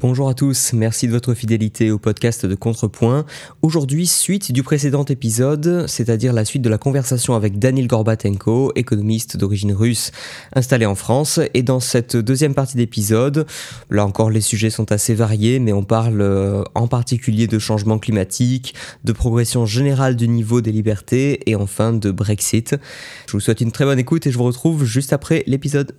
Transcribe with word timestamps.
Bonjour 0.00 0.28
à 0.28 0.34
tous, 0.34 0.74
merci 0.74 1.08
de 1.08 1.12
votre 1.12 1.34
fidélité 1.34 1.90
au 1.90 1.98
podcast 1.98 2.46
de 2.46 2.54
Contrepoint. 2.54 3.26
Aujourd'hui, 3.62 4.06
suite 4.06 4.52
du 4.52 4.62
précédent 4.62 5.04
épisode, 5.04 5.88
c'est-à-dire 5.88 6.32
la 6.32 6.44
suite 6.44 6.62
de 6.62 6.68
la 6.68 6.78
conversation 6.78 7.34
avec 7.34 7.58
Danil 7.58 7.88
Gorbatenko, 7.88 8.70
économiste 8.76 9.36
d'origine 9.36 9.72
russe 9.72 10.12
installé 10.54 10.86
en 10.86 10.94
France. 10.94 11.40
Et 11.52 11.64
dans 11.64 11.80
cette 11.80 12.16
deuxième 12.16 12.54
partie 12.54 12.76
d'épisode, 12.76 13.44
là 13.90 14.06
encore 14.06 14.30
les 14.30 14.40
sujets 14.40 14.70
sont 14.70 14.92
assez 14.92 15.14
variés, 15.14 15.58
mais 15.58 15.72
on 15.72 15.82
parle 15.82 16.20
euh, 16.20 16.62
en 16.76 16.86
particulier 16.86 17.48
de 17.48 17.58
changement 17.58 17.98
climatique, 17.98 18.76
de 19.02 19.10
progression 19.10 19.66
générale 19.66 20.14
du 20.14 20.28
niveau 20.28 20.60
des 20.60 20.70
libertés 20.70 21.50
et 21.50 21.56
enfin 21.56 21.92
de 21.92 22.12
Brexit. 22.12 22.76
Je 23.26 23.32
vous 23.32 23.40
souhaite 23.40 23.60
une 23.60 23.72
très 23.72 23.84
bonne 23.84 23.98
écoute 23.98 24.28
et 24.28 24.30
je 24.30 24.38
vous 24.38 24.44
retrouve 24.44 24.84
juste 24.84 25.12
après 25.12 25.42
l'épisode. 25.48 25.92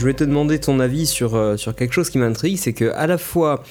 Je 0.00 0.06
vais 0.06 0.14
te 0.14 0.24
demander 0.24 0.58
ton 0.58 0.80
avis 0.80 1.04
sur, 1.04 1.34
euh, 1.34 1.58
sur 1.58 1.74
quelque 1.74 1.92
chose 1.92 2.08
qui 2.08 2.16
m'intrigue, 2.16 2.56
c'est 2.56 2.72
que 2.72 2.90
à 2.94 3.06
la 3.06 3.18
fois 3.18 3.62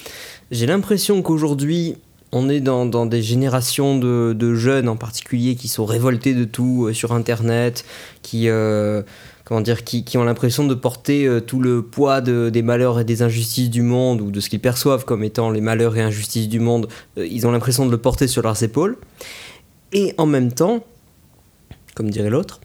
j'ai 0.52 0.64
l'impression 0.64 1.22
qu'aujourd'hui 1.22 1.96
on 2.30 2.48
est 2.48 2.60
dans, 2.60 2.86
dans, 2.86 3.04
des 3.04 3.20
générations 3.20 3.98
de, 3.98 4.32
de, 4.32 4.54
jeunes 4.54 4.88
en 4.88 4.94
particulier 4.94 5.56
qui 5.56 5.66
sont 5.66 5.84
révoltés 5.84 6.34
de 6.34 6.44
tout 6.44 6.86
euh, 6.86 6.92
sur 6.92 7.14
Internet, 7.14 7.84
qui, 8.22 8.48
euh, 8.48 9.02
comment 9.44 9.60
dire, 9.60 9.82
qui, 9.82 10.04
qui 10.04 10.18
ont 10.18 10.22
l'impression 10.22 10.68
de 10.68 10.74
porter 10.74 11.28
tout 11.48 11.60
le 11.60 11.82
poids 11.82 12.20
de, 12.20 12.48
des 12.48 12.62
malheurs 12.62 13.00
et 13.00 13.04
des 13.04 13.22
injustices 13.22 13.68
du 13.68 13.82
monde, 13.82 14.20
ou 14.20 14.30
de 14.30 14.38
ce 14.38 14.48
qu'ils 14.48 14.60
perçoivent 14.60 15.04
comme 15.04 15.24
étant 15.24 15.50
les 15.50 15.60
malheurs 15.60 15.96
et 15.96 16.00
injustices 16.00 16.48
du 16.48 16.60
monde, 16.60 16.86
ils 17.16 17.44
ont 17.44 17.50
l'impression 17.50 17.86
de 17.86 17.90
le 17.90 17.98
porter 17.98 18.28
sur 18.28 18.42
leurs 18.42 18.62
épaules. 18.62 18.98
Et 19.92 20.14
en 20.16 20.26
même 20.26 20.52
temps, 20.52 20.84
comme 21.96 22.08
dirait 22.08 22.30
l'autre, 22.30 22.60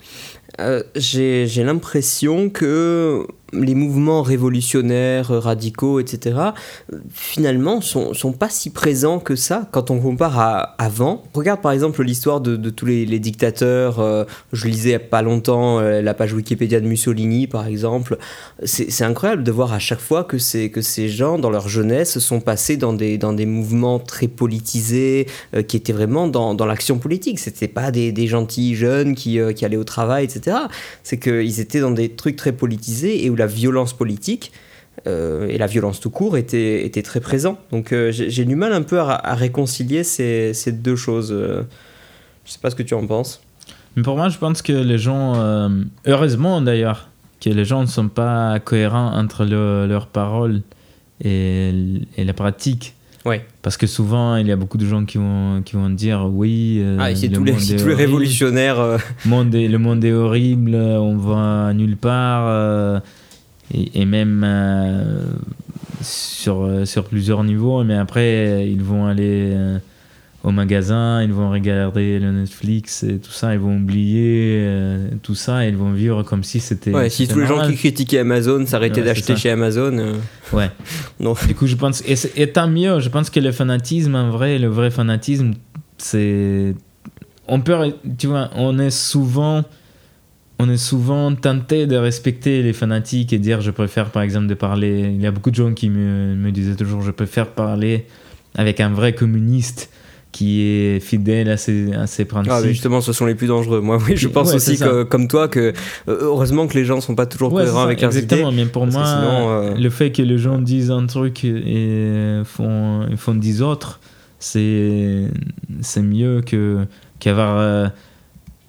j'ai 0.96 1.64
l'impression 1.64 2.52
que 2.52 3.26
les 3.62 3.76
mouvements 3.76 4.22
révolutionnaires, 4.22 5.30
radicaux, 5.30 6.00
etc., 6.00 6.38
finalement, 7.12 7.82
sont, 7.82 8.14
sont 8.14 8.32
pas 8.32 8.50
si 8.50 8.70
présents 8.70 9.20
que 9.20 9.36
ça 9.36 9.68
quand 9.72 9.92
on 9.92 10.00
compare 10.00 10.40
à 10.40 10.76
avant. 10.78 11.24
Regarde 11.34 11.62
par 11.62 11.72
exemple 11.72 12.04
l'histoire 12.04 12.42
de, 12.42 12.70
tous 12.70 12.86
les, 12.86 13.20
dictateurs. 13.20 14.00
Euh, 14.00 14.26
je 14.54 14.68
lisais 14.68 14.90
il 14.90 14.92
y 14.92 14.96
a 14.96 15.00
pas 15.00 15.22
longtemps 15.22 15.80
euh, 15.80 16.02
la 16.02 16.14
page 16.14 16.34
Wikipédia 16.34 16.80
de 16.80 16.88
Mussolini, 16.88 17.48
par 17.48 17.68
exemple. 17.68 18.18
C'est 18.64 19.04
incroyable 19.04 19.44
de 19.44 19.52
voir 19.52 19.74
à 19.74 19.80
chaque 19.80 20.00
fois 20.00 20.24
que, 20.24 20.38
que 20.68 20.82
ces 20.82 21.10
gens, 21.10 21.38
dans 21.40 21.50
leur 21.50 21.68
jeunesse, 21.68 22.20
sont 22.20 22.40
passés 22.40 22.78
dans 22.78 22.94
des, 22.94 23.18
dans 23.18 23.34
des 23.34 23.46
mouvements 23.46 24.00
très 24.00 24.28
politisés, 24.28 25.28
euh, 25.56 25.64
qui 25.64 25.78
étaient 25.78 25.94
vraiment 25.94 26.28
dans, 26.28 26.54
dans 26.54 26.66
l'action 26.66 26.98
politique. 26.98 27.40
C'était 27.40 27.68
pas 27.68 27.92
des, 27.92 28.28
gentils 28.28 28.76
jeunes 28.76 29.16
qui, 29.16 29.40
euh, 29.40 29.54
qui 29.54 29.66
allaient 29.66 29.78
au 29.78 29.84
travail, 29.84 30.26
etc. 30.26 30.58
C'est 31.04 31.20
qu'ils 31.20 31.60
étaient 31.60 31.80
dans 31.80 31.92
des 31.92 32.10
trucs 32.10 32.36
très 32.36 32.52
politisés 32.52 33.26
et 33.26 33.30
où 33.30 33.36
la 33.36 33.45
violence 33.48 33.94
politique 33.94 34.52
euh, 35.08 35.48
et 35.50 35.58
la 35.58 35.68
violence 35.68 36.00
tout 36.00 36.10
court 36.10 36.38
était, 36.38 36.86
était 36.86 37.02
très 37.02 37.20
présent. 37.20 37.60
Donc 37.72 37.92
euh, 37.92 38.12
j'ai 38.12 38.46
du 38.46 38.56
mal 38.56 38.74
un 38.74 38.82
peu 38.82 39.00
à, 39.00 39.12
à 39.12 39.36
réconcilier 39.36 40.04
ces, 40.04 40.54
ces, 40.54 40.72
deux 40.72 40.96
choses. 40.96 41.32
Euh, 41.32 41.64
je 42.46 42.52
sais 42.52 42.60
pas 42.60 42.70
ce 42.70 42.76
que 42.76 42.84
tu 42.84 42.94
en 42.94 43.06
penses. 43.06 43.42
Mais 43.96 44.04
pour 44.04 44.16
moi, 44.16 44.30
je 44.30 44.38
pense 44.38 44.62
que 44.62 44.74
les 44.74 44.98
gens, 44.98 45.70
heureusement 46.06 46.60
d'ailleurs, 46.62 47.10
que 47.40 47.50
les 47.50 47.64
gens 47.64 47.82
ne 47.82 47.88
sont 47.88 48.10
pas 48.10 48.60
cohérents 48.60 49.14
entre 49.16 49.46
le, 49.46 49.88
leurs 49.88 50.08
paroles 50.08 50.62
et, 51.24 51.72
et 52.18 52.26
la 52.26 52.34
pratique. 52.34 52.94
Ouais. 53.24 53.46
Parce 53.62 53.78
que 53.78 53.88
souvent, 53.88 54.36
il 54.36 54.48
y 54.48 54.52
a 54.52 54.58
beaucoup 54.58 54.78
de 54.78 54.86
gens 54.86 55.06
qui 55.06 55.18
vont, 55.18 55.62
qui 55.64 55.78
vont 55.78 55.90
dire 55.90 56.28
oui. 56.30 56.84
Ah, 57.00 57.16
c'est 57.16 57.30
tous, 57.30 57.46
les, 57.46 57.54
tous 57.54 57.88
les 57.88 57.94
révolutionnaires. 57.94 58.98
Monde 59.26 59.56
est, 59.56 59.70
le 59.70 59.78
monde 59.78 60.04
est 60.04 60.12
horrible, 60.12 60.76
on 60.76 61.16
va 61.16 61.74
nulle 61.74 61.96
part. 61.96 63.02
Euh, 63.74 63.78
et, 63.78 64.02
et, 64.02 64.06
même 64.06 64.44
euh, 64.46 65.24
sur, 66.02 66.70
sur 66.86 67.06
plusieurs 67.06 67.44
niveaux. 67.44 67.84
Mais 67.84 67.96
après, 67.96 68.70
ils 68.70 68.84
vont 68.84 69.06
aller 69.06 69.56
au 70.46 70.52
magasin, 70.52 71.24
ils 71.24 71.34
vont 71.34 71.50
regarder 71.50 72.20
le 72.20 72.32
Netflix 72.32 73.02
et 73.02 73.18
tout 73.18 73.32
ça, 73.32 73.54
ils 73.56 73.60
vont 73.60 73.78
oublier 73.78 74.58
euh, 74.60 75.10
tout 75.24 75.34
ça 75.34 75.66
et 75.66 75.70
ils 75.70 75.76
vont 75.76 75.92
vivre 75.92 76.22
comme 76.22 76.44
si 76.44 76.60
c'était. 76.60 76.92
Ouais, 76.92 77.10
si 77.10 77.28
tous 77.28 77.40
les 77.40 77.48
gens 77.48 77.68
qui 77.68 77.76
critiquaient 77.76 78.20
Amazon 78.20 78.64
s'arrêtaient 78.68 79.02
ouais, 79.02 79.08
d'acheter 79.08 79.36
chez 79.36 79.50
Amazon. 79.50 79.98
Euh... 79.98 80.14
Ouais. 80.54 80.70
non. 81.20 81.34
Du 81.48 81.56
coup, 81.56 81.66
je 81.66 81.76
pense. 81.76 82.04
Et, 82.08 82.16
et 82.36 82.52
tant 82.52 82.68
mieux, 82.68 83.00
je 83.00 83.10
pense 83.10 83.32
que 83.32 83.40
le 83.40 83.52
fanatisme, 83.52 84.14
en 84.14 84.30
vrai, 84.30 84.60
le 84.60 84.68
vrai 84.68 84.92
fanatisme, 84.92 85.54
c'est. 85.98 86.76
On 87.48 87.60
peut. 87.62 87.94
Tu 88.18 88.28
vois, 88.28 88.52
on 88.56 88.78
est 88.78 88.92
souvent. 88.92 89.64
On 90.60 90.70
est 90.70 90.78
souvent 90.78 91.34
tenté 91.36 91.86
de 91.86 91.98
respecter 91.98 92.64
les 92.64 92.74
fanatiques 92.74 93.34
et 93.34 93.40
dire 93.40 93.62
je 93.62 93.72
préfère 93.72 94.10
par 94.12 94.24
exemple 94.24 94.48
de 94.48 94.54
parler. 94.54 95.12
Il 95.14 95.22
y 95.22 95.28
a 95.28 95.32
beaucoup 95.32 95.52
de 95.52 95.56
gens 95.56 95.74
qui 95.74 95.90
me, 95.90 96.36
me 96.36 96.52
disaient 96.52 96.76
toujours 96.76 97.02
je 97.02 97.12
préfère 97.12 97.48
parler 97.48 98.06
avec 98.56 98.80
un 98.80 98.90
vrai 98.90 99.14
communiste 99.14 99.90
qui 100.32 100.64
est 100.64 101.00
fidèle 101.00 101.50
à 101.50 101.56
ses, 101.56 101.94
à 101.94 102.08
ses 102.08 102.26
principes. 102.26 102.52
Ah, 102.54 102.60
mais 102.62 102.68
justement, 102.68 103.00
ce 103.00 103.14
sont 103.14 103.26
les 103.26 103.36
plus 103.36 103.48
dangereux. 103.48 103.80
Moi, 103.80 103.98
oui, 104.06 104.18
je 104.18 104.28
pense 104.28 104.50
ouais, 104.50 104.56
aussi 104.56 104.78
que, 104.78 105.04
comme 105.04 105.30
toi 105.30 105.48
que 105.48 105.72
euh, 106.10 106.18
heureusement 106.22 106.68
que 106.68 106.74
les 106.74 106.84
gens 106.84 107.00
sont 107.00 107.16
pas 107.16 107.26
toujours 107.26 107.54
ouais, 107.54 107.64
cohérents 107.64 107.84
avec 107.84 108.02
leurs 108.02 108.12
idées. 108.12 108.24
Exactement, 108.24 108.52
mais 108.52 108.66
pour 108.66 108.86
moi, 108.86 109.06
sinon, 109.06 109.50
euh... 109.50 109.76
le 109.76 109.90
fait 109.90 110.12
que 110.12 110.22
les 110.22 110.38
gens 110.38 110.60
disent 110.60 110.92
un 110.92 111.06
truc 111.06 111.46
et 111.46 112.42
font, 112.44 113.06
font 113.16 113.34
dix 113.34 113.62
autres, 113.62 114.02
c'est 114.40 115.24
c'est 115.80 116.02
mieux 116.02 116.42
que 116.42 116.86
qu'avoir 117.20 117.58
euh, 117.58 117.88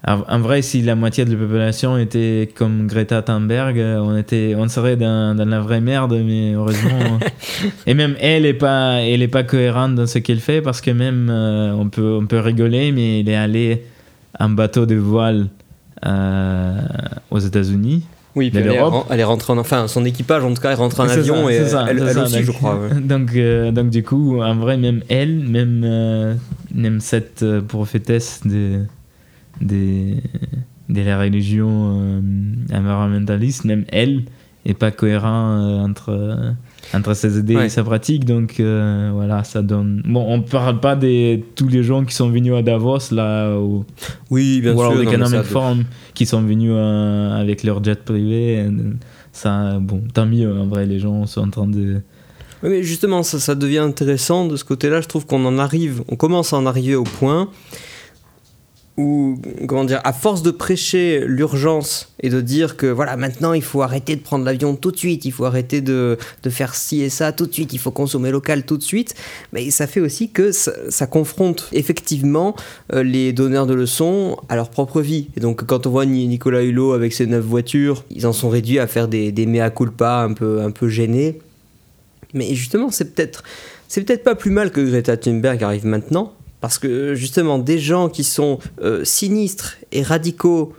en 0.06 0.38
vrai, 0.38 0.62
si 0.62 0.82
la 0.82 0.94
moitié 0.94 1.24
de 1.24 1.32
la 1.32 1.36
population 1.36 1.98
était 1.98 2.48
comme 2.54 2.86
Greta 2.86 3.22
Thunberg, 3.22 3.76
on, 3.78 4.16
était, 4.16 4.54
on 4.56 4.68
serait 4.68 4.96
dans, 4.96 5.36
dans 5.36 5.48
la 5.48 5.60
vraie 5.60 5.80
merde, 5.80 6.20
mais 6.24 6.52
heureusement. 6.54 7.18
et 7.86 7.94
même 7.94 8.14
elle 8.20 8.42
n'est 8.44 8.54
pas, 8.54 9.00
elle 9.00 9.22
est 9.22 9.28
pas 9.28 9.42
cohérente 9.42 9.96
dans 9.96 10.06
ce 10.06 10.18
qu'elle 10.18 10.38
fait 10.38 10.62
parce 10.62 10.80
que 10.80 10.92
même 10.92 11.28
euh, 11.28 11.72
on, 11.72 11.88
peut, 11.88 12.18
on 12.20 12.26
peut 12.26 12.38
rigoler, 12.38 12.92
mais 12.92 13.20
elle 13.20 13.28
est 13.28 13.36
allée 13.36 13.82
en 14.38 14.50
bateau 14.50 14.86
de 14.86 14.94
voile 14.94 15.48
euh, 16.04 16.78
aux 17.30 17.38
États-Unis. 17.38 18.04
Oui, 18.36 18.50
puis 18.50 18.60
elle, 18.60 18.68
est, 18.70 18.80
elle 19.10 19.20
est 19.20 19.24
rentrée 19.24 19.54
en, 19.54 19.58
enfin 19.58 19.88
son 19.88 20.04
équipage 20.04 20.44
en 20.44 20.52
tout 20.52 20.60
cas 20.60 20.72
est 20.72 20.74
rentrée 20.74 21.04
en 21.04 21.08
avion 21.08 21.46
ça, 21.46 21.52
et 21.52 21.64
ça, 21.64 21.86
elle, 21.88 21.98
elle 21.98 22.12
ça, 22.12 22.22
aussi 22.24 22.34
donc, 22.34 22.44
je 22.44 22.52
crois. 22.52 22.78
Ouais. 22.78 23.00
Donc, 23.00 23.34
euh, 23.34 23.72
donc 23.72 23.88
du 23.88 24.02
coup 24.02 24.42
en 24.42 24.54
vrai 24.56 24.76
même 24.76 25.02
elle, 25.08 25.38
même, 25.38 25.82
euh, 25.84 26.34
même 26.74 27.00
cette 27.00 27.42
prophétesse 27.66 28.42
de 28.44 28.80
des, 29.60 30.22
de 30.88 31.00
la 31.02 31.18
religion 31.18 31.68
euh, 31.70 32.20
environnementaliste, 32.72 33.64
même 33.64 33.84
elle, 33.88 34.24
n'est 34.66 34.74
pas 34.74 34.90
cohérent 34.90 35.50
euh, 35.52 35.78
entre, 35.78 36.54
entre 36.92 37.14
ses 37.14 37.38
idées 37.38 37.56
ouais. 37.56 37.66
et 37.66 37.68
sa 37.68 37.84
pratique. 37.84 38.24
Donc 38.24 38.58
euh, 38.58 39.10
voilà, 39.14 39.44
ça 39.44 39.62
donne. 39.62 40.02
Bon, 40.04 40.24
on 40.26 40.38
ne 40.38 40.42
parle 40.42 40.80
pas 40.80 40.96
de 40.96 41.36
tous 41.54 41.68
les 41.68 41.82
gens 41.82 42.04
qui 42.04 42.14
sont 42.14 42.28
venus 42.28 42.54
à 42.54 42.62
Davos, 42.62 43.12
là, 43.12 43.56
au 43.56 43.84
oui, 44.30 44.60
bien 44.60 44.74
World 44.74 45.00
sûr, 45.00 45.08
Economic 45.12 45.42
Forum, 45.42 45.84
qui 46.14 46.26
sont 46.26 46.42
venus 46.42 46.72
euh, 46.74 47.40
avec 47.40 47.62
leur 47.62 47.82
jet 47.82 48.02
privé. 48.04 48.66
Ça, 49.32 49.78
bon, 49.80 50.02
tant 50.12 50.26
mieux, 50.26 50.52
en 50.52 50.66
vrai, 50.66 50.86
les 50.86 50.98
gens 50.98 51.26
sont 51.26 51.42
en 51.42 51.50
train 51.50 51.66
de. 51.66 52.00
Oui, 52.62 52.70
mais 52.70 52.82
justement, 52.82 53.22
ça, 53.22 53.38
ça 53.38 53.54
devient 53.54 53.78
intéressant 53.78 54.46
de 54.46 54.56
ce 54.56 54.64
côté-là. 54.64 55.02
Je 55.02 55.08
trouve 55.08 55.26
qu'on 55.26 55.44
en 55.44 55.58
arrive, 55.58 56.02
on 56.08 56.16
commence 56.16 56.52
à 56.52 56.56
en 56.56 56.66
arriver 56.66 56.94
au 56.94 57.04
point 57.04 57.50
où, 58.96 59.38
comment 59.68 59.84
dire, 59.84 60.00
à 60.04 60.12
force 60.12 60.42
de 60.42 60.50
prêcher 60.50 61.24
l'urgence 61.26 62.12
et 62.22 62.30
de 62.30 62.40
dire 62.40 62.76
que 62.76 62.86
voilà, 62.86 63.16
maintenant 63.16 63.52
il 63.52 63.62
faut 63.62 63.82
arrêter 63.82 64.16
de 64.16 64.22
prendre 64.22 64.44
l'avion 64.44 64.74
tout 64.74 64.90
de 64.90 64.96
suite, 64.96 65.24
il 65.24 65.32
faut 65.32 65.44
arrêter 65.44 65.80
de, 65.80 66.16
de, 66.42 66.50
faire 66.50 66.74
ci 66.74 67.02
et 67.02 67.10
ça 67.10 67.32
tout 67.32 67.46
de 67.46 67.52
suite, 67.52 67.74
il 67.74 67.78
faut 67.78 67.90
consommer 67.90 68.30
local 68.30 68.64
tout 68.64 68.78
de 68.78 68.82
suite, 68.82 69.14
mais 69.52 69.70
ça 69.70 69.86
fait 69.86 70.00
aussi 70.00 70.30
que 70.30 70.50
ça, 70.50 70.72
ça 70.88 71.06
confronte 71.06 71.68
effectivement 71.72 72.56
euh, 72.94 73.02
les 73.02 73.32
donneurs 73.32 73.66
de 73.66 73.74
leçons 73.74 74.38
à 74.48 74.56
leur 74.56 74.70
propre 74.70 75.02
vie. 75.02 75.28
Et 75.36 75.40
donc 75.40 75.64
quand 75.66 75.86
on 75.86 75.90
voit 75.90 76.06
Nicolas 76.06 76.62
Hulot 76.62 76.92
avec 76.92 77.12
ses 77.12 77.26
neuf 77.26 77.44
voitures, 77.44 78.04
ils 78.10 78.26
en 78.26 78.32
sont 78.32 78.48
réduits 78.48 78.78
à 78.78 78.86
faire 78.86 79.08
des, 79.08 79.30
des 79.30 79.46
mea 79.46 79.70
culpa 79.70 80.20
un 80.22 80.32
peu, 80.32 80.62
un 80.62 80.70
peu 80.70 80.88
gênés. 80.88 81.38
Mais 82.32 82.54
justement, 82.54 82.90
c'est 82.90 83.14
peut-être 83.14 83.42
c'est 83.88 84.02
peut-être 84.02 84.24
pas 84.24 84.34
plus 84.34 84.50
mal 84.50 84.70
que 84.70 84.80
Greta 84.80 85.16
Thunberg 85.16 85.62
arrive 85.62 85.86
maintenant, 85.86 86.32
parce 86.66 86.80
que 86.80 87.14
justement, 87.14 87.60
des 87.60 87.78
gens 87.78 88.08
qui 88.08 88.24
sont 88.24 88.58
euh, 88.82 89.04
sinistres 89.04 89.76
et 89.92 90.02
radicaux 90.02 90.74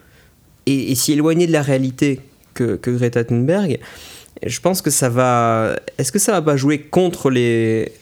et, 0.66 0.94
si 0.96 1.14
éloignés 1.14 1.48
de 1.48 1.54
la 1.54 1.62
réalité 1.62 2.20
que, 2.54 2.78
Greta 2.86 3.24
Thunberg, 3.24 3.80
je 4.46 4.60
pense 4.60 4.82
que 4.82 4.90
ça 4.90 5.08
va. 5.08 5.78
Est-ce 5.98 6.12
que 6.12 6.20
ça 6.20 6.34
va 6.34 6.42
pas 6.42 6.58
jouer 6.58 6.82
contre 6.82 7.30
les, 7.30 7.94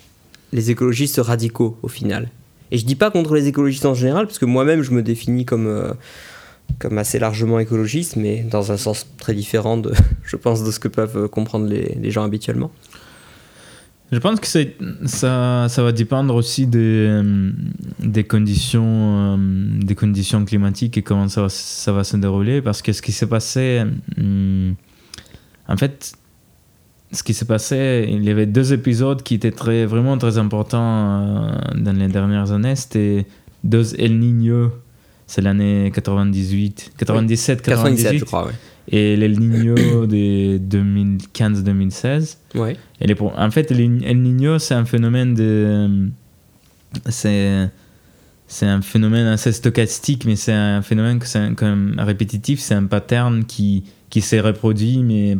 les 0.51 0.71
écologistes 0.71 1.19
radicaux 1.19 1.77
au 1.83 1.87
final? 1.87 2.31
Et 2.71 2.79
je 2.79 2.85
dis 2.87 2.95
pas 2.95 3.11
contre 3.11 3.35
les 3.35 3.45
écologistes 3.45 3.85
en 3.85 3.93
général, 3.93 4.25
parce 4.25 4.39
que 4.39 4.45
moi-même 4.45 4.81
je 4.81 4.89
me 4.89 5.03
définis 5.03 5.45
comme. 5.45 5.67
Euh, 5.67 5.93
comme 6.79 6.97
assez 6.97 7.19
largement 7.19 7.59
écologiste, 7.59 8.15
mais 8.15 8.41
dans 8.41 8.71
un 8.71 8.77
sens 8.77 9.05
très 9.19 9.35
différent, 9.35 9.77
de, 9.77 9.93
je 10.23 10.35
pense, 10.37 10.63
de 10.63 10.71
ce 10.71 10.79
que 10.79 10.87
peuvent 10.87 11.29
comprendre 11.29 11.67
les, 11.67 11.95
les 12.01 12.09
gens 12.09 12.23
habituellement. 12.23 12.71
Je 14.15 14.19
pense 14.21 14.39
que 14.39 14.47
ça, 14.47 15.67
ça 15.67 15.83
va 15.83 15.91
dépendre 15.91 16.35
aussi 16.35 16.67
de, 16.67 17.51
des 17.99 18.23
conditions, 18.23 19.37
des 19.37 19.93
conditions 19.93 20.45
climatiques 20.45 20.97
et 20.97 21.01
comment 21.01 21.27
ça, 21.27 21.49
ça 21.49 21.91
va 21.91 22.05
se 22.05 22.15
dérouler. 22.15 22.61
Parce 22.61 22.81
que 22.81 22.93
ce 22.93 23.01
qui 23.01 23.11
s'est 23.11 23.27
passé, 23.27 23.83
en 25.67 25.75
fait, 25.75 26.13
ce 27.11 27.23
qui 27.23 27.33
s'est 27.33 27.43
passé, 27.43 28.07
il 28.09 28.23
y 28.23 28.29
avait 28.29 28.45
deux 28.45 28.71
épisodes 28.71 29.21
qui 29.21 29.33
étaient 29.33 29.51
très, 29.51 29.85
vraiment 29.85 30.17
très 30.17 30.37
importants 30.37 31.51
dans 31.75 31.97
les 31.97 32.07
dernières 32.07 32.53
années. 32.53 32.77
C'était 32.77 33.25
deux 33.65 33.99
El 33.99 34.17
Niño, 34.17 34.71
c'est 35.27 35.41
l'année 35.41 35.91
98, 35.93 36.93
97, 36.97 37.61
98. 37.63 38.19
je 38.19 38.23
crois, 38.23 38.49
Et 38.87 39.15
l'El 39.15 39.39
Niño 39.39 39.75
de 40.05 40.57
2015-2016. 40.59 42.37
Ouais. 42.55 42.77
Et 43.01 43.15
pour, 43.15 43.37
en 43.37 43.51
fait, 43.51 43.71
El 43.71 44.21
Niño, 44.21 44.59
c'est 44.59 44.75
un 44.75 44.85
phénomène 44.85 45.33
de. 45.33 46.09
C'est. 47.09 47.69
C'est 48.47 48.67
un 48.67 48.83
phénomène 48.83 49.25
assez 49.25 49.51
stochastique, 49.51 50.23
mais 50.25 50.35
c'est 50.35 50.53
un 50.53 50.83
phénomène 50.83 51.17
que 51.17 51.25
c'est 51.25 51.55
quand 51.55 51.65
même 51.65 51.95
répétitif. 51.97 52.59
C'est 52.59 52.75
un 52.75 52.85
pattern 52.85 53.43
qui, 53.43 53.85
qui 54.11 54.21
s'est 54.21 54.39
reproduit, 54.39 54.99
mais 54.99 55.39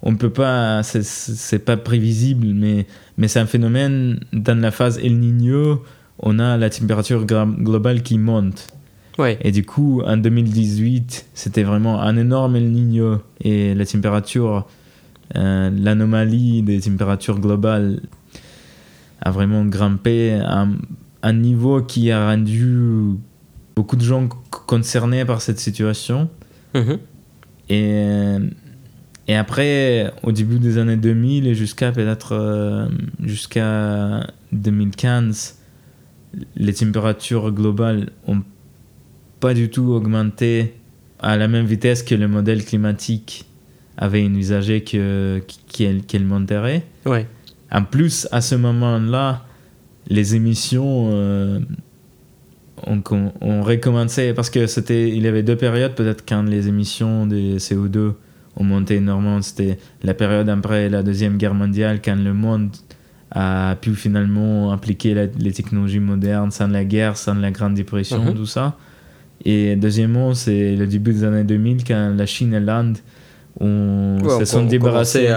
on 0.00 0.12
ne 0.12 0.16
peut 0.16 0.30
pas. 0.30 0.84
C'est 0.84 1.58
pas 1.58 1.76
prévisible, 1.76 2.46
mais, 2.54 2.86
mais 3.18 3.26
c'est 3.26 3.40
un 3.40 3.46
phénomène 3.46 4.20
dans 4.32 4.60
la 4.60 4.70
phase 4.70 5.00
El 5.02 5.18
Niño 5.18 5.82
on 6.22 6.38
a 6.38 6.56
la 6.56 6.70
température 6.70 7.26
globale 7.26 8.02
qui 8.02 8.16
monte. 8.16 8.72
Ouais. 9.18 9.38
Et 9.42 9.52
du 9.52 9.64
coup, 9.64 10.02
en 10.04 10.16
2018, 10.16 11.26
c'était 11.34 11.62
vraiment 11.62 12.00
un 12.00 12.16
énorme 12.16 12.56
El 12.56 12.70
Niño 12.70 13.18
et 13.40 13.74
la 13.74 13.84
température, 13.84 14.66
euh, 15.36 15.70
l'anomalie 15.70 16.62
des 16.62 16.80
températures 16.80 17.38
globales 17.38 18.00
a 19.20 19.30
vraiment 19.30 19.64
grimpé 19.64 20.40
à 20.44 20.66
un 21.22 21.32
niveau 21.32 21.82
qui 21.82 22.10
a 22.10 22.30
rendu 22.30 23.16
beaucoup 23.76 23.96
de 23.96 24.02
gens 24.02 24.28
concernés 24.50 25.24
par 25.24 25.40
cette 25.40 25.60
situation. 25.60 26.28
Mm-hmm. 26.74 26.98
Et, 27.68 28.36
et 29.28 29.36
après, 29.36 30.12
au 30.22 30.32
début 30.32 30.58
des 30.58 30.78
années 30.78 30.96
2000 30.96 31.46
et 31.46 31.54
jusqu'à 31.54 31.92
peut-être 31.92 32.32
euh, 32.32 32.88
jusqu'à 33.22 34.26
2015, 34.52 35.58
les 36.56 36.74
températures 36.74 37.52
globales 37.52 38.10
ont 38.26 38.42
pas 39.42 39.54
du 39.54 39.70
tout 39.70 39.90
augmenté 39.90 40.72
à 41.18 41.36
la 41.36 41.48
même 41.48 41.66
vitesse 41.66 42.04
que 42.04 42.14
le 42.14 42.28
modèle 42.28 42.64
climatique 42.64 43.44
avait 43.98 44.24
envisagé 44.24 44.84
qu'elle 44.84 45.42
qu 46.06 46.18
monterait. 46.20 46.84
Ouais. 47.04 47.26
En 47.72 47.82
plus, 47.82 48.28
à 48.30 48.40
ce 48.40 48.54
moment-là, 48.54 49.44
les 50.06 50.36
émissions 50.36 51.10
euh, 51.12 51.58
ont, 52.86 53.02
ont, 53.40 53.62
recommencé 53.62 54.32
parce 54.32 54.48
que 54.48 54.68
c'était 54.68 55.08
il 55.08 55.24
y 55.24 55.26
avait 55.26 55.42
deux 55.42 55.56
périodes 55.56 55.94
peut-être 55.96 56.24
quand 56.26 56.44
les 56.44 56.68
émissions 56.68 57.26
de 57.26 57.58
CO2 57.58 58.12
ont 58.56 58.64
monté 58.64 58.96
énormément. 58.96 59.42
C'était 59.42 59.78
la 60.04 60.14
période 60.14 60.48
après 60.48 60.88
la 60.88 61.02
deuxième 61.02 61.36
guerre 61.36 61.54
mondiale 61.54 62.00
quand 62.00 62.16
le 62.16 62.32
monde 62.32 62.70
a 63.32 63.74
pu 63.80 63.96
finalement 63.96 64.70
appliquer 64.70 65.30
les 65.36 65.52
technologies 65.52 65.98
modernes 65.98 66.52
sans 66.52 66.68
la 66.68 66.84
guerre, 66.84 67.16
sans 67.16 67.34
la 67.34 67.50
Grande 67.50 67.74
Dépression, 67.74 68.24
mhm. 68.24 68.34
tout 68.34 68.46
ça. 68.46 68.76
Et 69.44 69.76
deuxièmement, 69.76 70.34
c'est 70.34 70.76
le 70.76 70.86
début 70.86 71.12
des 71.12 71.24
années 71.24 71.44
2000 71.44 71.84
quand 71.84 72.14
la 72.16 72.26
Chine 72.26 72.54
et 72.54 72.60
l'Inde 72.60 72.98
se, 73.60 74.44
sont 74.44 74.64
débarrassés, 74.64 75.28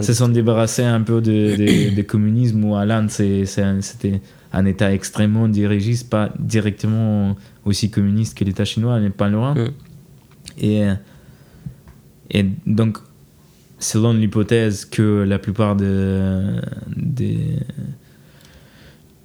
se 0.00 0.12
sont 0.12 0.28
débarrassés 0.28 0.84
un 0.84 1.02
peu 1.02 1.20
de, 1.20 1.94
de, 1.94 2.02
communisme 2.06 2.64
ou 2.64 2.76
à 2.76 2.86
l'Inde 2.86 3.10
c'était 3.10 4.20
un 4.52 4.64
État 4.64 4.92
extrêmement 4.92 5.48
dirigiste, 5.48 6.08
pas 6.08 6.32
directement 6.38 7.36
aussi 7.64 7.90
communiste 7.90 8.38
que 8.38 8.44
l'État 8.44 8.64
chinois, 8.64 8.98
mais 9.00 9.10
pas 9.10 9.28
loin. 9.28 9.54
Mhm. 9.54 9.70
Et, 10.60 10.86
et 12.30 12.46
donc 12.66 12.98
selon 13.78 14.12
l'hypothèse 14.12 14.84
que 14.84 15.24
la 15.26 15.38
plupart 15.38 15.76
des, 15.76 16.56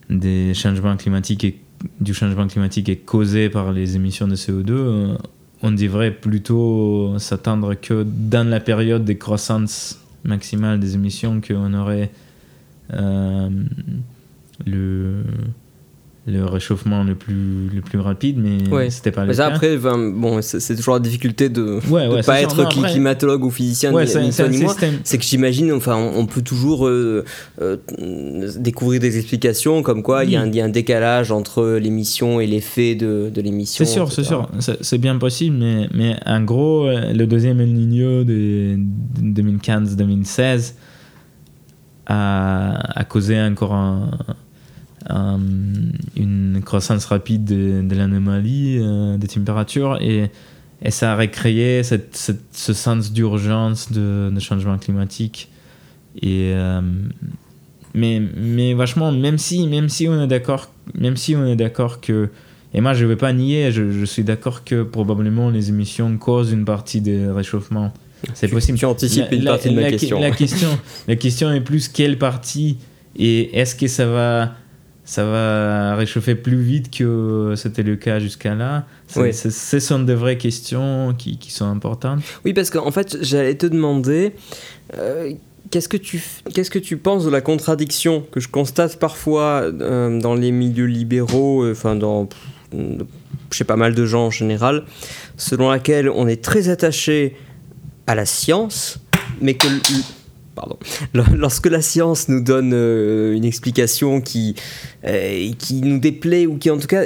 des 0.10 0.54
changements 0.54 0.96
climatiques 0.98 1.44
et, 1.44 1.63
du 2.00 2.14
changement 2.14 2.48
climatique 2.48 2.90
est 2.90 2.98
causé 2.98 3.50
par 3.50 3.72
les 3.72 3.96
émissions 3.96 4.28
de 4.28 4.36
CO2, 4.36 4.72
euh, 4.72 5.18
on 5.62 5.72
devrait 5.72 6.12
plutôt 6.12 7.18
s'attendre 7.20 7.74
que 7.76 8.04
dans 8.04 8.48
la 8.48 8.60
période 8.60 9.06
de 9.06 9.14
croissance 9.14 10.00
maximale 10.24 10.80
des 10.80 10.96
émissions, 10.96 11.42
qu'on 11.42 11.74
aurait 11.74 12.12
euh, 12.94 13.50
le 14.66 15.24
le 16.26 16.46
réchauffement 16.46 17.04
le 17.04 17.16
plus, 17.16 17.68
le 17.68 17.82
plus 17.82 18.00
rapide, 18.00 18.38
mais 18.38 18.90
c'était 18.90 19.12
pas 19.12 19.26
le 19.26 19.34
cas. 19.34 19.46
Après, 19.46 19.78
bon, 19.78 20.42
c'est 20.42 20.76
toujours 20.76 20.94
la 20.94 21.02
difficulté 21.02 21.50
de 21.50 21.80
ne 21.86 22.26
pas 22.26 22.42
être 22.42 22.70
climatologue 22.70 23.44
ou 23.44 23.50
physicien, 23.50 23.94
c'est 25.04 25.18
que 25.18 25.24
j'imagine, 25.24 25.74
enfin, 25.74 25.98
on 25.98 26.26
peut 26.26 26.42
toujours 26.42 26.88
euh, 26.88 27.26
euh, 27.62 27.76
découvrir 28.58 29.02
des 29.02 29.18
explications 29.18 29.84
comme 29.84 30.02
quoi 30.02 30.24
il 30.24 30.32
y, 30.32 30.38
a 30.38 30.42
un 30.42 30.70
décalage 30.70 31.32
entre 31.32 31.78
l'émission 31.78 32.40
et 32.40 32.48
l'effet 32.48 32.96
de, 32.96 33.30
de 33.34 33.42
l'émission. 33.42 33.84
C'est 33.84 33.92
sûr, 33.92 34.12
c'est 34.12 34.24
sûr, 34.24 34.50
c'est 34.60 34.98
bien 34.98 35.18
possible, 35.18 35.58
mais, 35.58 35.90
mais 35.94 36.16
en 36.26 36.42
gros, 36.42 36.88
le 36.88 37.26
deuxième 37.26 37.60
El 37.60 37.74
Niño 37.74 38.24
de 38.24 38.78
2015-2016 39.22 40.76
a, 42.06 43.00
a 43.00 43.04
causé 43.04 43.42
encore 43.42 43.74
un 43.74 44.12
euh, 45.10 45.38
une 46.16 46.62
croissance 46.64 47.06
rapide 47.06 47.46
de, 47.46 47.96
l'anomalie 47.96 48.78
euh, 48.80 49.18
des 49.18 49.28
températures 49.28 49.98
et, 50.02 50.32
et, 50.82 50.92
ça 50.92 51.14
a 51.14 51.16
recréé 51.18 51.84
cette, 51.84 52.16
ce 52.52 52.74
sens 52.74 53.12
d'urgence 53.12 53.92
de, 53.92 54.32
de, 54.34 54.40
changement 54.40 54.78
climatique. 54.78 55.50
Et, 56.22 56.52
euh, 56.54 56.82
mais, 57.94 58.22
mais 58.38 58.74
vachement, 58.74 59.12
même 59.12 59.38
si, 59.38 59.68
même 59.68 59.90
si 59.90 60.08
on 60.08 60.22
est 60.22 60.28
d'accord, 60.28 60.72
même 60.98 61.18
si 61.18 61.36
on 61.36 61.46
est 61.46 61.56
d'accord 61.56 62.02
que 62.02 62.30
et 62.76 62.82
moi, 62.82 62.94
je 62.94 63.04
ne 63.04 63.10
vais 63.10 63.16
pas 63.16 63.34
nier, 63.34 63.72
je, 63.72 63.92
je 63.92 64.06
suis 64.06 64.24
d'accord 64.24 64.64
que 64.64 64.82
probablement 64.82 65.52
les 65.52 65.70
émissions 65.70 66.18
causent 66.18 66.52
une 66.52 66.66
partie 66.66 67.02
des 67.02 67.28
réchauffements. 67.28 67.94
C'est 68.34 68.48
possible. 68.48 68.78
Tu 68.78 68.86
anticipes 68.86 69.32
une 69.32 69.44
partie 69.44 69.70
de 69.70 69.76
ma 69.76 69.90
question. 69.92 70.20
La, 70.20 70.32
question. 70.32 70.80
la 71.08 71.16
question 71.16 71.52
est 71.52 71.62
plus 71.62 71.88
quelle 71.88 72.18
partie 72.18 72.78
et 73.16 73.60
est-ce 73.60 73.76
que 73.76 73.88
ça 73.88 74.08
va 74.08 74.54
ça 75.06 75.26
va 75.26 75.96
réchauffer 75.96 76.36
plus 76.36 76.62
vite 76.62 76.96
que 76.96 77.54
c'était 77.58 77.84
le 77.84 77.96
cas 77.96 78.20
jusqu'à 78.20 78.56
là. 78.56 78.86
Ce 79.08 79.80
sont 79.80 80.00
de 80.00 80.14
vraies 80.14 80.38
questions 80.38 81.14
qui, 81.18 81.38
qui 81.38 81.52
sont 81.52 81.66
importantes. 81.66 82.22
Oui, 82.46 82.54
parce 82.54 82.70
qu'en 82.70 82.92
fait, 82.92 83.18
j'allais 83.22 83.56
te 83.56 83.66
demander. 83.66 84.34
Euh, 84.98 85.34
qu'est-ce 85.72 85.90
que 85.90 85.98
tu 85.98 86.22
qu'est-ce 86.54 86.70
que 86.70 86.80
tu 86.80 86.98
penses 86.98 87.26
de 87.26 87.30
la 87.30 87.42
contradiction 87.42 88.24
que 88.32 88.40
je 88.40 88.48
constate 88.48 88.98
parfois 88.98 89.64
euh, 89.64 90.20
dans 90.20 90.36
les 90.36 90.52
milieux 90.52 90.86
libéraux, 90.86 91.64
euh, 91.64 91.72
enfin 91.72 91.96
dans 91.96 92.30
chez 93.52 93.64
pas 93.64 93.76
mal 93.76 93.94
de 93.94 94.06
gens 94.06 94.28
en 94.28 94.32
général, 94.32 94.84
selon 95.38 95.70
laquelle 95.70 96.10
on 96.10 96.28
est 96.28 96.44
très 96.44 96.70
attaché 96.70 97.36
à 98.08 98.16
la 98.16 98.26
science, 98.26 99.00
mais 99.42 99.54
que 99.54 99.68
pardon, 100.56 100.78
lorsque 101.14 101.68
la 101.68 101.82
science 101.82 102.30
nous 102.30 102.42
donne 102.42 102.72
euh, 102.74 103.34
une 103.34 103.46
explication 103.46 104.22
qui, 104.22 104.56
euh, 105.06 105.52
qui 105.58 105.82
nous 105.82 106.00
déplaît 106.00 106.46
ou 106.46 106.58
qui 106.58 106.70
en 106.70 106.78
tout 106.78 106.88
cas 106.88 107.06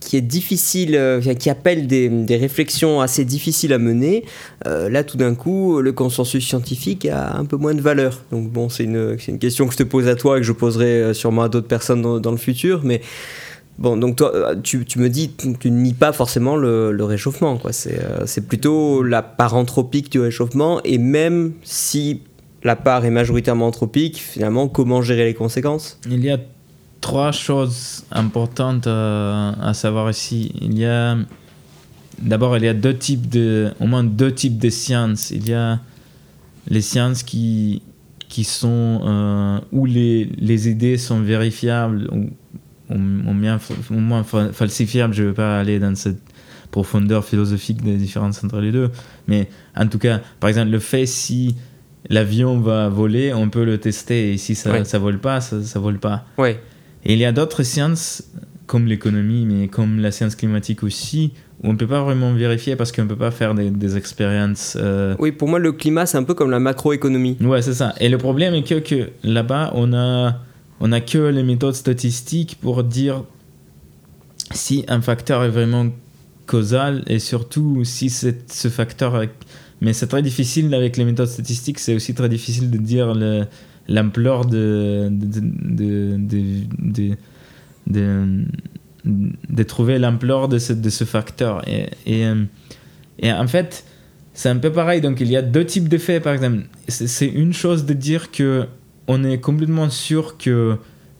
qui 0.00 0.16
est 0.16 0.22
difficile, 0.22 0.94
euh, 0.94 1.20
qui 1.34 1.50
appelle 1.50 1.86
des, 1.86 2.08
des, 2.08 2.36
réflexions 2.36 3.00
assez 3.00 3.24
difficiles 3.24 3.72
à 3.72 3.78
mener, 3.78 4.24
là 4.64 5.04
tout 5.04 5.16
d'un 5.16 5.34
coup 5.34 5.80
le 5.80 5.92
consensus 5.92 6.46
scientifique 6.46 7.06
a 7.06 7.36
un 7.36 7.44
peu 7.44 7.56
moins 7.56 7.74
de 7.74 7.80
valeur. 7.80 8.22
Donc 8.30 8.50
bon, 8.50 8.68
c'est 8.68 8.84
une, 8.84 9.16
une, 9.26 9.38
question 9.38 9.66
que 9.66 9.72
je 9.72 9.78
te 9.78 9.82
pose 9.82 10.08
à 10.08 10.14
toi 10.14 10.38
et 10.38 10.40
que 10.40 10.46
je 10.46 10.52
poserai 10.52 11.12
sûrement 11.14 11.42
à 11.42 11.48
d'autres 11.48 11.68
personnes 11.68 12.02
dans, 12.02 12.20
dans, 12.20 12.30
le 12.30 12.36
futur, 12.36 12.80
mais 12.84 13.00
Bon, 13.78 13.96
donc 13.96 14.16
toi, 14.16 14.56
tu, 14.60 14.84
tu 14.84 14.98
me 14.98 15.08
dis, 15.08 15.30
tu, 15.60 15.70
ne 15.70 15.78
nies 15.78 15.92
pas 15.92 16.12
forcément 16.12 16.56
le, 16.56 16.90
le 16.90 17.04
réchauffement, 17.04 17.58
quoi. 17.58 17.70
C'est 17.72 18.48
plutôt 18.48 19.04
la 19.04 19.22
part 19.22 19.54
anthropique 19.54 20.10
du 20.10 20.18
réchauffement, 20.18 20.80
et 20.82 20.98
même 20.98 21.52
si 21.62 22.22
la 22.62 22.76
part 22.76 23.04
est 23.04 23.10
majoritairement 23.10 23.66
anthropique, 23.66 24.18
finalement, 24.18 24.68
comment 24.68 25.02
gérer 25.02 25.24
les 25.24 25.34
conséquences? 25.34 25.98
Il 26.08 26.24
y 26.24 26.30
a 26.30 26.38
trois 27.00 27.32
choses 27.32 28.04
importantes 28.10 28.86
à, 28.86 29.72
savoir 29.74 30.10
ici. 30.10 30.52
Il 30.60 30.78
y 30.78 30.84
a 30.84 31.16
d'abord 32.20 32.56
il 32.56 32.64
y 32.64 32.68
a 32.68 32.74
deux 32.74 32.96
types 32.96 33.28
de, 33.28 33.72
au 33.80 33.86
moins 33.86 34.02
deux 34.04 34.32
types 34.32 34.58
de 34.58 34.70
sciences. 34.70 35.30
Il 35.30 35.48
y 35.48 35.54
a 35.54 35.80
les 36.68 36.82
sciences 36.82 37.22
qui 37.22 37.82
qui 38.28 38.44
sont 38.44 39.00
euh, 39.06 39.58
où 39.72 39.86
les, 39.86 40.28
les, 40.36 40.68
idées 40.68 40.98
sont 40.98 41.20
vérifiables 41.20 42.08
ou, 42.12 42.28
ou, 42.90 42.98
moins 42.98 44.22
falsifiables. 44.52 45.14
Je 45.14 45.22
ne 45.22 45.28
vais 45.28 45.34
pas 45.34 45.58
aller 45.58 45.78
dans 45.78 45.94
cette 45.94 46.20
profondeur 46.70 47.24
philosophique 47.24 47.82
des 47.82 47.96
différences 47.96 48.44
entre 48.44 48.60
les 48.60 48.70
deux, 48.70 48.90
mais 49.26 49.48
en 49.74 49.86
tout 49.86 49.98
cas, 49.98 50.20
par 50.40 50.48
exemple, 50.50 50.70
le 50.70 50.78
fait 50.78 51.06
si 51.06 51.56
l'avion 52.08 52.58
va 52.58 52.88
voler, 52.88 53.32
on 53.32 53.48
peut 53.48 53.64
le 53.64 53.78
tester. 53.78 54.32
Et 54.32 54.36
si 54.36 54.54
ça 54.54 54.78
ne 54.78 54.98
vole 54.98 55.18
pas, 55.18 55.40
ça 55.40 55.56
ne 55.56 55.80
vole 55.80 55.98
pas. 55.98 56.24
Ouais. 56.36 56.60
Et 57.04 57.12
il 57.12 57.18
y 57.18 57.24
a 57.24 57.32
d'autres 57.32 57.62
sciences 57.62 58.24
comme 58.66 58.86
l'économie, 58.86 59.46
mais 59.46 59.68
comme 59.68 59.98
la 59.98 60.10
science 60.10 60.36
climatique 60.36 60.82
aussi, 60.82 61.32
où 61.62 61.68
on 61.68 61.72
ne 61.72 61.78
peut 61.78 61.86
pas 61.86 62.02
vraiment 62.02 62.32
vérifier 62.34 62.76
parce 62.76 62.92
qu'on 62.92 63.02
ne 63.02 63.08
peut 63.08 63.16
pas 63.16 63.30
faire 63.30 63.54
des, 63.54 63.96
expériences. 63.96 64.76
Euh, 64.78 65.16
oui, 65.18 65.32
pour 65.32 65.48
moi, 65.48 65.58
le 65.58 65.72
climat, 65.72 66.06
c'est 66.06 66.18
un 66.18 66.24
peu 66.24 66.34
comme 66.34 66.50
la 66.50 66.60
macroéconomie. 66.60 67.36
Ouais, 67.40 67.62
c'est 67.62 67.74
ça. 67.74 67.94
Et 67.98 68.08
le 68.08 68.18
problème 68.18 68.54
est 68.54 68.62
que, 68.62 68.78
que 68.78 69.10
là-bas, 69.24 69.72
on 69.74 69.92
a, 69.94 70.36
on 70.80 70.92
a 70.92 71.00
que 71.00 71.18
les 71.18 71.42
méthodes 71.42 71.74
statistiques 71.74 72.58
pour 72.60 72.84
dire 72.84 73.24
si 74.52 74.84
un 74.88 75.00
facteur 75.00 75.44
est 75.44 75.50
vraiment 75.50 75.86
causal 76.46 77.02
et 77.06 77.18
surtout 77.18 77.84
si 77.84 78.10
ce 78.10 78.68
facteur. 78.68 79.22
Mais 79.80 79.92
c'est 79.92 80.06
très 80.08 80.22
difficile 80.22 80.74
avec 80.74 80.96
les 80.96 81.04
méthodes 81.04 81.28
statistiques, 81.28 81.78
c'est 81.78 81.94
aussi 81.94 82.14
très 82.14 82.28
difficile 82.28 82.70
de 82.70 82.78
dire 82.78 83.14
l'ampleur 83.88 84.44
de, 84.44 85.08
de, 85.10 85.40
de, 86.16 87.16
de, 87.86 88.44
de, 89.04 89.62
trouver 89.62 89.98
l'ampleur 89.98 90.48
de 90.48 90.58
ce, 90.58 90.72
de 90.72 90.90
ce 90.90 91.04
facteur. 91.04 91.66
Et, 91.68 91.90
et, 92.06 92.26
euh, 92.26 92.44
et 93.20 93.32
en 93.32 93.46
fait, 93.46 93.84
c'est 94.34 94.48
un 94.48 94.56
peu 94.56 94.72
pareil. 94.72 95.00
Donc, 95.00 95.20
il 95.20 95.30
y 95.30 95.36
a 95.36 95.42
deux 95.42 95.64
types 95.64 95.88
d'effets, 95.88 96.20
par 96.20 96.32
exemple. 96.32 96.64
C'est 96.88 97.26
une 97.26 97.52
chose 97.52 97.86
de 97.86 97.92
dire 97.92 98.30
que 98.30 98.66
on 99.08 99.24
est 99.24 99.38
complètement 99.38 99.90
sûr 99.90 100.36
que 100.36 100.76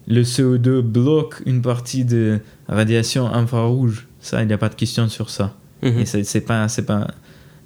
le 0.06 0.22
CO2 0.22 0.80
bloque 0.80 1.42
une 1.46 1.62
partie 1.62 2.04
de 2.04 2.38
radiation 2.68 3.26
infrarouge. 3.26 4.06
Ça, 4.20 4.42
il 4.42 4.46
n'y 4.46 4.52
a 4.52 4.58
pas 4.58 4.68
de 4.68 4.74
question 4.74 5.08
sur 5.08 5.30
ça. 5.30 5.54
Mhm. 5.82 5.98
Et 5.98 6.24
c'est 6.24 6.40
pas, 6.40 6.68
c'est 6.68 6.84
pas. 6.84 7.08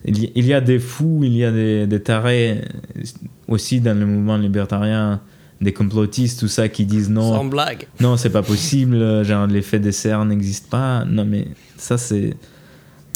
Il 0.05 0.47
y 0.47 0.53
a 0.53 0.61
des 0.61 0.79
fous, 0.79 1.21
il 1.23 1.37
y 1.37 1.45
a 1.45 1.53
des, 1.53 1.87
des 1.87 2.03
tarés 2.03 2.63
aussi 3.47 3.81
dans 3.81 3.97
le 3.99 4.05
mouvement 4.05 4.37
libertarien 4.37 5.21
des 5.63 5.73
complotistes, 5.73 6.41
tout 6.41 6.49
ça, 6.49 6.69
qui 6.69 6.85
disent 6.85 7.09
non. 7.09 7.35
Sans 7.35 7.45
blague. 7.45 7.87
Non, 8.01 8.17
c'est 8.17 8.31
pas 8.31 8.43
possible, 8.43 9.25
genre 9.25 9.47
l'effet 9.47 9.79
de 9.79 9.91
serre 9.91 10.25
n'existe 10.25 10.69
pas. 10.69 11.05
Non, 11.05 11.25
mais 11.25 11.47
ça, 11.77 11.97
c'est. 11.97 12.35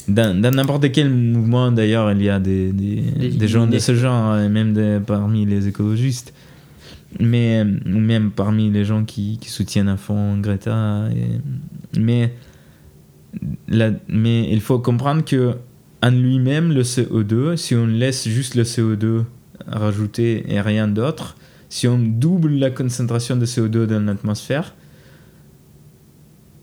Dans 0.09 0.40
n'importe 0.40 0.93
quel 0.93 1.11
mouvement, 1.11 1.73
d'ailleurs, 1.73 2.12
il 2.12 2.23
y 2.23 2.31
a 2.31 2.38
des, 2.38 2.71
des, 2.71 3.00
des 3.31 3.49
gens 3.49 3.66
de 3.66 3.76
ce 3.81 3.97
genre, 3.97 4.38
et 4.38 4.49
même 4.49 5.02
parmi 5.05 5.45
les 5.45 5.66
écologistes, 5.66 6.33
mais 7.19 7.64
même 7.64 8.31
parmi 8.31 8.71
les 8.71 8.85
gens 8.85 9.05
qui, 9.05 9.37
qui 9.40 9.50
soutiennent 9.50 9.88
à 9.88 9.97
fond 9.97 10.38
Greta. 10.38 11.09
mais, 11.99 12.33
la, 13.66 13.90
mais 14.07 14.49
il 14.52 14.61
faut 14.61 14.78
comprendre 14.78 15.25
que 15.25 15.57
en 16.03 16.11
lui-même, 16.11 16.73
le 16.73 16.83
CO2, 16.83 17.57
si 17.57 17.75
on 17.75 17.87
laisse 17.87 18.29
juste 18.29 18.55
le 18.55 18.62
CO2 18.62 19.25
rajouter 19.67 20.45
et 20.49 20.61
rien 20.61 20.88
d'autre, 20.88 21.37
si 21.69 21.88
on 21.88 21.99
double 21.99 22.53
la 22.53 22.71
concentration 22.71 23.37
de 23.37 23.47
CO2 23.47 23.87
dans 23.87 24.05
l'atmosphère, 24.05 24.75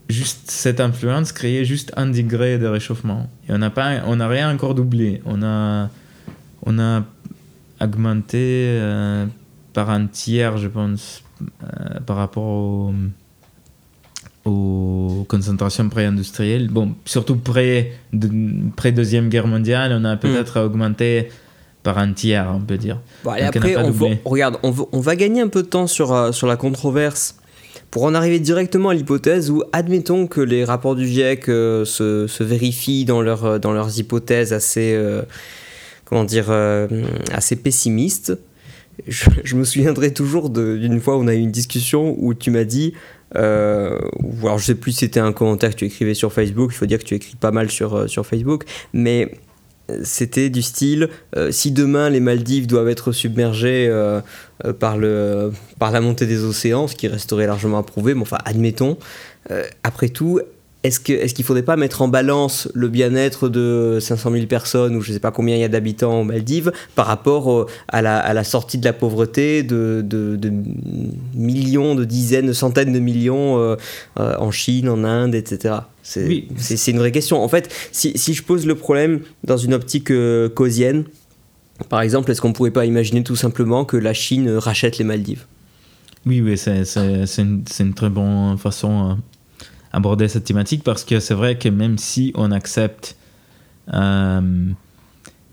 juste 0.10 0.52
cette 0.52 0.80
influence 0.80 1.32
créait 1.32 1.66
juste 1.66 1.92
un 1.98 2.08
degré 2.08 2.58
de 2.58 2.68
réchauffement. 2.68 3.30
Et 3.48 3.54
on 3.54 3.58
n'a 3.58 3.70
pas, 3.70 4.04
on 4.06 4.18
n'a 4.18 4.28
rien 4.28 4.54
encore 4.54 4.76
doublé. 4.76 5.22
On 5.26 5.42
a, 5.44 5.90
on 6.66 6.80
a 6.80 7.04
augmenté 7.82 8.68
euh, 8.80 9.26
par 9.74 9.90
un 9.90 10.08
tiers, 10.08 10.58
je 10.58 10.68
pense, 10.68 11.24
euh, 11.42 12.00
par 12.06 12.18
rapport 12.18 12.94
aux 14.46 15.26
concentrations 15.28 15.88
pré-industrielles. 15.90 16.68
Bon, 16.70 16.96
surtout 17.06 17.38
pré, 17.38 17.94
pré 18.76 18.92
deuxième 18.92 19.30
guerre 19.30 19.48
mondiale, 19.48 19.98
on 19.98 20.04
a 20.06 20.18
peut-être 20.18 20.60
mm. 20.60 20.66
augmenté 20.66 21.30
par 21.84 21.98
un 21.98 22.14
tiers, 22.14 22.52
on 22.54 22.62
peut 22.62 22.78
dire. 22.78 23.00
Bon, 23.24 23.32
après, 23.32 23.76
on 23.76 23.92
va, 23.92 24.08
regarde, 24.26 24.58
on 24.64 24.72
va, 24.72 24.84
on 24.92 25.00
va, 25.00 25.16
gagner 25.16 25.42
un 25.42 25.50
peu 25.50 25.64
de 25.64 25.68
temps 25.68 25.88
sur, 25.88 26.14
euh, 26.14 26.32
sur 26.32 26.48
la 26.48 26.56
controverse 26.56 27.36
pour 27.92 28.04
en 28.04 28.16
arriver 28.16 28.40
directement 28.40 28.90
à 28.90 28.94
l'hypothèse 28.94 29.52
où, 29.52 29.64
admettons 29.72 30.28
que 30.28 30.42
les 30.42 30.64
rapports 30.64 30.96
du 30.96 31.08
GIEC 31.08 31.50
euh, 31.50 31.86
se, 31.86 32.28
se, 32.28 32.44
vérifient 32.44 33.06
dans, 33.06 33.22
leur, 33.22 33.46
euh, 33.46 33.60
dans 33.60 33.74
leurs 33.74 34.00
hypothèses 34.00 34.54
assez, 34.54 34.98
comment 36.06 36.24
dire, 36.24 36.52
assez 37.32 37.56
pessimistes. 37.56 38.38
Je, 39.08 39.30
je, 39.44 39.56
me 39.56 39.64
souviendrai 39.64 40.14
toujours 40.14 40.50
d'une 40.50 41.02
fois 41.02 41.18
où 41.18 41.24
on 41.24 41.28
a 41.28 41.34
eu 41.34 41.40
une 41.40 41.52
discussion 41.52 42.16
où 42.20 42.34
tu 42.34 42.52
m'as 42.52 42.64
dit, 42.64 42.94
euh, 43.36 44.00
ou 44.22 44.48
alors 44.48 44.60
je 44.60 44.66
sais 44.66 44.76
plus 44.76 44.92
si 44.92 45.00
c'était 45.00 45.20
un 45.20 45.34
commentaire 45.34 45.72
que 45.72 45.76
tu 45.76 45.86
écrivais 45.86 46.14
sur 46.14 46.32
Facebook, 46.32 46.72
il 46.74 46.78
faut 46.78 46.86
dire 46.86 47.00
que 47.00 47.06
tu 47.06 47.16
écris 47.16 47.36
pas 47.36 47.52
mal 47.52 47.70
sur, 47.70 48.10
sur 48.10 48.26
Facebook, 48.26 48.66
mais 48.94 49.32
c'était 50.04 50.50
du 50.50 50.62
style 50.62 51.10
euh, 51.36 51.52
si 51.52 51.72
demain 51.72 52.10
les 52.10 52.20
Maldives 52.20 52.68
doivent 52.68 52.90
être 52.90 53.12
submergées 53.12 53.88
euh, 53.90 54.22
euh, 54.66 54.74
par, 54.74 54.98
le, 54.98 55.52
par 55.80 55.92
la 55.92 56.02
montée 56.02 56.26
des 56.26 56.44
océans, 56.44 56.88
ce 56.88 56.96
qui 56.96 57.08
resterait 57.08 57.48
largement 57.48 57.80
approuvé, 57.80 58.14
mais 58.14 58.22
enfin 58.22 58.40
admettons, 58.46 58.98
après 59.84 60.08
tout, 60.08 60.40
est-ce 60.84 61.00
qu'il 61.00 61.16
est 61.16 61.40
ne 61.40 61.44
faudrait 61.44 61.64
pas 61.64 61.78
mettre 61.78 62.02
en 62.02 62.10
balance 62.10 62.68
le 62.74 62.90
bien-être 62.90 63.48
de 63.48 64.00
500 64.02 64.32
000 64.32 64.46
personnes 64.48 64.96
ou 64.98 65.02
je 65.02 65.10
ne 65.10 65.14
sais 65.14 65.20
pas 65.20 65.32
combien 65.32 65.56
il 65.56 65.62
y 65.62 65.64
a 65.64 65.70
d'habitants 65.70 66.20
aux 66.20 66.24
Maldives 66.26 66.74
par 66.96 67.08
rapport 67.08 67.68
à 67.88 68.02
la, 68.02 68.18
à, 68.20 68.34
la, 68.34 68.44
sortie 68.44 68.78
de 68.78 68.84
la 68.84 68.92
pauvreté 68.92 69.64
de, 69.64 70.04
de, 70.06 70.36
de, 70.36 70.52
millions, 71.34 71.96
de 71.96 72.04
dizaines, 72.04 72.48
de 72.48 72.54
centaines 72.54 72.92
de 72.92 73.00
millions 73.00 73.58
euh, 73.58 73.76
euh, 74.20 74.36
en 74.38 74.52
Chine, 74.52 74.90
en 74.90 75.06
Inde, 75.06 75.36
etc. 75.36 75.76
C'est 76.04 76.28
oui. 76.28 76.50
une 76.88 76.98
vraie 76.98 77.14
question. 77.14 77.42
En 77.42 77.48
fait, 77.48 77.74
si, 77.94 78.18
si, 78.18 78.34
je 78.34 78.44
pose 78.44 78.66
le 78.66 78.76
problème 78.76 79.22
dans 79.46 79.58
une 79.58 79.74
optique 79.74 80.12
euh, 80.12 80.50
causienne, 80.50 81.06
par 81.88 82.02
exemple, 82.02 82.30
est-ce 82.30 82.42
qu'on 82.42 82.50
ne 82.50 82.54
pourrait 82.54 82.72
pas 82.72 82.86
imaginer 82.86 83.24
tout 83.24 83.38
simplement 83.38 83.86
que 83.86 83.96
la 83.96 84.14
Chine 84.14 84.50
rachète 84.50 84.98
les 84.98 85.06
Maldives? 85.06 85.46
Oui, 86.26 86.42
oui, 86.42 86.58
c'est 86.58 86.84
une, 86.98 87.64
une, 87.80 87.94
très 87.94 88.10
bonne 88.10 88.58
façon 88.58 89.18
aborder 89.94 90.28
cette 90.28 90.44
thématique 90.44 90.84
parce 90.84 91.04
que 91.04 91.20
c'est 91.20 91.36
vrai 91.36 91.58
que 91.58 91.70
même 91.70 91.98
si 91.98 92.34
on 92.36 92.52
accepte 92.52 93.16
euh, 93.94 94.42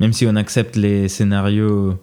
même 0.00 0.12
si 0.12 0.26
on 0.26 0.34
accepte 0.34 0.76
les 0.76 1.08
scénarios 1.08 1.98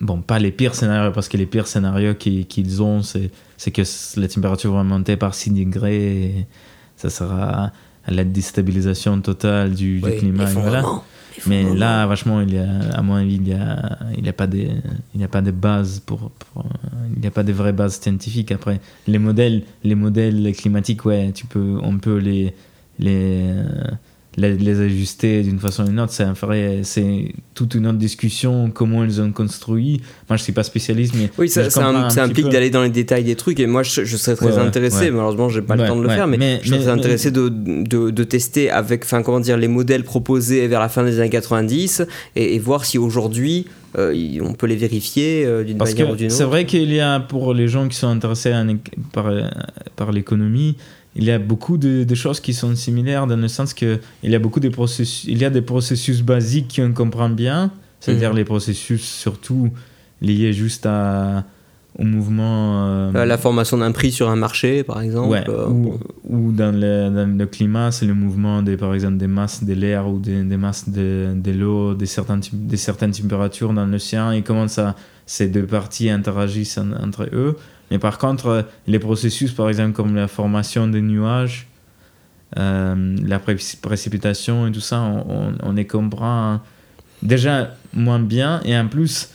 bon 0.00 0.20
pas 0.20 0.38
les 0.38 0.52
pires 0.52 0.74
scénarios 0.74 1.12
parce 1.12 1.28
que 1.28 1.36
les 1.36 1.46
pires 1.46 1.66
scénarios 1.66 2.14
qu'ils 2.14 2.82
ont 2.82 3.02
c'est 3.02 3.70
que 3.72 3.82
la 4.20 4.28
température 4.28 4.72
va 4.72 4.84
monter 4.84 5.16
par 5.16 5.34
6 5.34 5.50
degrés 5.50 6.24
et 6.24 6.46
ça 6.96 7.10
sera 7.10 7.72
à 8.04 8.10
la 8.10 8.24
déstabilisation 8.24 9.20
totale 9.20 9.74
du, 9.74 10.00
du 10.00 10.10
climat 10.16 10.44
voilà. 10.44 10.84
Mais 11.46 11.74
là, 11.74 12.06
vachement, 12.06 12.40
il 12.40 12.54
y 12.54 12.58
a, 12.58 12.68
à 12.94 13.02
mon 13.02 13.14
avis, 13.14 13.34
il 13.36 13.42
n'y 13.42 13.52
a, 13.52 13.98
il 14.16 14.28
a, 14.28 14.32
pas 14.32 14.46
de, 14.46 14.68
il 15.14 15.22
a 15.22 15.28
pas 15.28 15.42
de 15.42 15.50
base 15.50 16.00
pour, 16.00 16.30
il 17.14 17.20
n'y 17.20 17.26
a 17.26 17.30
pas 17.30 17.42
de 17.42 17.52
vraies 17.52 17.72
bases 17.72 18.00
scientifiques. 18.00 18.52
Après, 18.52 18.80
les 19.06 19.18
modèles, 19.18 19.62
les 19.84 19.94
modèles 19.94 20.52
climatiques, 20.56 21.04
ouais, 21.04 21.32
tu 21.32 21.46
peux, 21.46 21.78
on 21.82 21.98
peut 21.98 22.18
les, 22.18 22.54
les, 22.98 23.52
les, 24.38 24.80
ajuster 24.80 25.42
d'une 25.42 25.58
façon 25.58 25.84
ou 25.84 25.86
d'une 25.88 26.00
autre, 26.00 26.12
c'est 26.12 26.26
c'est 26.82 27.34
toute 27.54 27.74
une 27.74 27.86
autre 27.86 27.98
discussion, 27.98 28.70
comment 28.72 29.04
ils 29.04 29.20
ont 29.20 29.32
construit. 29.32 30.00
Moi, 30.28 30.36
je 30.36 30.42
suis 30.42 30.52
pas 30.52 30.62
spécialiste, 30.62 31.14
mais. 31.16 31.30
Oui, 31.38 31.48
ça, 31.48 31.62
implique 32.22 32.48
d'aller 32.48 32.70
dans 32.70 32.82
les 32.82 32.90
détails 32.90 33.24
des 33.24 33.36
trucs, 33.36 33.60
et 33.60 33.66
moi, 33.66 33.82
je, 33.82 34.04
serais 34.04 34.36
très 34.36 34.58
intéressé, 34.58 35.10
malheureusement, 35.10 35.48
j'ai 35.48 35.62
pas 35.62 35.76
le 35.76 35.86
temps 35.86 35.96
de 35.96 36.02
le 36.02 36.08
faire, 36.08 36.26
mais, 36.26 36.60
je 36.62 36.74
serais 36.74 36.88
intéressé 36.88 37.30
de, 37.30 37.48
de, 37.48 38.10
de, 38.10 38.24
tester 38.24 38.70
avec, 38.70 39.04
enfin, 39.04 39.22
comment 39.22 39.40
dire, 39.40 39.56
les 39.56 39.68
modèles 39.68 40.04
proposés 40.04 40.66
vers 40.68 40.80
la 40.80 40.88
fin 40.88 41.04
des 41.04 41.20
années 41.20 41.30
90 41.30 42.06
et, 42.36 42.58
voir 42.58 42.84
si 42.84 42.98
aujourd'hui. 42.98 43.66
Euh, 43.96 44.38
on 44.42 44.52
peut 44.52 44.66
les 44.66 44.76
vérifier 44.76 45.46
euh, 45.46 45.64
d'une 45.64 45.78
manière 45.78 46.10
ou 46.10 46.14
d'une 46.14 46.26
autre. 46.26 46.36
C'est 46.36 46.44
vrai 46.44 46.66
qu'il 46.66 46.92
y 46.92 47.00
a 47.00 47.20
pour 47.20 47.54
les 47.54 47.68
gens 47.68 47.88
qui 47.88 47.96
sont 47.96 48.08
intéressés 48.08 48.52
par, 49.14 49.32
par 49.98 50.12
l'économie, 50.12 50.76
il 51.14 51.24
y 51.24 51.30
a 51.30 51.38
beaucoup 51.38 51.76
de, 51.76 52.14
choses 52.14 52.40
qui 52.40 52.54
sont 52.54 52.74
similaires 52.74 53.26
dans 53.26 53.36
le 53.36 53.48
sens 53.48 53.74
que 53.74 53.98
il 54.22 54.30
y 54.30 54.34
a 54.34 54.38
beaucoup 54.38 54.60
de 54.60 54.68
processus, 54.68 55.24
il 55.28 55.38
y 55.38 55.44
a 55.44 55.50
des 55.50 55.62
processus 55.62 56.22
basiques 56.22 56.76
qu'on 56.76 56.92
comprend 56.92 57.28
bien, 57.28 57.70
c'est-à-dire 58.00 58.30
mhm. 58.30 58.36
les 58.36 58.44
processus 58.44 59.02
surtout 59.02 59.70
liés 60.22 60.52
juste 60.52 60.86
à, 60.86 61.44
au 61.98 62.04
mouvement. 62.04 62.86
Euh, 63.14 63.24
la 63.24 63.38
formation 63.38 63.78
d'un 63.78 63.90
prix 63.90 64.12
sur 64.12 64.30
un 64.30 64.36
marché, 64.36 64.84
par 64.84 65.00
exemple. 65.00 65.44
Euh, 65.48 65.66
ou, 66.24 66.52
dans, 66.52 66.72
le, 66.72 67.10
dans, 67.10 67.36
le, 67.36 67.46
climat, 67.46 67.90
c'est 67.90 68.06
le 68.06 68.14
mouvement 68.14 68.62
des, 68.62 68.76
par 68.76 68.94
exemple, 68.94 69.16
des 69.16 69.26
masses 69.26 69.64
de 69.64 69.74
l'air 69.74 70.08
ou 70.08 70.18
des, 70.18 70.44
des 70.44 70.56
masses 70.56 70.88
de, 70.88 71.32
de 71.34 71.50
l'eau, 71.50 71.94
des 71.94 72.06
certaines, 72.06 72.42
des 72.52 72.76
certaines 72.76 73.12
températures 73.12 73.72
dans 73.72 73.86
l'océan 73.86 74.30
et 74.30 74.42
comment 74.42 74.68
ça, 74.68 74.94
ces 75.26 75.48
deux 75.48 75.66
parties 75.66 76.10
interagissent 76.10 76.78
entre 76.78 77.28
eux. 77.32 77.56
Mais 77.90 77.98
par 77.98 78.18
contre, 78.18 78.46
euh, 78.46 78.62
les 78.86 78.98
processus, 78.98 79.52
par 79.52 79.68
exemple, 79.68 79.92
comme 79.92 80.14
la 80.14 80.28
formation 80.28 80.86
des 80.86 81.00
nuages, 81.00 81.68
euh, 82.58 83.16
la 83.22 83.38
précipitation 83.38 84.66
et 84.66 84.72
tout 84.72 84.80
ça, 84.80 85.00
on, 85.00 85.54
on, 85.62 85.72
les 85.72 85.86
comprend 85.86 86.60
déjà 87.22 87.74
moins 87.92 88.20
bien. 88.20 88.60
Et 88.64 88.76
en 88.76 88.88
plus, 88.88 89.30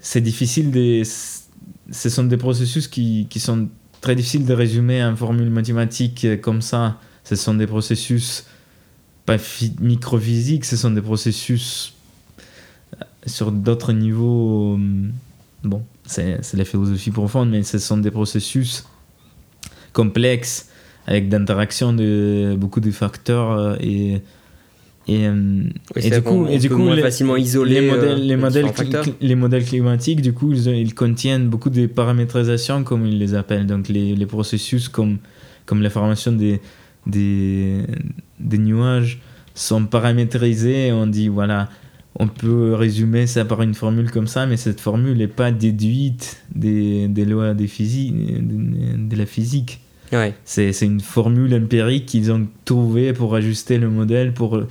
c'est 0.00 0.20
difficile 0.20 0.70
de. 0.70 1.02
Ce 1.04 2.08
sont 2.08 2.24
des 2.24 2.36
processus 2.36 2.88
qui, 2.88 3.28
qui 3.30 3.38
sont 3.38 3.68
très 4.00 4.16
difficiles 4.16 4.44
de 4.44 4.54
résumer 4.54 5.04
en 5.04 5.14
formule 5.14 5.50
mathématique 5.50 6.40
comme 6.40 6.62
ça. 6.62 6.98
Ce 7.22 7.36
sont 7.36 7.54
des 7.54 7.66
processus 7.66 8.44
pas 9.24 9.36
microphysiques, 9.80 10.64
ce 10.64 10.76
sont 10.76 10.92
des 10.92 11.02
processus 11.02 11.94
euh, 12.94 13.04
sur 13.26 13.50
d'autres 13.50 13.92
niveaux. 13.92 14.78
Bon, 15.64 15.84
c'est 16.06 16.54
la 16.54 16.64
philosophie 16.64 17.10
profonde, 17.10 17.50
mais 17.50 17.62
ce 17.62 17.78
sont 17.78 17.98
des 17.98 18.10
processus 18.10 18.86
complexes 19.92 20.68
avec 21.06 21.28
d'interaction 21.28 21.92
de 21.92 22.56
beaucoup 22.58 22.80
de 22.80 22.90
facteurs 22.90 23.76
et 23.80 24.22
et, 25.08 25.22
et, 25.94 26.10
du 26.10 26.22
coup, 26.22 26.46
et 26.48 26.58
du 26.58 26.68
coup, 26.68 26.90
les, 26.90 27.00
facilement 27.00 27.36
isoler 27.36 27.80
les 27.80 27.88
modèles, 27.88 28.26
les, 28.26 28.36
modèles 28.36 28.66
les 29.20 29.34
modèles 29.36 29.64
climatiques, 29.64 30.20
du 30.20 30.32
coup, 30.32 30.52
ils, 30.52 30.66
ils, 30.66 30.94
contiennent 30.94 31.48
beaucoup 31.48 31.70
de 31.70 31.86
paramétrisations, 31.86 32.82
comme 32.82 33.06
ils 33.06 33.16
les 33.16 33.34
appellent. 33.34 33.66
Donc, 33.66 33.88
les, 33.88 34.16
les 34.16 34.26
processus 34.26 34.88
comme, 34.88 35.18
comme 35.64 35.80
la 35.80 35.90
formation 35.90 36.32
des, 36.32 36.60
des, 37.06 37.82
des 38.40 38.58
nuages 38.58 39.20
sont 39.54 39.86
paramétrisés. 39.86 40.90
On 40.90 41.06
dit, 41.06 41.28
voilà, 41.28 41.68
on 42.18 42.28
peut 42.28 42.74
résumer 42.74 43.26
ça 43.26 43.44
par 43.44 43.62
une 43.62 43.74
formule 43.74 44.10
comme 44.10 44.26
ça, 44.26 44.46
mais 44.46 44.56
cette 44.56 44.80
formule 44.80 45.18
n'est 45.18 45.26
pas 45.28 45.50
déduite 45.50 46.42
des, 46.54 47.08
des 47.08 47.24
lois 47.24 47.54
des 47.54 47.66
physiques, 47.66 48.14
de, 48.14 49.08
de 49.08 49.16
la 49.16 49.26
physique. 49.26 49.80
Ouais. 50.12 50.34
C'est 50.44 50.70
une 50.82 51.00
formule 51.00 51.54
empirique 51.54 52.06
qu'ils 52.06 52.30
ont 52.32 52.46
trouvée 52.64 53.12
pour 53.12 53.34
ajuster 53.34 53.78
le 53.78 53.90
modèle, 53.90 54.32
pour, 54.32 54.62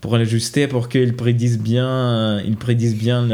pour 0.00 0.18
l'ajuster, 0.18 0.66
pour 0.68 0.88
qu'ils 0.88 1.14
prédisent 1.14 1.58
bien, 1.58 2.40
ils 2.42 2.56
prédisent 2.56 2.96
bien 2.96 3.26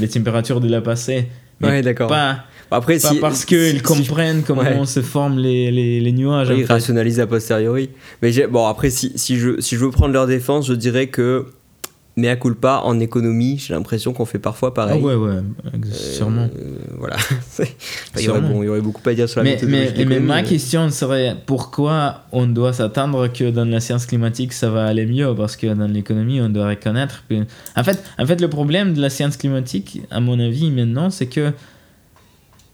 les 0.00 0.08
températures 0.08 0.60
de 0.60 0.68
la 0.68 0.80
passée. 0.80 1.26
ouais, 1.62 1.82
d'accord. 1.82 2.08
Pas, 2.08 2.44
après, 2.70 2.98
pas 2.98 3.12
parce 3.20 3.44
qu'ils 3.44 3.82
comprennent 3.82 4.42
comment 4.42 4.84
se 4.86 5.02
forment 5.02 5.38
les, 5.38 5.70
les, 5.70 6.00
les 6.00 6.12
nuages. 6.12 6.52
ils 6.56 6.64
rationalisent 6.64 7.20
a 7.20 7.26
posteriori. 7.26 7.90
Mais 8.22 8.32
bon, 8.46 8.66
après, 8.66 8.90
si, 8.90 9.12
si, 9.16 9.36
je, 9.36 9.60
si 9.60 9.76
je 9.76 9.84
veux 9.84 9.90
prendre 9.90 10.12
leur 10.12 10.26
défense, 10.26 10.66
je 10.66 10.74
dirais 10.74 11.08
que 11.08 11.46
mais 12.16 12.28
à 12.28 12.36
culpa 12.36 12.80
en 12.82 12.98
économie, 12.98 13.58
j'ai 13.58 13.74
l'impression 13.74 14.14
qu'on 14.14 14.24
fait 14.24 14.38
parfois 14.38 14.72
pareil. 14.72 14.98
Ah 14.98 15.04
ouais, 15.04 15.14
ouais, 15.14 15.40
sûrement. 15.92 16.48
Euh, 16.58 16.76
voilà. 16.96 17.16
il, 18.16 18.24
y 18.24 18.28
aurait, 18.30 18.40
bon, 18.40 18.62
il 18.62 18.66
y 18.66 18.68
aurait 18.70 18.80
beaucoup 18.80 19.06
à 19.06 19.12
dire 19.12 19.28
sur 19.28 19.42
la 19.42 19.50
mais, 19.50 19.58
mais, 19.66 20.04
mais 20.06 20.20
ma 20.20 20.42
question 20.42 20.88
serait 20.88 21.36
pourquoi 21.44 22.22
on 22.32 22.46
doit 22.46 22.72
s'attendre 22.72 23.28
que 23.28 23.50
dans 23.50 23.66
la 23.66 23.80
science 23.80 24.06
climatique 24.06 24.54
ça 24.54 24.70
va 24.70 24.86
aller 24.86 25.04
mieux? 25.04 25.34
Parce 25.36 25.56
que 25.56 25.66
dans 25.66 25.86
l'économie, 25.86 26.40
on 26.40 26.48
doit 26.48 26.68
reconnaître 26.68 27.24
que. 27.28 27.34
En 27.76 27.84
fait, 27.84 28.02
en 28.18 28.24
fait, 28.24 28.40
le 28.40 28.48
problème 28.48 28.94
de 28.94 29.02
la 29.02 29.10
science 29.10 29.36
climatique, 29.36 30.00
à 30.10 30.20
mon 30.20 30.40
avis, 30.40 30.70
maintenant, 30.70 31.10
c'est 31.10 31.26
que 31.26 31.52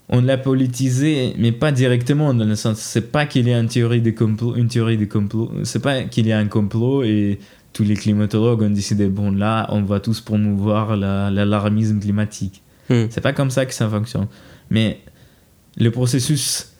on 0.08 0.20
l'a 0.20 0.36
politisé, 0.36 1.32
mais 1.38 1.52
pas 1.52 1.72
directement, 1.72 2.34
dans 2.34 2.44
le 2.44 2.54
sens, 2.54 2.78
c'est 2.78 3.10
pas 3.10 3.26
qu'il 3.26 3.48
y 3.48 3.52
a 3.52 3.58
une 3.58 3.68
théorie 3.68 4.02
de 4.02 4.10
complot, 4.10 4.54
une 4.56 4.68
théorie 4.68 4.98
de 4.98 5.06
complot, 5.06 5.50
c'est 5.64 5.82
pas 5.82 6.02
qu'il 6.02 6.26
y 6.26 6.32
a 6.32 6.38
un 6.38 6.46
complot 6.46 7.02
et 7.02 7.38
tous 7.72 7.84
les 7.84 7.96
climatologues 7.96 8.62
ont 8.62 8.70
décidé 8.70 9.08
bon 9.08 9.30
là 9.30 9.66
on 9.70 9.82
va 9.82 10.00
tous 10.00 10.20
promouvoir 10.20 10.96
l'alarmisme 10.96 12.00
climatique 12.00 12.62
hmm. 12.90 13.04
c'est 13.10 13.20
pas 13.20 13.32
comme 13.32 13.50
ça 13.50 13.66
que 13.66 13.74
ça 13.74 13.88
fonctionne 13.88 14.26
mais 14.70 15.00
le 15.76 15.90
processus 15.90 16.71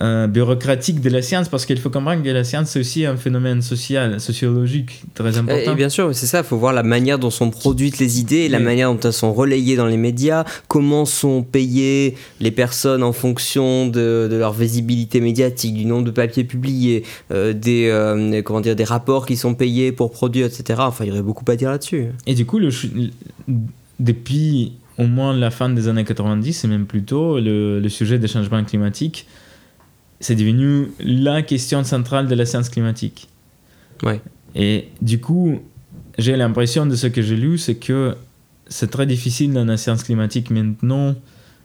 euh, 0.00 0.28
bureaucratique 0.28 1.00
de 1.00 1.10
la 1.10 1.20
science 1.20 1.48
parce 1.48 1.66
qu'il 1.66 1.78
faut 1.80 1.90
comprendre 1.90 2.22
que 2.22 2.28
la 2.28 2.44
science 2.44 2.70
c'est 2.70 2.78
aussi 2.78 3.06
un 3.06 3.16
phénomène 3.16 3.60
social, 3.60 4.20
sociologique 4.20 5.02
très 5.14 5.36
important. 5.36 5.72
Et, 5.72 5.74
bien 5.74 5.88
sûr, 5.88 6.14
c'est 6.14 6.26
ça, 6.26 6.38
il 6.38 6.44
faut 6.44 6.58
voir 6.58 6.72
la 6.72 6.84
manière 6.84 7.18
dont 7.18 7.30
sont 7.30 7.50
produites 7.50 7.98
les 7.98 8.20
idées, 8.20 8.48
la 8.48 8.60
manière 8.60 8.92
dont 8.94 9.00
elles 9.00 9.12
sont 9.12 9.32
relayées 9.32 9.74
dans 9.74 9.88
les 9.88 9.96
médias, 9.96 10.44
comment 10.68 11.04
sont 11.04 11.42
payées 11.42 12.14
les 12.38 12.52
personnes 12.52 13.02
en 13.02 13.12
fonction 13.12 13.88
de, 13.88 14.28
de 14.30 14.36
leur 14.36 14.52
visibilité 14.52 15.20
médiatique, 15.20 15.74
du 15.74 15.86
nombre 15.86 16.04
de 16.04 16.12
papiers 16.12 16.44
publiés, 16.44 17.02
euh, 17.32 17.52
des, 17.52 17.88
euh, 17.88 18.42
comment 18.42 18.60
dire, 18.60 18.76
des 18.76 18.84
rapports 18.84 19.26
qui 19.26 19.36
sont 19.36 19.54
payés 19.54 19.90
pour 19.90 20.12
produire, 20.12 20.46
etc. 20.46 20.82
Enfin, 20.84 21.04
il 21.04 21.08
y 21.08 21.10
aurait 21.10 21.22
beaucoup 21.22 21.44
à 21.50 21.56
dire 21.56 21.70
là-dessus. 21.70 22.06
Et 22.28 22.34
du 22.34 22.46
coup, 22.46 22.60
le, 22.60 22.70
depuis 23.98 24.74
au 24.98 25.08
moins 25.08 25.34
la 25.34 25.50
fin 25.50 25.68
des 25.68 25.88
années 25.88 26.04
90 26.04 26.62
et 26.64 26.68
même 26.68 26.86
plus 26.86 27.02
tôt, 27.02 27.40
le, 27.40 27.80
le 27.80 27.88
sujet 27.88 28.20
des 28.20 28.28
changements 28.28 28.62
climatiques 28.62 29.26
c'est 30.20 30.34
devenu 30.34 30.88
la 31.00 31.42
question 31.42 31.82
centrale 31.82 32.28
de 32.28 32.34
la 32.34 32.44
science 32.44 32.68
climatique. 32.68 33.28
Ouais. 34.02 34.20
Et 34.54 34.88
du 35.00 35.20
coup, 35.20 35.60
j'ai 36.18 36.36
l'impression 36.36 36.86
de 36.86 36.94
ce 36.94 37.06
que 37.06 37.22
j'ai 37.22 37.36
lu, 37.36 37.58
c'est 37.58 37.76
que 37.76 38.14
c'est 38.68 38.90
très 38.90 39.06
difficile 39.06 39.52
dans 39.52 39.64
la 39.64 39.76
science 39.76 40.04
climatique 40.04 40.50
maintenant 40.50 41.14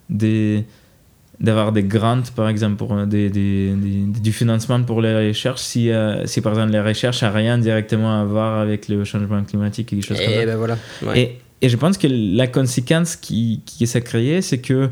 d'avoir 0.10 1.71
des 1.73 1.84
grants, 1.84 2.21
par 2.36 2.47
exemple, 2.47 2.77
pour 2.77 2.95
des, 3.06 3.30
des, 3.30 3.73
du 3.73 4.32
financement 4.32 4.82
pour 4.84 5.01
les 5.01 5.30
recherches, 5.30 5.62
si, 5.62 5.91
euh, 5.91 6.25
si 6.25 6.39
par 6.39 6.53
exemple 6.53 6.71
les 6.71 6.80
recherches 6.80 7.23
n'ont 7.23 7.34
rien 7.34 7.58
directement 7.58 8.21
à 8.21 8.23
voir 8.23 8.60
avec 8.60 8.88
le 8.88 9.03
changement 9.03 9.43
climatique 9.43 9.91
et 9.91 9.97
des 9.97 10.01
choses 10.01 10.19
et 10.21 10.25
comme 10.25 10.34
ça. 10.34 10.45
Ben 10.45 10.56
voilà. 10.56 10.77
Et, 11.15 11.38
et, 11.62 11.69
je 11.69 11.75
pense 11.75 11.97
que 11.97 12.08
la 12.10 12.47
conséquence 12.47 13.17
qui, 13.17 13.62
qui 13.65 13.86
s'est 13.86 14.01
créée, 14.01 14.41
c'est 14.41 14.60
que 14.60 14.89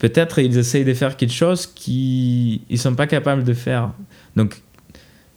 peut-être 0.00 0.40
ils 0.40 0.58
essayent 0.58 0.84
de 0.84 0.94
faire 0.94 1.16
quelque 1.16 1.32
chose 1.32 1.66
qu'ils 1.66 2.62
ne 2.68 2.76
sont 2.76 2.94
pas 2.96 3.06
capables 3.06 3.44
de 3.44 3.52
faire. 3.52 3.92
Donc, 4.34 4.62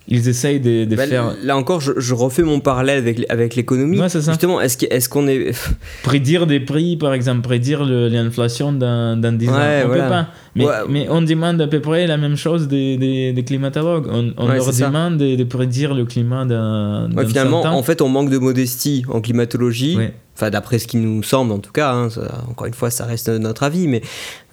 ils 0.08 0.28
essayent 0.28 0.60
de, 0.60 0.84
de 0.84 0.96
bah, 0.96 1.08
faire. 1.08 1.34
Là 1.44 1.56
encore, 1.56 1.80
je, 1.80 2.14
refais 2.14 2.44
mon 2.44 2.60
parallèle 2.60 2.98
avec, 2.98 3.26
avec 3.30 3.56
l'économie. 3.56 4.00
Justement, 4.10 4.60
est-ce 4.60 5.08
qu'on 5.08 5.28
est, 5.28 5.50
est. 5.50 5.76
prédire 6.04 6.46
des 6.46 6.60
prix, 6.60 6.98
par 6.98 7.14
exemple, 7.14 7.42
prédire 7.42 7.84
l'inflation 7.86 8.74
dans, 8.74 9.20
dans 9.20 9.36
10 9.36 9.50
ans, 9.50 9.54
on 9.86 9.90
peut 9.90 9.98
pas. 9.98 10.28
Mais, 10.56 10.66
mais, 10.90 11.08
on 11.10 11.22
demande 11.22 11.62
à 11.62 11.68
peu 11.68 11.80
près 11.80 12.06
la 12.06 12.18
même 12.18 12.36
chose 12.36 12.68
des, 12.68 12.98
des, 12.98 13.34
des 13.34 13.44
climatologues. 13.44 14.08
On, 14.12 14.34
on 14.38 14.48
leur 14.48 14.72
demande 14.72 15.18
de, 15.18 15.36
de, 15.36 15.44
prédire 15.44 15.94
le 15.94 16.06
climat 16.06 16.46
dans. 16.46 17.10
finalement, 17.28 17.64
en 17.64 17.84
fait, 17.84 18.02
on 18.02 18.10
manque 18.10 18.30
de 18.30 18.38
modestie 18.38 19.06
en 19.08 19.22
climatologie. 19.22 19.98
Enfin, 20.36 20.50
d'après 20.50 20.80
ce 20.80 20.88
qui 20.88 20.98
nous 20.98 21.22
semble 21.22 21.52
en 21.52 21.60
tout 21.60 21.72
cas, 21.72 21.94
hein, 21.94 22.08
encore 22.50 22.66
une 22.66 22.74
fois, 22.74 22.90
ça 22.90 23.06
reste 23.06 23.30
notre 23.30 23.62
avis, 23.62 23.88
mais 23.88 24.02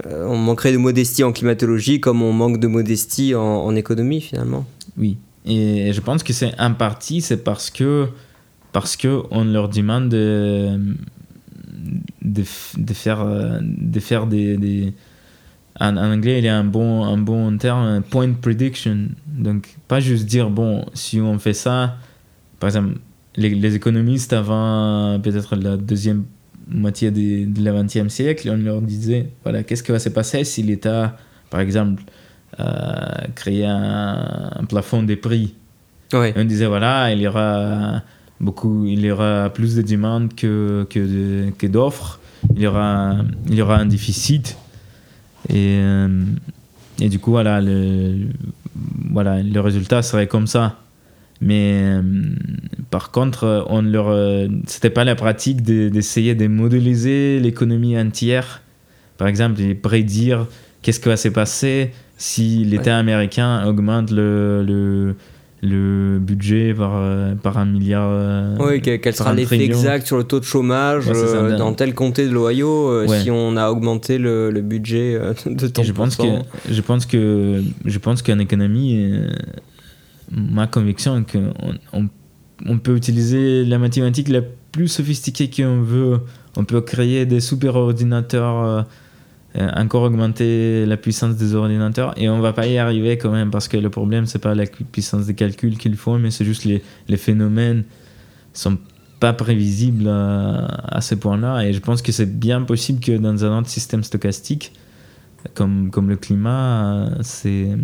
euh, 0.07 0.27
on 0.27 0.37
manquerait 0.37 0.73
de 0.73 0.77
modestie 0.77 1.25
en 1.25 1.33
climatologie 1.33 2.01
comme 2.01 2.21
on 2.21 2.35
manque 2.35 2.61
de 2.61 2.67
modestie 2.67 3.35
en, 3.35 3.41
en 3.41 3.75
économie 3.75 4.21
finalement. 4.21 4.67
Oui, 4.99 5.17
et 5.45 5.93
je 5.93 6.01
pense 6.01 6.23
que 6.23 6.33
c'est 6.33 6.59
en 6.61 6.75
partie, 6.75 7.21
c'est 7.21 7.43
parce 7.43 7.71
que, 7.71 8.09
parce 8.73 8.97
que 8.97 9.23
on 9.31 9.45
leur 9.45 9.69
demande 9.69 10.09
de, 10.09 10.79
de, 12.23 12.45
faire, 12.93 13.27
de 13.61 14.01
faire 14.01 14.27
des, 14.27 14.57
des 14.57 14.93
en, 15.79 15.97
anglais, 15.97 16.39
il 16.39 16.45
y 16.45 16.49
a 16.49 16.57
un 16.57 16.65
bon, 16.65 17.05
un 17.05 17.17
bon 17.17 17.57
terme, 17.57 18.03
point 18.03 18.33
prediction. 18.33 19.09
Donc, 19.27 19.77
pas 19.89 20.01
juste 20.01 20.27
dire, 20.27 20.51
bon, 20.51 20.85
si 20.95 21.21
on 21.21 21.39
fait 21.39 21.55
ça, 21.55 21.97
par 22.59 22.69
exemple, 22.69 22.99
les, 23.37 23.75
économistes 23.75 24.33
avant 24.33 25.19
peut-être 25.21 25.57
la 25.57 25.77
deuxième 25.77 26.25
moitié 26.69 27.11
de, 27.11 27.47
de 27.51 27.65
la 27.65 27.83
20e 27.83 28.11
siècle, 28.11 28.51
on 28.51 28.57
leur 28.59 28.83
disait, 28.83 29.31
voilà, 29.43 29.63
qu'est-ce 29.63 29.83
qui 29.83 29.93
va 29.93 29.99
se 29.99 30.11
passer 30.11 30.45
si 30.45 30.63
l'État, 30.63 31.17
par 31.49 31.61
exemple, 31.61 32.03
euh, 32.03 32.20
créer 33.35 33.67
un, 33.67 34.65
plafond 34.69 35.03
des 35.03 35.17
prix. 35.17 35.55
On 36.13 36.45
disait 36.45 36.67
voilà, 36.67 37.13
il 37.13 37.21
y 37.21 37.29
aura 37.29 38.03
beaucoup, 38.41 38.87
il 38.87 39.05
y 39.05 39.11
aura 39.11 39.51
plus 39.51 39.77
de 39.77 39.83
demandes 39.83 40.35
que, 40.35 40.87
que, 40.91 41.51
que 41.51 41.67
d'offres, 41.67 42.21
il 42.57 42.63
y 42.63 42.67
aura, 42.67 43.17
il 43.49 43.55
y 43.55 43.63
aura 43.63 43.77
un 43.77 43.87
déficit 43.87 44.57
et, 45.49 45.79
euh, 45.81 46.25
et 47.01 47.09
du 47.09 47.19
coup 47.19 47.31
voilà 47.31 47.61
le, 47.61 48.29
voilà 49.11 49.43
le 49.43 49.61
résultat 49.61 50.03
serait 50.03 50.27
comme 50.27 50.47
ça. 50.47 50.77
Mais 51.43 51.81
euh, 51.83 52.03
par 52.91 53.11
contre, 53.11 53.65
on 53.69 53.81
leur, 53.81 54.49
c'était 54.67 54.91
pas 54.91 55.05
la 55.05 55.15
pratique 55.15 55.63
d'essayer 55.63 56.35
de, 56.35 56.47
modéliser 56.49 57.41
l'économie 57.41 57.99
entière. 57.99 58.61
Par 59.17 59.27
exemple, 59.27 59.63
prédire 59.77 60.47
qu'est-ce 60.83 61.01
qui 61.01 61.09
va 61.09 61.17
se 61.17 61.29
passer 61.29 61.93
si 62.21 62.67
l'État 62.67 62.99
américain 62.99 63.67
augmente 63.67 64.11
le, 64.11 64.63
le, 64.63 65.17
le 65.63 66.19
budget 66.19 66.75
par, 66.75 66.93
euh, 66.95 67.35
par 67.35 67.57
un 67.57 67.65
milliard. 67.65 68.11
Euh, 68.13 68.57
oui, 68.61 68.83
quel 68.83 69.15
sera 69.15 69.33
l'effet 69.33 69.59
exact 69.65 70.07
sur 70.07 70.19
le 70.19 70.25
taux 70.25 70.39
de 70.39 70.45
chomage 70.45 71.07
euh, 71.09 71.57
dans 71.57 71.73
tel 71.73 71.95
comté 71.95 72.29
de 72.29 72.33
l'Ohio 72.33 73.07
si 73.09 73.31
on 73.31 73.57
a 73.57 73.71
augmenté 73.71 74.19
le, 74.19 74.51
le 74.51 74.61
budget 74.61 75.19
de 75.47 75.67
temps 75.67 75.83
je 75.83 75.93
pense 75.93 76.17
que 76.17 76.29
Je 76.71 76.81
pense 76.83 77.07
que 77.07 77.63
je 77.87 77.99
pense 77.99 78.21
qu'en 78.21 78.39
économie, 78.39 79.15
ma 80.31 80.67
conviction 80.67 81.17
est 81.17 81.33
qu'on 81.33 81.55
on, 81.95 82.07
on, 82.67 82.79
peut 82.79 82.97
utiliser 82.97 83.65
la 83.65 83.79
mathématique 83.79 84.29
la 84.29 84.43
plus 84.73 84.89
sophistiquée 84.89 85.49
qu'on 85.49 85.81
veut. 85.81 86.21
On 86.59 86.65
peut 86.65 86.83
créer 86.83 87.25
des 87.25 87.41
super 87.41 87.77
ordinateurs 87.77 88.85
encore 89.57 90.03
augmenter 90.03 90.87
la 90.87 90.97
puissance 90.97 91.37
des 91.37 91.55
ordinateurs 91.55 92.15
et 92.17 92.29
on 92.29 92.39
va 92.41 92.53
pas 92.53 92.67
y 92.67 92.79
arriver 92.79 93.19
quand 93.19 93.33
même 93.33 93.51
parce 93.51 93.67
que 93.67 93.77
le 93.77 93.91
problème 93.91 94.27
c'est 94.27 94.39
pas 94.39 94.55
la 94.55 94.65
puissance 94.67 95.27
de 95.27 95.33
calcul 95.33 95.77
qu'il 95.77 95.97
faut 95.97 96.19
mais 96.19 96.31
c'est 96.31 96.45
juste 96.45 96.65
les, 96.65 96.83
les 97.09 97.17
phénomènes 97.17 97.83
sont 98.53 98.79
pas 99.19 99.33
prévisibles 99.33 100.09
à, 100.09 101.01
ce 101.01 101.17
point-là 101.17 101.63
et 101.63 101.73
je 101.73 101.81
pense 101.81 102.01
que 102.01 102.13
c'est 102.13 102.39
bien 102.39 102.63
possible 102.63 103.01
que 103.01 103.17
dans 103.17 103.45
un 103.45 103.59
autre 103.59 103.69
système 103.69 104.05
stochastique 104.05 104.73
comme, 105.55 105.91
comme 105.91 106.09
le 106.09 106.17
climat 106.17 107.09
c'est 107.23 107.77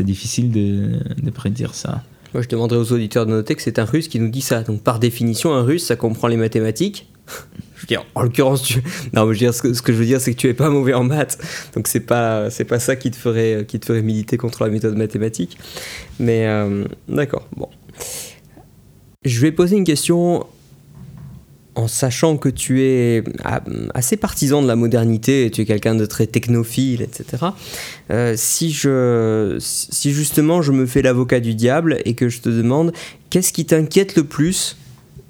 difficile 0.00 0.52
de, 0.52 1.00
de 1.20 1.30
prédire 1.30 1.74
ça. 1.74 2.04
Moi, 2.34 2.42
je 2.42 2.48
demanderais 2.48 2.78
aux 2.78 2.92
auditeurs 2.92 3.24
de 3.24 3.30
noter 3.30 3.54
que 3.54 3.62
c'est 3.62 3.78
un 3.78 3.84
russe 3.84 4.08
qui 4.08 4.20
nous 4.20 4.28
dit 4.28 4.42
ça. 4.42 4.62
Donc, 4.62 4.82
par 4.82 4.98
définition, 4.98 5.54
un 5.54 5.62
russe, 5.62 5.86
ça 5.86 5.96
comprend 5.96 6.28
les 6.28 6.36
mathématiques. 6.36 7.10
Je 7.78 7.94
veux 7.94 8.00
en 8.14 8.22
l'occurrence, 8.22 8.62
tu... 8.62 8.82
non, 9.12 9.32
je 9.32 9.46
veux 9.46 9.52
ce, 9.52 9.62
que, 9.62 9.72
ce 9.72 9.82
que 9.82 9.92
je 9.92 9.98
veux 9.98 10.04
dire, 10.04 10.20
c'est 10.20 10.32
que 10.32 10.38
tu 10.38 10.48
es 10.48 10.54
pas 10.54 10.70
mauvais 10.70 10.94
en 10.94 11.04
maths, 11.04 11.38
donc 11.74 11.88
c'est 11.88 12.00
pas, 12.00 12.50
c'est 12.50 12.64
pas 12.64 12.78
ça 12.78 12.96
qui 12.96 13.10
te 13.10 13.16
ferait, 13.16 13.64
qui 13.66 13.78
te 13.78 13.86
ferait 13.86 14.02
militer 14.02 14.36
contre 14.36 14.64
la 14.64 14.70
méthode 14.70 14.96
mathématique. 14.96 15.58
Mais 16.18 16.46
euh, 16.46 16.84
d'accord, 17.08 17.46
bon. 17.56 17.68
Je 19.24 19.40
vais 19.40 19.52
poser 19.52 19.76
une 19.76 19.84
question 19.84 20.46
en 21.78 21.86
sachant 21.86 22.36
que 22.36 22.48
tu 22.48 22.82
es 22.82 23.22
ah, 23.44 23.62
assez 23.94 24.16
partisan 24.16 24.62
de 24.62 24.66
la 24.66 24.74
modernité, 24.74 25.48
tu 25.52 25.60
es 25.60 25.64
quelqu'un 25.64 25.94
de 25.94 26.06
très 26.06 26.26
technophile, 26.26 27.02
etc. 27.02 27.46
Euh, 28.10 28.34
si, 28.36 28.72
je, 28.72 29.56
si 29.60 30.12
justement 30.12 30.60
je 30.60 30.72
me 30.72 30.86
fais 30.86 31.02
l'avocat 31.02 31.38
du 31.38 31.54
diable 31.54 31.98
et 32.04 32.14
que 32.14 32.28
je 32.28 32.40
te 32.40 32.48
demande 32.48 32.92
qu'est-ce 33.30 33.52
qui 33.52 33.64
t'inquiète 33.64 34.16
le 34.16 34.24
plus 34.24 34.76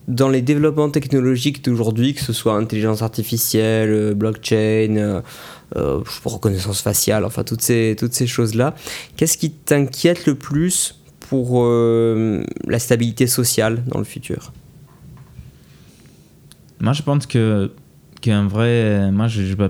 dans 0.08 0.30
les 0.30 0.40
développements 0.40 0.88
technologiques 0.88 1.62
d'aujourd'hui, 1.62 2.14
que 2.14 2.22
ce 2.22 2.32
soit 2.32 2.54
intelligence 2.54 3.02
artificielle, 3.02 3.90
euh, 3.90 4.14
blockchain, 4.14 4.96
euh, 4.96 5.20
euh 5.76 6.02
reconnaissance 6.24 6.80
faciale, 6.80 7.26
enfin 7.26 7.44
toutes 7.44 7.60
ces, 7.60 7.94
toutes 7.96 8.14
ces 8.14 8.26
choses-là, 8.26 8.74
qu'est-ce 9.16 9.36
qui 9.36 9.50
t'inquiète 9.50 10.26
le 10.26 10.34
plus 10.34 10.98
pour 11.20 11.66
la 11.66 12.78
stabilité 12.78 13.26
sociale 13.26 13.84
dans 13.86 13.98
le 13.98 14.04
futur? 14.04 14.50
Moi, 16.80 16.94
je 16.94 17.02
pense 17.02 17.26
que 17.26 17.70
qu'un 18.22 18.48
vrai. 18.48 19.10
Moi, 19.12 19.28
je 19.28 19.42
n'ai 19.42 19.56
pas, 19.56 19.68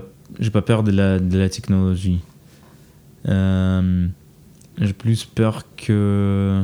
pas, 0.53 0.61
peur 0.61 0.83
de 0.83 0.91
la, 0.91 1.19
de 1.19 1.37
la 1.37 1.49
technologie. 1.49 2.21
J'ai 3.25 4.93
plus 4.97 5.25
peur 5.25 5.65
que. 5.75 6.63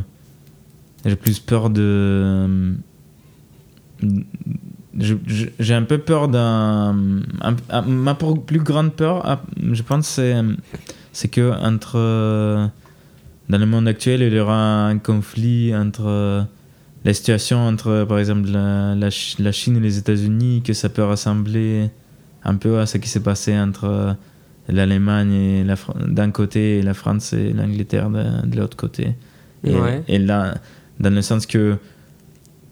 J'ai 1.05 1.17
plus 1.17 1.39
peur 1.39 1.69
de. 1.69 2.77
J'ai 4.97 5.73
un 5.73 5.83
peu 5.83 5.97
peur 5.97 6.27
d'un. 6.27 6.93
Ma 7.85 8.15
plus 8.15 8.59
grande 8.59 8.93
peur, 8.93 9.21
ah, 9.25 9.41
je 9.71 9.83
pense, 9.83 10.07
c'est, 10.07 10.35
c'est 11.11 11.27
que 11.27 11.51
entre. 11.51 12.69
Dans 13.47 13.59
le 13.59 13.65
monde 13.67 13.87
actuel, 13.87 14.21
il 14.21 14.33
y 14.33 14.39
aura 14.39 14.87
un 14.87 14.97
conflit 14.97 15.75
entre 15.75 16.47
la 17.05 17.13
situation 17.13 17.59
entre, 17.59 18.03
par 18.09 18.17
exemple, 18.17 18.49
la, 18.49 18.95
la, 18.95 19.51
Chine 19.51 19.77
et 19.77 19.79
les 19.79 19.99
États-Unis, 19.99 20.63
que 20.65 20.73
ça 20.73 20.89
peut 20.89 21.03
ressembler 21.03 21.91
un 22.43 22.55
peu 22.55 22.79
à 22.79 22.87
ce 22.87 22.97
qui 22.97 23.07
s'est 23.07 23.21
passé 23.21 23.57
entre 23.57 24.15
l'Allemagne 24.67 25.65
d'un 26.07 26.31
côté 26.31 26.79
et 26.79 26.81
la 26.81 26.95
France 26.95 27.33
et 27.33 27.53
l'Angleterre 27.53 28.09
de, 28.09 28.57
l'autre 28.57 28.75
côté. 28.75 29.15
Et, 29.63 30.17
là, 30.17 30.55
dans 30.99 31.13
le 31.13 31.21
sens 31.21 31.45
que 31.45 31.77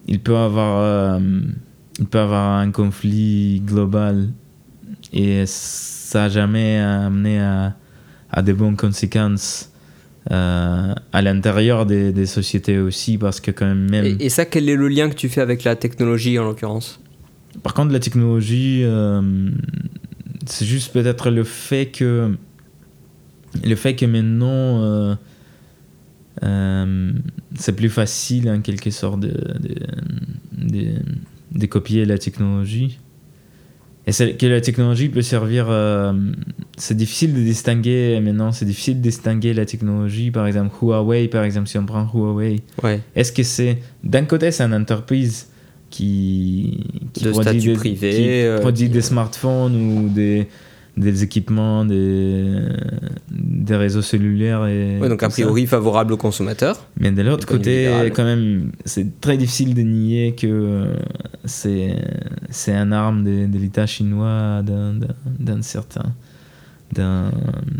il 0.07 0.19
peut 0.19 0.37
avoir, 0.37 0.79
euh, 0.79 1.19
il 1.99 2.05
peut 2.05 2.19
avoir 2.19 2.59
un 2.59 2.71
conflit 2.71 3.61
global 3.65 4.29
et 5.11 5.43
ça 5.45 6.21
n'a 6.21 6.29
jamais 6.29 6.77
amené 6.77 7.39
à, 7.39 7.75
à 8.31 8.41
de 8.41 8.53
bonnes 8.53 8.75
conséquences 8.75 9.71
euh, 10.31 10.93
à 11.11 11.21
l'intérieur 11.21 11.85
des, 11.85 12.13
des, 12.13 12.25
sociétés 12.25 12.79
aussi, 12.79 13.17
parce 13.17 13.41
que 13.41 13.51
quand 13.51 13.65
même... 13.65 13.89
même... 13.89 14.17
Et, 14.19 14.29
ça, 14.29 14.45
quel 14.45 14.69
est 14.69 14.75
le 14.75 14.87
lien 14.87 15.09
que 15.09 15.15
tu 15.15 15.27
fais 15.27 15.41
avec 15.41 15.63
la 15.65 15.75
technologie 15.75 16.39
en 16.39 16.45
l'occurrence? 16.45 17.01
Par 17.61 17.73
contre, 17.73 17.91
la 17.91 17.99
technologie, 17.99 18.81
euh, 18.83 19.21
c'est 20.45 20.65
juste 20.65 20.93
peut-être 20.93 21.29
le 21.29 21.43
fait 21.43 21.87
que... 21.87 22.35
Le 23.63 23.75
fait 23.75 23.95
que 23.95 24.05
maintenant... 24.05 25.17
Euh, 26.41 27.11
c'est 27.55 27.75
plus 27.75 27.89
facile 27.89 28.49
en 28.49 28.61
quelque 28.61 28.89
sorte 28.89 29.19
de, 29.19 29.27
de, 29.59 29.75
de, 30.51 30.87
de 31.51 31.65
copier 31.67 32.05
la 32.05 32.17
technologie 32.17 32.97
et 34.05 34.11
que 34.11 34.45
la 34.45 34.59
technologie 34.59 35.09
peut 35.09 35.21
servir. 35.21 35.67
Euh, 35.69 36.13
c'est 36.77 36.97
difficile 36.97 37.33
de 37.33 37.39
distinguer 37.39 38.19
maintenant, 38.19 38.51
c'est 38.51 38.65
difficile 38.65 38.97
de 38.97 39.01
distinguer 39.01 39.53
la 39.53 39.65
technologie, 39.65 40.29
par 40.29 40.45
exemple 40.45 40.75
Huawei, 40.81 41.27
par 41.29 41.43
exemple, 41.43 41.69
si 41.69 41.77
on 41.77 41.85
prend 41.85 42.09
Huawei. 42.13 42.61
Ouais. 42.83 42.99
Est-ce 43.15 43.31
que 43.31 43.43
c'est. 43.43 43.77
D'un 44.03 44.25
côté, 44.25 44.51
c'est 44.51 44.63
une 44.63 44.73
entreprise 44.73 45.47
qui, 45.89 46.85
qui, 47.13 47.25
produit, 47.29 47.61
des, 47.61 47.73
privé, 47.73 48.11
qui 48.11 48.41
euh, 48.41 48.59
produit 48.59 48.89
des 48.89 49.01
smartphones 49.01 49.75
ou 49.75 50.09
des, 50.09 50.47
des 50.95 51.23
équipements, 51.23 51.85
des, 51.85 52.59
des 53.31 53.75
réseaux 53.75 54.01
cellulaires. 54.01 54.65
Et 54.67 54.99
donc 54.99 55.23
a 55.23 55.29
priori 55.29 55.65
favorable 55.65 56.13
aux 56.13 56.17
consommateurs. 56.17 56.85
Mais 56.99 57.11
de 57.11 57.21
l'autre 57.21 57.47
côté, 57.47 58.11
quand 58.13 58.23
même, 58.23 58.71
c'est 58.85 59.19
très 59.19 59.37
difficile 59.37 59.73
de 59.73 59.81
nier 59.81 60.35
que 60.35 60.85
c'est, 61.45 61.95
c'est 62.49 62.73
un 62.73 62.91
arme 62.91 63.23
de, 63.23 63.47
de 63.47 63.57
l'État 63.57 63.85
chinois 63.85 64.61
d'un, 64.63 65.61
certain. 65.61 66.13
Dans, 66.93 67.31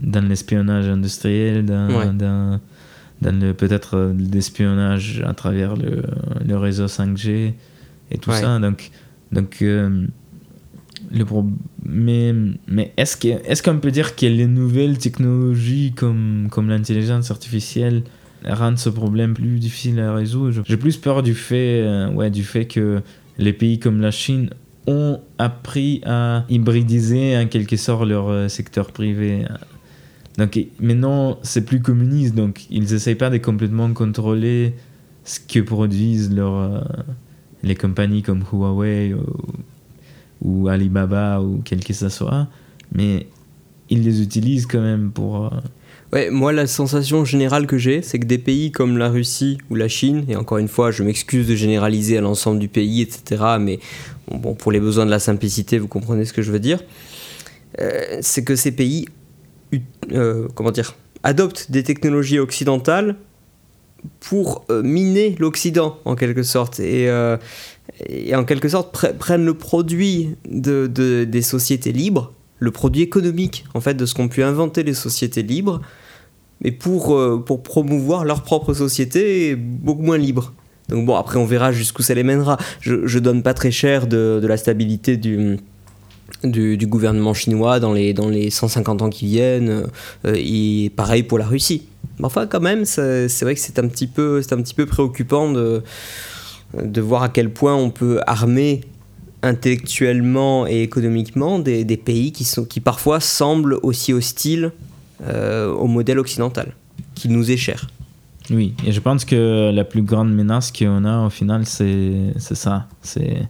dans 0.02 0.28
l'espionnage 0.28 0.88
industriel, 0.88 1.65
dans, 1.65 2.13
dans, 2.13 2.60
le, 3.21 3.54
peut-être 3.54 4.12
l'espionnage 4.17 5.23
à 5.23 5.36
travers 5.36 5.76
le, 5.76 6.02
le 6.43 6.58
réseau 6.58 6.88
5G 6.88 7.54
et 8.10 8.17
tout 8.17 8.32
ça. 8.32 8.58
Donc, 8.60 8.89
donc 9.32 9.58
euh, 9.62 10.08
le 11.13 11.26
mais, 11.86 12.34
mais 12.67 12.91
est-ce 12.97 13.15
qu'on 13.15 13.38
est 13.38 13.63
qu'on 13.63 13.78
peut 13.78 13.91
dire 13.91 14.15
que 14.15 14.26
les 14.26 14.47
nouvelles 14.47 14.97
technologies 14.97 15.93
comme, 15.95 16.47
comme 16.49 16.69
l'intelligence 16.69 17.30
artificielle 17.30 18.04
rendent 18.45 18.80
ce 18.80 18.89
problème 18.89 19.34
plus 19.34 19.60
difficile 19.60 19.99
à 19.99 20.13
résoudre? 20.13 20.63
J'ai 20.65 20.78
plus 20.78 20.97
peur 20.97 21.21
du 21.21 21.36
fait, 21.36 21.82
euh, 21.82 22.12
ouais, 22.12 22.32
du 22.32 22.43
fait 22.43 22.65
que 22.65 23.02
les 23.38 23.54
pays 23.54 23.80
comme 23.80 24.02
la 24.02 24.12
Chine 24.12 24.49
ont 24.88 25.21
appris 25.38 26.02
à 26.06 26.45
hybridiser 26.49 27.38
en 27.38 27.47
quelque 27.47 27.78
sorte 27.78 28.08
leur 28.08 28.30
euh, 28.30 28.47
secteur 28.47 28.91
privé. 28.91 29.45
Donc 30.38 30.60
maintenant, 30.80 31.38
c'est 31.43 31.63
plus 31.63 31.80
communiste, 31.80 32.34
donc 32.34 32.65
ils 32.71 32.84
n'essayent 32.84 33.15
pas 33.15 33.30
de 33.30 33.38
complètement 33.38 33.93
contrôler 33.93 34.73
ce 35.26 35.39
que 35.39 35.60
produisent 35.60 36.34
leur, 36.34 36.56
euh, 36.56 36.82
les 37.62 37.76
compagnies 37.76 38.23
comme 38.23 38.43
Huawei 38.52 39.13
ou, 39.13 39.23
ou 40.44 40.68
Alibaba 40.68 41.42
ou 41.42 41.62
quel 41.64 41.84
que 41.84 41.94
ce 41.94 42.10
soit, 42.10 42.48
mais 42.94 43.28
ils 43.90 44.04
les 44.04 44.22
utilisent 44.22 44.66
quand 44.66 44.82
même 44.82 45.12
pour... 45.12 45.46
Euh, 45.46 45.50
ouais, 46.12 46.30
moi 46.30 46.52
la 46.52 46.68
sensation 46.68 47.26
générale 47.26 47.66
que 47.66 47.78
j'ai, 47.78 48.02
c'est 48.02 48.20
que 48.20 48.26
des 48.26 48.38
pays 48.38 48.72
comme 48.72 48.98
la 48.98 49.10
Russie 49.10 49.58
ou 49.70 49.76
la 49.76 49.88
Chine, 49.88 50.26
et 50.28 50.36
encore 50.36 50.58
une 50.58 50.68
fois 50.68 50.92
je 50.92 51.04
m'excuse 51.04 51.48
de 51.48 51.56
généraliser 51.56 52.18
à 52.18 52.22
l'ensemble 52.22 52.60
du 52.60 52.68
pays, 52.68 53.02
etc., 53.02 53.44
mais 53.60 53.80
bon, 54.30 54.54
pour 54.54 54.72
les 54.72 54.80
besoins 54.80 55.06
de 55.06 55.12
la 55.12 55.20
simplicité, 55.20 55.80
vous 55.80 55.88
comprenez 55.88 56.26
ce 56.26 56.34
que 56.34 56.42
je 56.42 56.52
veux 56.52 56.60
dire, 56.60 56.80
euh, 57.80 58.20
c'est 58.22 58.44
que 58.44 58.56
ces 58.56 58.72
pays, 58.72 59.08
euh, 60.12 60.48
comment 60.56 60.72
dire, 60.72 60.96
adoptent 61.24 61.72
des 61.72 61.84
technologies 61.84 62.40
occidentales 62.40 63.16
pour 64.20 64.66
miner 64.70 65.38
l'Occident 65.40 65.98
en 66.04 66.16
quelque 66.16 66.44
sorte. 66.44 66.82
Et, 66.82 67.10
et 68.08 68.36
en 68.36 68.43
quelque 68.46 68.69
sorte 68.69 68.91
prennent 69.17 69.46
le 69.46 69.54
produit 69.54 70.36
de, 70.50 70.88
des 70.88 71.41
sociétés 71.41 71.91
libres, 71.91 72.34
le 72.60 72.72
produit 72.72 73.02
économique 73.02 73.65
en 73.74 73.82
fait 73.82 73.93
de 73.93 74.06
ce 74.06 74.13
qu'ont 74.13 74.28
pu 74.28 74.43
inventer 74.43 74.84
les 74.84 74.93
sociétés 74.93 75.43
libres, 75.43 75.82
mais 76.62 76.72
pour, 76.72 77.15
euh, 77.15 77.43
pour 77.46 77.62
promouvoir 77.62 78.26
leur 78.26 78.43
propre 78.43 78.74
société 78.74 79.56
beaucoup 79.56 80.04
moins 80.04 80.17
libre. 80.17 80.54
Donc 80.89 81.06
bon, 81.06 81.15
après 81.15 81.38
on 81.39 81.46
verra 81.46 81.72
jusqu'où 81.72 82.04
ça 82.04 82.13
les 82.13 82.24
mènera. 82.24 82.58
Je, 82.82 82.93
ne 82.93 83.19
donne 83.19 83.43
pas 83.43 83.54
très 83.54 83.72
cher 83.72 84.08
de, 84.08 84.41
la 84.43 84.58
stabilité 84.58 85.17
du, 85.17 85.58
du, 86.43 86.88
gouvernement 86.88 87.34
chinois 87.34 87.80
dans 87.80 87.93
les, 87.93 88.13
dans 88.13 88.30
les 88.30 88.50
150 88.50 89.02
ans 89.02 89.10
qui 89.10 89.26
viennent, 89.26 89.88
euh, 90.26 90.36
et 90.36 90.91
pareil 90.96 91.24
pour 91.24 91.38
la 91.38 91.46
Russie. 91.46 91.88
Enfin 92.22 92.48
quand 92.48 92.62
même, 92.62 92.86
c'est 92.86 93.28
vrai 93.41 93.56
que 93.56 93.62
c'est 93.62 93.80
un, 93.80 93.86
un 93.86 93.88
petit 93.88 94.08
peu 94.08 94.86
préoccupant 94.86 95.52
de 95.52 95.84
de 96.82 97.02
voir 97.02 97.24
à 97.24 97.30
quel 97.30 97.52
point 97.52 97.76
on 97.76 97.90
peut 97.90 98.20
armer 98.26 98.82
intellectuellement 99.44 100.66
et 100.66 100.82
économiquement 100.82 101.60
des, 101.60 101.98
pays 101.98 102.32
qui, 102.32 102.46
sont, 102.46 102.64
qui 102.64 102.80
parfois 102.80 103.20
semblent 103.20 103.78
aussi 103.84 104.14
hostiles 104.14 104.72
euh, 105.28 105.72
au 105.72 105.88
modèle 105.88 106.18
occidental, 106.18 106.74
qui 107.14 107.30
nous 107.30 107.52
est 107.52 107.58
cher. 107.58 107.88
Oui, 108.50 108.74
et 108.86 108.92
je 108.92 109.00
pense 109.00 109.26
que 109.26 109.72
la 109.74 109.84
plus 109.84 110.02
grande 110.02 110.34
menace 110.34 110.72
qu'on 110.72 111.06
a 111.06 111.26
au 111.26 111.30
final, 111.30 111.66
c'est 111.66 112.34
ça. 112.40 112.88
C'est 113.02 113.48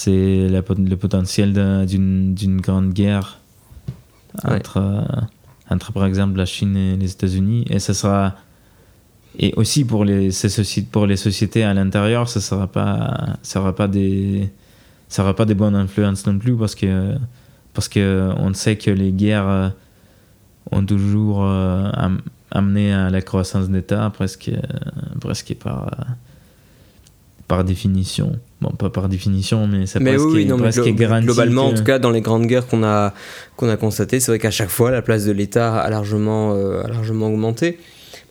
le 0.00 0.94
potentiel 0.96 1.52
d'une 1.86 2.60
grande 2.60 2.92
guerre 2.92 3.38
entre, 4.44 5.04
entre, 5.70 5.92
par 5.92 6.04
exemple, 6.06 6.36
la 6.36 6.46
Chine 6.46 6.76
et 6.76 6.96
les 6.96 7.10
États-Unis. 7.12 7.64
Et 7.70 7.78
ce 7.78 7.92
sera 7.92 8.34
et 9.38 9.52
aussi 9.56 9.84
pour 9.84 10.04
les, 10.04 10.30
pour 10.90 11.06
les 11.06 11.16
sociétés 11.16 11.64
à 11.64 11.74
l'intérieur, 11.74 12.28
ça 12.28 12.38
ne 12.38 12.42
sera 12.42 12.66
pas, 12.66 13.36
ça 13.42 13.54
sera 13.54 13.74
pas 13.74 13.88
des, 13.88 14.50
ça 15.08 15.22
aura 15.22 15.34
pas 15.34 15.44
des 15.44 15.54
bonnes 15.54 15.74
influences 15.74 16.26
non 16.26 16.38
plus 16.38 16.56
parce 16.56 16.74
que, 16.74 17.14
parce 17.74 17.88
que 17.88 18.30
on 18.36 18.54
sait 18.54 18.76
que 18.76 18.90
les 18.90 19.12
guerres 19.12 19.48
euh, 19.48 19.68
ont 20.70 20.84
toujours 20.84 21.44
euh, 21.44 21.90
amené 22.50 22.92
à 22.92 23.10
la 23.10 23.22
croissance 23.22 23.68
d'État 23.68 24.10
presque, 24.14 24.50
presque 25.20 25.54
par, 25.54 25.90
par 27.48 27.64
définition. 27.64 28.38
Bon, 28.60 28.70
pas 28.70 28.90
par 28.90 29.08
définition, 29.08 29.66
mais 29.66 29.86
ça 29.86 30.00
mais 30.00 30.16
presque, 30.16 30.26
oui, 30.26 30.44
non, 30.44 30.58
presque 30.58 30.86
garanti. 30.94 31.26
Globalement, 31.26 31.68
en 31.68 31.74
tout 31.74 31.84
cas, 31.84 31.98
dans 31.98 32.10
les 32.10 32.20
grandes 32.20 32.46
guerres 32.46 32.66
qu'on 32.66 32.84
a, 32.84 33.14
qu'on 33.56 33.68
a 33.68 33.76
constatées, 33.76 34.20
c'est 34.20 34.30
vrai 34.32 34.38
qu'à 34.38 34.50
chaque 34.50 34.68
fois, 34.68 34.90
la 34.90 35.00
place 35.00 35.24
de 35.24 35.32
l'État 35.32 35.76
a 35.76 35.88
largement, 35.88 36.54
euh, 36.54 36.82
a 36.82 36.88
largement 36.88 37.28
augmenté. 37.28 37.78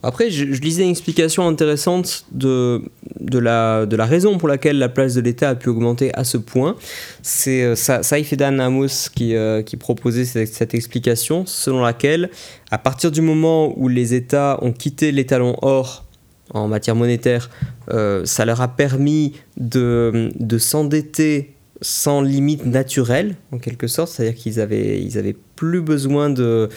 Après, 0.03 0.29
je, 0.29 0.43
lisais 0.43 0.83
une 0.83 0.91
explication 0.91 1.47
intéressante 1.47 2.25
de, 2.31 2.81
la, 3.19 3.85
raison 4.05 4.37
pour 4.37 4.47
laquelle 4.47 4.77
la 4.77 4.89
place 4.89 5.15
de 5.15 5.21
l'État 5.21 5.49
a 5.49 5.55
pu 5.55 5.69
augmenter 5.69 6.13
à 6.13 6.23
ce 6.23 6.37
point. 6.37 6.75
C'est 7.21 7.63
euh, 7.63 7.75
Saifedan 7.75 8.59
Amos 8.59 9.09
qui, 9.13 9.35
euh, 9.35 9.63
proposait 9.79 10.25
cette, 10.25 10.73
explication 10.73 11.45
selon 11.45 11.81
laquelle, 11.81 12.29
à 12.71 12.77
partir 12.77 13.11
du 13.11 13.21
moment 13.21 13.73
où 13.77 13.87
les 13.87 14.13
États 14.13 14.59
ont 14.61 14.71
quitté 14.71 15.11
l'étalon 15.11 15.55
or 15.61 16.05
en 16.53 16.67
matière 16.67 16.95
monétaire, 16.95 17.49
euh, 17.89 18.23
ça 18.25 18.45
leur 18.45 18.61
a 18.61 18.69
permis 18.69 19.33
de 19.57 20.57
s'endetter 20.57 21.56
sans 21.81 22.21
limite 22.21 22.65
naturelle, 22.65 23.35
en 23.51 23.59
quelque 23.59 23.87
sorte, 23.87 24.11
c'est-à-dire 24.11 24.35
qu'ils 24.35 24.59
avaient, 24.59 25.01
ils 25.01 25.17
avaient 25.17 25.35
plus 25.55 25.81
besoin 25.81 26.29
de, 26.29 26.69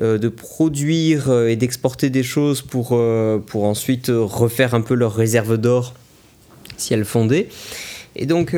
euh, 0.00 0.18
de 0.18 0.28
produire 0.28 1.30
euh, 1.30 1.48
et 1.48 1.56
d'exporter 1.56 2.10
des 2.10 2.22
choses 2.22 2.62
pour, 2.62 2.98
pour 3.46 3.64
ensuite 3.64 4.10
refaire 4.10 4.74
un 4.74 4.80
peu 4.80 4.94
leur 4.94 5.14
réserve 5.14 5.56
d'or 5.56 5.94
si 6.76 6.94
elles 6.94 7.04
fondaient. 7.04 7.48
Et 8.16 8.26
donc, 8.26 8.54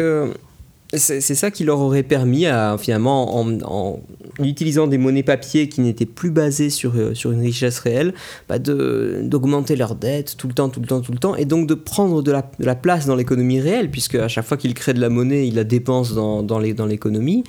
c'est 0.93 1.21
ça 1.21 1.51
qui 1.51 1.63
leur 1.63 1.79
aurait 1.79 2.03
permis, 2.03 2.47
à, 2.47 2.77
finalement, 2.79 3.39
en, 3.39 4.01
utilisant 4.41 4.87
des 4.87 4.99
monnaies 4.99 5.23
papier 5.23 5.69
qui 5.69 5.81
n'étaient 5.81 6.07
plus 6.07 6.31
basées 6.31 6.71
sur, 6.71 6.97
euh, 6.97 7.15
sur 7.15 7.31
une 7.31 7.41
richesse 7.41 7.79
réelle, 7.79 8.15
bah 8.49 8.59
d'augmenter 8.59 9.77
leurs 9.77 9.95
dettes 9.95 10.37
tout 10.37 10.49
le 10.49 10.55
temps, 10.55 10.69
tout 10.69 10.81
le 10.81 10.87
temps, 10.87 11.01
tout 11.01 11.13
le 11.13 11.19
temps, 11.19 11.37
et 11.37 11.45
donc 11.45 11.67
de 11.67 11.75
prendre 11.75 12.23
de 12.23 12.33
la, 12.33 12.43
de 12.59 12.65
la 12.65 12.75
place 12.75 13.07
dans 13.07 13.15
l'économie 13.15 13.61
réelle, 13.61 13.91
puisque 13.91 14.17
à 14.17 14.29
chaque 14.29 14.47
fois 14.47 14.57
qu'ils 14.57 14.75
créent 14.75 14.95
de 14.95 15.01
la 15.01 15.11
monnaie, 15.11 15.47
ils 15.47 15.55
la 15.55 15.65
dépensent 15.65 16.15
dans, 16.15 16.43
dans 16.43 16.59
l'économie. 16.59 17.45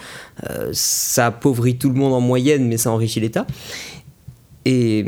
Euh, 0.49 0.69
ça 0.73 1.27
appauvrit 1.27 1.77
tout 1.77 1.89
le 1.89 1.95
monde 1.95 2.13
en 2.13 2.21
moyenne, 2.21 2.67
mais 2.67 2.77
ça 2.77 2.91
enrichit 2.91 3.19
l'État. 3.19 3.47
Et, 4.65 5.03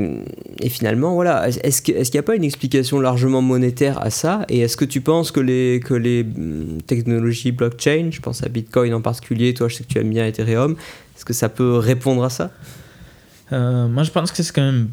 et, 0.59 0.69
finalement, 0.69 1.13
voilà, 1.13 1.47
est-ce 1.47 1.81
qu'il 1.83 1.95
n'y 1.95 2.17
a 2.17 2.23
pas 2.23 2.35
une 2.35 2.43
explication 2.43 2.99
largement 2.99 3.41
monétaire 3.41 4.01
à 4.01 4.09
ça? 4.09 4.45
Et 4.49 4.61
est-ce 4.61 4.75
que 4.75 4.85
tu 4.85 5.01
penses 5.01 5.31
que 5.31 5.39
les, 5.39 5.79
que 5.79 5.93
les 5.93 6.23
mm, 6.23 6.81
technologies 6.87 7.51
blockchain, 7.51 8.09
je 8.11 8.19
pense 8.19 8.43
à 8.43 8.49
Bitcoin 8.49 8.93
en 8.95 9.01
particulier, 9.01 9.53
toi 9.53 9.67
je 9.67 9.75
sais 9.75 9.83
que 9.83 9.89
tu 9.89 9.99
aimes 9.99 10.09
bien 10.09 10.25
Ethereum, 10.25 10.75
est-ce 11.15 11.23
que 11.23 11.33
ça 11.33 11.49
peut 11.49 11.77
répondre 11.77 12.23
à 12.23 12.31
ça? 12.31 12.51
Euh, 13.51 13.87
Moi 13.87 14.01
je 14.01 14.09
pense 14.09 14.31
que 14.31 14.41
c'est 14.41 14.53
quand 14.53 14.63
même 14.63 14.87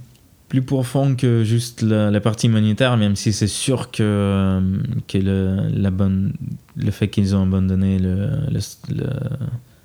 plus 0.51 0.63
profond 0.63 1.15
que 1.15 1.43
juste 1.43 1.81
la, 1.81 2.21
partie 2.21 2.49
monétaire, 2.51 2.99
même 2.99 3.17
si 3.17 3.33
c'est 3.33 3.47
sûr 3.47 3.91
que, 3.91 4.61
que 5.09 5.17
le, 5.17 5.69
la 5.73 5.91
bonne, 5.91 6.35
le 6.77 6.91
fait 6.91 7.09
qu'ils 7.09 7.35
ont 7.35 7.45
abandonné 7.45 7.99
le, 7.99 8.29
le, 8.51 9.07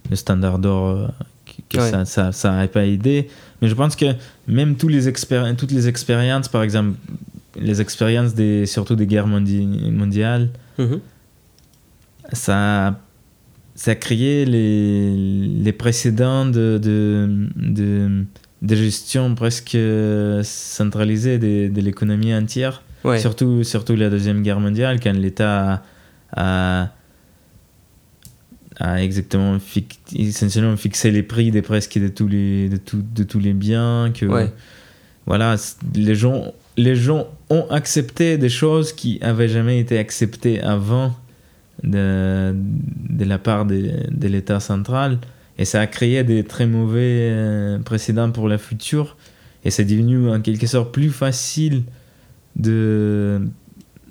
le 0.09 0.15
standard 0.15 0.59
d'or, 0.59 0.89
euh, 0.89 1.07
que 1.69 1.79
ça 1.79 1.97
n'a 1.99 2.05
ça, 2.05 2.31
ça 2.31 2.67
pas 2.67 2.85
aidé. 2.85 3.27
Mais 3.61 3.67
je 3.67 3.73
pense 3.73 3.95
que 3.95 4.05
même 4.47 4.75
tous 4.75 4.87
les 4.87 5.11
toutes 5.57 5.71
les 5.71 5.87
expériences, 5.87 6.47
par 6.47 6.63
exemple, 6.63 6.97
les 7.59 7.81
expériences 7.81 8.33
des, 8.33 8.65
surtout 8.65 8.95
des 8.95 9.07
guerres 9.07 9.27
mondiales, 9.27 10.49
mhm. 10.77 10.99
ça, 12.33 12.99
ça 13.75 13.91
a 13.91 13.95
créé 13.95 14.45
les, 14.45 15.15
les 15.15 15.71
précédents 15.71 16.45
de, 16.45 16.79
de, 16.81 18.25
de, 18.61 18.75
gestion 18.75 19.35
presque 19.35 19.77
centralisée 20.43 21.37
de, 21.37 21.69
de 21.73 21.81
l'économie 21.81 22.33
entière. 22.33 22.81
Surtout, 23.19 23.63
surtout 23.63 23.95
la 23.95 24.09
Deuxième 24.09 24.41
Guerre 24.41 24.59
mondiale, 24.59 24.99
quand 24.99 25.13
l'État 25.13 25.73
a 25.73 25.81
a 26.35 26.89
exactement 28.81 29.57
essentiellement 30.15 30.77
fixé 30.77 31.11
les 31.11 31.23
prix 31.23 31.51
des 31.51 31.61
presque 31.61 31.97
de 31.97 32.07
tous 32.07 32.27
les 32.27 32.69
de, 32.69 32.77
tout, 32.77 33.01
de 33.01 33.23
tous 33.23 33.39
les 33.39 33.53
biens 33.53 34.11
que 34.13 34.25
voilà 35.25 35.55
les 35.95 36.15
gens 36.15 36.53
les 36.77 36.95
gens 36.95 37.27
ont 37.49 37.65
accepté 37.69 38.37
des 38.37 38.49
choses 38.49 38.93
qui 38.93 39.19
avaient 39.21 39.47
jamais 39.47 39.79
été 39.79 39.97
acceptées 39.97 40.61
avant 40.61 41.15
de, 41.83 42.55
de 43.09 43.25
la 43.25 43.37
part 43.37 43.65
de, 43.65 43.91
de 44.11 44.27
l'État 44.27 44.59
central. 44.59 45.19
Et 45.57 45.65
ça 45.65 45.79
a 45.79 45.87
créé 45.87 46.23
des 46.23 46.43
très 46.43 46.65
mauvais 46.65 47.29
euh, 47.31 47.79
précédents 47.79 48.31
pour 48.31 48.49
la 48.49 48.57
future. 48.57 49.15
Et 49.63 49.71
c'est 49.71 49.85
devenu 49.85 50.29
en 50.29 50.41
quelque 50.41 50.67
sorte 50.67 50.93
plus 50.93 51.09
facile 51.09 51.83
de 52.55 53.41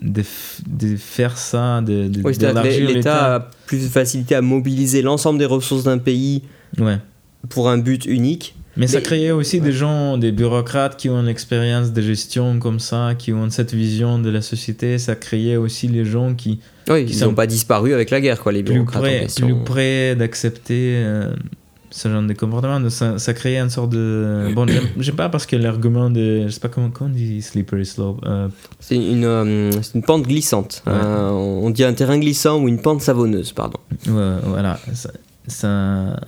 de, 0.03 0.23
de, 0.67 0.97
faire 0.97 1.39
ça, 1.39 1.81
de, 1.81 2.09
de 2.09 2.21
oui, 2.23 2.37
L'État 2.95 3.35
a 3.37 3.41
plus 3.67 3.83
de 3.83 3.89
facilité 3.89 4.35
à 4.35 4.43
mobiliser 4.43 5.03
l'ensemble 5.03 5.39
des 5.39 5.47
ressources 5.47 5.85
d'un 5.85 5.99
pays 5.99 6.43
ouais. 6.79 6.99
pour 7.49 7.69
un 7.69 7.79
but 7.79 8.05
unique. 8.07 8.55
Mais, 8.77 8.89
ça 8.89 9.01
créait 9.01 9.31
aussi 9.31 9.61
des 9.61 9.71
gens, 9.71 10.19
des 10.19 10.33
bureaucrates 10.33 10.97
qui 10.97 11.09
ont 11.09 11.21
une 11.21 11.29
expérience 11.29 11.93
de 11.93 12.03
gestion 12.03 12.59
comme 12.59 12.81
ça, 12.81 13.15
qui 13.17 13.33
ont 13.33 13.49
cette 13.49 13.73
vision 13.73 14.19
de 14.19 14.29
la 14.31 14.43
société. 14.43 14.99
Ça 14.99 15.15
créait 15.15 15.57
aussi 15.57 15.87
les 15.87 16.05
gens 16.05 16.35
qui. 16.35 16.59
Oui, 16.89 17.05
qui 17.07 17.17
n'ont 17.21 17.35
pas 17.35 17.47
disparu 17.47 17.95
avec 17.95 18.11
la 18.11 18.21
guerre, 18.21 18.41
quoi, 18.41 18.51
les 18.51 18.65
bureaucrates. 18.65 19.37
Plus 19.37 19.55
près, 19.65 20.17
d'accepter. 20.17 21.05
Ce 21.95 22.09
genre 22.09 22.23
de 22.23 22.33
comportement. 22.33 22.91
Ça, 22.91 23.21
ça 23.21 23.35
crée 23.35 23.57
une 23.57 23.71
sorte 23.71 23.91
de. 23.91 24.49
Bon, 24.53 24.67
j'aime 24.99 25.15
pas 25.15 25.29
parce 25.29 25.47
que 25.47 25.55
l'argument 25.55 26.11
de. 26.11 26.43
Je 26.47 26.49
sais 26.49 26.59
pas 26.59 26.69
comment, 26.69 26.91
on 27.01 27.09
dit 27.09 27.41
slippery 27.41 27.87
slope. 27.87 28.21
Euh, 28.27 28.49
c'est 28.81 28.97
une, 28.97 29.25
euh, 29.25 29.71
une, 29.95 30.03
pente 30.03 30.25
glissante. 30.25 30.83
Euh, 30.89 31.31
on 31.31 31.71
dit 31.71 31.85
un 31.85 31.93
terrain 31.93 32.19
glissant 32.19 32.61
ou 32.61 32.67
une 32.67 32.83
pente 32.83 33.01
savonneuse, 33.01 33.53
pardon. 33.53 33.79
Ouais, 34.09 34.35
voilà. 34.43 34.81
Ça, 34.93 35.11
ça, 35.47 36.19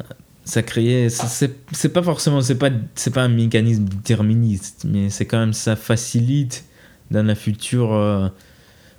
ça 0.44 0.62
crée. 0.62 1.08
C'est 1.10 1.92
pas 1.92 2.02
forcément. 2.04 2.42
C'est 2.42 2.54
pas, 2.54 2.70
pas 3.12 3.22
un 3.22 3.28
mécanisme 3.28 3.86
déterministe, 3.86 4.86
mais 4.88 5.10
c'est 5.10 5.26
quand 5.26 5.40
même. 5.40 5.52
Ça 5.52 5.74
facilite 5.74 6.64
dans 7.10 7.26
la 7.26 7.34
future. 7.34 8.30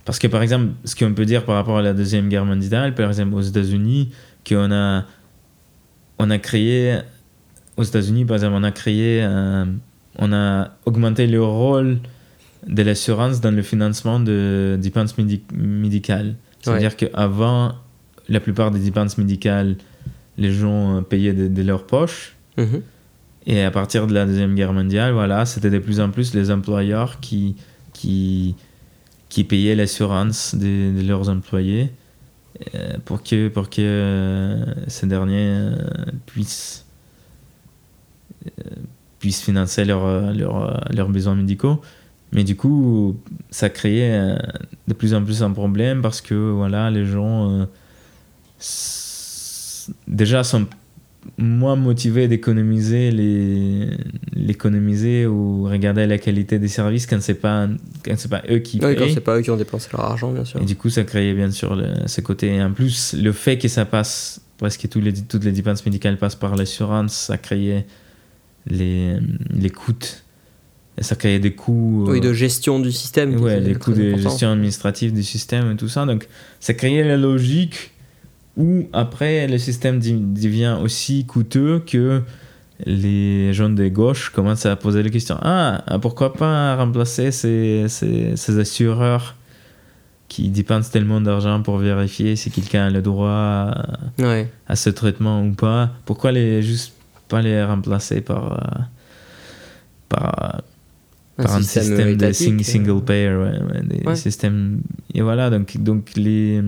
parce 0.04 0.20
que 0.20 0.28
par 0.28 0.42
exemple, 0.42 0.74
ce 0.84 0.98
qu'on 0.98 1.14
peut 1.14 1.26
dire 1.26 1.46
par 1.46 1.56
rapport 1.56 1.78
à 1.78 1.82
la 1.82 1.94
Deuxième 1.94 2.28
Guerre 2.28 2.46
mondiale, 2.46 2.94
par 2.94 3.08
exemple 3.08 3.36
aux 3.36 3.42
États-Unis, 3.42 4.12
qu'on 4.46 4.70
a 4.74 5.06
on 6.20 6.30
a 6.30 6.38
créé, 6.38 7.00
aux 7.78 7.84
États-Unis, 7.84 8.26
par 8.26 8.36
exemple, 8.38 8.56
on 8.56 8.64
a 8.64 8.72
créé, 8.72 9.26
on 10.18 10.34
a 10.34 10.72
augmenté 10.86 11.28
le 11.28 11.44
rôle 11.44 12.00
de 12.66 12.84
l'assurance 12.84 13.40
dans 13.40 13.52
le 13.52 13.62
financement 13.62 14.20
de 14.20 14.78
dépenses 14.82 15.16
médicales. 15.54 16.36
C'est-à-dire 16.62 16.96
qu'avant, 16.96 17.76
la 18.30 18.40
plupart 18.40 18.72
des 18.72 18.80
dépenses 18.80 19.18
médicales, 19.18 19.78
les 20.38 20.52
gens 20.52 21.04
payaient 21.04 21.34
de, 21.34 21.62
leur 21.62 21.86
poche. 21.86 22.36
Mhm. 22.58 22.82
Et 23.46 23.64
à 23.64 23.72
partir 23.72 24.08
de 24.08 24.14
la 24.14 24.26
Deuxième 24.26 24.56
Guerre 24.56 24.74
mondiale, 24.74 25.14
voilà, 25.14 25.46
c'était 25.46 25.70
de 25.70 25.80
plus 25.80 26.00
en 26.00 26.10
plus 26.10 26.34
les 26.34 26.52
employeurs 26.52 27.20
qui, 27.22 27.56
qui, 27.94 28.56
qui 29.30 29.44
payaient 29.44 29.76
l'assurance 29.76 30.54
de, 30.54 31.00
de, 31.00 31.08
leurs 31.08 31.30
employés. 31.30 31.92
Euh, 32.76 32.98
pour 33.06 33.22
que, 33.22 33.50
pour 33.50 33.70
que 33.70 33.82
euh, 33.82 34.66
ces 34.88 35.06
derniers 35.06 35.50
euh, 35.50 35.76
puissent, 36.26 36.86
puissent 39.20 39.42
financer 39.42 39.86
leurs 39.86 40.34
leur, 40.34 41.10
besoins 41.10 41.36
médicaux. 41.36 41.82
Mais 42.32 42.44
du 42.44 42.56
coup, 42.56 43.18
ça 43.52 43.70
créait 43.70 44.38
de 44.88 44.94
plus 44.94 45.14
en 45.14 45.24
plus 45.24 45.44
un 45.44 45.52
problème 45.52 46.02
parce 46.02 46.20
que 46.20 46.34
voilà, 46.34 46.92
les 46.92 47.06
gens 47.06 47.68
déjà 50.08 50.44
sont 50.44 50.68
moins 51.38 51.76
motivé 51.76 52.28
d'économiser 52.28 53.12
les 53.12 53.90
l'économiser 54.34 55.26
ou 55.26 55.64
regarder 55.64 56.06
la 56.08 56.18
qualité 56.18 56.60
des 56.60 56.68
services 56.68 57.06
quand 57.06 57.22
c'est 57.22 57.36
pas 57.36 57.68
quand 58.04 58.18
c'est 58.18 58.30
pas 58.30 58.44
eux 58.50 58.60
qui 58.60 58.80
oui, 58.84 58.96
quand 58.96 59.06
c'est 59.14 59.22
pas 59.22 59.38
eux 59.38 59.42
qui 59.42 59.52
ont 59.52 59.58
dépensé 59.58 59.90
leur 59.92 60.02
argent 60.02 60.32
bien 60.32 60.46
sûr. 60.46 60.62
Et 60.62 60.66
du 60.66 60.76
coup 60.76 60.90
ça 60.90 61.04
créait 61.04 61.34
bien 61.34 61.52
sûr 61.52 61.76
le, 61.76 61.88
ce 62.06 62.22
côté. 62.22 62.56
Et 62.56 62.64
en 62.64 62.72
plus 62.72 63.14
le 63.14 63.32
fait 63.32 63.58
que 63.58 63.68
ça 63.68 63.86
passe 63.86 64.42
presque 64.58 64.88
tous 64.90 65.02
les, 65.02 65.14
toutes 65.14 65.44
les 65.44 65.52
dépenses 65.52 65.86
médicales 65.86 66.18
passent 66.18 66.36
par 66.36 66.56
l'assurance 66.56 67.14
ça 67.14 67.38
créait 67.38 67.86
les 68.66 69.18
les 69.54 69.70
coûts. 69.70 69.94
Ça 71.00 71.16
créait 71.16 71.38
des 71.38 71.54
coûts 71.54 72.06
oui, 72.08 72.22
de 72.22 72.34
gestion 72.34 72.80
du 72.80 72.92
système 72.92 73.40
ouais 73.40 73.60
les 73.60 73.76
coûts 73.76 73.94
de 73.94 74.16
gestion 74.18 74.52
administrative 74.52 75.14
du 75.14 75.24
système 75.24 75.72
et 75.72 75.76
tout 75.76 75.90
ça. 75.90 76.06
Donc 76.06 76.28
ça 76.60 76.74
créait 76.74 77.04
la 77.04 77.18
logique 77.18 77.92
ou 78.58 78.88
après 78.92 79.48
le 79.48 79.58
système 79.58 80.00
devient 80.00 80.78
aussi 80.82 81.26
coûteux 81.26 81.80
que 81.80 82.22
les 82.86 83.54
jeunes 83.54 83.76
de 83.76 83.88
gauche 83.88 84.30
commencent 84.30 84.66
à 84.66 84.76
poser 84.76 85.04
la 85.04 85.10
question. 85.10 85.38
Ah 85.42 85.84
pourquoi 86.02 86.34
pas 86.34 86.76
remplacer 86.76 87.32
ces, 87.32 87.86
ces, 87.88 88.36
ces 88.36 88.60
assureurs 88.60 89.36
qui 90.28 90.50
dépensent 90.50 90.92
tellement 90.92 91.22
d'argent 91.22 91.62
pour 91.62 91.78
vérifier 91.78 92.36
si 92.36 92.52
quelqu'un 92.52 92.88
a 92.88 92.90
le 92.90 93.02
droit 93.02 93.30
à, 93.30 93.86
à, 94.68 94.76
ce 94.76 94.90
traitement 94.90 95.44
ou 95.44 95.54
pas? 95.54 95.92
Pourquoi 96.06 96.32
les 96.32 96.62
juste 96.62 96.94
pas 97.30 97.42
les 97.42 97.64
remplacer 97.64 98.22
par 98.22 98.54
euh, 98.54 98.82
par 100.10 100.62
par 101.38 101.56
un 101.56 101.62
système, 101.62 102.18
de 102.18 102.32
single 102.32 103.04
payer, 103.04 103.32
des 103.84 104.16
systèmes. 104.16 104.82
Et 105.14 105.22
voilà, 105.22 105.52
donc, 105.52 105.78
donc 105.78 106.14
les, 106.16 106.64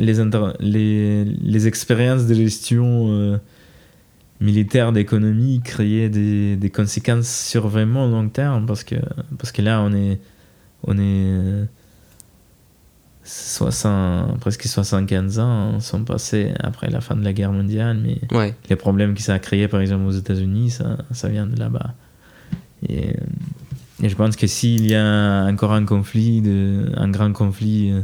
les, 0.00 0.14
les, 0.60 1.24
les 1.24 1.66
expériences 1.66 2.26
de 2.26 2.34
gestion 2.34 3.06
euh, 3.08 3.38
militaire 4.40 4.92
d'économie 4.92 5.60
créaient 5.62 6.08
des, 6.08 6.56
des, 6.56 6.70
conséquences 6.70 7.28
sur 7.28 7.68
vraiment 7.68 8.06
long 8.06 8.28
terme 8.28 8.66
parce 8.66 8.84
que, 8.84 8.96
parce 9.38 9.52
que 9.52 9.62
là, 9.62 9.82
on 9.82 9.92
est, 9.92 10.18
on 10.84 10.98
est 10.98 11.66
60, 13.24 14.40
presque 14.40 14.64
75 14.64 15.38
ans 15.38 15.80
sont 15.80 16.04
passés 16.04 16.52
après 16.58 16.90
la 16.90 17.00
fin 17.00 17.14
de 17.14 17.22
la 17.22 17.32
guerre 17.32 17.52
mondiale, 17.52 17.98
mais 18.02 18.18
les 18.68 18.76
problèmes 18.76 19.14
que 19.14 19.20
ça 19.20 19.34
a 19.34 19.38
créé, 19.38 19.68
par 19.68 19.80
exemple, 19.80 20.04
aux 20.06 20.12
États-Unis, 20.12 20.70
ça, 20.70 20.96
ça 21.12 21.28
vient 21.28 21.46
de 21.46 21.58
là-bas. 21.58 21.94
Et, 22.88 23.10
et, 24.02 24.08
je 24.08 24.16
pense 24.16 24.36
que 24.36 24.46
s'il 24.46 24.86
y 24.86 24.94
a 24.94 25.44
encore 25.44 25.72
un 25.72 25.84
conflit, 25.84 26.40
de, 26.40 26.90
un 26.96 27.10
grand 27.10 27.32
conflit 27.32 27.92
euh, 27.92 28.00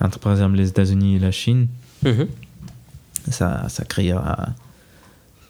entre, 0.00 0.18
par 0.18 0.32
exemple, 0.32 0.56
les 0.56 0.68
États-Unis 0.68 1.16
et 1.16 1.18
la 1.18 1.30
Chine, 1.30 1.68
mhm. 2.04 2.28
ça, 3.30 3.68
ça 3.68 3.84
créera. 3.84 4.50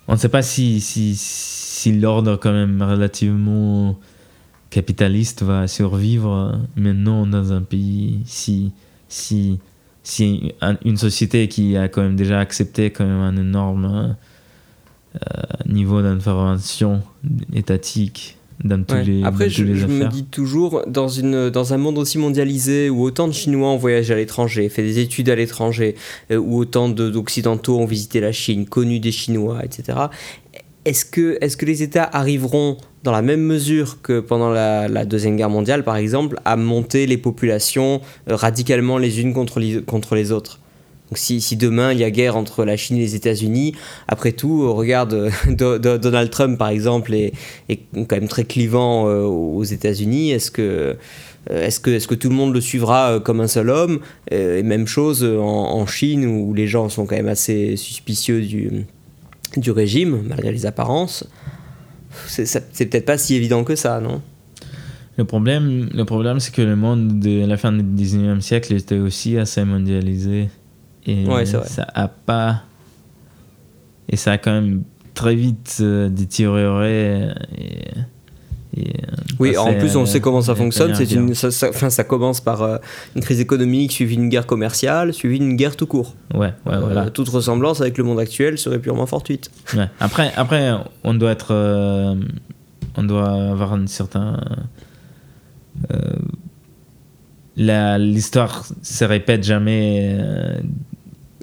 On 0.06 0.12
ne 0.14 0.18
sait 0.18 0.28
pas 0.28 0.42
si, 0.42 0.80
si, 0.80 1.14
si 1.16 1.92
l'ordre, 1.92 2.36
quand 2.36 2.52
même, 2.52 2.80
relativement 2.82 3.98
capitaliste 4.70 5.42
va 5.42 5.66
survivre 5.66 6.60
maintenant 6.76 7.26
dans 7.26 7.52
un 7.52 7.62
pays 7.62 8.20
si 8.26 8.72
si, 9.08 9.58
si 10.02 10.52
une 10.84 10.96
société 10.96 11.48
qui 11.48 11.76
a 11.76 11.88
quand 11.88 12.02
même 12.02 12.16
déjà 12.16 12.40
accepté 12.40 12.90
quand 12.90 13.04
même 13.04 13.20
un 13.20 13.36
énorme 13.36 14.16
euh, 15.14 15.18
niveau 15.66 16.02
d'intervention 16.02 17.02
étatique 17.54 18.37
dans 18.64 18.82
tous 18.82 18.96
les 19.04 19.22
Après, 19.24 19.48
je, 19.48 19.64
je 19.74 19.86
me 19.86 20.08
dis 20.08 20.24
toujours, 20.24 20.82
dans, 20.86 21.08
une, 21.08 21.50
dans 21.50 21.74
un 21.74 21.76
monde 21.76 21.98
aussi 21.98 22.18
mondialisé 22.18 22.90
où 22.90 23.02
autant 23.02 23.28
de 23.28 23.32
Chinois 23.32 23.68
ont 23.68 23.76
voyagé 23.76 24.12
à 24.14 24.16
l'étranger, 24.16 24.68
fait 24.68 24.82
des 24.82 24.98
études 24.98 25.28
à 25.28 25.36
l'étranger, 25.36 25.94
euh, 26.30 26.36
où 26.36 26.58
autant 26.58 26.88
d'Occidentaux 26.88 27.78
ont 27.78 27.86
visité 27.86 28.20
la 28.20 28.32
Chine, 28.32 28.66
connu 28.66 28.98
des 28.98 29.12
Chinois, 29.12 29.64
etc., 29.64 29.98
est-ce 30.84 31.04
que, 31.04 31.36
est 31.42 31.54
que 31.54 31.66
les 31.66 31.82
États 31.82 32.04
arriveront, 32.04 32.78
dans 33.02 33.12
la 33.12 33.20
même 33.20 33.42
mesure 33.42 34.00
que 34.00 34.20
pendant 34.20 34.48
la, 34.48 35.04
Deuxième 35.04 35.36
Guerre 35.36 35.50
mondiale, 35.50 35.84
par 35.84 35.96
exemple, 35.96 36.40
à 36.46 36.56
monter 36.56 37.06
les 37.06 37.18
populations 37.18 38.00
euh, 38.28 38.36
radicalement 38.36 38.96
les 38.96 39.20
unes 39.20 39.34
contre 39.34 39.60
les, 39.60 39.82
contre 39.82 40.14
les 40.14 40.32
autres? 40.32 40.60
Donc 41.10 41.18
si, 41.18 41.56
demain 41.56 41.92
il 41.92 41.98
y 41.98 42.04
a 42.04 42.10
guerre 42.10 42.36
entre 42.36 42.64
la 42.64 42.76
Chine 42.76 42.96
et 42.96 43.00
les 43.00 43.14
États-Unis, 43.14 43.74
après 44.08 44.32
tout, 44.32 44.72
regarde 44.74 45.30
Donald 45.48 46.30
Trump 46.30 46.58
par 46.58 46.68
exemple 46.68 47.14
est, 47.14 47.32
est, 47.68 47.80
quand 47.94 48.16
même 48.16 48.28
très 48.28 48.44
clivant 48.44 49.08
euh, 49.08 49.22
aux 49.22 49.64
États-Unis. 49.64 50.30
Est-ce 50.32 50.50
que, 50.50 50.96
euh, 51.50 51.66
est-ce 51.66 51.80
que, 51.80 51.90
est 51.90 52.06
que 52.06 52.14
tout 52.14 52.28
le 52.28 52.34
monde 52.34 52.52
le 52.52 52.60
suivra 52.60 53.20
comme 53.20 53.40
un 53.40 53.48
seul 53.48 53.70
homme? 53.70 54.00
Et 54.30 54.62
même 54.62 54.86
chose 54.86 55.24
en, 55.24 55.44
en, 55.44 55.86
Chine 55.86 56.26
où 56.26 56.52
les 56.52 56.66
gens 56.66 56.88
sont 56.88 57.06
quand 57.06 57.16
même 57.16 57.28
assez 57.28 57.76
suspicieux 57.76 58.42
du, 58.42 58.84
du 59.56 59.70
régime, 59.70 60.22
malgré 60.26 60.52
les 60.52 60.66
apparences, 60.66 61.24
c'est 62.26 62.90
peut-être 62.90 63.06
pas 63.06 63.18
si 63.18 63.34
évident 63.34 63.64
que 63.64 63.76
ça, 63.76 64.00
non? 64.00 64.22
Le 65.16 65.24
problème, 65.24 65.88
le 65.92 66.04
problème 66.04 66.38
c'est 66.38 66.54
que 66.54 66.62
le 66.62 66.76
monde 66.76 67.18
de 67.18 67.44
la 67.44 67.56
fin 67.56 67.72
du 67.72 67.82
19e 67.82 68.40
siècle 68.40 68.72
était 68.74 68.98
aussi 68.98 69.36
assez 69.36 69.64
mondialisé. 69.64 70.48
Et 71.06 71.24
ça 71.46 71.86
a 71.94 72.08
pas. 72.08 72.62
Et 74.08 74.16
ça 74.16 74.32
a 74.32 74.38
quand 74.38 74.52
même 74.52 74.82
très 75.14 75.34
vite 75.34 75.78
euh, 75.80 76.08
détérioré. 76.08 77.28
Et, 77.56 77.88
euh, 78.76 78.82
oui, 79.38 79.56
en 79.56 79.74
plus, 79.74 79.96
on 79.96 80.06
sait 80.06 80.20
comment 80.20 80.42
ça 80.42 80.54
fonctionne. 80.54 80.94
C'est 80.94 81.10
une, 81.10 81.34
ça, 81.34 81.50
ça, 81.50 82.04
commence 82.04 82.40
par 82.40 82.62
euh, 82.62 82.78
une 83.16 83.22
crise 83.22 83.40
économique 83.40 83.92
suivie 83.92 84.16
d'une 84.16 84.28
guerre 84.28 84.46
commerciale, 84.46 85.12
suivie 85.12 85.38
d'une 85.38 85.56
guerre 85.56 85.76
tout 85.76 85.86
court. 85.86 86.14
Ouais, 86.34 86.52
ouais, 86.66 86.74
euh, 86.74 86.80
voilà. 86.80 87.10
Toute 87.10 87.28
ressemblance 87.28 87.80
avec 87.80 87.98
le 87.98 88.04
monde 88.04 88.20
actuel 88.20 88.58
serait 88.58 88.78
purement 88.78 89.06
fortuite. 89.06 89.50
Ouais. 89.74 89.88
Après, 90.00 90.32
après, 90.36 90.72
on 91.04 91.14
doit 91.14 91.32
être, 91.32 91.54
on 92.96 93.02
doit 93.02 93.30
avoir 93.30 93.72
un 93.72 93.86
certain. 93.86 94.40
L'histoire 97.56 98.66
se 98.82 99.04
répète 99.04 99.44
jamais 99.44 100.16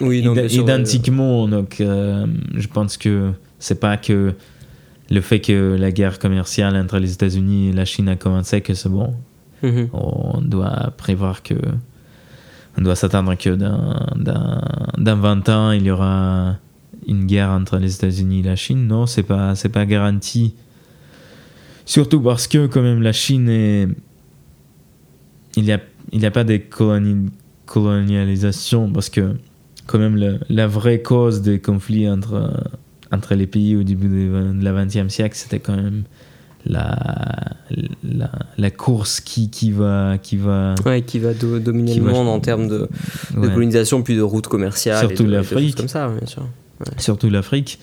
oui, 0.01 0.21
non, 0.21 0.35
identiquement, 0.35 1.47
donc 1.47 1.75
je 1.79 2.67
pense 2.67 2.97
que 2.97 3.31
c'est 3.59 3.79
pas 3.79 3.97
que 3.97 4.33
le 5.09 5.21
fait 5.21 5.39
que 5.39 5.75
la 5.79 5.91
guerre 5.91 6.19
commerciale 6.19 6.75
entre 6.75 6.97
les 6.97 7.13
États-Unis 7.13 7.69
et 7.69 7.73
la 7.73 7.85
Chine 7.85 8.09
a 8.09 8.15
commencé, 8.15 8.61
que 8.61 8.73
c'est 8.73 8.89
bon. 8.89 9.13
Mhm. 9.61 9.89
On 9.93 10.41
doit 10.41 10.93
prévoir 10.97 11.43
que. 11.43 11.55
On 12.77 12.81
doit 12.81 12.95
s'attendre 12.95 13.35
que 13.35 13.51
dans, 13.51 13.95
dans, 14.97 15.17
20 15.17 15.49
ans, 15.49 15.71
il 15.71 15.83
y 15.83 15.91
aura 15.91 16.57
une 17.07 17.25
guerre 17.25 17.49
entre 17.49 17.77
les 17.77 17.95
États-Unis 17.95 18.41
et 18.41 18.43
la 18.43 18.57
Chine. 18.57 18.85
Non, 18.87 19.05
c'est 19.05 19.23
pas, 19.23 19.55
c'est 19.55 19.69
pas 19.69 19.85
garanti. 19.85 20.55
Surtout 21.85 22.19
parce 22.19 22.47
que, 22.47 22.67
quand 22.67 22.81
même, 22.81 23.01
la 23.01 23.13
Chine 23.13 23.47
est. 23.49 23.87
Il 25.55 25.63
n'y 25.63 25.71
a, 25.71 25.79
il 26.11 26.25
a 26.25 26.31
pas 26.31 26.43
de 26.43 26.59
colonialisation, 27.65 28.91
parce 28.91 29.09
que, 29.09 29.35
quand 29.87 29.99
même, 29.99 30.39
la 30.49 30.67
vraie 30.67 31.01
cause 31.01 31.41
des 31.41 31.59
conflits 31.59 32.09
entre 32.09 32.51
entre 33.11 33.35
les 33.35 33.47
pays 33.47 33.75
au 33.75 33.83
début 33.83 34.07
de 34.07 34.63
la 34.63 34.85
20e 34.85 35.09
siècle, 35.09 35.35
c'était 35.35 35.59
quand 35.59 35.75
même 35.75 36.03
la, 36.65 36.97
la, 38.03 38.31
la, 38.57 38.71
course 38.71 39.19
qui, 39.19 39.49
qui 39.49 39.71
va. 39.71 40.17
Qui 40.17 40.37
va, 40.37 40.75
ouais, 40.85 41.03
qui 41.03 41.19
va 41.19 41.33
dominer 41.33 41.95
le 41.95 42.01
monde 42.01 42.27
en 42.27 42.39
termes 42.39 42.67
de, 42.67 42.89
colonisation, 43.33 44.01
puis 44.01 44.15
de 44.15 44.21
routes 44.21 44.47
commerciales. 44.47 45.07
Surtout 45.07 45.25
l'Afrique. 45.25 45.75
Comme 45.75 45.87
ça, 45.87 46.09
bien 46.09 46.27
sûr. 46.27 46.47
Surtout 46.97 47.29
l'Afrique. 47.29 47.79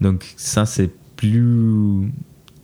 Donc, 0.00 0.26
ça, 0.36 0.66
c'est 0.66 0.90
plus. 1.16 2.12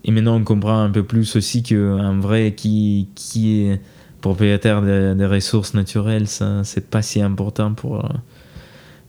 Et 0.05 0.11
maintenant, 0.11 0.37
on 0.37 0.45
comprend 0.45 0.81
un 0.81 0.91
peu 0.91 1.05
plus 1.05 1.37
aussi 1.37 1.63
qu'un 1.63 2.19
vrai 2.19 2.55
qui, 2.57 3.09
qui 3.15 3.61
est 3.61 3.81
propriétaire 4.21 4.83
des, 4.83 5.27
ressources 5.27 5.75
naturelles, 5.75 6.27
ça, 6.27 6.65
c'est 6.65 6.91
pas 6.91 7.03
si 7.03 7.23
important 7.23 7.73
pour, 7.75 8.09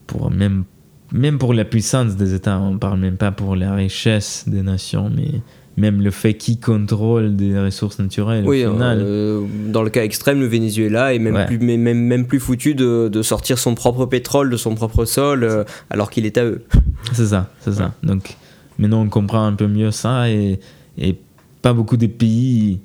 pour 0.06 0.30
même 0.30 0.64
même 1.12 1.38
pour 1.38 1.54
la 1.54 1.64
puissance 1.64 2.16
des 2.16 2.34
États, 2.34 2.58
on 2.58 2.72
ne 2.72 2.78
parle 2.78 2.98
même 2.98 3.16
pas 3.16 3.30
pour 3.30 3.54
la 3.54 3.72
richesse 3.74 4.44
des 4.48 4.62
nations, 4.62 5.10
mais 5.14 5.28
même 5.76 6.02
le 6.02 6.10
fait 6.10 6.34
qu'ils 6.34 6.58
contrôlent 6.58 7.36
des 7.36 7.58
ressources 7.58 7.98
naturelles. 7.98 8.44
Oui, 8.46 8.64
euh, 8.64 9.40
dans 9.68 9.82
le 9.82 9.90
cas 9.90 10.02
extrême, 10.02 10.40
le 10.40 10.46
Venezuela 10.46 11.14
est 11.14 11.18
même, 11.18 11.46
plus, 11.46 11.58
même, 11.58 11.98
même 11.98 12.26
plus 12.26 12.40
foutu 12.40 12.74
de, 12.74 13.08
de, 13.08 13.22
sortir 13.22 13.58
son 13.58 13.74
propre 13.74 14.06
pétrole 14.06 14.50
de 14.50 14.56
son 14.56 14.74
propre 14.74 15.04
sol 15.04 15.44
euh, 15.44 15.64
alors 15.90 16.10
qu'il 16.10 16.26
est 16.26 16.38
à 16.38 16.44
eux. 16.44 16.64
C'est 17.12 17.26
ça, 17.26 17.50
c'est 17.60 17.74
ça. 17.74 17.92
Donc 18.02 18.36
maintenant 18.78 19.02
on 19.02 19.08
comprend 19.08 19.44
un 19.44 19.52
peu 19.52 19.66
mieux 19.66 19.90
ça 19.90 20.30
et, 20.30 20.58
et 20.98 21.16
pas 21.62 21.72
beaucoup 21.72 21.96
de 21.96 22.06
pays 22.06 22.80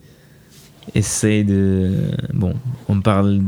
essaient 0.95 1.43
de... 1.43 1.91
Bon, 2.33 2.53
on 2.87 3.01
parle, 3.01 3.41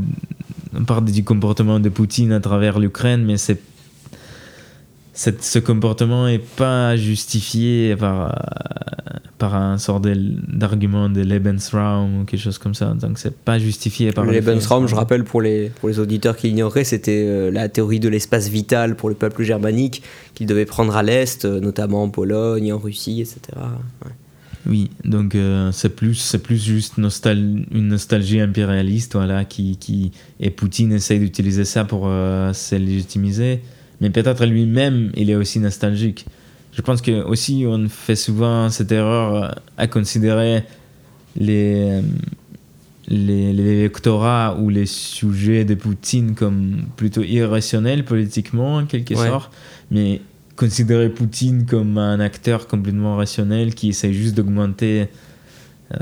on 0.74 0.84
parle 0.84 1.04
du 1.04 1.24
comportement 1.24 1.80
de 1.80 1.88
Poutine 1.88 2.32
à 2.32 2.40
travers 2.40 2.78
l'Ukraine, 2.78 3.24
mais 3.24 3.36
c'est 3.36 3.60
ce 5.14 5.58
comportement 5.58 6.26
n'est 6.26 6.38
pas 6.38 6.96
justifié 6.96 7.94
par, 7.96 8.34
par 9.38 9.54
un 9.54 9.76
sort 9.76 10.00
d'argument 10.00 11.08
de, 11.08 11.20
Lebensraum 11.20 12.20
ou 12.20 12.24
quelque 12.24 12.40
chose 12.40 12.58
comme 12.58 12.74
ça. 12.74 12.94
Donc 12.94 13.18
c'est 13.18 13.36
pas 13.36 13.58
justifié 13.58 14.12
par 14.12 14.24
le 14.24 14.32
Lebensraum, 14.32 14.86
je 14.86 14.94
rappelle 14.94 15.24
pour 15.24 15.42
les, 15.42 15.70
pour 15.80 15.88
les 15.88 15.98
auditeurs 15.98 16.36
qui 16.36 16.48
l'ignoreraient, 16.48 16.84
c'était 16.84 17.24
euh, 17.26 17.50
la 17.50 17.68
théorie 17.68 18.00
de 18.00 18.08
l'espace 18.08 18.48
vital 18.48 18.96
pour 18.96 19.08
le 19.08 19.14
peuple 19.14 19.42
germanique 19.42 20.02
qu'il 20.34 20.46
devait 20.46 20.64
prendre 20.64 20.96
à 20.96 21.02
l'Est, 21.02 21.44
euh, 21.44 21.60
notamment 21.60 22.04
en 22.04 22.08
Pologne, 22.08 22.72
en 22.72 22.78
Russie, 22.78 23.20
etc. 23.20 23.58
Oui, 24.66 24.90
donc 25.04 25.36
c'est 25.72 25.96
plus 25.96 26.14
c'est 26.14 26.40
plus 26.40 26.62
juste 26.62 26.94
une 26.98 27.88
nostalgie 27.88 28.40
impérialiste 28.40 29.14
voilà 29.14 29.44
qui, 29.44 29.76
qui 29.76 30.12
et 30.38 30.50
Poutine 30.50 30.92
essaye 30.92 31.18
d'utiliser 31.18 31.64
ça 31.64 31.84
pour 31.84 32.04
se 32.04 32.76
légitimiser. 32.76 33.60
Mais 34.02 34.10
peut-être 34.10 34.44
lui-même, 34.46 35.12
il 35.16 35.30
est 35.30 35.36
aussi 35.36 35.60
nostalgique. 35.60 36.26
Je 36.72 36.82
pense 36.82 37.02
que 37.02 37.22
aussi 37.22 37.64
on 37.68 37.88
fait 37.88 38.16
souvent 38.16 38.68
cette 38.70 38.90
erreur 38.90 39.44
euh, 39.44 39.48
à 39.76 39.86
considérer 39.86 40.64
les, 41.36 41.74
euh, 41.88 42.02
les, 43.08 43.52
les 43.52 43.90
ou 44.58 44.68
les 44.70 44.86
sujets 44.86 45.64
de 45.64 45.74
Poutine 45.74 46.34
comme 46.34 46.84
plutôt 46.96 47.22
irrationnels 47.22 48.04
politiquement 48.04 48.76
en 48.76 48.86
quelque 48.86 49.14
sorte, 49.14 49.52
mais 49.90 50.20
considérer 50.56 51.08
Poutine 51.08 51.66
comme 51.66 51.98
un 51.98 52.20
acteur 52.20 52.66
complètement 52.66 53.16
rationnel 53.16 53.74
qui 53.74 53.90
essaie 53.90 54.12
juste 54.12 54.34
d'augmenter 54.34 55.08
euh, 55.92 55.96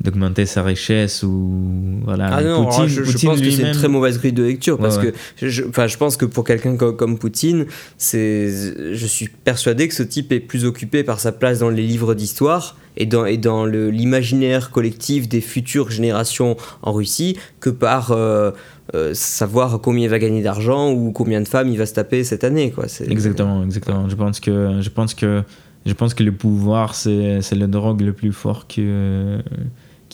d'augmenter 0.00 0.44
sa 0.44 0.62
richesse 0.62 1.22
ou 1.22 2.00
voilà. 2.04 2.28
Ah 2.30 2.42
non, 2.42 2.66
Poutine, 2.66 2.88
je, 2.88 3.04
je, 3.04 3.26
pense 3.26 3.40
que 3.40 3.50
c'est 3.50 3.62
une 3.62 3.72
très 3.72 3.88
mauvaise 3.88 4.18
grille 4.18 4.32
de 4.32 4.42
lecture 4.42 4.78
parce 4.78 4.98
que 4.98 5.14
je, 5.40 5.64
enfin, 5.66 5.86
je 5.86 5.96
pense 5.96 6.16
que 6.16 6.26
pour 6.26 6.44
quelqu'un 6.44 6.76
comme, 6.76 6.96
comme, 6.96 7.18
Poutine 7.18 7.66
c'est 7.96 8.50
je 8.94 9.06
suis 9.06 9.28
persuadé 9.28 9.88
que 9.88 9.94
ce 9.94 10.02
type 10.02 10.30
est 10.32 10.40
plus 10.40 10.64
occupé 10.66 11.04
par 11.04 11.20
sa 11.20 11.32
place 11.32 11.60
dans 11.60 11.70
les 11.70 11.82
livres 11.82 12.14
d'histoire 12.14 12.76
et 12.96 13.06
dans, 13.06 13.24
et 13.24 13.36
dans 13.36 13.66
l'imaginaire 13.66 14.70
collectif 14.70 15.28
des 15.28 15.40
futures 15.40 15.90
générations 15.90 16.56
en 16.82 16.92
Russie 16.92 17.36
que 17.60 17.70
par 17.70 18.12
euh, 18.12 18.50
euh, 18.94 19.12
savoir 19.14 19.80
combien 19.80 20.04
il 20.04 20.10
va 20.10 20.18
gagner 20.18 20.42
d'argent 20.42 20.92
ou 20.92 21.12
combien 21.12 21.40
de 21.40 21.48
femmes 21.48 21.68
il 21.68 21.76
va 21.78 21.86
se 21.86 21.94
taper 21.94 22.24
cette 22.24 22.44
année 22.44 22.70
quoi 22.70 22.86
exactement 23.08 23.64
exactement 23.64 24.08
je 24.08 24.14
pense 24.14 24.40
que 24.40 24.80
je 24.80 24.88
pense 24.88 25.14
que 25.14 25.42
je 25.84 25.92
pense 25.92 26.14
que 26.14 26.22
le 26.22 26.32
pouvoir 26.32 26.94
c'est 26.94 27.40
le 27.52 27.66
drogue 27.66 28.00
le 28.00 28.12
plus 28.12 28.32
fort 28.32 28.66
que 28.66 29.40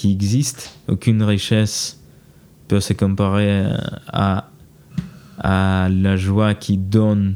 qui 0.01 0.13
existe. 0.13 0.79
Aucune 0.89 1.23
richesse 1.23 2.01
peut 2.69 2.81
se 2.81 2.95
comparer 2.95 3.67
à, 4.09 4.49
à 5.39 5.91
la 5.91 6.17
joie 6.17 6.55
qui 6.55 6.79
donne 6.79 7.35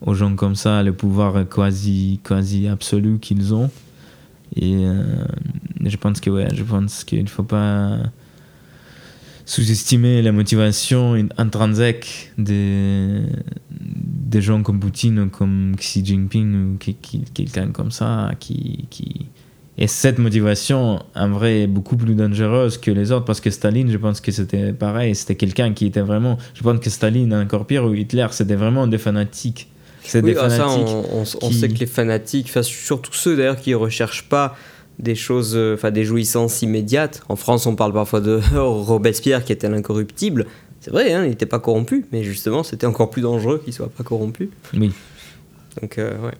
aux 0.00 0.14
gens 0.14 0.34
comme 0.34 0.56
ça 0.56 0.82
le 0.82 0.92
pouvoir 0.92 1.48
quasi, 1.48 2.18
quasi 2.24 2.66
absolu 2.66 3.20
qu'ils 3.20 3.54
ont. 3.54 3.70
Et 4.56 4.84
euh, 4.84 5.24
je 5.84 5.96
pense 5.96 6.20
que 6.20 6.28
ouais, 6.28 6.48
je 6.52 6.64
pense 6.64 7.04
qu'il 7.04 7.22
ne 7.22 7.28
faut 7.28 7.44
pas 7.44 7.98
sous-estimer 9.44 10.22
la 10.22 10.32
motivation 10.32 11.14
intrinsèque 11.36 12.32
des, 12.38 13.22
des 13.70 14.40
gens 14.40 14.62
comme 14.62 14.80
Poutine 14.80 15.20
ou 15.20 15.28
comme 15.28 15.74
Xi 15.76 16.04
Jinping 16.04 16.74
ou 16.74 16.78
quelqu'un 17.34 17.68
comme 17.68 17.90
ça 17.90 18.30
qui, 18.38 18.86
qui, 18.90 19.26
et 19.78 19.86
cette 19.86 20.18
motivation, 20.18 21.02
en 21.14 21.28
vrai, 21.30 21.62
est 21.62 21.66
beaucoup 21.66 21.96
plus 21.96 22.14
dangereuse 22.14 22.76
que 22.76 22.90
les 22.90 23.10
autres 23.10 23.24
parce 23.24 23.40
que 23.40 23.50
Staline, 23.50 23.90
je 23.90 23.96
pense 23.96 24.20
que 24.20 24.30
c'était 24.30 24.72
pareil. 24.72 25.14
C'était 25.14 25.34
quelqu'un 25.34 25.72
qui 25.72 25.86
était 25.86 26.02
vraiment. 26.02 26.36
Je 26.54 26.62
pense 26.62 26.78
que 26.78 26.90
Staline, 26.90 27.34
encore 27.34 27.66
pire, 27.66 27.84
ou 27.84 27.94
Hitler, 27.94 28.26
c'était 28.30 28.54
vraiment 28.54 28.86
des 28.86 28.98
fanatiques. 28.98 29.68
C'est 30.04 30.20
des 30.20 30.36
ah, 30.36 30.50
fanatiques. 30.50 30.88
Ça, 31.24 31.38
on, 31.42 31.50
sait 31.50 31.68
que 31.68 31.78
les 31.78 31.86
fanatiques, 31.86 32.50
surtout 32.62 33.12
ceux 33.12 33.36
d'ailleurs 33.36 33.56
qui 33.56 33.70
ne 33.70 33.76
recherchent 33.76 34.28
pas 34.28 34.56
des 34.98 35.14
choses, 35.14 35.54
euh, 35.56 35.74
enfin 35.74 35.90
des 35.90 36.04
jouissances 36.04 36.62
immédiates. 36.62 37.22
En 37.28 37.36
France, 37.36 37.66
on 37.66 37.74
parle 37.76 37.92
parfois 37.92 38.20
de 38.20 38.40
Robespierre 38.56 39.44
qui 39.44 39.52
était 39.52 39.68
l'incorruptible. 39.68 40.46
C'est 40.80 40.90
vrai, 40.90 41.12
hein, 41.12 41.24
il 41.24 41.30
n'était 41.30 41.46
pas 41.46 41.60
corrompu, 41.60 42.06
mais 42.12 42.24
justement, 42.24 42.62
c'était 42.62 42.86
encore 42.86 43.10
plus 43.10 43.22
dangereux 43.22 43.60
qu'il 43.64 43.72
soit 43.72 43.88
pas 43.88 44.02
corrompu. 44.02 44.50
Oui. 44.74 44.92
Donc, 45.80 45.98
euh, 45.98 46.18
ouais 46.18 46.34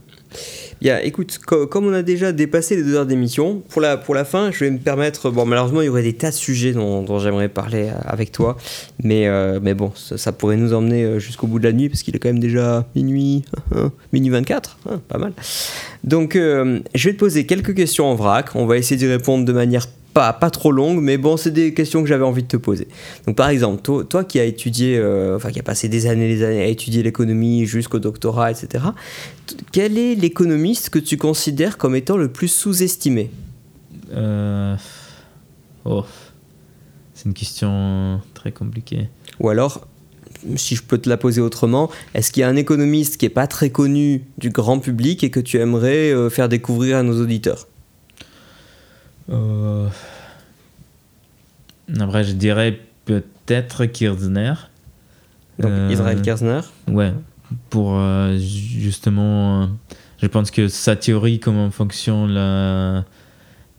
écoute, 1.03 1.39
comme 1.39 1.87
on 1.87 1.93
a 1.93 2.03
déjà 2.03 2.33
dépassé 2.33 2.76
les 2.76 2.83
deux 2.83 2.95
heures 2.95 3.07
d'émission, 3.07 3.62
pour 3.68 3.80
la, 3.80 3.97
pour 3.97 4.14
la 4.14 4.24
fin, 4.24 4.51
je 4.51 4.64
vais 4.64 4.70
me 4.70 4.78
permettre. 4.78 5.30
Bon, 5.30 5.45
malheureusement, 5.45 5.80
il 5.83 5.87
y 5.87 5.89
aurait 5.89 6.03
des 6.03 6.14
tas 6.14 6.30
de 6.30 6.35
sujets 6.35 6.72
dont, 6.72 7.18
j'aimerais 7.18 7.49
parler 7.49 7.89
euh, 7.89 8.01
avec 8.05 8.33
toi. 8.33 8.57
Mais, 9.03 9.26
euh, 9.28 9.61
mais 9.62 9.74
bon, 9.74 9.93
ça, 9.95 10.33
pourrait 10.33 10.57
nous 10.57 10.74
emmener 10.74 11.05
euh, 11.05 11.18
jusqu'au 11.18 11.47
bout 11.47 11.59
de 11.59 11.64
la 11.64 11.72
nuit, 11.72 11.89
parce 11.89 12.03
qu'il 12.03 12.16
est 12.16 12.18
quand 12.18 12.28
même 12.28 12.39
déjà 12.39 12.87
minuit, 12.95 13.45
hein, 13.74 13.93
minuit 14.12 14.30
24, 14.30 14.78
hein, 14.91 15.01
pas 15.09 15.18
mal. 15.18 15.33
Donc, 16.05 16.35
je 16.35 17.09
vais 17.09 17.14
te 17.14 17.18
poser 17.18 17.47
quelques 17.47 17.74
questions 17.74 18.07
en 18.07 18.16
vrac. 18.16 18.57
On 18.57 18.66
va 18.66 18.76
essayer 18.76 18.97
d'y 18.97 19.07
répondre 19.07 19.45
de 19.45 19.53
manière 19.53 19.87
pas, 20.12 20.32
pas 20.32 20.50
trop 20.50 20.72
longue, 20.72 21.00
mais 21.00 21.18
bon, 21.18 21.36
c'est 21.36 21.50
des 21.50 21.74
questions 21.74 22.02
que 22.02 22.08
j'avais 22.08 22.24
envie 22.24 22.42
de 22.42 22.48
te 22.48 22.56
poser. 22.56 22.88
Donc, 23.26 23.36
par 23.36 23.48
exemple, 23.48 23.82
toi, 23.82 24.04
toi 24.04 24.24
qui 24.24 24.38
as 24.38 24.44
étudié, 24.44 24.98
euh, 24.98 25.36
enfin, 25.36 25.50
qui 25.50 25.58
a 25.58 25.62
passé 25.62 25.88
des 25.88 26.06
années 26.06 26.28
des 26.28 26.44
années 26.44 26.62
à 26.62 26.66
étudier 26.66 27.02
l'économie 27.02 27.66
jusqu'au 27.66 27.98
doctorat, 27.98 28.50
etc., 28.50 28.84
quel 29.72 29.98
est 29.98 30.14
l'économiste 30.14 30.90
que 30.90 30.98
tu 30.98 31.16
considères 31.16 31.78
comme 31.78 31.96
étant 31.96 32.16
le 32.16 32.28
plus 32.28 32.48
sous-estimé? 32.48 33.30
Euh... 34.12 34.76
Oh, 35.84 36.04
c'est 37.14 37.24
une 37.26 37.34
question 37.34 38.20
très 38.34 38.52
compliquée. 38.52 39.08
Ou 39.40 39.48
alors, 39.48 39.86
si 40.56 40.76
je 40.76 40.82
peux 40.82 40.98
te 40.98 41.08
la 41.08 41.16
poser 41.16 41.40
autrement, 41.40 41.90
est-ce 42.14 42.32
qu'il 42.32 42.40
y 42.40 42.44
a 42.44 42.48
un 42.48 42.56
économiste 42.56 43.16
qui 43.16 43.26
n'est 43.26 43.30
pas 43.30 43.46
très 43.46 43.70
connu 43.70 44.22
du 44.38 44.50
grand 44.50 44.78
public 44.78 45.24
et 45.24 45.30
que 45.30 45.40
tu 45.40 45.58
aimerais 45.58 46.12
euh, 46.12 46.30
faire 46.30 46.48
découvrir 46.48 46.98
à 46.98 47.02
nos 47.02 47.20
auditeurs? 47.20 47.66
Euh... 49.30 49.88
Après, 52.00 52.24
je 52.24 52.32
dirais 52.32 52.80
peut-être 53.04 53.86
Kirzner. 53.86 54.54
Donc 55.58 55.70
euh, 55.70 55.88
Israël 55.90 56.22
Kirzner 56.22 56.60
Ouais, 56.88 57.12
pour 57.70 57.98
euh, 57.98 58.36
justement. 58.38 59.68
je 60.20 60.26
pense 60.26 60.50
que 60.50 60.68
sa 60.68 60.96
théorie, 60.96 61.40
comment 61.40 61.70
fonctionne 61.70 62.30
la, 62.32 63.04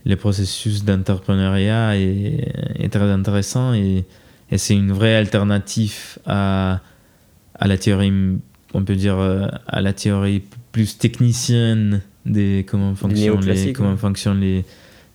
les 0.05 0.15
processus 0.15 0.83
d'entrepreneuriat, 0.83 1.97
est, 1.97 2.89
très 2.91 3.09
intéressant 3.11 3.73
et, 3.73 4.05
et 4.51 4.57
c'est 4.57 4.75
une 4.75 4.91
vraie 4.91 5.15
alternative 5.15 6.19
à, 6.25 6.81
à 7.55 7.67
la 7.67 7.77
théorie, 7.77 8.13
on 8.73 8.83
peut 8.83 8.95
dire, 8.95 9.17
à 9.67 9.81
la 9.81 9.93
théorie 9.93 10.43
plus 10.71 10.97
technicienne 10.97 12.01
des 12.25 12.65
comment 12.67 12.95
fonctionnent 12.95 13.45
les, 13.45 13.73
comment 13.73 13.97
fonctionnent 13.97 14.39
les 14.39 14.65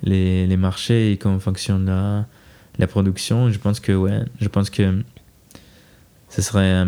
les, 0.03 0.47
les, 0.47 0.57
marchés 0.57 1.13
et 1.13 1.17
comment 1.17 1.39
fonctionne 1.39 1.87
la, 1.87 2.27
la, 2.79 2.87
production. 2.87 3.51
Je 3.51 3.59
pense 3.59 3.81
que, 3.81 3.93
ouais, 3.93 4.21
je 4.41 4.49
pense 4.49 4.71
que 4.71 5.03
ce 6.29 6.43
serait, 6.43 6.85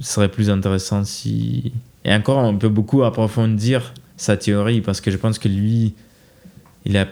ce 0.00 0.12
serait 0.12 0.30
plus 0.30 0.50
intéressant 0.50 1.04
si. 1.04 1.72
Et 2.04 2.12
encore, 2.12 2.38
on 2.38 2.56
peut 2.56 2.68
beaucoup 2.68 3.02
approfondir 3.02 3.92
sa 4.16 4.36
théorie 4.36 4.80
parce 4.80 5.00
que 5.00 5.10
je 5.10 5.16
pense 5.16 5.38
que 5.38 5.48
lui, 5.48 5.94
il 6.84 6.96
a. 6.96 7.06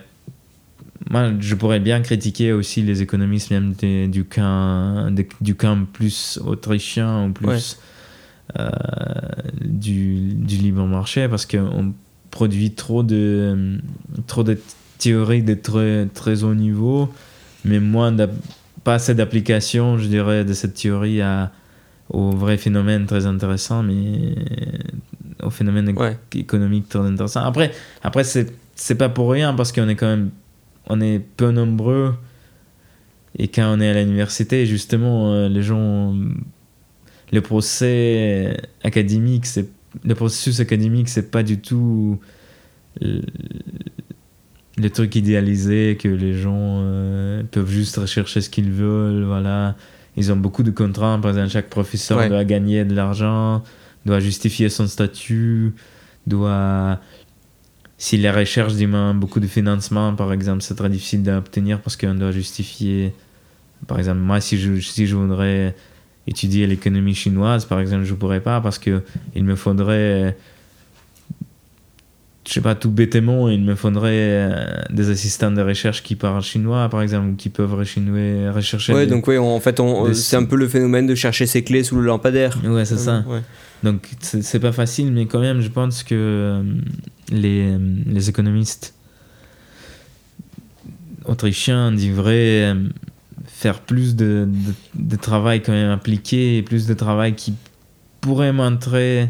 Moi, 1.11 1.33
je 1.39 1.55
pourrais 1.55 1.79
bien 1.79 2.01
critiquer 2.01 2.53
aussi 2.53 2.83
les 2.83 3.01
économistes 3.03 3.51
même 3.51 3.75
du, 3.75 4.25
camp, 4.25 5.15
du 5.41 5.55
camp 5.55 5.85
plus 5.93 6.41
autrichien 6.45 7.27
ou 7.27 7.33
plus 7.33 7.79
euh, 8.59 8.71
du, 9.61 10.35
du 10.35 10.57
libre 10.57 10.85
marché 10.87 11.29
parce 11.29 11.47
qu'on 11.47 11.93
produit 12.31 12.73
trop 12.73 13.03
de, 13.03 13.79
trop 14.27 14.43
de 14.43 14.59
théorie 14.99 15.43
de 15.43 15.55
très, 15.55 16.07
très 16.07 16.45
haut 16.45 16.55
niveau, 16.55 17.13
mais 17.65 17.81
moins 17.81 18.15
pas 18.85 18.95
assez 18.95 19.15
d'application, 19.15 19.99
je 19.99 20.07
dirais, 20.07 20.45
de 20.45 20.53
cette 20.53 20.75
théorie 20.75 21.21
à, 21.21 21.53
au 22.11 22.31
vrai 22.31 22.57
phénomène 22.57 23.07
très 23.07 23.27
intéressant, 23.27 23.83
mais 23.83 24.35
au 25.43 25.51
phénomène 25.51 25.95
économique 26.35 26.89
très 26.89 27.01
intéressant. 27.01 27.41
Après, 27.41 27.73
après 28.03 28.25
c'est, 28.25 28.53
c'est 28.75 28.95
pas 28.95 29.09
pour 29.09 29.31
rien 29.31 29.55
parce 29.55 29.73
qu'on 29.73 29.89
est 29.89 29.97
quand 29.97 30.07
même 30.07 30.31
on 30.89 31.01
est 31.01 31.19
peu 31.19 31.51
nombreux 31.51 32.15
et 33.39 33.49
quand 33.49 33.77
on 33.77 33.81
est 33.81 33.89
à 33.89 33.95
l'université, 33.95 34.67
justement, 34.67 35.33
euh, 35.33 35.49
les 35.49 35.63
gens, 35.63 36.15
le 37.33 37.41
procès 37.41 38.57
académique, 38.83 39.47
c'est 39.47 39.69
le 40.05 40.15
processus 40.15 40.61
académique, 40.61 41.09
c'est 41.09 41.31
pas 41.31 41.43
du 41.43 41.61
tout 41.61 42.19
les 44.79 44.91
trucs 44.91 45.15
idéalisés 45.17 45.97
que 46.01 46.09
les 46.09 46.35
gens 46.35 46.81
euh, 46.81 47.43
peuvent 47.51 47.71
juste 47.71 47.97
rechercher 47.97 48.41
ce 48.41 48.51
qu'ils 48.51 48.71
veulent 48.71 49.25
voilà. 49.25 49.77
Ils 50.19 50.33
ont 50.33 50.37
beaucoup 50.37 50.63
de 50.63 50.71
contraintes 50.71 51.23
par 51.23 51.31
exemple 51.33 51.51
chaque 51.51 51.71
professeur 51.71 52.29
doit 52.29 52.45
gagner 52.45 52.85
de 52.85 52.95
l'argent 52.95 53.63
doit 54.05 54.21
justifier 54.21 54.69
son 54.69 54.87
statut 54.87 55.75
doit 56.27 57.01
si 57.99 58.19
la 58.19 58.33
recherche 58.33 58.75
demande 58.75 59.19
beaucoup 59.19 59.41
de 59.41 59.47
financement 59.47 60.15
par 60.15 60.33
exemple 60.33 60.63
c'est 60.63 60.75
très 60.75 60.91
difficile 60.91 61.23
d'obtenir 61.23 61.81
parce 61.81 61.97
qu'on 61.97 62.15
doit 62.15 62.31
justifier. 62.31 63.15
Par 63.87 63.99
exemple 63.99 64.21
moi 64.21 64.41
si 64.41 64.59
je, 64.59 64.81
si 64.81 65.07
je 65.07 65.17
voudrais 65.17 65.75
étudier 66.27 66.67
l'économie 66.67 67.15
chinoise 67.15 67.65
par 67.65 67.81
exemple 67.81 68.05
je 68.05 68.15
pourrais 68.15 68.41
pas 68.41 68.61
parce 68.61 68.79
que 68.79 69.03
il 69.35 69.45
me 69.45 69.55
faudrait 69.55 70.37
je 72.47 72.53
sais 72.53 72.61
pas, 72.61 72.77
tout 72.77 72.91
bêtement, 72.91 73.49
il 73.49 73.63
me 73.63 73.75
faudrait 73.75 74.13
euh, 74.15 74.83
des 74.91 75.11
assistants 75.11 75.51
de 75.51 75.61
recherche 75.61 76.03
qui 76.05 76.15
parlent 76.15 76.43
chinois, 76.43 76.89
par 76.89 77.03
exemple, 77.03 77.31
ou 77.31 77.35
qui 77.35 77.49
peuvent 77.49 77.75
rechercher. 77.75 78.95
Ouais, 78.95 79.07
donc 79.07 79.27
oui, 79.27 79.37
en 79.37 79.59
fait, 79.59 79.81
c'est 80.15 80.37
un 80.37 80.45
peu 80.45 80.57
le 80.57 80.69
phénomène 80.69 81.07
de 81.07 81.15
chercher 81.17 81.47
ses 81.47 81.65
clés 81.65 81.83
sous 81.83 81.97
le 81.97 82.03
lampadaire. 82.03 82.57
Ouais, 82.65 82.85
c'est 82.85 82.99
ça. 82.99 83.25
Donc 83.83 84.09
c'est 84.21 84.61
pas 84.61 84.73
facile, 84.73 85.13
mais 85.13 85.27
quand 85.27 85.41
même, 85.41 85.61
je 85.61 85.69
pense 85.69 86.03
que 86.03 86.15
euh, 86.15 86.63
les, 87.31 87.77
les 88.07 88.29
économistes 88.29 88.95
autrichiens 91.25 91.93
devraient 91.93 92.73
euh, 92.73 92.75
faire 93.45 93.81
plus 93.81 94.17
de, 94.17 94.49
de, 94.49 94.73
de, 94.95 95.17
travail 95.17 95.63
quand 95.63 95.73
même 95.73 95.91
appliqué, 95.91 96.57
et 96.57 96.63
plus 96.63 96.87
de 96.87 96.95
travail 96.95 97.35
qui 97.35 97.55
pourrait 98.21 98.53
montrer 98.53 99.29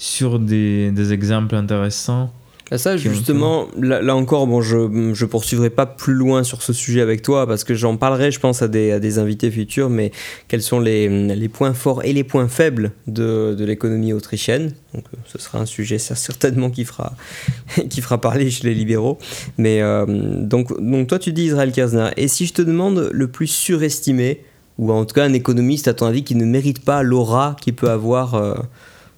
sur 0.00 0.38
des, 0.38 0.90
des 0.92 1.12
exemples 1.12 1.54
intéressants. 1.54 2.32
Ah, 2.70 2.78
ça, 2.78 2.96
justement, 2.96 3.66
là, 3.76 4.14
encore, 4.16 4.46
bon, 4.46 4.62
je 4.62 4.76
ne 4.76 5.24
poursuivrai 5.26 5.68
pas 5.68 5.84
plus 5.84 6.14
loin 6.14 6.42
sur 6.42 6.62
ce 6.62 6.72
sujet 6.72 7.02
avec 7.02 7.20
toi 7.20 7.46
parce 7.46 7.64
que 7.64 7.74
j'en 7.74 7.96
parlerai, 7.96 8.30
je 8.30 8.40
pense, 8.40 8.62
à 8.62 8.68
des, 8.68 8.92
à 8.92 9.00
des, 9.00 9.18
invités 9.18 9.50
futurs, 9.50 9.90
mais 9.90 10.10
quels 10.48 10.62
sont 10.62 10.80
les, 10.80 11.08
les, 11.34 11.48
points 11.48 11.74
forts 11.74 12.02
et 12.04 12.12
les 12.14 12.24
points 12.24 12.48
faibles 12.48 12.92
de, 13.08 13.54
de 13.58 13.64
l'économie 13.64 14.12
autrichienne 14.12 14.72
Donc, 14.94 15.04
euh, 15.12 15.18
ce 15.26 15.38
sera 15.38 15.58
un 15.58 15.66
sujet 15.66 15.98
certainement 15.98 16.70
qui 16.70 16.84
fera, 16.84 17.14
qui 17.90 18.00
fera 18.00 18.20
parler 18.20 18.50
chez 18.50 18.68
les 18.68 18.74
libéraux. 18.74 19.18
Mais 19.58 19.82
euh, 19.82 20.06
donc, 20.06 20.80
donc, 20.80 21.08
toi, 21.08 21.18
tu 21.18 21.32
dis 21.32 21.46
Israël 21.46 21.72
Kerzner. 21.72 22.10
Et 22.16 22.28
si 22.28 22.46
je 22.46 22.54
te 22.54 22.62
demande 22.62 23.10
le 23.12 23.26
plus 23.26 23.48
surestimé, 23.48 24.44
ou 24.78 24.92
en 24.92 25.04
tout 25.04 25.14
cas 25.14 25.24
un 25.24 25.32
économiste, 25.34 25.88
à 25.88 25.94
ton 25.94 26.06
avis, 26.06 26.22
qui 26.22 26.36
ne 26.36 26.46
mérite 26.46 26.84
pas 26.84 27.02
l'aura 27.02 27.56
qu'il 27.60 27.74
peut 27.74 27.90
avoir, 27.90 28.36
euh, 28.36 28.54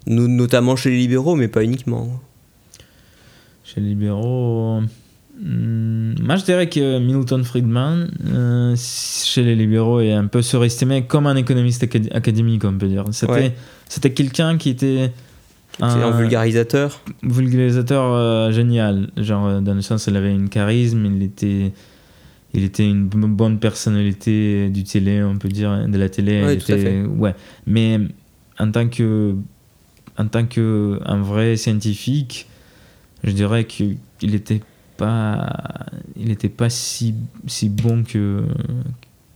notamment 0.07 0.76
chez 0.76 0.90
les 0.90 0.98
libéraux, 0.98 1.36
mais 1.36 1.48
pas 1.48 1.62
uniquement 1.62 2.20
chez 3.72 3.80
les 3.80 3.88
libéraux. 3.88 4.80
Hmm, 5.40 6.14
moi, 6.22 6.36
je 6.36 6.44
dirais 6.44 6.68
que 6.68 6.98
Milton 6.98 7.42
Friedman, 7.42 8.11
euh, 8.32 8.76
chez 8.76 9.42
les 9.42 9.57
libéraux, 9.57 10.00
est 10.00 10.12
un 10.12 10.26
peu 10.26 10.42
surestimé 10.42 11.05
comme 11.05 11.26
un 11.26 11.36
économiste 11.36 11.82
académique, 12.12 12.64
on 12.64 12.76
peut 12.76 12.88
dire. 12.88 13.05
C'était, 13.12 13.55
c'était 13.88 14.12
quelqu'un 14.12 14.59
qui 14.59 14.70
était. 14.70 15.11
un, 15.80 16.11
vulgarisateur 16.11 17.00
Vulgarisateur 17.22 18.12
euh, 18.12 18.53
génial. 18.53 19.09
Genre, 19.16 19.46
euh, 19.46 19.61
dans 19.61 19.74
le 19.74 19.82
sens, 19.82 20.07
il 20.07 20.16
avait 20.16 20.34
une 20.34 20.48
charisme, 20.48 21.07
il 21.07 21.22
était, 21.22 21.72
il 22.53 22.64
était 22.64 22.88
une 22.88 23.09
bonne 23.09 23.59
personnalité 23.59 24.68
du 24.68 24.84
télé, 24.84 25.22
on 25.22 25.38
peut 25.38 25.48
dire, 25.48 25.88
de 25.88 25.98
la 25.98 26.09
télé. 26.09 26.44
Ouais, 26.44 26.59
tout 26.59 26.72
à 26.72 26.76
fait. 26.76 27.03
ouais. 27.03 27.34
Mais 27.66 27.98
en 28.59 28.70
tant 28.70 28.86
que, 28.88 29.34
en 30.18 30.26
tant 30.26 30.46
que 30.46 30.98
un 31.04 31.22
vrai 31.22 31.56
scientifique, 31.56 32.46
je 33.24 33.30
dirais 33.30 33.64
qu'il 33.64 33.98
n'était 34.22 34.60
pas, 34.96 35.86
il 36.16 36.30
était 36.30 36.48
pas 36.48 36.70
si, 36.70 37.14
si 37.46 37.68
bon 37.68 38.04
que, 38.04 38.44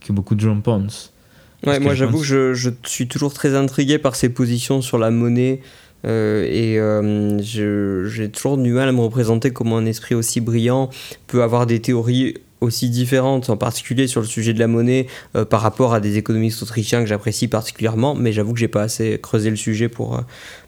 que 0.01 0.13
beaucoup 0.13 0.35
de 0.35 0.41
gens 0.41 0.59
pensent. 0.61 1.13
Ouais, 1.65 1.79
moi 1.79 1.95
j'avoue 1.95 2.19
que 2.19 2.25
je, 2.25 2.53
je, 2.53 2.69
suis 2.85 3.07
toujours 3.07 3.33
très 3.33 3.55
intrigué 3.55 3.97
par 3.97 4.15
ses 4.15 4.29
positions 4.29 4.81
sur 4.81 4.97
la 4.97 5.09
monnaie. 5.09 5.61
Euh, 6.05 6.45
et 6.45 6.79
euh, 6.79 7.39
j'ai 7.41 8.29
toujours 8.29 8.57
du 8.57 8.71
mal 8.71 8.87
à 8.87 8.91
me 8.91 9.01
représenter 9.01 9.51
comment 9.51 9.77
un 9.77 9.85
esprit 9.85 10.15
aussi 10.15 10.41
brillant 10.41 10.89
peut 11.25 11.41
avoir 11.41 11.65
des 11.65 11.81
théories 11.81 12.35
aussi 12.59 12.89
différentes, 12.89 13.49
en 13.49 13.57
particulier 13.57 14.07
sur 14.07 14.21
le 14.21 14.25
sujet 14.25 14.53
de 14.53 14.59
la 14.59 14.67
monnaie, 14.67 15.07
euh, 15.35 15.45
par 15.45 15.61
rapport 15.61 15.93
à 15.93 15.99
des 15.99 16.17
économistes 16.17 16.61
autrichiens 16.63 17.01
que 17.01 17.07
j'apprécie 17.07 17.47
particulièrement, 17.47 18.15
mais 18.15 18.31
j'avoue 18.31 18.53
que 18.53 18.59
j'ai 18.59 18.67
pas 18.67 18.81
assez 18.81 19.19
creusé 19.21 19.49
le 19.51 19.55
sujet 19.55 19.89
pour, 19.89 20.23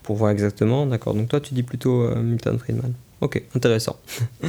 pour 0.09 0.17
voir 0.17 0.31
exactement. 0.31 0.87
D'accord, 0.87 1.13
donc 1.13 1.29
toi 1.29 1.39
tu 1.39 1.53
dis 1.53 1.61
plutôt 1.61 2.09
Milton 2.15 2.57
Friedman. 2.57 2.93
Ok, 3.21 3.43
intéressant. 3.55 3.95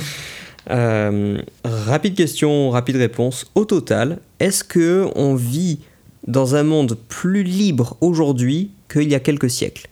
Euh, 0.71 1.41
rapide 1.65 2.15
question, 2.15 2.71
rapide 2.71 2.97
réponse. 2.97 3.47
Au 3.55 3.65
total, 3.65 4.19
est-ce 4.39 4.63
que 4.63 5.09
on 5.17 5.35
vit 5.35 5.81
dans 6.27 6.55
un 6.55 6.63
monde 6.63 6.97
plus 7.09 7.43
libre 7.43 7.97
aujourd'hui 8.03 8.71
qu'il 8.93 9.11
y 9.11 9.15
a 9.15 9.21
quelques 9.21 9.51
siècles? 9.51 9.89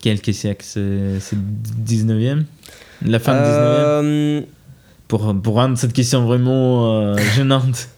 Quelques 0.00 0.32
siècles, 0.32 0.64
c'est 0.64 1.36
19e 1.84 2.44
La 3.04 3.18
fin 3.18 3.32
du 3.32 3.40
19e 3.40 3.50
euh, 3.50 4.40
pour, 5.08 5.34
pour 5.42 5.54
rendre 5.56 5.76
cette 5.76 5.92
question 5.92 6.24
vraiment 6.24 6.94
euh, 6.94 7.16
gênante. 7.34 7.88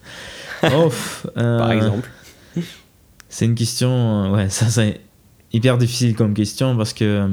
Par 0.63 1.71
exemple. 1.71 2.09
C'est 3.29 3.45
une 3.45 3.55
question, 3.55 4.33
ouais, 4.33 4.49
ça 4.49 4.69
c'est 4.69 5.01
hyper 5.53 5.79
difficile 5.79 6.15
comme 6.15 6.35
question 6.35 6.77
parce 6.77 6.93
que 6.93 7.29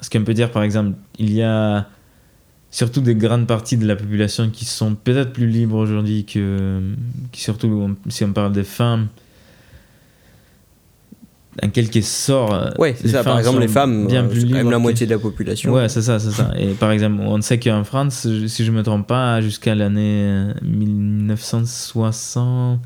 ce 0.00 0.10
qu'on 0.10 0.24
peut 0.24 0.34
dire, 0.34 0.50
par 0.50 0.62
exemple, 0.62 0.96
il 1.18 1.32
y 1.32 1.42
a 1.42 1.86
surtout 2.70 3.00
des 3.00 3.14
grandes 3.14 3.46
parties 3.46 3.76
de 3.76 3.86
la 3.86 3.96
population 3.96 4.50
qui 4.50 4.64
sont 4.64 4.94
peut-être 4.94 5.32
plus 5.32 5.46
libres 5.46 5.76
aujourd'hui 5.76 6.24
que, 6.24 6.80
surtout 7.32 7.96
si 8.08 8.24
on 8.24 8.32
parle 8.32 8.52
des 8.52 8.64
femmes, 8.64 9.08
en 11.62 11.68
quelque 11.68 12.02
sorte. 12.02 12.74
Oui, 12.78 12.94
c'est 12.96 13.08
ça. 13.08 13.22
Par 13.22 13.38
exemple, 13.38 13.60
les 13.60 13.68
femmes, 13.68 14.08
bien 14.08 14.24
euh, 14.24 14.28
plus 14.28 14.44
quand 14.44 14.56
même 14.56 14.70
la 14.70 14.80
moitié 14.80 15.06
de 15.06 15.12
la 15.12 15.20
population. 15.20 15.72
Ouais, 15.72 15.88
c'est 15.88 16.02
ça, 16.02 16.18
c'est 16.18 16.32
ça. 16.32 16.50
Et 16.58 16.74
par 16.74 16.90
exemple, 16.90 17.22
on 17.22 17.40
sait 17.40 17.60
qu'en 17.60 17.84
France, 17.84 18.26
si 18.48 18.64
je 18.64 18.72
me 18.72 18.82
trompe 18.82 19.06
pas, 19.06 19.40
jusqu'à 19.40 19.76
l'année 19.76 20.48
1960 20.62 22.80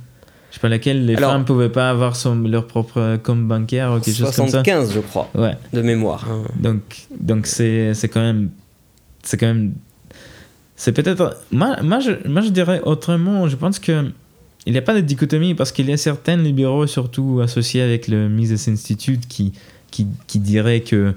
je 0.51 0.55
sais 0.55 0.61
pas 0.61 0.69
laquelle, 0.69 1.05
les 1.05 1.17
femmes 1.17 1.41
ne 1.41 1.47
pouvaient 1.47 1.69
pas 1.69 1.91
avoir 1.91 2.17
son, 2.17 2.37
leur 2.37 2.67
propre 2.67 3.19
compte 3.23 3.47
bancaire 3.47 3.93
ou 3.93 4.01
quelque 4.01 4.17
chose 4.17 4.35
comme 4.35 4.49
ça. 4.49 4.63
75, 4.63 4.95
je 4.95 5.01
crois, 5.01 5.31
ouais. 5.35 5.57
de 5.73 5.83
mémoire. 5.83 6.27
Hein. 6.31 6.45
Donc, 6.59 7.07
donc 7.21 7.47
c'est, 7.47 7.93
c'est 7.95 8.09
quand 8.09 8.21
même. 8.21 8.51
C'est 9.23 9.37
quand 9.37 9.47
même. 9.47 9.75
C'est 10.77 10.93
peut-être. 10.93 11.37
Moi, 11.53 11.77
moi, 11.83 12.01
je, 12.01 12.13
moi, 12.27 12.41
je 12.41 12.49
dirais 12.49 12.81
autrement, 12.85 13.49
je 13.49 13.57
pense 13.57 13.79
que. 13.79 14.11
Il 14.67 14.73
n'y 14.73 14.79
a 14.79 14.83
pas 14.83 14.95
de 14.95 15.01
dichotomie 15.01 15.55
parce 15.55 15.73
qu'il 15.73 15.89
y 15.89 15.93
a 15.93 15.97
certains 15.97 16.37
libéraux, 16.37 16.87
surtout 16.87 17.41
associés 17.43 17.81
avec 17.81 18.07
le 18.07 18.29
Mises 18.29 18.69
Institute, 18.69 19.27
qui, 19.27 19.53
qui, 19.91 20.07
qui 20.27 20.41
diraient 20.41 20.81
que 20.81 21.15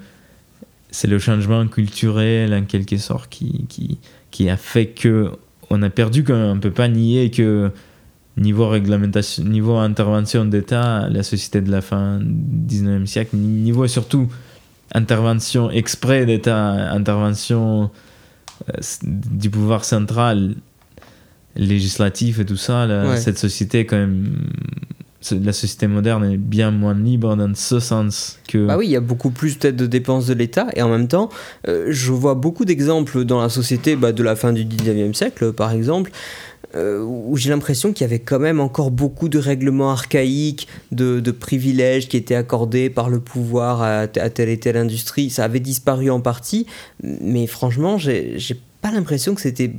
c'est 0.90 1.08
le 1.08 1.20
changement 1.20 1.68
culturel 1.68 2.54
en 2.54 2.64
quelque 2.64 2.98
sorte 2.98 3.30
qui, 3.30 3.66
qui, 3.68 3.98
qui 4.30 4.50
a 4.50 4.56
fait 4.56 4.88
que 4.88 5.32
on 5.70 5.82
a 5.82 5.90
perdu, 5.90 6.24
qu'on 6.24 6.56
ne 6.56 6.60
peut 6.60 6.72
pas 6.72 6.88
nier 6.88 7.32
que 7.32 7.72
niveau 8.38 8.68
réglementation, 8.68 9.44
niveau 9.44 9.76
intervention 9.76 10.46
d'État, 10.46 11.08
la 11.10 11.24
société 11.24 11.62
de 11.62 11.72
la 11.72 11.82
fin 11.82 12.20
du 12.22 12.76
19e 12.76 13.06
siècle, 13.06 13.36
niveau 13.36 13.88
surtout 13.88 14.28
intervention 14.94 15.70
exprès 15.70 16.26
d'État, 16.26 16.92
intervention 16.92 17.92
euh, 18.70 18.82
du 19.04 19.50
pouvoir 19.50 19.86
central, 19.86 20.56
législatif 21.56 22.40
et 22.40 22.46
tout 22.46 22.58
ça, 22.58 22.88
cette 23.18 23.38
société 23.38 23.86
quand 23.86 23.98
même 23.98 24.48
la 25.32 25.54
société 25.54 25.88
moderne 25.88 26.24
est 26.32 26.38
bien 26.38 26.72
moins 26.72 26.96
libre 26.96 27.36
dans 27.36 27.54
ce 27.54 27.80
sens 27.80 28.40
que... 28.48 28.66
Bah 28.66 28.78
oui, 28.78 28.88
il 28.88 28.92
y 28.92 28.96
a 28.96 29.02
beaucoup 29.02 29.30
plus 29.30 29.56
peut-être 29.56 29.76
de 29.76 29.86
dépenses 29.86 30.28
de 30.28 30.34
l'État, 30.34 30.68
et 30.76 30.82
en 30.82 30.90
même 30.90 31.08
temps, 31.08 31.30
euh, 31.68 31.88
je 31.90 32.12
vois 32.12 32.34
beaucoup 32.34 32.66
d'exemples 32.66 33.24
dans 33.24 33.42
la 33.42 33.50
société 33.50 33.96
bah, 33.96 34.14
de 34.14 34.24
la 34.24 34.36
fin 34.36 34.52
du 34.52 34.66
19e 34.66 35.14
siècle, 35.14 35.54
par 35.54 35.72
exemple, 35.72 36.12
euh, 36.76 37.02
où 37.04 37.36
j'ai 37.38 37.50
l'impression 37.50 37.94
qu'il 37.94 38.04
y 38.04 38.10
avait 38.10 38.20
quand 38.20 38.40
même 38.40 38.60
encore 38.60 38.92
beaucoup 38.92 39.30
de 39.30 39.40
règlements 39.40 39.92
archaïques, 39.92 40.68
de, 40.92 41.20
privilèges 41.32 42.08
qui 42.08 42.18
étaient 42.18 42.36
accordés 42.36 42.90
par 42.90 43.10
le 43.10 43.20
pouvoir 43.20 43.82
à, 43.82 44.08
telle 44.08 44.50
et 44.50 44.60
telle 44.60 44.78
industrie. 44.78 45.30
Ça 45.30 45.46
avait 45.46 45.60
disparu 45.60 46.10
en 46.10 46.20
partie, 46.20 46.68
mais 47.04 47.48
franchement, 47.48 47.98
j'ai 47.98 48.40
pas 48.82 48.92
l'impression 48.92 49.36
que 49.36 49.42
c'était 49.42 49.72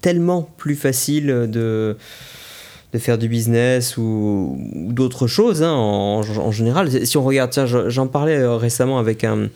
tellement 0.00 0.42
plus 0.56 0.74
facile 0.74 1.26
de 1.50 1.96
faire 2.98 3.18
du 3.18 3.28
business 3.28 3.96
ou, 3.96 4.58
d'autres 4.74 5.26
choses 5.26 5.62
hein, 5.62 5.72
en, 5.72 6.50
général. 6.52 7.06
Si 7.06 7.16
on 7.16 7.24
regarde, 7.24 7.50
tiens, 7.50 7.66
j'en 7.66 8.06
parlais 8.06 8.36
euh, 8.36 8.56
récemment 8.56 8.98
avec 8.98 9.24
un, 9.24 9.48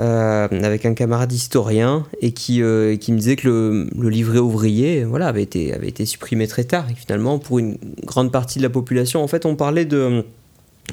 euh, 0.00 0.48
avec 0.50 0.86
un 0.86 0.94
camarade 0.94 1.32
historien 1.32 2.06
et 2.20 2.32
qui, 2.32 2.62
euh, 2.62 2.96
qui 2.96 3.12
me 3.12 3.18
disait 3.18 3.36
que 3.36 3.88
le, 3.94 4.08
livret 4.08 4.38
ouvrier 4.38 5.04
voilà, 5.04 5.26
avait, 5.26 5.42
été, 5.42 5.74
avait 5.74 5.88
été 5.88 6.06
supprimé 6.06 6.46
très 6.46 6.64
tard 6.64 6.86
et 6.90 6.94
finalement 6.94 7.38
pour 7.38 7.58
une 7.58 7.76
grande 8.04 8.32
partie 8.32 8.58
de 8.58 8.62
la 8.62 8.70
population, 8.70 9.22
en 9.22 9.28
fait 9.28 9.46
on 9.46 9.56
parlait 9.56 9.84
de... 9.84 10.24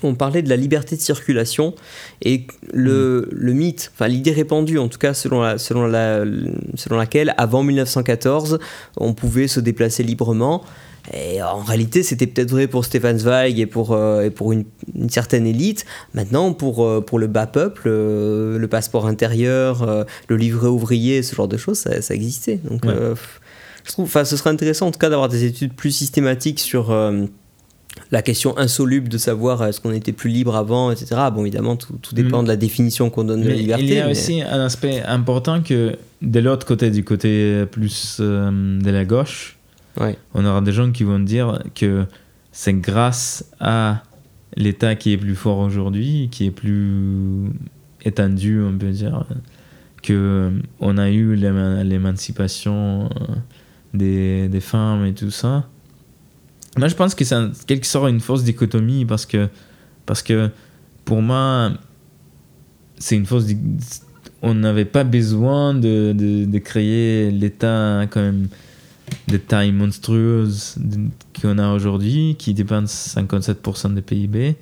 On 0.04 0.14
parlait 0.14 0.43
de 0.43 0.50
la 0.50 0.56
liberté 0.56 0.95
de 0.95 1.02
circulation 1.02 1.74
et 2.22 2.45
le, 2.72 3.28
mm. 3.32 3.36
le 3.36 3.54
mythe, 3.54 3.91
enfin 3.93 4.08
l'idée 4.08 4.32
répandue 4.32 4.78
en 4.78 4.88
tout 4.88 5.00
cas 5.00 5.16
selon, 5.16 5.41
la, 5.41 5.58
selon, 5.58 5.88
la, 5.88 6.24
selon 6.76 6.95
laquelle 6.95 7.34
avant 7.38 7.64
1914 7.64 8.60
on 8.97 9.14
pouvait 9.14 9.47
se 9.47 9.60
déplacer 9.60 10.04
librement 10.04 10.64
et 11.14 11.41
en 11.41 11.62
réalité, 11.62 12.03
c'était 12.03 12.28
peut-être 12.28 12.51
vrai 12.51 12.68
pour 12.68 12.86
Stéphane 12.86 13.18
Zweig 13.18 13.60
et 13.60 13.66
pour, 13.66 13.93
euh, 13.93 14.26
et 14.26 14.30
pour 14.30 14.51
une, 14.51 14.66
certaine 15.10 15.47
élite. 15.47 15.86
Maintenant, 16.14 16.53
pour, 16.53 16.86
euh, 16.86 17.01
pour 17.01 17.20
le 17.20 17.28
bas 17.28 17.47
peuple, 17.47 17.84
euh, 17.88 18.57
le 18.57 18.68
passeport 18.68 19.07
intérieur, 19.07 20.05
le 20.28 20.36
livret 20.36 20.68
ouvrier, 20.68 21.24
ce 21.24 21.36
genre 21.36 21.47
de 21.47 21.57
choses, 21.57 21.80
ça, 21.80 22.01
ça 22.01 22.14
existait. 22.14 22.60
Donc, 22.70 22.84
je 22.86 23.91
trouve, 23.91 24.12
ce 24.12 24.38
serait 24.38 24.51
intéressant 24.51 24.88
en 24.88 24.91
tout 24.91 24.99
cas 24.99 25.10
d'avoir 25.10 25.30
des 25.30 25.45
études 25.45 25.74
plus 25.74 25.91
systématiques 25.91 26.60
sur 26.60 26.93
la 28.12 28.22
question 28.22 28.55
insoluble 28.57 29.10
de 29.10 29.18
savoir 29.18 29.66
est-ce 29.66 29.82
qu'on 29.82 29.93
était 29.93 30.12
plus 30.12 30.30
libre 30.30 30.55
avant, 30.55 30.91
etc. 30.91 31.16
Bon, 31.34 31.41
évidemment, 31.41 31.76
tout, 31.76 31.93
tout 31.99 32.14
dépend 32.14 32.41
mm. 32.41 32.45
de 32.45 32.49
la 32.49 32.55
définition 32.55 33.10
qu'on 33.10 33.24
donne 33.24 33.41
de 33.41 33.49
la 33.49 33.55
liberté. 33.55 33.84
Il 33.86 33.93
y 33.93 33.99
a 33.99 34.10
aussi 34.10 34.41
un 34.41 34.64
aspect 34.64 35.01
important 35.03 35.62
que 35.62 35.95
de 36.22 36.39
l'autre 36.39 36.68
côté, 36.68 36.91
du 36.91 37.03
côté 37.03 37.66
plus 37.66 38.20
de 38.20 38.91
la 38.91 39.05
gauche, 39.05 39.59
on 40.34 40.45
aura 40.45 40.62
des 40.62 40.72
gens 40.72 40.91
qui 40.91 41.04
vont 41.04 41.20
dire 41.20 41.64
que 41.76 42.06
c'est 42.52 42.74
grâce 42.74 43.45
à 43.60 44.04
l'État 44.56 44.95
qui 44.95 45.14
est 45.14 45.18
plus 45.18 45.36
fort 45.36 45.60
aujourd'hui, 45.60 46.30
qui 46.32 46.45
est 46.45 46.52
plus 46.52 47.52
étendu, 48.04 48.62
on 48.62 48.78
peut 48.78 48.91
dire, 48.91 49.26
que 50.02 50.52
on 50.80 50.97
a 50.97 51.10
eu 51.10 51.36
l'émancipation 51.36 53.10
des, 53.93 54.47
des, 54.47 54.62
femmes 54.62 55.06
et 55.06 55.14
tout 55.14 55.32
ça. 55.32 55.68
Moi, 56.78 56.88
je 56.88 56.95
pense 56.95 57.16
que 57.16 57.26
c'est 57.26 57.66
quelque 57.66 57.86
sorte 57.86 58.10
une 58.10 58.20
fausse 58.20 58.43
dichotomie 58.43 59.06
parce 59.06 59.26
que, 59.26 59.50
parce 60.06 60.22
que 60.24 60.50
pour 61.06 61.22
moi, 61.22 61.72
c'est 62.97 63.16
une 63.16 63.26
fausse 63.26 63.45
on 64.41 64.54
n'avait 64.54 64.86
pas 64.86 65.04
besoin 65.04 65.74
de, 65.74 66.14
de, 66.14 66.58
créer 66.60 67.32
l'État 67.32 68.04
quand 68.10 68.22
même 68.22 68.47
de 69.28 69.38
taille 69.38 69.72
monstrueuse 69.72 70.76
qu'on 71.41 71.57
a 71.57 71.74
aujourd'hui, 71.74 72.36
qui 72.38 72.53
dépense 72.53 73.16
57% 73.18 73.93
des 73.93 74.01
PIB. 74.01 74.55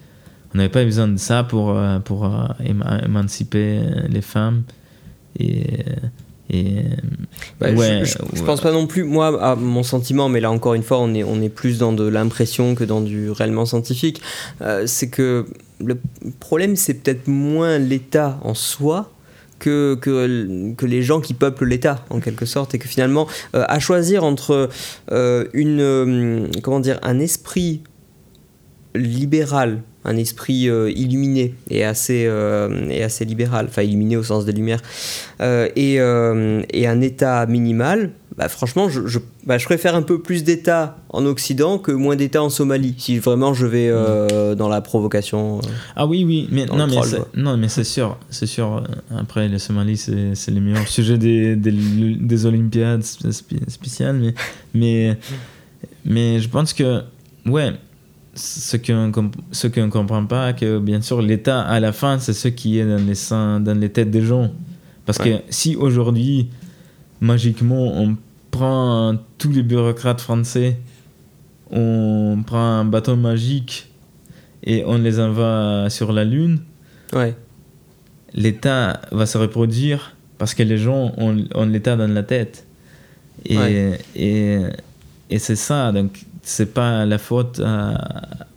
On 0.54 0.58
n'avait 0.58 0.70
pas 0.70 0.84
besoin 0.84 1.08
de 1.08 1.18
ça 1.18 1.44
pour, 1.44 1.72
euh, 1.72 2.00
pour 2.00 2.26
euh, 2.26 2.48
émanciper 2.64 3.82
les 4.10 4.22
femmes. 4.22 4.64
Et, 5.40 5.84
et 6.50 6.84
bah, 7.60 7.72
ouais, 7.72 8.04
je, 8.06 8.44
pense 8.44 8.62
pas 8.62 8.72
non 8.72 8.88
plus, 8.88 9.04
moi, 9.04 9.42
à 9.44 9.56
mon 9.56 9.84
sentiment, 9.84 10.30
mais 10.30 10.40
là 10.40 10.50
encore 10.50 10.76
une 10.76 10.84
fois, 10.84 11.00
on 11.00 11.14
est, 11.14 11.24
on 11.24 11.42
est 11.42 11.50
plus 11.50 11.78
dans 11.78 11.92
de 11.92 12.08
l'impression 12.08 12.74
que 12.76 12.84
dans 12.84 13.02
du 13.02 13.32
réellement 13.32 13.66
scientifique. 13.66 14.22
Euh, 14.62 14.84
c'est 14.88 15.10
que 15.10 15.46
le 15.84 16.00
problème, 16.40 16.76
c'est 16.76 16.94
peut-être 16.94 17.28
moins 17.28 17.78
l'État 17.78 18.40
en 18.44 18.54
soi, 18.54 19.12
que, 19.60 19.96
que, 19.96 20.86
les 20.86 21.02
gens 21.02 21.22
qui 21.22 21.34
peuplent 21.34 21.66
l'État, 21.66 22.06
en 22.10 22.20
quelque 22.20 22.46
sorte, 22.46 22.76
et 22.76 22.80
que 22.80 22.88
finalement, 22.88 23.28
euh, 23.56 23.66
à 23.68 23.80
choisir 23.80 24.24
entre 24.24 24.70
euh, 25.12 25.46
une, 25.54 25.80
euh, 25.82 26.48
comment 26.64 26.80
dire, 26.80 27.00
un 27.04 27.20
esprit 27.20 27.82
libéral, 28.96 29.82
un 30.06 30.18
esprit 30.18 30.70
illuminé 30.96 31.54
et 31.70 31.84
assez, 31.84 32.30
et 32.90 33.04
assez 33.04 33.26
libéral, 33.26 33.68
enfin 33.68 33.84
illuminé 33.84 34.16
au 34.18 34.24
sens 34.24 34.46
des 34.46 34.54
lumières, 34.54 34.82
et, 35.42 35.96
et 35.96 36.88
un 36.88 37.02
État 37.02 37.46
minimal, 37.46 38.12
bah, 38.38 38.50
franchement, 38.50 38.88
je, 38.88 39.08
je, 39.08 39.18
bah, 39.48 39.58
je, 39.58 39.66
préfère 39.66 39.96
un 39.96 40.04
peu 40.04 40.22
plus 40.22 40.44
d'États 40.44 40.98
en 41.10 41.26
Occident 41.26 41.80
que 41.80 41.92
moins 41.92 42.16
d'États 42.16 42.44
en 42.44 42.52
Somalie, 42.52 42.94
si 43.00 43.18
vraiment 43.18 43.56
je 43.56 43.66
vais 43.66 43.90
euh, 43.90 44.54
dans 44.54 44.70
la 44.70 44.82
provocation. 44.82 45.58
Euh, 45.58 45.62
ah 45.96 46.06
oui, 46.06 46.24
oui, 46.24 46.48
mais 46.52 46.68
non, 46.68 46.86
mais 46.86 46.98
non, 47.34 47.58
mais 47.58 47.68
c'est 47.68 47.84
sûr, 47.84 48.16
c'est 48.30 48.46
sûr. 48.46 48.76
Euh, 48.78 49.18
après, 49.20 49.48
la 49.48 49.58
Somalie, 49.58 49.98
c'est 49.98 50.52
le 50.52 50.62
meilleur 50.62 50.88
sujet 50.88 51.18
des, 51.18 51.56
des, 51.56 51.72
des 51.72 52.46
Olympiades 52.46 53.04
spéciales, 53.04 54.18
mais, 54.18 54.34
mais, 54.76 55.18
mais 56.06 56.40
je 56.40 56.48
pense 56.48 56.74
que, 56.74 57.02
ouais, 57.48 57.72
ce 58.36 58.78
qu'on 58.78 59.32
ce 59.52 59.66
qu'on 59.66 59.90
comprend 59.90 60.24
pas, 60.28 60.54
que 60.54 60.78
bien 60.78 61.02
sûr, 61.02 61.24
l'État, 61.24 61.62
à 61.62 61.80
la 61.80 61.92
fin, 61.92 62.20
c'est 62.20 62.34
ce 62.34 62.50
qui 62.50 62.78
est 62.78 62.86
dans 62.86 63.04
les, 63.04 63.64
dans 63.66 63.80
les 63.80 63.90
têtes 63.90 64.12
des 64.12 64.22
gens. 64.22 64.52
Parce 65.08 65.18
que 65.18 65.40
si 65.50 65.76
aujourd'hui, 65.76 66.50
magiquement, 67.20 68.00
on 68.00 68.16
prend 68.58 69.16
tous 69.38 69.52
les 69.52 69.64
bureaucrates 69.64 70.22
français, 70.22 70.78
on 71.72 72.42
prend 72.46 72.80
un 72.80 72.86
bateau 72.86 73.16
magique 73.16 73.92
et 74.64 74.84
on 74.86 74.98
les 74.98 75.20
envoie 75.20 75.90
sur 75.90 76.12
la 76.12 76.24
Lune, 76.24 76.60
ouais. 77.14 77.36
l'État 78.34 79.02
va 79.12 79.26
se 79.26 79.38
reproduire 79.38 80.16
parce 80.38 80.54
que 80.54 80.64
les 80.64 80.78
gens 80.78 81.14
ont, 81.18 81.46
ont 81.54 81.66
l'État 81.66 81.96
dans 81.96 82.12
la 82.12 82.24
tête. 82.24 82.66
Et, 83.46 83.92
et, 84.16 84.60
et 85.30 85.40
c'est 85.40 85.56
ça, 85.56 85.92
donc 85.92 86.26
c'est 86.42 86.74
pas 86.74 87.06
la 87.06 87.18
faute 87.18 87.62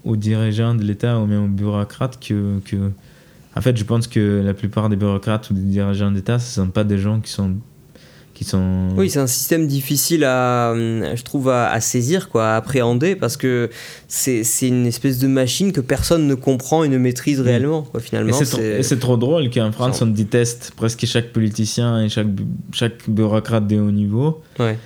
aux 0.05 0.17
dirigeants 0.17 0.75
de 0.75 0.83
l'État 0.83 1.19
ou 1.19 1.27
même 1.27 1.45
aux 1.45 1.49
bureaucrates 1.49 2.19
que, 2.19 2.61
que. 2.65 2.91
En 3.57 3.61
fait, 3.61 3.77
je 3.77 3.85
pense 3.85 4.07
que 4.07 4.43
la 4.45 4.55
plupart 4.55 4.89
des 4.89 4.97
bureaucrates 4.97 5.51
ou 5.51 5.55
des 5.55 5.61
dirigeants 5.61 6.11
d'État, 6.11 6.39
ce 6.39 6.61
ne 6.61 6.67
sont 6.67 6.71
pas 6.73 6.85
des 6.85 6.99
gens 6.99 7.21
qui 7.21 7.31
sont 7.31 7.57
sont... 8.45 8.89
Oui, 8.97 9.11
c'est 9.11 9.19
un 9.19 9.27
système 9.27 9.67
difficile 9.67 10.25
à, 10.25 10.75
je 10.75 11.23
trouve, 11.23 11.49
à, 11.49 11.81
saisir, 11.81 12.29
quoi, 12.29 12.49
à 12.49 12.57
appréhender, 12.57 13.17
parce 13.17 13.37
que 13.37 13.71
c'est 14.09 14.43
une 14.63 14.87
espèce 14.87 15.19
de 15.19 15.27
machine 15.27 15.73
que 15.73 15.81
personne 15.81 16.27
ne 16.27 16.35
comprend 16.35 16.85
et 16.85 16.89
ne 16.89 16.99
maîtrise 16.99 17.41
réellement, 17.41 17.83
quoi, 17.83 18.01
finalement. 18.01 18.39
Et 18.41 18.83
c'est 18.83 18.99
trop, 18.99 19.17
drôle 19.17 19.51
qu'en 19.51 19.73
France, 19.73 20.03
on 20.03 20.07
déteste 20.07 20.73
presque 20.77 21.07
chaque 21.07 21.33
politicien 21.33 22.03
et 22.03 22.09
chaque, 22.09 22.29
chaque 22.73 23.09
bureaucrate 23.09 23.67
de 23.67 23.79
haut 23.79 23.91
niveau. 23.91 24.41
Ouais. 24.59 24.79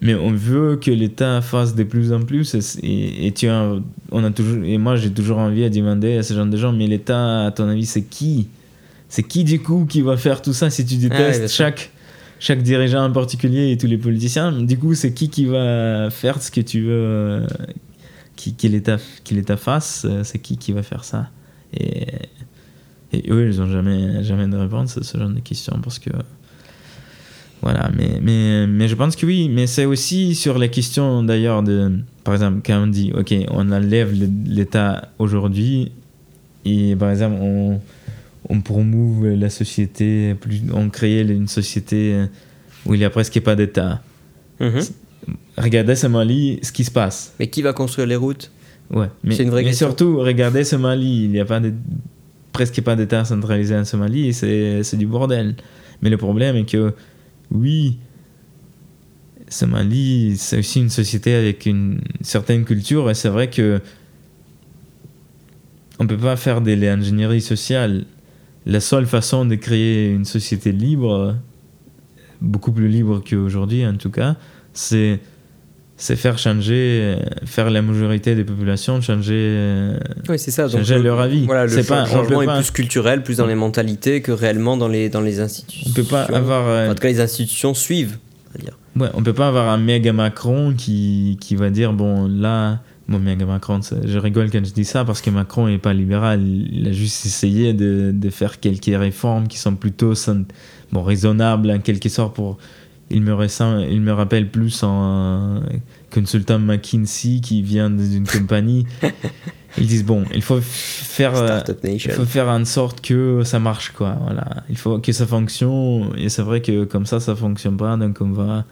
Mais 0.00 0.14
on 0.14 0.32
veut 0.32 0.76
que 0.76 0.90
l'État 0.90 1.40
fasse 1.40 1.76
de 1.76 1.84
plus 1.84 2.12
en 2.12 2.22
plus. 2.22 2.56
Et, 2.82 3.26
et 3.26 3.32
tu 3.32 3.48
as, 3.48 3.76
on 4.10 4.24
a 4.24 4.30
toujours, 4.30 4.64
et 4.64 4.76
moi, 4.76 4.96
j'ai 4.96 5.10
toujours 5.10 5.38
envie 5.38 5.64
à 5.64 5.70
demander 5.70 6.18
à 6.18 6.22
ce 6.24 6.34
genre 6.34 6.46
de 6.46 6.56
gens, 6.56 6.72
mais 6.72 6.88
l'État, 6.88 7.46
à 7.46 7.50
ton 7.52 7.68
avis, 7.68 7.86
c'est 7.86 8.02
qui? 8.02 8.48
C'est 9.08 9.22
qui, 9.22 9.44
du 9.44 9.60
coup, 9.60 9.86
qui 9.88 10.00
va 10.00 10.16
faire 10.16 10.42
tout 10.42 10.54
ça 10.54 10.70
si 10.70 10.84
tu 10.84 10.96
détestes 10.96 11.48
chaque 11.48 11.90
chaque 12.42 12.62
dirigeant 12.64 13.04
en 13.04 13.12
particulier 13.12 13.70
et 13.70 13.78
tous 13.78 13.86
les 13.86 13.96
politiciens. 13.96 14.50
Du 14.50 14.76
coup, 14.76 14.94
c'est 14.94 15.14
qui 15.14 15.28
qui 15.28 15.44
va 15.44 16.10
faire 16.10 16.42
ce 16.42 16.50
que 16.50 16.60
tu 16.60 16.80
veux 16.80 16.90
euh, 16.90 17.46
qu'il 18.34 18.72
l'État 18.72 18.96
qu 19.24 19.56
fasse 19.56 20.04
euh, 20.10 20.24
C'est 20.24 20.40
qui 20.40 20.58
qui 20.58 20.72
va 20.72 20.82
faire 20.82 21.04
ça 21.04 21.30
et, 21.72 22.04
et 23.12 23.30
eux, 23.30 23.48
ils 23.48 23.60
n'ont 23.60 23.70
jamais, 23.70 24.24
jamais 24.24 24.48
de 24.48 24.56
réponse 24.56 24.98
à 24.98 25.04
ce 25.04 25.16
genre 25.16 25.28
de 25.28 25.38
questions 25.38 25.78
parce 25.82 26.00
que. 26.00 26.10
Voilà, 27.62 27.92
mais, 27.96 28.18
mais, 28.20 28.66
mais 28.66 28.88
je 28.88 28.96
pense 28.96 29.14
que 29.14 29.24
oui, 29.24 29.48
mais 29.48 29.68
c'est 29.68 29.84
aussi 29.84 30.34
sur 30.34 30.58
les 30.58 30.68
questions 30.68 31.22
d'ailleurs 31.22 31.62
de. 31.62 31.92
Par 32.24 32.34
exemple, 32.34 32.60
quand 32.66 32.82
on 32.82 32.88
dit, 32.88 33.12
OK, 33.16 33.32
on 33.52 33.70
enlève 33.70 34.12
l'État 34.46 35.10
aujourd'hui 35.20 35.92
et 36.64 36.96
par 36.96 37.10
exemple, 37.10 37.36
on 37.40 37.80
on 38.48 38.60
promouve 38.60 39.26
la 39.28 39.50
société, 39.50 40.34
on 40.72 40.90
crée 40.90 41.20
une 41.22 41.48
société 41.48 42.26
où 42.86 42.94
il 42.94 42.98
n'y 42.98 43.04
a 43.04 43.10
presque 43.10 43.40
pas 43.40 43.56
d'État. 43.56 44.02
Mhm. 44.60 44.80
Regardez 45.56 45.94
ce 45.94 46.06
Mali, 46.06 46.58
ce 46.62 46.72
qui 46.72 46.84
se 46.84 46.90
passe. 46.90 47.34
Mais 47.38 47.48
qui 47.48 47.62
va 47.62 47.72
construire 47.72 48.06
les 48.06 48.16
routes? 48.16 48.50
Ouais, 48.90 49.08
mais, 49.22 49.36
une 49.36 49.50
vraie 49.50 49.62
mais 49.62 49.72
surtout, 49.72 50.18
regardez 50.18 50.64
ce 50.64 50.76
Mali, 50.76 51.24
il 51.24 51.30
n'y 51.30 51.40
a 51.40 51.44
pas 51.44 51.60
de, 51.60 51.72
presque 52.52 52.80
pas 52.82 52.96
d'État 52.96 53.24
centralisé 53.24 53.74
en 53.74 53.84
Somalie, 53.84 54.32
c'est 54.34 54.96
du 54.96 55.06
bordel. 55.06 55.56
Mais 56.02 56.10
le 56.10 56.16
problème 56.16 56.56
est 56.56 56.64
que, 56.64 56.92
oui, 57.50 57.98
Somalie, 59.48 60.36
c'est 60.36 60.58
aussi 60.58 60.80
une 60.80 60.90
société 60.90 61.34
avec 61.34 61.66
une 61.66 62.00
certaine 62.20 62.64
culture, 62.64 63.10
et 63.10 63.14
c'est 63.14 63.28
vrai 63.28 63.48
que 63.50 63.80
on 65.98 66.06
peut 66.06 66.16
pas 66.16 66.36
faire 66.36 66.60
de 66.60 66.72
l'ingénierie 66.72 67.40
sociale 67.40 68.04
la 68.66 68.80
seule 68.80 69.06
façon 69.06 69.44
de 69.44 69.54
créer 69.54 70.10
une 70.10 70.24
société 70.24 70.72
libre, 70.72 71.36
beaucoup 72.40 72.72
plus 72.72 72.88
libre 72.88 73.22
qu'aujourd'hui 73.28 73.86
en 73.86 73.96
tout 73.96 74.10
cas, 74.10 74.36
c'est 74.72 75.20
c'est 75.96 76.16
faire 76.16 76.36
changer, 76.36 77.16
faire 77.44 77.70
la 77.70 77.80
majorité 77.80 78.34
des 78.34 78.42
populations 78.42 79.00
changer, 79.00 79.92
oui, 80.28 80.36
c'est 80.36 80.50
ça. 80.50 80.68
changer 80.68 80.98
leur 80.98 81.20
avis. 81.20 81.46
Voilà, 81.46 81.66
le 81.66 81.82
pas, 81.84 82.06
changement 82.06 82.42
est 82.42 82.56
plus 82.56 82.72
culturel, 82.72 83.22
plus 83.22 83.36
dans 83.36 83.46
les 83.46 83.54
mentalités 83.54 84.20
que 84.20 84.32
réellement 84.32 84.76
dans 84.76 84.88
les, 84.88 85.10
dans 85.10 85.20
les 85.20 85.38
institutions. 85.38 85.90
On 85.90 85.94
peut 85.94 86.02
pas 86.02 86.24
avoir. 86.24 86.90
en 86.90 86.94
tout 86.94 87.00
cas, 87.00 87.08
les 87.08 87.20
institutions 87.20 87.72
suivent. 87.74 88.18
Ouais, 88.96 89.08
on 89.14 89.22
peut 89.22 89.32
pas 89.32 89.48
avoir 89.48 89.68
un 89.68 89.78
méga 89.78 90.12
Macron 90.12 90.74
qui, 90.76 91.38
qui 91.40 91.56
va 91.56 91.70
dire 91.70 91.92
bon 91.92 92.28
là 92.28 92.80
Bon, 93.12 93.46
Macron, 93.46 93.80
je 94.04 94.18
rigole 94.18 94.50
quand 94.50 94.64
je 94.64 94.72
dis 94.72 94.86
ça 94.86 95.04
parce 95.04 95.20
que 95.20 95.28
Macron 95.28 95.66
n'est 95.68 95.76
pas 95.76 95.92
libéral. 95.92 96.40
Il 96.46 96.88
a 96.88 96.92
juste 96.92 97.26
essayé 97.26 97.74
de, 97.74 98.10
de, 98.14 98.30
faire 98.30 98.58
quelques 98.58 98.96
réformes 98.98 99.48
qui 99.48 99.58
sont 99.58 99.76
plutôt 99.76 100.14
bon, 100.92 101.02
raisonnables 101.02 101.70
en 101.70 101.78
quelque 101.78 102.08
sorte 102.08 102.34
pour. 102.34 102.56
Il 103.10 103.20
me, 103.20 103.36
il 103.90 104.00
me 104.00 104.12
rappelle 104.12 104.50
plus 104.50 104.82
en 104.82 105.60
consultant 106.10 106.58
McKinsey 106.58 107.40
qui 107.40 107.60
vient 107.60 107.90
d'une 107.90 108.26
compagnie. 108.26 108.86
Ils 109.78 109.86
disent 109.86 110.04
bon, 110.04 110.24
il 110.34 110.42
faut 110.42 110.60
faire, 110.60 111.64
il 111.82 112.00
faut 112.00 112.24
faire 112.24 112.48
en 112.48 112.64
sorte 112.64 113.00
que 113.00 113.42
ça 113.44 113.58
marche 113.58 113.92
quoi. 113.92 114.16
Voilà, 114.22 114.46
il 114.68 114.76
faut 114.76 114.98
que 114.98 115.12
ça 115.12 115.26
fonctionne 115.26 116.12
et 116.16 116.28
c'est 116.28 116.42
vrai 116.42 116.60
que 116.60 116.84
comme 116.84 117.06
ça 117.06 117.20
ça 117.20 117.34
fonctionne 117.34 117.78
pas 117.78 117.96
donc 117.96 118.18
on 118.20 118.32
va 118.32 118.64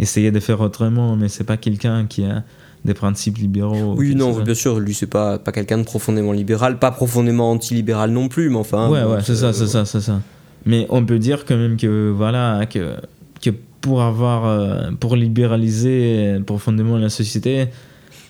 essayer 0.00 0.32
de 0.32 0.40
faire 0.40 0.60
autrement. 0.60 1.16
Mais 1.16 1.28
c'est 1.28 1.44
pas 1.44 1.56
quelqu'un 1.56 2.06
qui 2.06 2.24
a 2.24 2.42
des 2.88 2.94
principes 2.94 3.38
libéraux. 3.38 3.94
Oui, 3.96 4.14
non, 4.14 4.40
bien 4.40 4.54
sûr, 4.54 4.80
lui, 4.80 4.94
c'est 4.94 5.06
pas, 5.06 5.38
pas 5.38 5.52
quelqu'un 5.52 5.78
de 5.78 5.84
profondément 5.84 6.32
libéral, 6.32 6.78
pas 6.78 6.90
profondément 6.90 7.50
anti-libéral 7.50 8.10
non 8.10 8.28
plus, 8.28 8.50
mais 8.50 8.56
enfin. 8.56 8.88
Ouais, 8.88 9.04
ouais, 9.04 9.20
c'est 9.22 9.36
ça, 9.36 9.52
c'est 9.52 9.68
ça, 9.68 9.84
c'est 9.84 10.00
ça. 10.00 10.20
Mais 10.66 10.86
on 10.90 11.04
peut 11.04 11.18
dire 11.18 11.44
quand 11.44 11.56
même 11.56 11.76
que, 11.76 12.10
voilà, 12.10 12.66
que, 12.66 12.96
que 13.40 13.50
pour 13.80 14.02
avoir, 14.02 14.46
euh, 14.46 14.90
pour 14.98 15.14
libéraliser 15.16 16.40
profondément 16.44 16.96
la 16.96 17.10
société, 17.10 17.68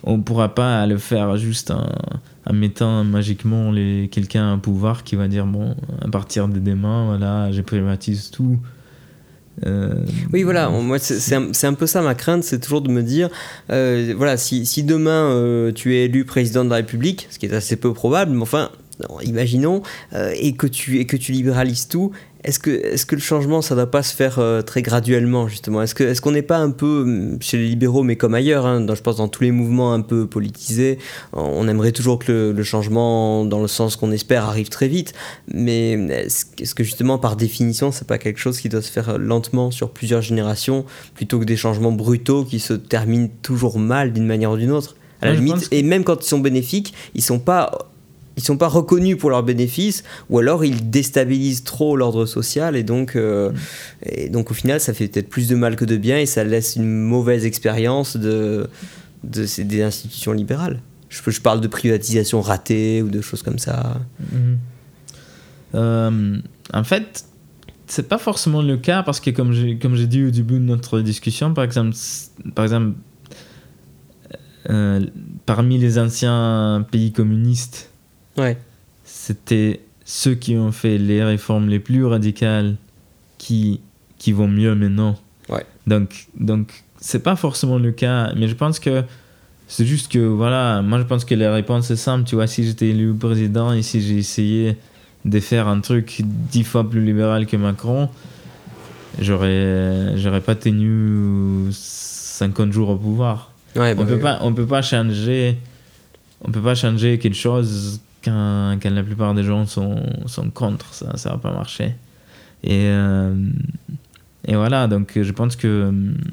on 0.04 0.20
pourra 0.20 0.54
pas 0.54 0.86
le 0.86 0.98
faire 0.98 1.36
juste 1.36 1.70
en, 1.70 1.88
en 2.46 2.52
mettant 2.52 3.04
magiquement 3.04 3.70
les, 3.72 4.08
quelqu'un 4.10 4.54
à 4.54 4.56
pouvoir 4.58 5.04
qui 5.04 5.16
va 5.16 5.28
dire, 5.28 5.46
bon, 5.46 5.74
à 6.02 6.08
partir 6.08 6.48
de 6.48 6.58
demain, 6.58 7.06
voilà, 7.06 7.50
je 7.52 7.62
privatise 7.62 8.30
tout. 8.30 8.58
Euh, 9.66 9.94
oui, 10.32 10.42
voilà, 10.42 10.68
moi 10.68 10.98
c'est 10.98 11.34
un, 11.34 11.74
peu 11.74 11.86
ça 11.86 12.02
ma 12.02 12.14
crainte, 12.14 12.44
c'est 12.44 12.60
toujours 12.60 12.80
de 12.80 12.90
me 12.90 13.02
dire, 13.02 13.28
euh, 13.70 14.14
voilà, 14.16 14.36
si, 14.36 14.66
si 14.66 14.82
demain 14.82 15.30
euh, 15.30 15.72
tu 15.72 15.96
es 15.96 16.04
élu 16.04 16.24
président 16.24 16.64
de 16.64 16.70
la 16.70 16.76
République, 16.76 17.26
ce 17.30 17.38
qui 17.38 17.46
est 17.46 17.54
assez 17.54 17.76
peu 17.76 17.92
probable, 17.92 18.32
mais 18.32 18.42
enfin, 18.42 18.70
imaginons, 19.22 19.82
et, 20.34 20.54
que 20.54 20.66
tu, 20.66 20.98
et 20.98 21.06
que 21.06 21.16
tu 21.16 21.32
libéralises 21.32 21.88
tout, 21.88 22.12
est-ce 22.44 22.60
que, 22.60 22.70
est 22.70 23.04
que 23.04 23.16
le 23.16 23.20
changement, 23.20 23.62
ça 23.62 23.74
ne 23.74 23.80
doit 23.80 23.90
pas 23.90 24.02
se 24.02 24.14
faire 24.14 24.38
euh, 24.38 24.62
très 24.62 24.80
graduellement, 24.80 25.48
justement? 25.48 25.82
Est-ce 25.82 25.94
qu'on 25.94 26.04
est 26.04 26.20
qu'on 26.20 26.30
n'est 26.30 26.42
pas 26.42 26.58
un 26.58 26.70
peu, 26.70 27.02
hum, 27.02 27.38
chez 27.40 27.56
les 27.56 27.68
libéraux, 27.68 28.04
mais 28.04 28.16
comme 28.16 28.34
ailleurs, 28.34 28.64
hein, 28.64 28.80
dans, 28.80 28.94
je 28.94 29.02
pense 29.02 29.16
dans 29.16 29.28
tous 29.28 29.42
les 29.42 29.50
mouvements 29.50 29.92
un 29.92 30.02
peu 30.02 30.26
politisés, 30.26 30.98
on 31.32 31.66
aimerait 31.66 31.92
toujours 31.92 32.18
que 32.18 32.52
le, 32.56 32.62
changement, 32.62 33.44
dans 33.44 33.60
le 33.60 33.68
sens 33.68 33.96
qu'on 33.96 34.12
espère, 34.12 34.44
arrive 34.44 34.68
très 34.68 34.88
vite, 34.88 35.14
mais 35.52 35.92
est-ce 35.92 36.74
que 36.74 36.84
justement, 36.84 37.18
par 37.18 37.34
définition, 37.34 37.90
c'est 37.90 38.06
pas 38.06 38.18
quelque 38.18 38.38
chose 38.38 38.60
qui 38.60 38.68
doit 38.68 38.82
se 38.82 38.90
faire 38.90 39.18
lentement 39.18 39.70
sur 39.70 39.90
plusieurs 39.90 40.22
générations, 40.22 40.84
plutôt 41.14 41.40
que 41.40 41.44
des 41.44 41.56
changements 41.56 41.92
brutaux 41.92 42.44
qui 42.44 42.60
se 42.60 42.74
terminent 42.74 43.30
toujours 43.42 43.78
mal 43.78 44.12
d'une 44.12 44.26
manière 44.26 44.52
ou 44.52 44.56
d'une 44.56 44.70
autre? 44.70 44.96
À 45.20 45.26
la 45.26 45.34
limite, 45.34 45.66
et 45.72 45.82
même 45.82 46.04
quand 46.04 46.24
ils 46.24 46.28
sont 46.28 46.38
bénéfiques, 46.38 46.94
ils 47.14 47.22
sont 47.22 47.40
pas 47.40 47.90
ils 48.38 48.44
sont 48.44 48.56
pas 48.56 48.68
reconnus 48.68 49.18
pour 49.18 49.30
leurs 49.30 49.42
bénéfices 49.42 50.04
ou 50.30 50.38
alors 50.38 50.64
ils 50.64 50.90
déstabilisent 50.90 51.64
trop 51.64 51.96
l'ordre 51.96 52.24
social 52.24 52.76
et 52.76 52.84
donc, 52.84 53.16
euh, 53.16 53.50
et 54.04 54.28
donc 54.28 54.52
au 54.52 54.54
final 54.54 54.80
ça 54.80 54.94
fait 54.94 55.08
peut-être 55.08 55.28
plus 55.28 55.48
de 55.48 55.56
mal 55.56 55.74
que 55.74 55.84
de 55.84 55.96
bien 55.96 56.18
et 56.18 56.26
ça 56.26 56.44
laisse 56.44 56.76
une 56.76 56.88
mauvaise 56.88 57.44
expérience 57.44 58.16
de, 58.16 58.70
de, 59.24 59.62
des 59.62 59.82
institutions 59.82 60.32
libérales. 60.32 60.80
Je, 61.08 61.20
je, 61.28 61.40
parle 61.40 61.60
de 61.60 61.66
privatisation 61.66 62.40
ratée 62.40 63.02
ou 63.02 63.08
de 63.08 63.20
choses 63.20 63.42
comme 63.42 63.58
ça. 63.58 64.00
Mhm. 64.32 64.58
Euh, 65.74 66.38
en 66.72 66.84
fait, 66.84 67.24
c'est 67.88 68.08
pas 68.08 68.18
forcément 68.18 68.62
le 68.62 68.76
cas 68.76 69.02
parce 69.02 69.18
que 69.18 69.30
comme 69.30 69.52
j'ai 69.52 69.78
comme 69.78 69.96
j'ai 69.96 70.06
dit 70.06 70.22
au 70.22 70.30
début 70.30 70.54
de 70.54 70.64
notre 70.64 71.00
discussion, 71.00 71.54
par 71.54 71.64
exemple, 71.64 71.96
par 72.54 72.64
exemple, 72.64 72.92
euh, 74.70 75.04
parmi 75.44 75.78
les 75.78 75.98
anciens 75.98 76.86
pays 76.92 77.10
communistes, 77.10 77.90
c'était 79.04 79.80
ceux 80.04 80.34
qui 80.34 80.56
ont 80.56 80.72
fait 80.72 80.98
les 80.98 81.22
réformes 81.22 81.68
les 81.68 81.78
plus 81.78 82.04
radicales 82.04 82.76
qui, 83.36 83.80
qui 84.18 84.32
vont 84.32 84.48
mieux 84.48 84.74
maintenant. 84.74 85.18
Ouais. 85.48 85.64
Donc, 85.86 86.26
donc 86.38 86.84
c'est 87.00 87.22
pas 87.22 87.36
forcément 87.36 87.78
le 87.78 87.92
cas, 87.92 88.32
mais 88.36 88.48
je 88.48 88.54
pense 88.54 88.78
que 88.78 89.02
c'est 89.66 89.84
juste 89.84 90.10
que, 90.10 90.18
voilà, 90.18 90.82
moi 90.82 90.98
je 90.98 91.04
pense 91.04 91.24
que 91.24 91.34
la 91.34 91.52
réponse 91.52 91.90
est 91.90 91.96
simple, 91.96 92.24
tu 92.24 92.34
vois, 92.34 92.46
si 92.46 92.64
j'étais 92.64 92.88
élu 92.88 93.14
président 93.14 93.72
et 93.72 93.82
si 93.82 94.00
j'ai 94.00 94.16
essayé 94.16 94.76
de 95.24 95.40
faire 95.40 95.68
un 95.68 95.80
truc 95.80 96.22
dix 96.24 96.64
fois 96.64 96.88
plus 96.88 97.04
libéral 97.04 97.46
que 97.46 97.56
Macron, 97.56 98.08
j'aurais, 99.20 100.16
j'aurais 100.16 100.40
pas 100.40 100.54
tenu 100.54 101.68
50 101.70 102.72
jours 102.72 102.90
au 102.90 102.96
pouvoir. 102.96 103.52
Ouais, 103.76 103.92
on, 103.92 103.96
bah 103.96 104.04
peut 104.06 104.18
pas, 104.18 104.38
on 104.42 104.54
peut 104.54 104.66
pas 104.66 104.80
changer 104.80 105.58
on 106.44 106.50
peut 106.50 106.60
pas 106.60 106.74
changer 106.74 107.18
quelque 107.18 107.36
chose 107.36 108.00
quand, 108.28 108.90
la 108.90 109.02
plupart 109.02 109.34
des 109.34 109.42
gens 109.42 109.66
sont, 109.66 110.00
contre, 110.54 110.92
ça 110.94 111.16
ça 111.16 111.30
va 111.30 111.38
pas 111.38 111.52
marcher. 111.52 111.94
Et, 112.64 112.86
euh, 112.86 113.34
et 114.46 114.56
voilà, 114.56 114.88
donc 114.88 115.18
je 115.20 115.32
pense 115.32 115.56
que, 115.56 115.92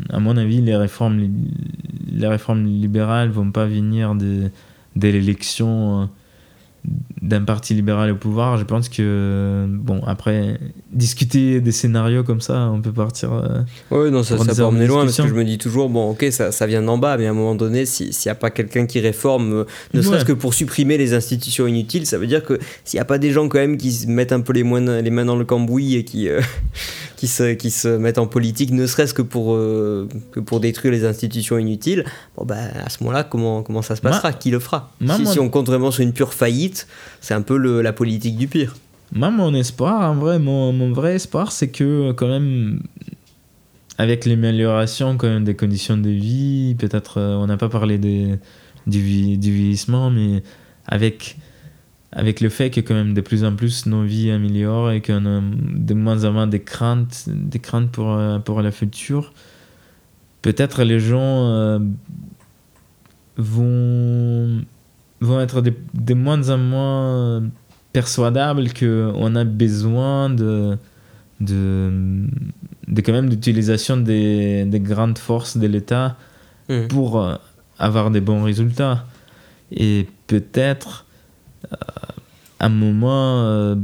à 0.09 0.19
mon 0.19 0.37
avis, 0.37 0.61
les 0.61 0.75
réformes, 0.75 1.27
les 2.11 2.27
réformes 2.27 2.65
libérales 2.65 3.29
vont 3.29 3.51
pas 3.51 3.65
venir 3.65 4.15
de, 4.15 4.49
de 4.95 5.07
l'élection 5.07 6.09
d'un 7.21 7.41
parti 7.41 7.73
libéral 7.73 8.11
au 8.11 8.15
pouvoir, 8.15 8.57
je 8.57 8.63
pense 8.63 8.87
que, 8.89 9.65
bon, 9.67 10.01
après, 10.05 10.59
discuter 10.91 11.59
des 11.59 11.71
scénarios 11.71 12.23
comme 12.23 12.41
ça, 12.41 12.69
on 12.71 12.81
peut 12.81 12.91
partir. 12.91 13.33
Euh, 13.33 13.61
oui, 13.89 14.11
non, 14.11 14.21
ça, 14.21 14.37
ça 14.37 14.53
peut 14.53 14.63
emmener 14.63 14.85
loin, 14.85 15.03
parce 15.05 15.17
que 15.17 15.27
je 15.27 15.33
me 15.33 15.43
dis 15.43 15.57
toujours, 15.57 15.89
bon, 15.89 16.11
ok, 16.11 16.25
ça, 16.29 16.51
ça 16.51 16.67
vient 16.67 16.83
d'en 16.83 16.97
bas, 16.97 17.17
mais 17.17 17.25
à 17.25 17.31
un 17.31 17.33
moment 17.33 17.55
donné, 17.55 17.85
s'il 17.85 18.09
n'y 18.09 18.31
a 18.31 18.35
pas 18.35 18.51
quelqu'un 18.51 18.85
qui 18.85 18.99
réforme, 18.99 19.53
euh, 19.53 19.63
ne 19.93 20.01
serait-ce 20.01 20.25
que 20.25 20.33
pour 20.33 20.53
supprimer 20.53 20.97
les 20.97 21.13
institutions 21.13 21.65
inutiles, 21.65 22.05
ça 22.05 22.17
veut 22.17 22.27
dire 22.27 22.43
que 22.43 22.59
s'il 22.83 22.97
n'y 22.97 23.01
a 23.01 23.05
pas 23.05 23.17
des 23.17 23.31
gens 23.31 23.47
quand 23.47 23.59
même 23.59 23.77
qui 23.77 23.91
se 23.91 24.07
mettent 24.07 24.33
un 24.33 24.41
peu 24.41 24.53
les, 24.53 24.63
les 24.63 25.09
mains 25.09 25.25
dans 25.25 25.37
le 25.37 25.45
cambouis 25.45 25.95
et 25.95 26.03
qui, 26.03 26.29
euh, 26.29 26.41
qui, 27.25 27.31
se, 27.31 27.53
qui 27.53 27.71
se 27.71 27.87
mettent 27.87 28.19
en 28.19 28.27
politique, 28.27 28.71
ne 28.71 28.85
serait-ce 28.85 29.13
que 29.13 29.23
pour, 29.23 29.53
que 29.55 30.39
pour 30.39 30.59
détruire 30.59 30.93
les 30.93 31.05
institutions 31.05 31.57
inutiles, 31.57 32.05
bon, 32.37 32.45
ben, 32.45 32.69
à 32.85 32.89
ce 32.89 33.03
moment-là, 33.03 33.23
comment, 33.23 33.63
comment 33.63 33.81
ça 33.81 33.95
se 33.95 34.01
passera? 34.01 34.31
Qui 34.31 34.51
le 34.51 34.59
fera? 34.59 34.91
si, 35.15 35.25
si 35.25 35.39
on 35.39 35.49
compte 35.49 35.65
vraiment 35.65 35.91
sur 35.91 36.03
une 36.03 36.13
pure 36.13 36.33
faillite, 36.33 36.87
c'est 37.21 37.33
un 37.33 37.41
peu 37.41 37.57
le, 37.57 37.81
la 37.81 37.93
politique 37.93 38.37
du 38.37 38.47
pire. 38.47 38.75
Moi, 39.11 39.31
mon 39.31 39.53
espoir, 39.53 40.11
en 40.11 40.15
vrai, 40.15 40.39
mon, 40.39 40.71
mon 40.71 40.91
vrai 40.91 41.15
espoir, 41.15 41.51
c'est 41.51 41.69
que 41.69 42.11
quand 42.11 42.27
même, 42.27 42.81
avec 43.97 44.25
l'amélioration 44.25 45.17
quand 45.17 45.27
même 45.27 45.43
des 45.43 45.55
conditions 45.55 45.97
de 45.97 46.09
vie, 46.09 46.75
peut-être, 46.77 47.19
euh, 47.19 47.35
on 47.35 47.47
n'a 47.47 47.57
pas 47.57 47.69
parlé 47.69 47.97
des, 47.97 48.35
du, 48.87 49.37
du, 49.37 49.51
vieillissement, 49.51 50.11
mais 50.11 50.43
avec, 50.87 51.37
avec 52.15 52.39
le 52.39 52.47
fait 52.47 52.69
que 52.69 52.79
quand 52.79 52.93
même 52.93 53.13
de 53.13 53.21
plus 53.21 53.43
en 53.43 53.55
plus 53.55 53.85
nos 53.85 54.03
vies 54.03 54.31
améliorent 54.31 54.91
et 54.91 55.01
qu'on 55.01 55.25
a 55.25 55.41
de 55.41 55.93
moins 55.93 56.23
en 56.23 56.31
moins 56.31 56.47
des 56.47 56.61
craintes, 56.61 57.25
des 57.27 57.59
craintes 57.59 57.91
pour, 57.91 58.13
euh, 58.13 58.39
pour 58.39 58.61
la 58.61 58.71
future, 58.71 59.33
peut-être 60.41 60.83
les 60.83 60.99
gens 60.99 61.49
euh, 61.49 61.79
vont 63.37 64.63
vont 65.19 65.39
être 65.41 65.61
de, 65.61 66.13
moins 66.13 66.49
en 66.49 66.57
moins 66.57 67.43
persuadables 67.93 68.73
qu'on 68.73 69.35
a 69.35 69.43
besoin 69.43 70.29
de, 70.29 70.77
de, 71.41 72.27
de 72.87 73.01
quand 73.01 73.13
même 73.13 73.29
d'utilisation 73.29 73.97
des, 73.97 74.65
des, 74.65 74.79
grandes 74.79 75.17
forces 75.17 75.57
de 75.57 75.67
l'État 75.67 76.17
mmh. 76.69 76.87
pour 76.87 77.21
euh, 77.21 77.35
avoir 77.79 78.11
des 78.11 78.21
bons 78.21 78.43
résultats. 78.43 79.05
Et 79.71 80.07
peut-être, 80.27 81.04
à 82.59 82.65
un 82.65 82.69
moment, 82.69 83.43
euh, 83.43 83.75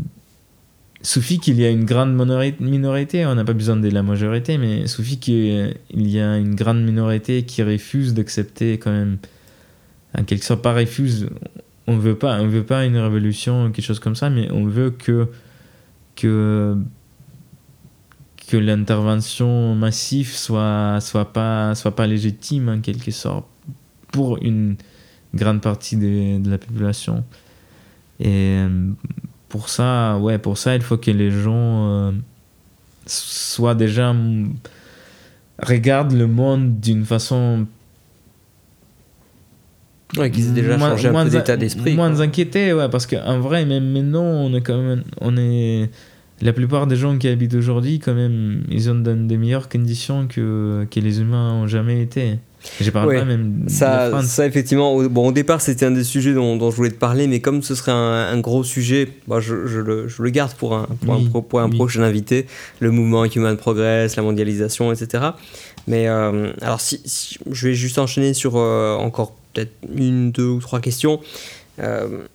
suffit 1.01 1.39
qu'il 1.39 1.55
y 1.59 1.63
ait 1.63 1.71
une 1.71 1.85
grande 1.85 2.13
minorité, 2.59 3.25
on 3.25 3.35
n'a 3.35 3.43
pas 3.43 3.53
besoin 3.53 3.77
de 3.77 3.89
la 3.89 4.03
majorité, 4.03 4.57
mais 4.57 4.87
suffit 4.87 5.17
qu'il 5.17 5.75
y 5.93 6.17
ait 6.17 6.39
une 6.39 6.55
grande 6.55 6.83
minorité 6.83 7.43
qui 7.43 7.63
refuse 7.63 8.13
d'accepter 8.13 8.77
quand 8.77 8.91
même 8.91 9.17
en 10.17 10.23
quelque 10.23 10.43
sorte 10.43 10.61
pas 10.61 10.73
refuse 10.73 11.29
on 11.87 11.97
veut 11.97 12.15
pas 12.15 12.39
on 12.41 12.47
veut 12.47 12.63
pas 12.63 12.85
une 12.85 12.97
révolution 12.97 13.71
quelque 13.71 13.85
chose 13.85 13.99
comme 13.99 14.15
ça 14.15 14.29
mais 14.29 14.51
on 14.51 14.65
veut 14.65 14.91
que 14.91 15.27
que 16.15 16.75
que 18.47 18.57
l'intervention 18.57 19.75
massive 19.75 20.35
soit 20.35 20.99
soit 21.01 21.31
pas 21.31 21.75
soit 21.75 21.95
pas 21.95 22.07
légitime 22.07 22.69
en 22.69 22.81
quelque 22.81 23.11
sorte 23.11 23.45
pour 24.11 24.41
une 24.43 24.75
grande 25.33 25.61
partie 25.61 25.95
de, 25.95 26.39
de 26.39 26.49
la 26.49 26.57
population 26.57 27.23
et 28.21 28.65
pour 29.49 29.69
ça 29.69 30.17
ouais 30.17 30.37
pour 30.37 30.57
ça 30.57 30.75
il 30.75 30.81
faut 30.81 30.97
que 30.97 31.11
les 31.11 31.31
gens 31.31 31.89
euh, 31.89 32.11
soient 33.05 33.75
déjà 33.75 34.15
regardent 35.61 36.13
le 36.13 36.27
monde 36.27 36.79
d'une 36.79 37.05
façon 37.05 37.67
Ouais, 40.17 40.29
qu'ils 40.29 40.49
aient 40.49 40.51
déjà 40.51 40.77
changé 40.77 41.07
un 41.07 41.23
peu 41.23 41.29
d'état 41.29 41.57
d'esprit. 41.57 41.95
Moins 41.95 42.19
inquiétés, 42.19 42.73
ouais, 42.73 42.89
parce 42.89 43.07
qu'en 43.07 43.39
vrai, 43.39 43.65
même 43.65 43.91
maintenant, 43.91 44.23
on 44.23 44.53
est 44.53 44.61
quand 44.61 44.77
même. 44.77 45.03
On 45.21 45.37
est, 45.37 45.89
la 46.41 46.53
plupart 46.53 46.87
des 46.87 46.95
gens 46.95 47.17
qui 47.17 47.27
habitent 47.27 47.53
aujourd'hui, 47.53 47.99
quand 47.99 48.13
même, 48.13 48.63
ils 48.69 48.89
ont 48.89 48.95
dans 48.95 49.27
des 49.27 49.37
meilleures 49.37 49.69
conditions 49.69 50.27
que, 50.27 50.85
que 50.91 50.99
les 50.99 51.21
humains 51.21 51.53
ont 51.53 51.67
jamais 51.67 52.01
été. 52.01 52.39
J'ai 52.79 52.91
parlé 52.91 53.17
pas 53.17 53.25
même 53.25 53.65
ça, 53.67 54.21
ça, 54.23 54.45
effectivement, 54.45 54.93
au, 54.93 55.09
bon, 55.09 55.29
au 55.29 55.31
départ, 55.31 55.61
c'était 55.61 55.85
un 55.85 55.91
des 55.91 56.03
sujets 56.03 56.33
dont, 56.33 56.57
dont, 56.57 56.69
je 56.69 56.75
voulais 56.75 56.91
te 56.91 56.95
parler, 56.95 57.27
mais 57.27 57.39
comme 57.39 57.61
ce 57.63 57.73
serait 57.73 57.91
un, 57.91 58.39
gros 58.39 58.63
sujet, 58.63 59.09
bah, 59.27 59.39
je, 59.39 59.65
je, 59.67 59.79
le, 59.79 60.07
je, 60.07 60.21
le, 60.21 60.29
garde 60.29 60.53
pour 60.53 60.75
un, 60.75 60.87
pour 61.03 61.13
un, 61.13 61.41
pour 61.41 61.59
un 61.59 61.69
prochain 61.69 62.03
invité, 62.03 62.45
le 62.79 62.91
mouvement 62.91 63.25
Human 63.25 63.57
Progress, 63.57 64.15
la 64.15 64.23
mondialisation, 64.23 64.91
etc. 64.91 65.29
Mais 65.87 66.07
euh, 66.07 66.51
alors, 66.61 66.81
si, 66.81 67.37
je 67.49 67.67
vais 67.67 67.73
juste 67.73 67.97
enchaîner 67.97 68.33
sur 68.33 68.57
euh, 68.57 68.95
encore 68.95 69.33
peut-être 69.53 69.73
une, 69.95 70.31
deux 70.31 70.47
ou 70.47 70.59
trois 70.59 70.79
questions. 70.79 71.19
Euh, 71.79 72.25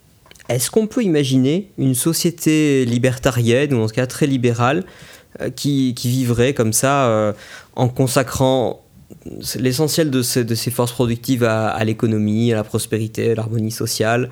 est-ce 0.49 0.69
qu'on 0.71 0.87
peut 0.87 1.03
imaginer 1.03 1.71
une 1.77 1.95
société 1.95 2.85
libertarienne, 2.85 3.73
ou 3.73 3.81
en 3.81 3.87
tout 3.87 3.95
cas 3.95 4.07
très 4.07 4.27
libérale, 4.27 4.83
qui, 5.55 5.93
qui, 5.95 6.09
vivrait 6.09 6.53
comme 6.53 6.73
ça 6.73 7.35
en 7.75 7.89
consacrant 7.89 8.81
l'essentiel 9.59 10.11
de, 10.11 10.21
ces 10.21 10.71
forces 10.71 10.91
productives 10.91 11.43
à, 11.43 11.83
l'économie, 11.83 12.51
à 12.51 12.55
la 12.55 12.63
prospérité, 12.63 13.31
à 13.31 13.35
l'harmonie 13.35 13.71
sociale, 13.71 14.29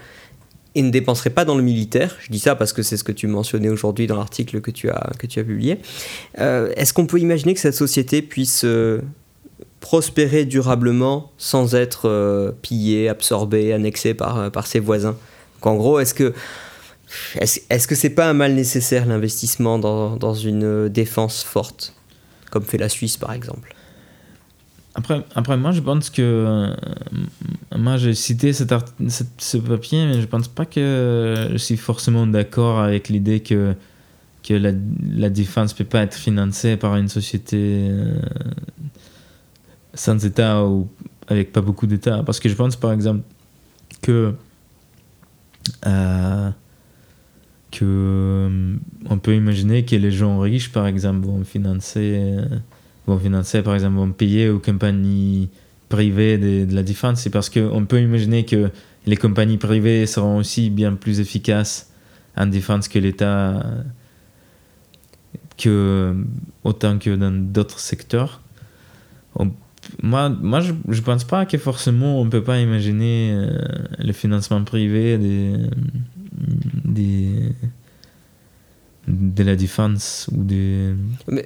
et 0.77 0.81
ne 0.81 0.89
dépenserait 0.89 1.29
pas 1.29 1.45
dans 1.45 1.55
le 1.55 1.63
militaire. 1.63 2.17
Je 2.19 2.29
dis 2.31 2.39
ça 2.39 2.55
parce 2.55 2.73
que 2.73 2.83
c'est 2.83 2.97
ce 2.97 3.03
que 3.05 3.13
tu 3.13 3.27
mentionnais 3.27 3.69
aujourd'hui 3.69 4.07
dans 4.07 4.17
l'article 4.17 4.59
que, 4.59 4.71
tu 4.71 4.89
as, 4.89 5.11
que 5.17 5.27
tu 5.27 5.39
as 5.39 5.43
publié. 5.43 5.79
Est-ce 6.37 6.91
qu'on 6.93 7.05
peut 7.05 7.19
imaginer 7.19 7.53
que 7.53 7.61
cette 7.61 7.75
société 7.75 8.21
puisse 8.21 8.65
prospérer 9.85 10.45
durablement 10.45 11.31
sans 11.37 11.75
être 11.75 12.09
euh, 12.09 12.51
pillé, 12.63 13.07
absorbé, 13.07 13.71
annexé 13.71 14.15
par, 14.15 14.39
euh, 14.39 14.49
par 14.49 14.65
ses 14.65 14.79
voisins? 14.79 15.15
En 15.61 15.75
gros, 15.75 15.99
est-ce 15.99 16.15
que 16.15 16.33
est-ce, 17.35 17.59
est-ce 17.69 17.87
que 17.87 17.93
c'est 17.93 18.09
pas 18.09 18.27
un 18.27 18.33
mal 18.33 18.55
nécessaire 18.55 19.05
l'investissement 19.05 19.77
dans, 19.77 20.15
dans, 20.15 20.33
une 20.33 20.89
défense 20.89 21.43
forte, 21.43 21.93
comme 22.49 22.63
fait 22.63 22.79
la 22.79 22.89
Suisse 22.89 23.17
par 23.17 23.31
exemple? 23.31 23.74
Après, 24.95 25.25
après, 25.35 25.57
moi, 25.57 25.71
je 25.71 25.81
pense 25.81 26.09
que. 26.09 26.21
Euh, 26.21 26.75
moi, 27.77 27.97
j'ai 27.97 28.13
cité 28.13 28.53
cet 28.53 28.73
ce 29.37 29.57
papier, 29.57 30.05
mais 30.07 30.21
je 30.21 30.25
pense 30.25 30.47
pas 30.47 30.65
que 30.65 31.49
je 31.51 31.57
suis 31.57 31.75
forcément 31.75 32.25
d'accord 32.25 32.79
avec 32.79 33.09
l'idée 33.09 33.41
que 33.41 33.75
que 34.41 34.53
la, 34.53 34.71
la 35.11 35.29
défense 35.29 35.73
peut 35.73 35.85
pas 35.85 36.03
être 36.03 36.13
financée 36.13 36.77
par 36.77 36.95
une 36.97 37.07
société 37.07 37.87
euh, 37.89 38.19
sans 39.95 40.23
État 40.23 40.63
ou 40.63 40.87
avec 41.27 41.51
pas 41.51 41.61
beaucoup 41.61 41.87
d'État. 41.87 42.21
Parce 42.23 42.39
que 42.39 42.47
je 42.47 42.53
pense, 42.53 42.75
par 42.75 42.91
exemple, 42.91 43.21
que, 44.03 44.35
euh, 45.87 46.49
que 47.71 48.77
on 49.09 49.17
peut 49.17 49.35
imaginer 49.35 49.83
que 49.83 49.95
les 49.95 50.11
gens 50.11 50.39
riches, 50.39 50.71
par 50.71 50.85
exemple, 50.85 51.25
vont 51.25 51.43
financer, 51.43 52.37
vont 53.07 53.19
financer 53.19 53.61
par 53.61 53.75
exemple, 53.75 53.95
vont 53.97 54.11
payer 54.11 54.49
aux 54.49 54.59
compagnies 54.59 55.49
privées 55.89 56.37
de, 56.37 56.73
la 56.73 56.83
défense. 56.83 57.21
C'est 57.21 57.29
parce 57.29 57.49
qu'on 57.49 57.85
peut 57.85 58.01
imaginer 58.01 58.45
que 58.45 58.69
les 59.05 59.17
compagnies 59.17 59.57
privées 59.57 60.05
seront 60.05 60.37
aussi 60.37 60.69
bien 60.69 60.93
plus 60.93 61.19
efficaces 61.19 61.91
en 62.35 62.47
défense 62.47 62.87
que 62.87 62.99
l'État 62.99 63.63
que 65.57 66.15
autant 66.63 66.99
que 66.99 67.15
dans 67.15 67.31
d'autres 67.31 67.79
secteurs. 67.79 68.41
moi, 70.03 70.29
moi 70.29 70.59
je 70.59 70.73
ne 70.73 71.01
pense 71.01 71.23
pas 71.23 71.45
que 71.45 71.57
forcément 71.57 72.19
on 72.19 72.25
ne 72.25 72.29
peut 72.29 72.43
pas 72.43 72.59
imaginer 72.59 73.31
euh, 73.33 73.57
le 73.99 74.11
financement 74.11 74.63
privé 74.63 75.17
des, 76.83 77.53
de 79.07 79.43
la 79.43 79.55
défense 79.55 80.29
ou 80.33 80.43
des... 80.43 80.93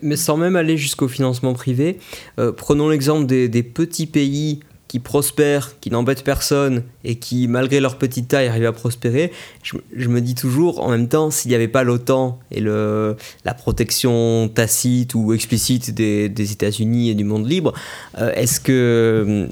Mais, 0.01 0.15
sans 0.15 0.37
même 0.37 0.55
aller 0.55 0.77
jusqu'au 0.77 1.07
financement 1.07 1.53
privé, 1.53 1.99
euh, 2.39 2.51
prenons 2.51 2.89
l'exemple 2.89 3.25
des, 3.25 3.63
petits 3.63 4.07
pays 4.07 4.59
qui 4.87 4.99
prospèrent, 4.99 5.79
qui 5.79 5.91
n'embêtent 5.91 6.23
personne 6.23 6.83
et 7.03 7.15
qui, 7.15 7.47
malgré 7.47 7.79
leur 7.79 7.97
petite 7.97 8.27
taille, 8.27 8.47
arrivent 8.47 8.65
à 8.65 8.71
prospérer, 8.71 9.31
je, 9.61 10.07
me 10.07 10.19
dis 10.19 10.35
toujours, 10.35 10.83
en 10.83 10.89
même 10.89 11.07
temps, 11.07 11.29
s'il 11.29 11.49
n'y 11.49 11.55
avait 11.55 11.67
pas 11.67 11.83
l'OTAN 11.83 12.39
et 12.49 12.59
le, 12.59 13.15
la 13.45 13.53
protection 13.53 14.49
tacite 14.53 15.13
ou 15.13 15.33
explicite 15.33 15.93
des, 15.93 16.27
des 16.27 16.51
États-Unis 16.51 17.09
et 17.09 17.13
du 17.13 17.23
monde 17.23 17.47
libre, 17.47 17.73
euh, 18.17 18.31
est-ce 18.33 18.59
que 18.59 19.47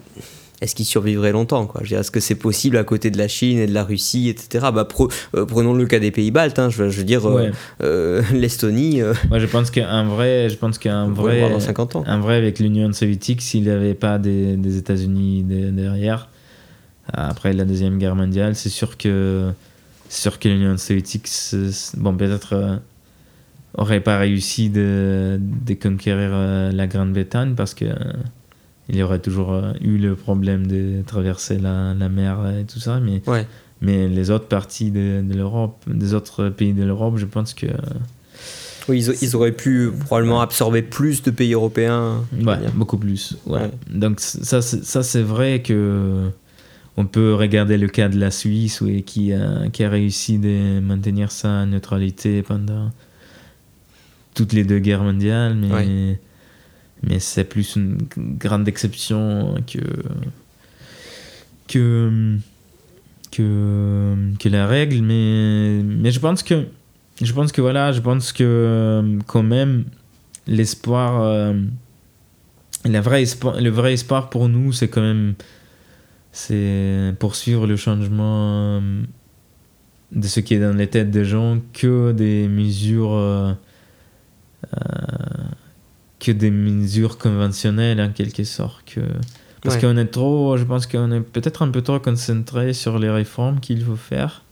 est-ce 0.59 0.73
qu'il 0.73 0.85
survivrait 0.85 1.31
longtemps 1.31 1.67
quoi? 1.67 1.81
Est-ce 1.83 2.09
que 2.09 2.19
c'est 2.19 2.35
possible 2.35 2.77
à 2.77 2.83
côté 2.83 3.11
de 3.11 3.17
la 3.17 3.27
Chine 3.27 3.59
et 3.59 3.67
de 3.67 3.73
la 3.73 3.83
Russie, 3.83 4.29
etc. 4.29 4.67
Bah, 4.73 4.87
euh, 5.35 5.45
prenons 5.45 5.73
le 5.73 5.85
cas 5.85 5.99
des 5.99 6.09
pays 6.09 6.31
baltes. 6.31 6.57
Hein, 6.57 6.69
je, 6.69 6.83
veux 6.83 7.03
dire, 7.03 7.29
euh, 7.29 7.51
euh, 7.83 8.23
l'Estonie. 8.33 9.01
Moi, 9.29 9.37
je 9.37 9.45
pense 9.45 9.69
qu'un 9.69 10.03
vrai, 10.05 10.49
je 10.49 10.55
pense 10.55 10.79
qu'un 10.79 11.09
vrai, 11.09 11.47
dans 11.49 11.59
50 11.59 11.97
ans. 11.97 12.03
un 12.07 12.19
vrai 12.19 12.37
avec 12.37 12.59
l'Union 12.59 12.91
soviétique, 12.91 13.41
s'il 13.41 13.63
n'y 13.63 13.69
avait 13.69 13.93
pas 13.93 14.17
des, 14.17 14.55
des 14.55 14.77
États-Unis 14.77 15.43
derrière, 15.43 16.29
après 17.13 17.53
la 17.53 17.63
deuxième 17.63 17.99
guerre 17.99 18.15
mondiale, 18.15 18.55
c'est 18.55 18.69
sûr 18.69 18.97
que, 18.97 19.51
sûr 20.09 20.39
que 20.39 20.49
l'Union 20.49 20.75
soviétique, 20.77 21.29
bon, 21.97 22.17
peut-être 22.17 22.79
aurait 23.75 24.01
pas 24.01 24.17
réussi 24.17 24.71
de, 24.71 25.39
de 25.39 25.73
conquérir 25.75 26.31
la 26.73 26.87
Grande-Bretagne 26.87 27.53
parce 27.55 27.75
que 27.75 27.85
il 28.89 28.95
y 28.95 29.03
aurait 29.03 29.19
toujours 29.19 29.53
euh, 29.53 29.73
eu 29.81 29.97
le 29.97 30.15
problème 30.15 30.67
de 30.67 31.01
traverser 31.05 31.57
la, 31.57 31.93
la 31.93 32.09
mer 32.09 32.37
et 32.59 32.65
tout 32.65 32.79
ça. 32.79 32.99
Mais, 32.99 33.21
mais 33.81 34.07
les 34.07 34.31
autres 34.31 34.47
parties 34.47 34.91
de, 34.91 35.21
de 35.21 35.33
l'Europe, 35.33 35.83
des 35.87 36.13
autres 36.13 36.49
pays 36.49 36.73
de 36.73 36.83
l'Europe, 36.83 37.17
je 37.17 37.25
pense 37.25 37.53
que. 37.53 37.67
Oui, 38.87 39.03
ils, 39.03 39.15
ils 39.21 39.35
auraient 39.35 39.51
pu 39.51 39.91
probablement 40.05 40.39
absorber 40.39 40.81
plus 40.81 41.21
de 41.21 41.31
pays 41.31 41.53
européens. 41.53 42.23
Ouais, 42.31 42.57
beaucoup 42.73 42.97
plus. 42.97 43.37
Ouais. 43.45 43.69
Donc 43.89 44.19
ça, 44.21 44.61
ça 44.61 45.03
c'est 45.03 45.21
vrai 45.21 45.61
que 45.61 46.29
on 46.95 47.05
peut 47.05 47.35
regarder 47.35 47.77
le 47.77 47.87
cas 47.89 48.09
de 48.09 48.17
la 48.17 48.31
Suisse 48.31 48.81
oui, 48.81 49.03
qui, 49.03 49.31
a, 49.31 49.69
qui 49.71 49.83
a 49.83 49.89
réussi 49.89 50.39
de 50.39 50.79
maintenir 50.79 51.31
sa 51.31 51.65
neutralité 51.65 52.41
pendant 52.41 52.91
toutes 54.33 54.53
les 54.53 54.63
deux 54.63 54.79
guerres 54.79 55.03
mondiales, 55.03 55.55
mais 55.55 56.19
mais 57.03 57.19
c'est 57.19 57.43
plus 57.43 57.75
une 57.75 57.97
grande 58.17 58.67
exception 58.67 59.55
que 59.71 59.79
que 61.67 62.37
que, 63.31 64.49
la 64.49 64.67
règle. 64.67 65.01
Mais 65.01 65.81
mais 65.83 66.11
je 66.11 66.19
pense 66.19 66.43
que 66.43 66.65
je 67.21 67.33
pense 67.33 67.51
que 67.51 67.61
voilà 67.61 67.91
je 67.91 68.01
pense 68.01 68.31
que 68.31 69.19
quand 69.27 69.43
même 69.43 69.85
l'espoir 70.47 71.21
euh, 71.21 71.53
la 72.85 73.19
espoir, 73.19 73.59
le 73.59 73.69
vrai 73.69 73.93
espoir 73.93 74.29
pour 74.29 74.49
nous 74.49 74.71
c'est 74.71 74.87
quand 74.87 75.01
même 75.01 75.33
c'est 76.31 77.13
poursuivre 77.19 77.67
le 77.67 77.75
changement 77.75 78.79
euh, 78.79 79.01
de 80.11 80.27
ce 80.27 80.39
qui 80.39 80.53
est 80.53 80.59
dans 80.59 80.75
les 80.75 80.87
têtes 80.87 81.11
des 81.11 81.25
gens 81.25 81.57
que 81.73 82.11
des 82.11 82.47
mesures 82.47 83.13
euh, 83.13 83.53
que 86.19 86.31
des 86.31 86.51
mesures 86.51 87.17
conventionnelles 87.17 88.01
en 88.01 88.11
quelque 88.11 88.43
sorte. 88.43 88.83
Que... 88.93 89.01
Parce 89.61 89.77
qu'on 89.77 89.97
est 89.97 90.05
trop, 90.05 90.57
je 90.57 90.63
pense 90.63 90.87
qu'on 90.87 91.11
est 91.11 91.21
peut-être 91.21 91.61
un 91.61 91.69
peu 91.69 91.81
trop 91.81 91.99
concentré 91.99 92.73
sur 92.73 92.99
les 92.99 93.09
réformes 93.09 93.59
qu'il 93.59 93.83
faut 93.83 93.95
faire. 93.95 94.43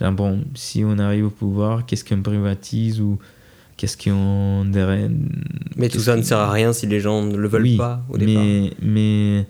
Genre, 0.00 0.12
bon, 0.12 0.44
si 0.54 0.84
on 0.84 0.98
arrive 0.98 1.26
au 1.26 1.30
pouvoir, 1.30 1.84
qu'est-ce 1.84 2.04
qu'on 2.04 2.22
privatise 2.22 3.00
ou 3.00 3.18
qu'est-ce 3.76 3.96
qu'on 3.96 4.64
Mais 5.76 5.88
tout 5.88 6.00
ça 6.00 6.16
ne 6.16 6.22
sert 6.22 6.38
à 6.38 6.50
rien 6.50 6.72
si 6.72 6.86
les 6.86 7.00
gens 7.00 7.22
ne 7.22 7.36
le 7.36 7.48
veulent 7.48 7.76
pas 7.76 8.02
au 8.08 8.16
départ. 8.16 8.42
Mais, 8.42 8.72
mais, 8.80 9.46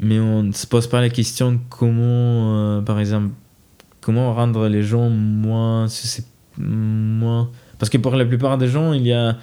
mais 0.00 0.18
on 0.18 0.42
ne 0.42 0.52
se 0.52 0.66
pose 0.66 0.88
pas 0.88 1.00
la 1.00 1.10
question 1.10 1.60
comment, 1.70 2.56
euh, 2.56 2.80
par 2.80 2.98
exemple, 2.98 3.30
comment 4.00 4.34
rendre 4.34 4.68
les 4.68 4.82
gens 4.82 5.08
moins, 5.10 5.86
moins. 6.58 7.50
Parce 7.78 7.90
que 7.90 7.98
pour 7.98 8.14
la 8.16 8.24
plupart 8.24 8.58
des 8.58 8.68
gens, 8.68 8.92
il 8.92 9.06
y 9.06 9.12
a 9.12 9.36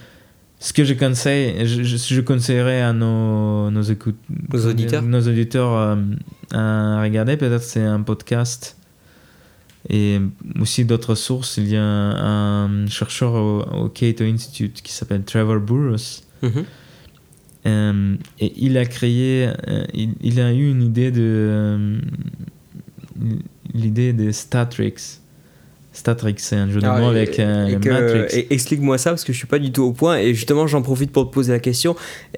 ce 0.63 0.71
que 0.71 0.85
je 0.85 0.93
conseille, 0.93 1.67
je, 1.67 1.83
je, 1.83 2.21
conseillerais 2.21 2.81
à 2.81 2.93
nos, 2.93 3.69
auditeurs, 3.69 5.01
nos 5.01 5.27
auditeurs 5.27 5.73
euh, 5.73 5.95
à 6.53 7.01
regarder, 7.01 7.35
peut-être 7.35 7.63
c'est 7.63 7.83
un 7.83 8.01
podcast 8.01 8.77
et 9.89 10.21
aussi 10.61 10.85
d'autres 10.85 11.15
sources. 11.15 11.57
Il 11.57 11.67
y 11.67 11.75
a 11.75 11.83
un 11.83 12.87
chercheur 12.87 13.33
au, 13.33 13.89
Cato 13.89 14.23
Institute 14.23 14.81
qui 14.81 14.93
s'appelle 14.93 15.23
Trevor 15.23 15.59
Burrus. 15.59 16.23
Mhm. 16.41 16.63
Euh, 17.65 18.15
et 18.39 18.53
il 18.55 18.77
a 18.77 18.85
créé, 18.85 19.49
euh, 19.67 19.83
il, 19.93 20.13
il, 20.21 20.39
a 20.39 20.53
eu 20.53 20.71
une 20.71 20.81
idée 20.81 21.11
de 21.11 21.99
l'idée 23.73 24.13
des 24.13 24.31
Statrix. 24.31 25.19
Statrix, 25.93 26.35
c'est 26.39 26.55
un 26.55 26.69
jeu 26.69 26.81
de 26.81 26.87
ah 26.87 26.99
mots 26.99 27.07
avec 27.07 27.39
euh, 27.39 27.77
Matrix. 27.77 28.47
Explique-moi 28.49 28.97
ça 28.97 29.11
parce 29.11 29.23
que 29.23 29.31
je 29.31 29.37
suis 29.37 29.47
pas 29.47 29.59
du 29.59 29.71
tout 29.71 29.83
au 29.83 29.91
point 29.91 30.17
et 30.17 30.33
justement 30.33 30.65
j'en 30.65 30.81
profite 30.81 31.11
pour 31.11 31.29
te 31.29 31.33
poser 31.33 31.53
la 31.53 31.59
question. 31.59 31.95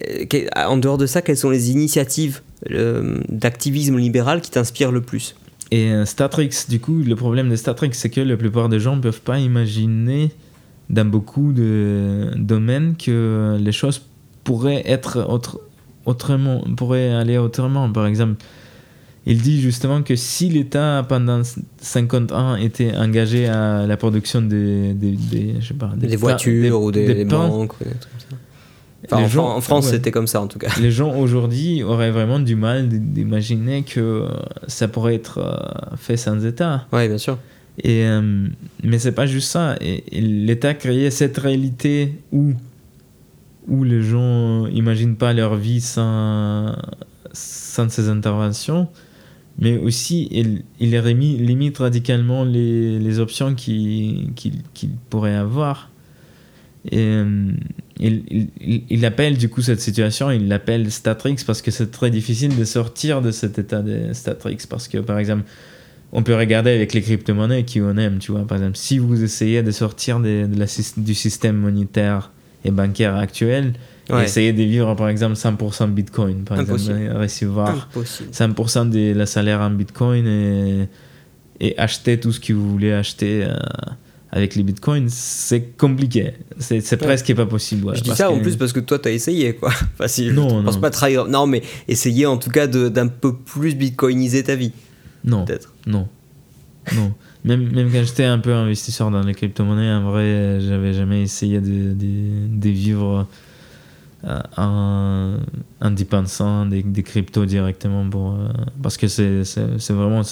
Euh, 0.08 0.46
en 0.56 0.78
dehors 0.78 0.98
de 0.98 1.06
ça, 1.06 1.22
quelles 1.22 1.38
sont 1.38 1.50
les 1.50 1.72
initiatives 1.72 2.42
euh, 2.70 3.20
d'activisme 3.30 3.98
libéral 3.98 4.42
qui 4.42 4.52
t'inspirent 4.52 4.92
le 4.92 5.02
plus? 5.02 5.36
Et 5.72 5.92
Statrix, 6.06 6.66
du 6.70 6.80
coup, 6.80 7.02
le 7.02 7.16
problème 7.16 7.50
de 7.50 7.56
Statrix, 7.56 7.92
c'est 7.94 8.10
que 8.10 8.22
la 8.22 8.38
plupart 8.38 8.70
des 8.70 8.80
gens 8.80 8.98
ne 8.98 9.02
peuvent 9.02 9.22
pas 9.22 9.40
imaginer 9.40 10.32
dans 10.90 11.10
beaucoup 11.10 11.54
de 11.54 12.30
domaines 12.36 12.96
que 12.98 13.58
les 13.60 13.72
choses 13.72 14.04
pourraient 14.44 14.84
être 14.86 15.26
autre, 15.28 15.60
autrement, 16.06 16.64
pourraient 16.78 17.12
aller 17.12 17.40
autrement. 17.40 17.92
Par 17.92 18.06
exemple, 18.06 18.36
il 19.28 19.42
dit 19.42 19.60
justement 19.60 20.04
que 20.04 20.16
si 20.16 20.50
l'État, 20.50 21.04
pendant 21.08 21.42
50 21.82 22.32
ans, 22.32 22.56
était 22.56 22.96
engagé 22.96 23.48
à 23.48 23.88
la 23.88 23.98
production 23.98 24.42
des, 24.42 24.94
des, 24.94 25.56
je 25.60 25.68
sais 25.68 25.74
pas, 25.74 25.92
des, 25.96 26.16
voitures 26.16 26.80
ou 26.80 26.92
des, 26.92 27.26
banques, 27.26 27.74
ou 27.82 27.84
des 27.84 27.90
trucs 27.90 28.14
comme 29.10 29.28
ça. 29.28 29.42
en, 29.42 29.62
France, 29.62 29.90
c'était 29.90 30.12
comme 30.12 30.28
ça 30.28 30.42
en 30.42 30.48
tout 30.48 30.60
cas. 30.60 30.70
Les 30.80 30.92
gens 30.92 31.16
aujourd'hui 31.16 31.82
auraient 31.82 32.12
vraiment 32.12 32.40
du 32.40 32.56
mal 32.56 32.88
d'imaginer 32.88 33.82
que 33.82 34.28
ça 34.68 34.88
pourrait 34.88 35.16
être 35.16 35.40
euh, 35.40 35.96
fait 35.98 36.18
sans 36.18 36.46
État. 36.46 36.86
Oui, 36.94 37.08
bien 37.08 37.18
sûr. 37.18 37.40
Et, 37.84 38.06
euh, 38.06 38.48
mais 38.84 39.00
c'est 39.00 39.12
pas 39.12 39.26
juste 39.26 39.50
ça. 39.50 39.76
Et, 39.82 40.04
L'État 40.22 40.76
créait 40.76 41.10
cette 41.10 41.40
réalité 41.40 42.14
où, 42.32 42.54
où 43.68 43.84
les 43.84 44.04
gens 44.04 44.68
n'imaginent 44.68 45.18
pas 45.18 45.34
leur 45.34 45.56
vie 45.56 45.82
sans, 45.82 46.76
sans 47.34 47.90
ces 47.90 48.08
interventions 48.08 48.88
mais 49.60 49.78
aussi 49.78 50.28
il, 50.32 50.64
il 50.80 50.92
limite 50.92 51.78
radicalement 51.78 52.44
les, 52.44 53.00
les 53.00 53.20
options 53.20 53.56
qu'il 53.56 54.34
pourrait 55.10 55.36
avoir. 55.36 55.90
Euh, 56.94 57.52
il, 58.00 58.50
il, 58.62 58.84
il, 58.90 59.06
appelle 59.06 59.38
du 59.38 59.50
coup 59.50 59.62
cette 59.62 59.80
situation, 59.80 60.30
il 60.30 60.48
l'appelle 60.48 60.92
Statrix 60.92 61.38
parce 61.48 61.62
que 61.62 61.72
c'est 61.72 61.90
très 61.90 62.12
difficile 62.12 62.56
de 62.56 62.64
sortir 62.64 63.22
de 63.22 63.32
cet 63.32 63.58
état 63.58 63.82
de 63.82 64.14
Statrix. 64.14 64.58
Parce 64.70 64.88
que 64.88 65.00
par 65.00 65.18
exemple, 65.18 65.44
on 66.12 66.22
peut 66.22 66.36
regarder 66.36 66.72
avec 66.72 66.94
les 66.94 67.02
crypto-monnaies 67.02 67.64
qui 67.64 67.82
on 67.82 67.98
aime, 67.98 68.20
tu 68.20 68.32
vois. 68.32 68.46
Par 68.46 68.58
exemple, 68.58 68.78
si 68.78 69.00
vous 69.00 69.24
essayez 69.24 69.64
de 69.64 69.72
sortir 69.72 70.20
de 70.20 70.48
la, 70.56 70.66
du 70.98 71.16
système 71.16 71.58
monétaire 71.58 72.32
et 72.64 72.72
bancaire 72.72 73.16
actuel, 73.16 73.74
Essayer 74.24 74.54
de 74.54 74.64
vivre, 74.64 74.94
par 74.96 75.10
exemple, 75.10 75.36
100% 75.36 75.90
Bitcoin, 75.90 76.44
par 76.44 76.60
exemple, 76.60 76.80
recevoir 77.16 77.90
100% 77.96 78.90
de 78.90 79.14
la 79.14 79.26
salaire 79.26 79.62
en 79.62 79.72
Bitcoin 79.72 80.28
et, 80.28 80.88
et, 81.60 81.78
acheter 81.78 82.20
tout 82.20 82.32
ce 82.32 82.40
que 82.40 82.54
vous 82.54 82.70
voulez 82.70 82.92
acheter 82.92 83.44
euh, 83.44 83.56
avec 84.36 84.56
les 84.56 84.64
bitcoins, 84.64 85.08
c'est 85.08 85.78
compliqué. 85.78 86.34
C'est 86.60 86.98
presque 86.98 87.34
pas 87.34 87.46
possible. 87.46 87.96
je 87.96 88.02
dis 88.02 88.16
ça 88.16 88.30
en 88.30 88.40
plus 88.40 88.58
parce 88.58 88.74
que 88.74 88.82
toi, 88.82 89.00
tu 89.00 89.08
as 89.08 89.12
essayé, 89.12 89.56
quoi. 89.56 89.70
Enfin, 90.00 90.24
non, 90.34 90.60
je 90.60 90.78
pense 90.78 90.78
pas. 91.00 91.10
Non, 91.30 91.48
mais 91.48 91.62
essayer 91.88 92.26
en 92.26 92.38
tout 92.38 92.50
cas 92.50 92.68
d'un 92.68 93.08
peu 93.08 93.34
plus 93.34 93.76
bitcoiniser 93.76 94.44
ta 94.44 94.56
vie. 94.56 94.74
Non. 95.24 95.46
Peut-être. 95.46 95.74
Non. 95.88 96.08
Non. 96.94 97.14
Même, 97.46 97.72
même 97.72 97.92
quand 97.92 98.04
j'étais 98.04 98.26
un 98.26 98.40
peu 98.40 98.54
investisseur 98.54 99.10
dans 99.10 99.22
les 99.22 99.34
crypto-monnaies, 99.34 99.94
en 99.94 100.12
vrai, 100.12 100.60
j'avais 100.60 100.94
jamais 100.94 101.22
essayé 101.22 101.62
de, 101.62 101.94
de, 101.94 102.70
vivre 102.70 103.28
en, 104.58 105.38
en 105.82 105.92
dépensant 105.92 106.66
des, 106.66 106.84
des 106.84 107.04
cryptos 107.04 107.46
directement 107.46 108.10
pour, 108.10 108.34
euh, 108.34 108.48
parce 108.82 108.98
que 108.98 109.08
c'est 109.08 109.94
vraiment 109.94 110.24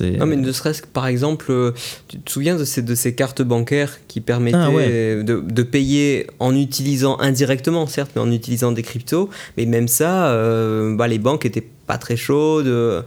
non, 0.00 0.26
mais 0.26 0.36
ne 0.36 0.50
serait-ce 0.50 0.82
que 0.82 0.88
par 0.88 1.06
exemple, 1.06 1.46
euh, 1.50 1.72
tu 2.08 2.18
te 2.18 2.30
souviens 2.30 2.56
de 2.56 2.64
ces, 2.64 2.82
de 2.82 2.94
ces 2.96 3.14
cartes 3.14 3.42
bancaires 3.42 3.98
qui 4.08 4.20
permettaient 4.20 5.18
ah, 5.20 5.22
de, 5.22 5.40
de, 5.40 5.62
payer 5.62 6.26
en 6.40 6.54
utilisant 6.56 7.18
indirectement, 7.20 7.86
certes, 7.86 8.10
mais 8.16 8.20
en 8.20 8.32
utilisant 8.32 8.72
des 8.72 8.82
cryptos. 8.82 9.30
Mais 9.56 9.66
même 9.66 9.86
ça, 9.86 10.30
euh, 10.30 10.96
bah, 10.96 11.06
les 11.06 11.18
banques 11.18 11.46
étaient 11.46 11.66
pas 11.86 11.96
très 11.96 12.16
chaudes. 12.16 13.04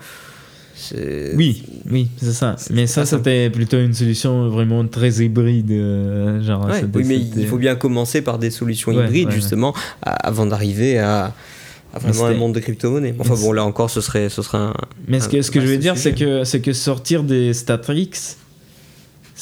Euh, 0.96 1.34
oui, 1.36 1.64
oui, 1.90 2.08
c'est 2.18 2.34
ça. 2.34 2.56
Mais 2.72 2.88
ça, 2.88 3.06
c'était 3.06 3.50
plutôt 3.50 3.80
une 3.80 3.94
solution 3.94 4.50
vraiment 4.50 4.86
très 4.88 5.24
hybride. 5.24 5.72
genre, 6.42 6.68
oui, 6.94 7.04
mais 7.06 7.18
il 7.18 7.48
faut 7.48 7.58
bien 7.58 7.76
commencer 7.76 8.22
par 8.22 8.40
des 8.40 8.52
solutions 8.52 8.92
hybrides, 8.92 9.32
justement, 9.32 9.74
avant 10.02 10.46
d'arriver 10.46 11.00
à 11.00 11.34
vraiment 12.00 12.26
un 12.26 12.34
monde 12.34 12.54
de 12.54 12.60
crypto-monnaie. 12.60 13.14
Enfin 13.20 13.36
bon, 13.36 13.52
là 13.52 13.66
encore, 13.66 13.90
ce 13.90 14.02
serait, 14.02 14.30
ce 14.30 14.42
serait 14.42 14.58
un. 14.58 14.74
Mais 15.08 15.20
ce 15.20 15.30
que, 15.30 15.42
ce 15.42 15.52
que 15.52 15.60
je 15.60 15.68
veux 15.68 15.78
dire, 15.78 15.98
c'est 15.98 16.14
que, 16.14 16.44
c'est 16.44 16.62
que 16.62 16.74
sortir 16.74 17.24
des 17.24 17.54
Statrix, 17.54 18.12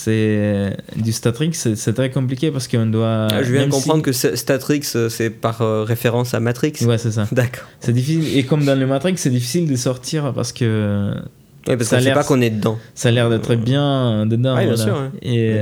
c'est 0.01 0.77
du 0.95 1.11
Statrix, 1.11 1.51
c'est 1.53 1.93
très 1.93 2.09
compliqué 2.09 2.51
parce 2.51 2.69
qu'on 2.69 2.85
doit. 2.85 3.27
Ah, 3.29 3.43
je 3.43 3.51
viens 3.51 3.65
de 3.65 3.71
comprendre 3.71 4.01
que 4.01 4.13
Statrix, 4.13 4.83
euh, 4.95 5.09
c'est 5.09 5.29
par 5.29 5.61
euh, 5.61 5.83
référence 5.83 6.33
à 6.33 6.39
Matrix. 6.39 6.73
Ouais, 6.83 6.97
c'est 6.97 7.11
ça. 7.11 7.27
D'accord. 7.33 7.67
C'est 7.81 7.91
difficile. 7.91 8.37
Et 8.37 8.45
comme 8.45 8.63
dans 8.63 8.79
le 8.79 8.87
Matrix, 8.87 9.15
c'est 9.17 9.29
difficile 9.29 9.69
de 9.69 9.75
sortir 9.75 10.31
parce 10.33 10.53
que. 10.53 11.13
Ouais, 11.67 11.75
parce 11.75 11.89
qu'on 11.89 11.99
sait 11.99 12.13
pas 12.13 12.23
qu'on 12.23 12.39
est 12.39 12.49
dedans. 12.49 12.79
Ça 12.95 13.09
a 13.09 13.11
l'air 13.11 13.29
d'être 13.29 13.55
bien 13.55 14.25
dedans. 14.25 14.55
Ouais, 14.55 14.67
bien 14.67 14.77
sûr. 14.77 14.95
Hein. 14.95 15.11
Et, 15.21 15.57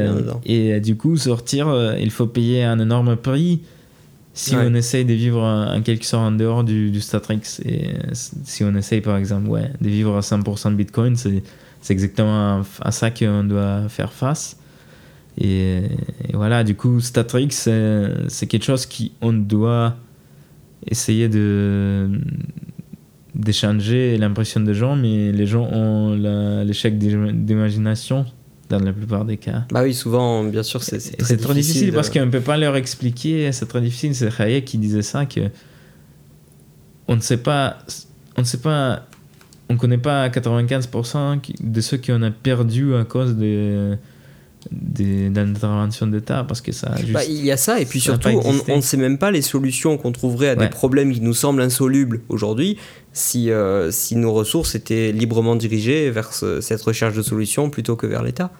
et 0.45 0.79
du 0.81 0.95
coup, 0.95 1.17
sortir, 1.17 1.67
euh, 1.67 1.95
il 1.99 2.11
faut 2.11 2.27
payer 2.27 2.63
un 2.63 2.77
énorme 2.79 3.15
prix 3.15 3.61
si 4.35 4.55
on 4.55 4.75
essaye 4.75 5.03
de 5.03 5.15
vivre 5.15 5.41
en 5.41 5.81
quelque 5.81 6.05
sorte 6.05 6.21
en 6.21 6.31
dehors 6.31 6.63
du, 6.63 6.91
du 6.91 7.01
Statrix, 7.01 7.41
et 7.65 7.95
si 8.13 8.63
on 8.63 8.75
essaye 8.75 9.01
par 9.01 9.17
exemple 9.17 9.47
ouais, 9.49 9.71
de 9.81 9.89
vivre 9.89 10.15
à 10.15 10.19
100% 10.19 10.69
de 10.69 10.75
Bitcoin, 10.75 11.15
c'est 11.15 11.41
exactement 11.89 12.63
à 12.81 12.91
ça 12.91 13.11
qu'on 13.11 13.43
doit 13.43 13.89
faire 13.89 14.11
face. 14.11 14.57
Et, 15.39 15.83
voilà, 16.33 16.63
du 16.63 16.75
coup, 16.75 16.99
Statrix, 16.99 17.49
c'est 17.51 18.47
quelque 18.47 18.65
chose 18.65 18.87
qu'on 18.87 19.33
doit 19.33 19.95
essayer 20.85 21.29
de 21.29 22.09
d'échanger 23.35 24.17
l'impression 24.17 24.61
des 24.61 24.73
gens, 24.73 24.95
mais 24.95 25.31
les 25.31 25.45
gens 25.45 25.69
ont 25.71 26.15
l'échec 26.65 26.97
d'imagination 26.97 28.25
dans 28.69 28.79
la 28.79 28.91
plupart 28.91 29.25
des 29.25 29.37
cas. 29.37 29.65
Bah 29.71 29.83
oui, 29.83 29.93
souvent, 29.93 30.43
bien 30.43 30.63
sûr, 30.63 30.83
c'est 30.83 30.97
très, 30.97 31.07
difficile, 31.07 31.37
très 31.37 31.53
difficile 31.53 31.93
parce 31.93 32.09
qu'on 32.09 32.25
ne 32.25 32.31
peut 32.31 32.41
pas 32.41 32.57
leur 32.57 32.75
expliquer, 32.75 33.51
c'est 33.51 33.67
très 33.67 33.81
difficile. 33.81 34.15
C'est 34.15 34.41
Hayek 34.41 34.65
qui 34.65 34.77
disait 34.77 35.03
ça, 35.03 35.25
que 35.25 35.41
on 37.07 37.15
ne 37.15 37.21
sait 37.21 37.37
pas, 37.37 37.77
on 38.35 38.41
ne 38.41 38.45
sait 38.45 38.57
pas, 38.57 39.07
on 39.69 39.77
connaît 39.77 39.97
pas 39.97 40.27
95% 40.29 41.41
de 41.59 41.81
ceux 41.81 41.97
qu'on 41.97 42.21
a 42.21 42.31
perdu 42.31 42.95
à 42.95 43.03
cause 43.03 43.35
de 43.35 43.97
d'intervention 44.71 46.07
d'État 46.07 46.43
parce 46.43 46.61
que 46.61 46.71
ça 46.71 46.93
bah, 47.13 47.23
il 47.23 47.45
y 47.45 47.51
a 47.51 47.57
ça 47.57 47.79
et 47.79 47.85
puis 47.85 47.99
surtout 47.99 48.29
on, 48.29 48.75
ne 48.75 48.81
sait 48.81 48.97
même 48.97 49.17
pas 49.17 49.31
les 49.31 49.41
solutions 49.41 49.97
qu'on 49.97 50.11
trouverait 50.11 50.49
à 50.49 50.55
des 50.55 50.67
problèmes 50.67 51.13
qui 51.13 51.21
nous 51.21 51.33
semblent 51.33 51.61
insolubles 51.61 52.21
aujourd'hui 52.27 52.77
si, 53.13 53.49
euh, 53.49 53.91
si 53.91 54.15
nos 54.15 54.33
ressources 54.33 54.75
étaient 54.75 55.11
librement 55.11 55.55
dirigées 55.55 56.11
vers 56.11 56.33
cette 56.33 56.81
recherche 56.81 57.15
de 57.15 57.21
solutions 57.21 57.69
plutôt 57.69 57.95
que 57.95 58.05
vers 58.05 58.23
l'État. 58.23 58.51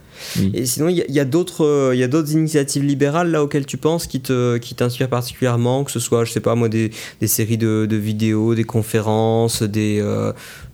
Et 0.53 0.65
sinon, 0.65 0.89
il 0.89 0.95
y, 1.07 1.19
a, 1.19 1.25
d'autres 1.25 1.63
euh, 1.63 1.91
il 1.93 1.99
y 1.99 2.03
a 2.03 2.07
d'autres 2.07 2.31
initiatives 2.31 2.83
libérales 2.83 3.29
là 3.29 3.43
auxquelles 3.43 3.67
tu 3.67 3.77
penses 3.77 4.07
qui 4.07 4.19
te 4.19 4.57
qui 4.57 4.73
t'inspirent 4.73 5.09
particulièrement, 5.09 5.83
que 5.83 5.91
ce 5.91 5.99
soit, 5.99 6.25
je 6.25 6.31
sais 6.31 6.39
pas 6.39 6.55
moi, 6.55 6.69
des, 6.69 6.89
des 7.21 7.27
séries 7.27 7.59
de, 7.59 7.85
de, 7.87 7.95
vidéos, 7.95 8.55
des 8.55 8.63
conférences, 8.63 9.61
des 9.61 9.99
euh, 10.01 10.33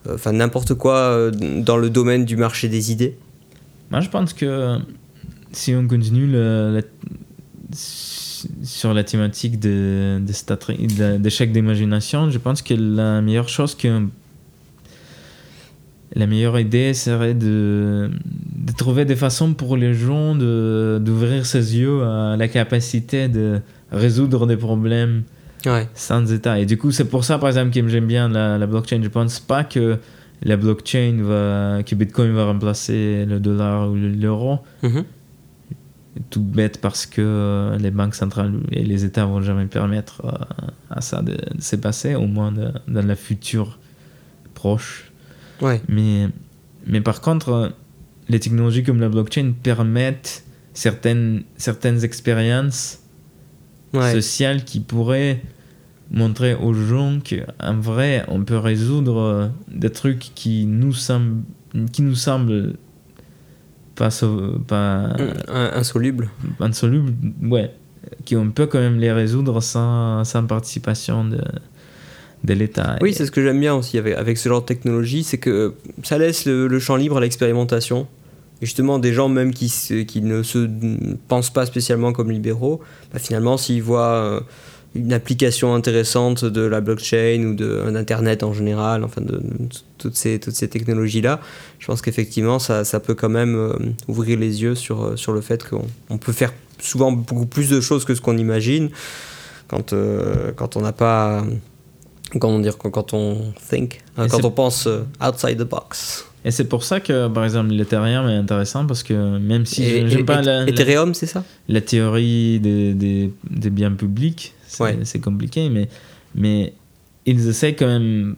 enfin 0.10 0.32
n'importe 0.32 0.76
quoi 0.76 1.30
dans 1.32 1.76
le 1.76 1.90
domaine 1.90 2.24
du 2.24 2.38
marché 2.38 2.70
des 2.70 2.94
idées? 2.94 3.18
Moi, 3.92 4.00
je 4.00 4.10
pense 4.10 4.32
que 4.32 4.80
si 5.54 5.74
on 5.76 5.88
continue 5.88 6.28
le, 6.28 6.82
sur 8.64 8.94
la 8.94 9.04
thématique 9.04 9.60
de, 9.60 10.20
d'échec 11.18 11.52
d'imagination, 11.52 12.30
je 12.30 12.38
pense 12.38 12.62
que 12.62 12.74
la 12.74 13.22
meilleure 13.22 13.50
chose 13.50 13.76
que 13.76 14.08
la 16.16 16.28
meilleure 16.28 16.60
idée 16.60 16.94
serait 16.94 17.34
de, 17.34 18.12
de 18.56 18.72
trouver 18.74 19.06
des 19.06 19.16
façons 19.16 19.54
pour 19.54 19.78
les 19.78 19.94
gens 19.94 20.36
de, 20.36 21.00
d'ouvrir 21.02 21.46
ses 21.46 21.78
yeux 21.78 22.04
à 22.04 22.36
la 22.38 22.48
capacité 22.48 23.28
de 23.28 23.62
résoudre 23.92 24.46
des 24.46 24.58
problèmes 24.58 25.24
sans 25.96 26.32
état. 26.32 26.60
Et 26.60 26.66
du 26.66 26.78
coup, 26.78 26.92
c'est 26.92 27.06
pour 27.06 27.24
ça, 27.24 27.40
par 27.40 27.50
exemple, 27.50 27.72
que 27.72 27.88
j'aime 27.88 28.06
bien 28.06 28.28
la, 28.28 28.68
blockchain. 28.68 29.00
Je 29.02 29.08
pense 29.08 29.40
pas 29.40 29.64
que 29.64 29.98
la 30.44 30.58
blockchain 30.58 31.20
va, 31.22 31.84
que 31.84 31.96
Bitcoin 31.96 32.34
va 32.34 32.46
remplacer 32.46 33.26
le 33.26 33.40
dollar 33.40 33.90
ou 33.90 33.96
l'euro. 33.96 34.60
Mm-hmm 34.84 35.04
tout 36.30 36.42
bête 36.42 36.80
parce 36.80 37.06
que 37.06 37.22
euh, 37.22 37.78
les 37.78 37.92
banques 37.92 38.16
centrales 38.16 38.54
et 38.72 38.84
les 38.84 39.06
États 39.06 39.26
vont 39.26 39.42
jamais 39.42 39.66
permettre 39.66 40.26
euh, 40.26 40.32
à 40.90 41.02
ça 41.02 41.22
de, 41.22 41.38
se 41.60 41.76
passer, 41.76 42.16
au 42.16 42.28
moins 42.28 42.52
dans 42.52 43.06
la 43.06 43.16
future 43.16 43.80
proche. 44.54 45.12
Ouais. 45.62 45.82
Mais, 45.88 46.28
mais 46.86 47.02
par 47.02 47.22
contre, 47.22 47.74
les 48.30 48.40
technologies 48.40 48.84
comme 48.84 49.00
la 49.00 49.10
blockchain 49.10 49.54
permettent 49.62 50.44
certaines, 50.74 51.44
certaines 51.58 52.04
expériences 52.04 53.00
sociales 53.94 54.64
qui 54.64 54.80
pourraient 54.80 55.42
montrer 56.10 56.56
aux 56.56 56.74
gens 56.74 57.20
qu'en 57.20 57.80
vrai, 57.80 58.26
on 58.28 58.44
peut 58.44 58.58
résoudre 58.58 59.52
des 59.68 59.92
trucs 59.92 60.32
qui 60.34 60.66
nous 60.66 60.94
semblent, 60.94 61.44
qui 61.92 62.02
nous 62.02 62.16
semblent 62.16 62.76
pas, 63.96 64.10
pas 64.68 65.16
insoluble 65.54 66.30
insoluble 66.60 67.14
ouais 67.44 67.72
qu'on 68.28 68.52
peut 68.52 68.66
quand 68.66 68.80
même 68.80 69.00
les 69.00 69.12
résoudre 69.12 69.62
sans, 69.62 70.24
sans 70.24 70.46
participation 70.46 71.26
de, 71.26 71.42
de 72.44 72.54
l'État. 72.54 72.98
Oui, 73.02 73.14
c'est 73.14 73.26
ce 73.26 73.32
que 73.32 73.42
j'aime 73.42 73.60
bien 73.60 73.74
aussi 73.76 73.98
avec, 73.98 74.16
avec 74.16 74.38
ce 74.38 74.50
genre 74.50 74.62
de 74.62 74.66
technologie, 74.66 75.24
c'est 75.24 75.38
que 75.38 75.74
ça 76.04 76.18
laisse 76.18 76.46
le, 76.46 76.80
champ 76.80 76.96
libre 76.96 77.18
à 77.18 77.22
l'expérimentation. 77.22 78.08
Et 78.62 78.66
justement, 78.66 79.00
des 79.00 79.14
gens 79.14 79.30
même 79.30 79.54
qui, 79.54 79.72
qui 80.06 80.22
ne 80.22 80.44
se 80.44 80.70
pensent 81.28 81.52
pas 81.52 81.66
spécialement 81.66 82.14
comme 82.14 82.32
libéraux, 82.32 82.82
bah 83.12 83.20
finalement, 83.20 83.58
s'ils 83.58 83.84
voient 83.84 84.16
euh, 84.16 84.40
une 84.96 85.14
application 85.14 85.74
intéressante 85.74 86.46
de 86.46 86.62
la 86.62 86.82
blockchain 86.82 87.44
ou 87.44 87.56
d'Internet 87.56 88.44
en 88.44 88.54
général, 88.54 89.04
enfin 89.04 89.22
de, 89.22 89.42
toutes 89.98 90.16
ces, 90.16 90.40
toutes 90.40 90.56
ces 90.56 90.68
technologies-là, 90.68 91.40
je 91.80 91.88
pense 91.88 92.02
qu'effectivement 92.02 92.60
ça, 92.60 92.86
ça, 92.86 93.00
peut 93.00 93.16
quand 93.16 93.30
même 93.30 93.56
euh, 93.56 93.74
ouvrir 94.08 94.38
les 94.38 94.62
yeux 94.62 94.76
sur, 94.76 95.04
euh, 95.04 95.16
sur 95.16 95.34
le 95.34 95.42
fait 95.42 95.68
qu'on 95.68 96.18
peut 96.18 96.32
faire 96.32 96.54
souvent 96.80 97.12
beaucoup 97.12 97.46
plus 97.48 97.70
de 97.70 97.82
choses 97.82 98.06
que 98.06 98.14
ce 98.14 98.22
qu'on 98.22 98.38
imagine 98.38 98.90
quand, 99.68 99.94
euh, 99.94 100.52
quand 100.56 100.78
on 100.78 100.82
n'a 100.82 100.94
pas... 100.94 101.44
Comment 102.40 102.60
dire 102.60 102.78
Quand 102.78 103.14
on 103.14 103.54
think, 103.70 104.02
hein, 104.18 104.28
quand 104.28 104.44
on 104.44 104.50
pense 104.50 104.88
outside 105.22 105.60
the 105.60 105.70
box. 105.70 106.26
Et 106.46 106.50
c'est 106.50 106.64
pour 106.64 106.84
ça 106.84 107.00
que, 107.00 107.28
par 107.28 107.46
exemple, 107.46 107.70
l'Ethereum 107.70 108.28
est 108.28 108.36
intéressant 108.36 108.88
parce 108.88 109.04
que 109.04 109.38
même 109.38 109.68
si 109.68 110.10
j'aime 110.10 110.26
pas 110.26 110.42
la, 110.42 110.68
Ethereum, 110.68 111.14
c'est 111.14 111.28
ça? 111.28 111.44
La 111.70 111.80
théorie 111.80 112.60
des, 112.60 112.96
des, 112.96 113.32
des 113.50 113.70
biens 113.70 113.92
publics, 113.92 114.56
c'est 115.04 115.20
compliqué, 115.20 115.70
mais, 115.70 115.88
mais 116.36 116.74
ils 117.26 117.48
essayent 117.48 117.76
quand 117.76 117.88
même, 117.88 118.36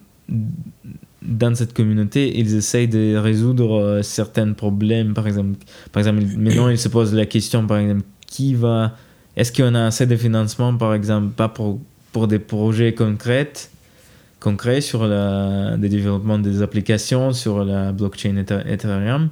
dans 1.22 1.54
cette 1.54 1.72
communauté, 1.72 2.38
ils 2.38 2.54
essayent 2.54 2.88
de 2.88 3.16
résoudre 3.16 3.80
euh, 3.80 4.02
certains 4.02 4.52
problèmes. 4.52 5.14
Par 5.14 5.26
exemple, 5.26 5.58
par 5.92 6.00
exemple 6.00 6.22
maintenant, 6.36 6.68
ils 6.68 6.78
se 6.78 6.88
posent 6.88 7.14
la 7.14 7.26
question, 7.26 7.66
par 7.66 7.78
exemple, 7.78 8.02
qui 8.26 8.54
va. 8.54 8.96
Est-ce 9.36 9.52
qu'on 9.52 9.74
a 9.74 9.86
assez 9.86 10.06
de 10.06 10.16
financement, 10.16 10.74
par 10.76 10.94
exemple, 10.94 11.28
pas 11.34 11.48
pour, 11.48 11.80
pour 12.12 12.26
des 12.28 12.38
projets 12.38 12.94
concrets, 12.94 13.52
concrets 14.40 14.80
sur 14.80 15.06
le 15.06 15.76
développement 15.76 16.38
des 16.38 16.62
applications, 16.62 17.32
sur 17.32 17.64
la 17.64 17.92
blockchain 17.92 18.36
Ethereum 18.36 19.28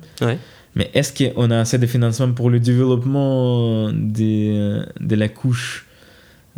Mais 0.74 0.90
est-ce 0.92 1.12
qu'on 1.12 1.50
a 1.50 1.60
assez 1.60 1.78
de 1.78 1.86
financement 1.86 2.32
pour 2.32 2.50
le 2.50 2.60
développement 2.60 3.90
de, 3.92 4.84
de 5.00 5.14
la 5.14 5.28
couche 5.28 5.86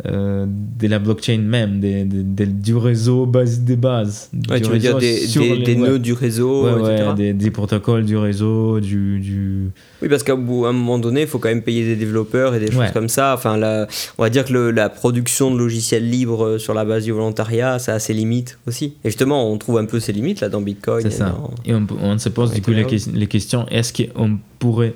euh, 0.05 0.45
de 0.47 0.87
la 0.87 0.99
blockchain 0.99 1.39
même, 1.39 1.79
des, 1.79 2.05
du 2.05 2.75
réseau 2.75 3.25
base 3.25 3.61
des 3.61 3.75
bases. 3.75 4.29
Ouais, 4.47 4.61
tu 4.61 4.69
veux 4.69 4.77
dire 4.77 4.99
des, 4.99 5.25
des, 5.65 5.75
nœuds 5.75 5.97
du 5.97 6.13
réseau, 6.13 6.85
etc. 6.85 7.33
des, 7.33 7.51
protocoles 7.51 8.05
du 8.05 8.15
réseau, 8.15 8.79
du... 8.79 9.19
du... 9.19 9.71
Oui, 10.03 10.07
parce 10.07 10.21
qu'à 10.21 10.33
un 10.33 10.35
moment 10.35 10.99
donné, 10.99 11.21
il 11.21 11.27
faut 11.27 11.39
quand 11.39 11.49
même 11.49 11.63
payer 11.63 11.83
des 11.83 11.95
développeurs 11.95 12.53
et 12.53 12.59
des 12.59 12.71
choses 12.71 12.91
comme 12.93 13.09
ça. 13.09 13.33
Enfin, 13.33 13.57
la, 13.57 13.87
on 14.19 14.23
va 14.23 14.29
dire 14.29 14.45
que 14.45 14.53
le, 14.53 14.69
la 14.69 14.89
production 14.89 15.49
de 15.49 15.57
logiciels 15.57 16.07
libres 16.07 16.59
sur 16.59 16.75
la 16.75 16.85
base 16.85 17.05
du 17.05 17.11
volontariat, 17.11 17.79
ça 17.79 17.95
a 17.95 17.99
ses 17.99 18.13
limites 18.13 18.59
aussi. 18.67 18.93
Et 19.03 19.09
justement, 19.09 19.51
on 19.51 19.57
trouve 19.57 19.79
un 19.79 19.85
peu 19.85 19.99
ses 19.99 20.13
limites 20.13 20.41
là 20.41 20.49
dans 20.49 20.61
Bitcoin. 20.61 21.01
C'est 21.01 21.09
ça. 21.09 21.35
et 21.65 21.73
on, 21.73 21.87
on, 22.03 22.19
se 22.19 22.29
pose 22.29 22.53
du 22.53 22.61
coup 22.61 22.69
les, 22.69 22.85
les 23.13 23.27
questions, 23.27 23.65
est-ce 23.69 23.93
qu'on 23.93 24.37
pourrait 24.59 24.93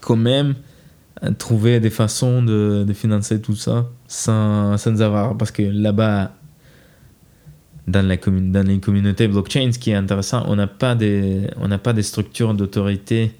quand 0.00 0.16
même 0.16 0.54
trouver 1.32 1.80
des 1.80 1.90
façons 1.90 2.42
de, 2.42 2.84
de 2.86 2.92
financer 2.92 3.40
tout 3.40 3.56
ça 3.56 3.88
sans, 4.06 4.76
sans 4.76 5.00
avoir. 5.02 5.36
Parce 5.36 5.50
que 5.50 5.62
là-bas, 5.62 6.32
dans, 7.86 8.06
la 8.06 8.16
dans 8.16 8.66
les 8.66 8.80
communautés 8.80 9.28
blockchain, 9.28 9.70
ce 9.72 9.78
qui 9.78 9.90
est 9.90 9.94
intéressant, 9.94 10.44
on 10.46 10.56
n'a 10.56 10.66
pas, 10.66 10.94
des, 10.94 11.48
on 11.60 11.68
pas 11.78 11.92
des 11.92 12.02
structures 12.02 12.54
d'autorité. 12.54 13.32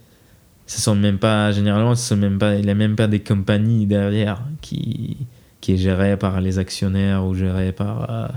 Ce 0.67 0.81
sont 0.81 0.95
même 0.95 1.19
pas, 1.19 1.53
généralement, 1.53 1.95
ce 1.95 2.09
sont 2.09 2.17
même 2.17 2.39
pas, 2.39 2.55
il 2.55 2.65
n'y 2.65 2.71
a 2.71 2.75
même 2.75 2.97
pas 2.97 3.07
des 3.07 3.21
compagnies 3.21 3.87
derrière 3.87 4.43
qui, 4.63 5.19
qui 5.61 5.75
est 5.75 5.77
gérée 5.77 6.17
par 6.17 6.41
les 6.41 6.59
actionnaires 6.59 7.25
ou 7.25 7.35
gérée 7.35 7.73
par. 7.73 8.11
Euh, 8.11 8.29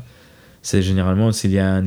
c'est 0.61 0.81
généralement 0.81 1.31
s'il 1.31 1.51
y 1.51 1.59
a 1.59 1.75
un. 1.75 1.83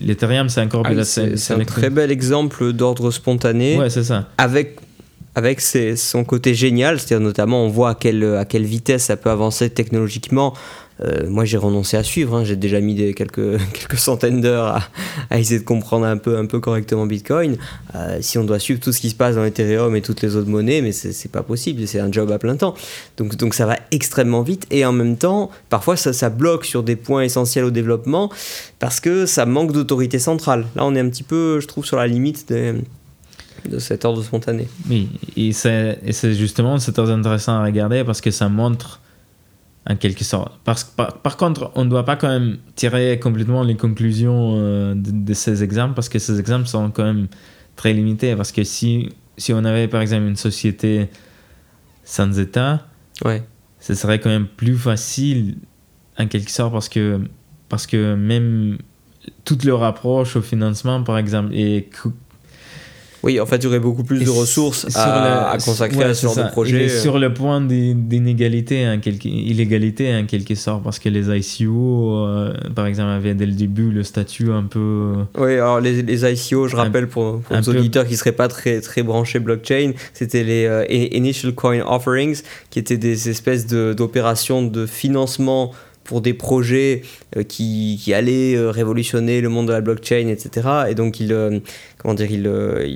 L'Ethereum, 0.00 0.48
c'est 0.48 0.60
encore 0.60 0.86
ah, 0.86 1.04
C'est 1.04 1.50
un 1.52 1.64
très 1.64 1.90
bel 1.90 2.10
exemple 2.10 2.72
d'ordre 2.72 3.10
spontané. 3.10 3.78
Ouais, 3.78 3.90
c'est 3.90 4.04
ça. 4.04 4.28
Avec 4.38 4.78
avec 5.36 5.60
son 5.60 6.24
côté 6.24 6.54
génial, 6.54 6.98
c'est-à-dire 6.98 7.24
notamment 7.24 7.62
on 7.62 7.68
voit 7.68 7.90
à 7.90 7.94
quelle, 7.94 8.64
vitesse 8.64 9.04
ça 9.04 9.18
peut 9.18 9.30
avancer 9.30 9.68
technologiquement. 9.68 10.54
Euh, 11.04 11.28
moi 11.28 11.44
j'ai 11.44 11.58
renoncé 11.58 11.98
à 11.98 12.02
suivre, 12.02 12.36
hein. 12.36 12.44
j'ai 12.44 12.56
déjà 12.56 12.80
mis 12.80 12.96
quelques, 13.14 13.58
centaines 13.98 14.40
d'heures 14.40 14.88
à, 15.28 15.38
essayer 15.38 15.60
de 15.60 15.64
comprendre 15.64 16.06
un 16.06 16.16
peu, 16.16 16.58
correctement 16.58 17.04
Bitcoin. 17.04 17.58
Euh, 17.94 18.16
si 18.22 18.38
on 18.38 18.44
doit 18.44 18.58
suivre 18.58 18.80
tout 18.80 18.92
ce 18.92 19.00
qui 19.02 19.10
se 19.10 19.14
passe 19.14 19.34
dans 19.34 19.44
Ethereum 19.44 19.94
et 19.94 20.00
toutes 20.00 20.22
les 20.22 20.36
autres 20.36 20.48
monnaies, 20.48 20.80
mais 20.80 20.92
c'est 20.92 21.30
pas 21.30 21.42
possible, 21.42 21.86
c'est 21.86 22.00
un 22.00 22.10
job 22.10 22.32
à 22.32 22.38
plein 22.38 22.56
temps. 22.56 22.74
Donc, 23.18 23.36
donc 23.36 23.52
ça 23.52 23.66
va 23.66 23.76
extrêmement 23.90 24.40
vite 24.40 24.66
et 24.70 24.86
en 24.86 24.92
même 24.92 25.18
temps, 25.18 25.50
parfois 25.68 25.98
ça, 25.98 26.14
ça 26.14 26.30
bloque 26.30 26.64
sur 26.64 26.82
des 26.82 26.96
points 26.96 27.24
essentiels 27.24 27.66
au 27.66 27.70
développement 27.70 28.32
parce 28.78 29.00
que 29.00 29.26
ça 29.26 29.44
manque 29.44 29.72
d'autorité 29.72 30.18
centrale. 30.18 30.64
Là 30.76 30.86
on 30.86 30.94
est 30.94 31.00
un 31.00 31.10
petit 31.10 31.24
peu, 31.24 31.60
je 31.60 31.66
trouve, 31.66 31.84
sur 31.84 31.98
la 31.98 32.06
limite 32.06 32.48
des 32.48 32.72
de 33.68 33.78
cet 33.78 34.04
ordre 34.04 34.22
spontané. 34.22 34.68
Oui, 34.88 35.08
et 35.36 35.52
c'est 35.52 36.34
justement 36.34 36.78
c'est 36.78 36.92
très 36.92 37.10
intéressant 37.10 37.54
à 37.54 37.64
regarder 37.64 38.04
parce 38.04 38.20
que 38.20 38.30
ça 38.30 38.48
montre 38.48 39.00
en 39.88 39.96
quelque 39.96 40.24
sorte. 40.24 40.52
Parce, 40.64 40.84
par, 40.84 41.18
par 41.18 41.36
contre, 41.36 41.70
on 41.74 41.84
ne 41.84 41.90
doit 41.90 42.04
pas 42.04 42.16
quand 42.16 42.28
même 42.28 42.58
tirer 42.74 43.20
complètement 43.20 43.62
les 43.62 43.76
conclusions 43.76 44.54
euh, 44.56 44.94
de, 44.96 45.34
ces 45.34 45.62
exemples 45.62 45.94
parce 45.94 46.08
que 46.08 46.18
ces 46.18 46.40
exemples 46.40 46.66
sont 46.66 46.90
quand 46.90 47.04
même 47.04 47.28
très 47.76 47.92
limités. 47.92 48.34
Parce 48.34 48.52
que 48.52 48.64
si, 48.64 49.10
si 49.36 49.52
on 49.52 49.64
avait 49.64 49.88
par 49.88 50.00
exemple 50.00 50.26
une 50.26 50.36
société 50.36 51.08
sans 52.04 52.38
État, 52.38 52.86
ouais. 53.24 53.42
ce 53.78 53.94
serait 53.94 54.18
quand 54.18 54.30
même 54.30 54.48
plus 54.48 54.76
facile 54.76 55.56
en 56.18 56.26
quelque 56.26 56.50
sorte 56.50 56.72
parce 56.72 56.88
que, 56.88 57.20
parce 57.68 57.86
que 57.86 58.14
même 58.14 58.78
toute 59.44 59.64
leur 59.64 59.84
approche 59.84 60.36
au 60.36 60.42
financement, 60.42 61.02
par 61.02 61.18
exemple, 61.18 61.54
est 61.54 61.90
oui, 63.22 63.40
en 63.40 63.46
fait, 63.46 63.56
il 63.56 63.64
y 63.64 63.66
aurait 63.66 63.80
beaucoup 63.80 64.04
plus 64.04 64.24
de 64.24 64.30
ressources 64.30 64.86
à, 64.96 65.56
consacrer 65.64 66.04
à 66.04 66.14
ce 66.14 66.26
genre 66.26 66.36
de 66.36 66.50
projet. 66.50 66.86
Euh. 66.86 67.00
sur 67.02 67.18
le 67.18 67.32
point 67.32 67.60
d'inégalité, 67.60 68.98
quelque, 69.02 69.26
illégalité 69.26 70.14
en 70.14 70.26
quelque 70.26 70.54
sorte, 70.54 70.82
parce 70.82 70.98
que 70.98 71.08
les 71.08 71.28
ICO, 71.28 72.16
euh, 72.16 72.52
par 72.74 72.86
exemple, 72.86 73.10
avaient 73.10 73.34
dès 73.34 73.46
le 73.46 73.52
début 73.52 73.90
le 73.90 74.02
statut 74.02 74.52
un 74.52 74.64
peu. 74.64 75.14
Oui, 75.38 75.54
alors 75.54 75.80
les, 75.80 76.02
les 76.02 76.32
ICO, 76.32 76.68
je 76.68 76.76
rappelle 76.76 77.08
pour, 77.08 77.40
pour 77.40 77.56
les 77.56 77.68
auditeurs 77.68 78.04
qui 78.04 78.12
ne 78.12 78.18
seraient 78.18 78.32
pas 78.32 78.48
très, 78.48 78.80
très 78.80 79.02
branchés 79.02 79.38
blockchain, 79.38 79.92
c'était 80.12 80.44
les 80.44 80.66
euh, 80.66 80.84
Initial 80.88 81.54
Coin 81.54 81.80
Offerings, 81.86 82.42
qui 82.70 82.78
étaient 82.78 82.96
des 82.96 83.28
espèces 83.28 83.66
d'opérations 83.66 84.62
de, 84.62 84.86
financement 84.86 85.72
pour 86.06 86.20
des 86.20 86.34
projets 86.34 87.02
qui, 87.48 88.00
qui, 88.02 88.14
allaient 88.14 88.56
révolutionner 88.70 89.40
le 89.40 89.48
monde 89.48 89.66
de 89.66 89.72
la 89.72 89.80
blockchain, 89.80 90.28
etc. 90.28 90.68
Et 90.88 90.94
donc, 90.94 91.20
ils, 91.20 91.34
comment 91.98 92.14
dire, 92.14 92.30
il, 92.30 92.46
euh, 92.46 92.86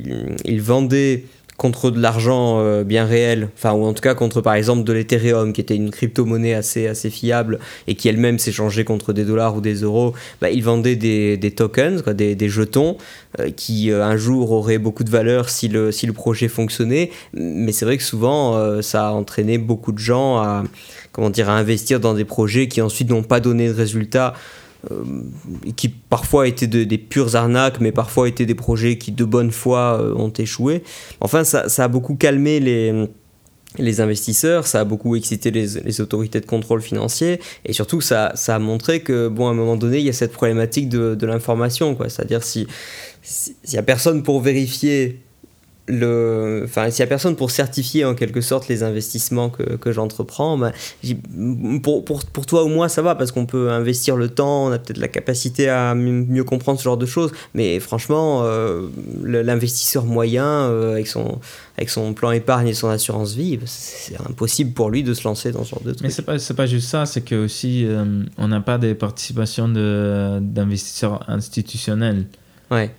il, 0.45 0.63
vendait 0.63 1.25
contre 1.57 1.91
de 1.91 2.01
l'argent 2.01 2.61
euh, 2.61 2.85
bien 2.85 3.05
réel, 3.05 3.49
enfin 3.55 3.73
ou 3.73 3.85
en 3.85 3.93
tout 3.93 4.03
cas 4.03 4.15
contre 4.15 4.41
par 4.41 4.55
exemple 4.55 4.85
de 4.85 4.93
l'Ethereum 4.93 5.53
qui 5.53 5.61
était 5.61 5.75
une 5.75 5.91
crypto-monnaie 5.91 6.55
assez, 6.55 6.87
assez 6.87 7.11
fiable 7.11 7.59
et 7.87 7.97
qui 7.97 8.09
elle-même 8.09 8.39
s'échangeait 8.39 8.85
contre 8.85 9.13
des 9.13 9.25
dollars 9.25 9.57
ou 9.57 9.61
des 9.61 9.75
euros, 9.83 10.15
bah, 10.41 10.51
il 10.51 10.63
vendait 10.63 10.97
des, 10.97 11.37
des 11.37 11.51
tokens, 11.51 12.05
des, 12.05 12.35
des, 12.35 12.49
jetons 12.49 12.97
euh, 13.41 13.51
qui 13.51 13.91
un 13.91 14.17
jour 14.17 14.53
auraient 14.53 14.79
beaucoup 14.79 15.05
de 15.05 15.11
valeur 15.11 15.51
si 15.51 15.69
le, 15.69 15.93
si 15.93 16.07
le 16.07 16.13
projet 16.13 16.49
fonctionnait, 16.49 17.11
mais 17.35 17.73
c'est 17.73 17.85
vrai 17.85 17.99
que 17.99 18.05
souvent 18.05 18.81
ça 18.81 19.09
a 19.09 19.11
entraîné 19.11 19.59
beaucoup 19.59 19.93
de 19.93 19.99
gens 19.99 20.39
à, 20.39 20.63
comment 21.21 21.29
dire, 21.29 21.51
à 21.51 21.59
investir 21.59 22.01
dans 22.01 22.15
des 22.15 22.25
projets 22.25 22.67
qui 22.67 22.81
ensuite 22.81 23.11
n'ont 23.11 23.23
pas 23.23 23.41
donné 23.41 23.69
de 23.69 23.75
résultats 23.75 24.33
euh, 24.91 25.05
qui 25.77 25.91
parfois 25.91 26.49
étaient 26.49 26.67
des 26.67 26.97
pures 26.97 27.37
arnaques, 27.37 27.79
mais 27.79 27.93
parfois 27.93 28.27
étaient 28.27 28.47
des 28.47 28.55
projets 28.55 28.97
qui 28.97 29.13
de 29.13 29.25
bonne 29.27 29.51
foi 29.51 30.01
euh, 30.01 30.15
ont 30.15 30.31
échoué. 30.31 30.83
Enfin, 31.21 31.45
ça, 31.45 31.69
ça, 31.69 31.85
a 31.85 31.89
beaucoup 31.89 32.15
calmé 32.15 32.59
les, 32.59 33.07
les 33.77 34.01
investisseurs, 34.01 34.67
ça 34.67 34.81
a 34.81 34.85
beaucoup 34.85 35.15
excité 35.15 35.51
les, 35.51 35.67
les, 35.85 36.01
autorités 36.01 36.41
de 36.41 36.47
contrôle 36.47 36.81
financier, 36.81 37.39
et 37.67 37.75
surtout 37.75 38.01
ça, 38.01 38.33
ça 38.35 38.55
a 38.55 38.59
montré 38.59 39.01
que, 39.01 39.29
bon, 39.29 39.49
à 39.49 39.51
un 39.51 39.55
moment 39.55 39.77
donné, 39.77 39.99
il 39.99 40.07
y 40.07 40.09
a 40.09 40.15
cette 40.15 40.33
problématique 40.33 40.89
de, 40.89 41.15
de 41.15 41.27
l'information, 41.27 41.95
quoi. 41.95 42.09
C'est-à-dire 42.09 42.43
si 42.43 42.67
s'il 43.21 43.55
n'y 43.71 43.79
a 43.79 43.83
personne 43.83 44.23
pour 44.23 44.41
vérifier 44.41 45.21
le, 45.91 46.63
enfin, 46.65 46.91
s'il 46.91 47.03
n'y 47.03 47.07
a 47.07 47.09
personne 47.09 47.37
pour 47.37 47.51
certifier 47.51 48.05
en 48.05 48.15
quelque 48.15 48.41
sorte 48.41 48.69
les 48.69 48.83
investissements 48.83 49.51
que, 49.51 49.63
que 49.63 49.93
j'entreprends, 49.93 50.57
bah, 50.57 50.73
pour, 51.83 52.05
pour, 52.05 52.25
pour, 52.25 52.47
toi 52.47 52.65
ou 52.65 52.69
moi 52.69 52.89
ça 52.89 53.03
va 53.03 53.15
parce 53.15 53.33
qu'on 53.33 53.47
peut 53.47 53.71
investir 53.71 54.17
le 54.17 54.29
temps, 54.29 54.67
on 54.67 54.73
a 54.73 54.79
peut-être 54.79 54.99
la 54.99 55.09
capacité 55.09 55.69
à 55.69 55.95
mieux 55.95 56.45
comprendre 56.45 56.79
ce 56.79 56.85
genre 56.85 56.97
de 56.97 57.07
choses, 57.07 57.33
mais 57.55 57.81
franchement, 57.81 58.43
euh, 58.45 58.89
l'investisseur 59.23 60.05
moyen 60.05 60.45
euh, 60.45 60.93
avec, 60.93 61.07
son, 61.07 61.41
avec 61.77 61.91
son 61.91 62.15
plan 62.15 62.31
épargne 62.31 62.69
et 62.69 62.75
son 62.75 62.89
assurance 62.89 63.35
vie, 63.35 63.57
bah, 63.57 63.65
c'est 63.67 64.21
impossible 64.21 64.73
pour 64.73 64.91
lui 64.91 65.03
de 65.03 65.15
se 65.15 65.25
lancer 65.25 65.53
dans 65.53 65.65
ce 65.65 65.71
genre 65.71 65.83
de 65.83 65.93
trucs. 65.93 66.03
Mais 66.03 66.11
c'est 66.11 66.23
pas, 66.23 66.37
pas 66.57 66.67
juste 66.67 66.89
ça, 66.89 67.07
c'est 67.07 67.23
que 67.23 67.45
aussi 67.45 67.85
euh, 67.87 68.23
on 68.39 68.49
n'a 68.49 68.61
pas 68.61 68.79
des 68.79 68.95
participations 68.95 69.69
d'investisseurs 69.69 71.29
institutionnels. 71.29 72.27
Ouais. 72.71 72.91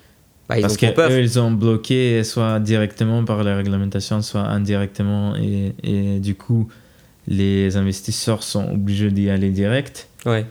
Bah, 0.56 0.62
Parce 0.62 0.78
qu'eux, 0.78 1.22
ils 1.22 1.40
ont 1.40 1.52
bloqué 1.52 2.24
soit 2.24 2.60
directement 2.60 3.24
par 3.24 3.44
la 3.44 3.56
réglementation, 3.56 4.22
soit 4.22 4.42
indirectement. 4.42 5.36
Et, 5.36 5.74
et 5.84 6.20
du 6.20 6.36
coup, 6.36 6.68
les 7.28 7.78
investisseurs 7.78 8.44
sont 8.44 8.72
obligés 8.72 9.12
d'y 9.12 9.30
aller 9.30 9.50
direct. 9.50 10.08
Ouais. 10.26 10.46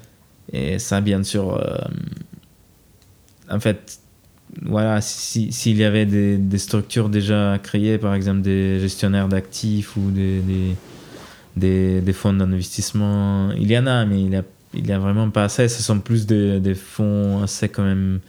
Et 0.53 0.78
ça, 0.78 1.01
bien 1.01 1.22
sûr, 1.22 1.57
euh, 1.57 1.76
en 3.51 3.61
fait, 3.61 4.01
voilà, 4.62 5.01
s'il 5.01 5.53
si, 5.53 5.74
y 5.74 5.84
avait 5.84 6.07
des, 6.07 6.36
des, 6.36 6.59
structures 6.59 7.09
déjà 7.09 7.59
créées, 7.62 7.98
par 7.98 8.14
exemple 8.14 8.40
des 8.40 8.80
gestionnaires 8.80 9.28
d'actifs 9.28 9.96
ou 9.96 10.11
des, 10.11 10.40
des, 10.40 10.76
des, 11.57 12.01
des 12.01 12.12
fonds 12.12 12.32
d'investissement, 12.32 13.53
il 13.53 13.70
y 13.70 13.78
en 13.78 13.86
a, 13.86 14.05
mais 14.07 14.20
il 14.20 14.30
n'y 14.30 14.36
a, 14.36 14.42
il 14.74 14.90
a 14.90 14.98
vraiment 14.98 15.30
pas 15.30 15.44
assez. 15.44 15.68
Ce 15.68 15.82
sont 15.82 16.01
plus 16.01 16.26
des, 16.26 16.74
fonds 16.74 17.42
assez 17.42 17.68
quand 17.68 17.84
même 17.84 18.20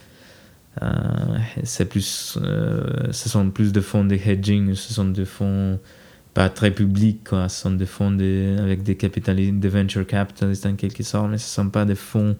c'est 1.64 1.88
plus, 1.88 2.38
euh, 2.42 3.12
ce 3.12 3.28
sont 3.28 3.50
plus 3.50 3.72
de 3.72 3.80
fonds 3.80 4.04
de 4.04 4.14
hedging, 4.14 4.74
ce 4.74 4.94
sont 4.94 5.04
des 5.06 5.24
fonds 5.24 5.78
pas 6.34 6.48
très 6.48 6.70
publics, 6.70 7.24
quoi. 7.28 7.48
ce 7.48 7.62
sont 7.62 7.72
des 7.72 7.86
fonds 7.86 8.16
avec 8.58 8.82
des 8.82 8.96
capitalistes, 8.96 9.58
des 9.58 9.68
venture 9.68 10.06
capitalistes 10.06 10.64
en 10.64 10.74
quelque 10.74 11.02
sorte, 11.02 11.30
mais 11.30 11.38
ce 11.38 11.60
ne 11.60 11.64
sont 11.64 11.70
pas 11.70 11.84
des 11.84 11.94
fonds 11.94 12.36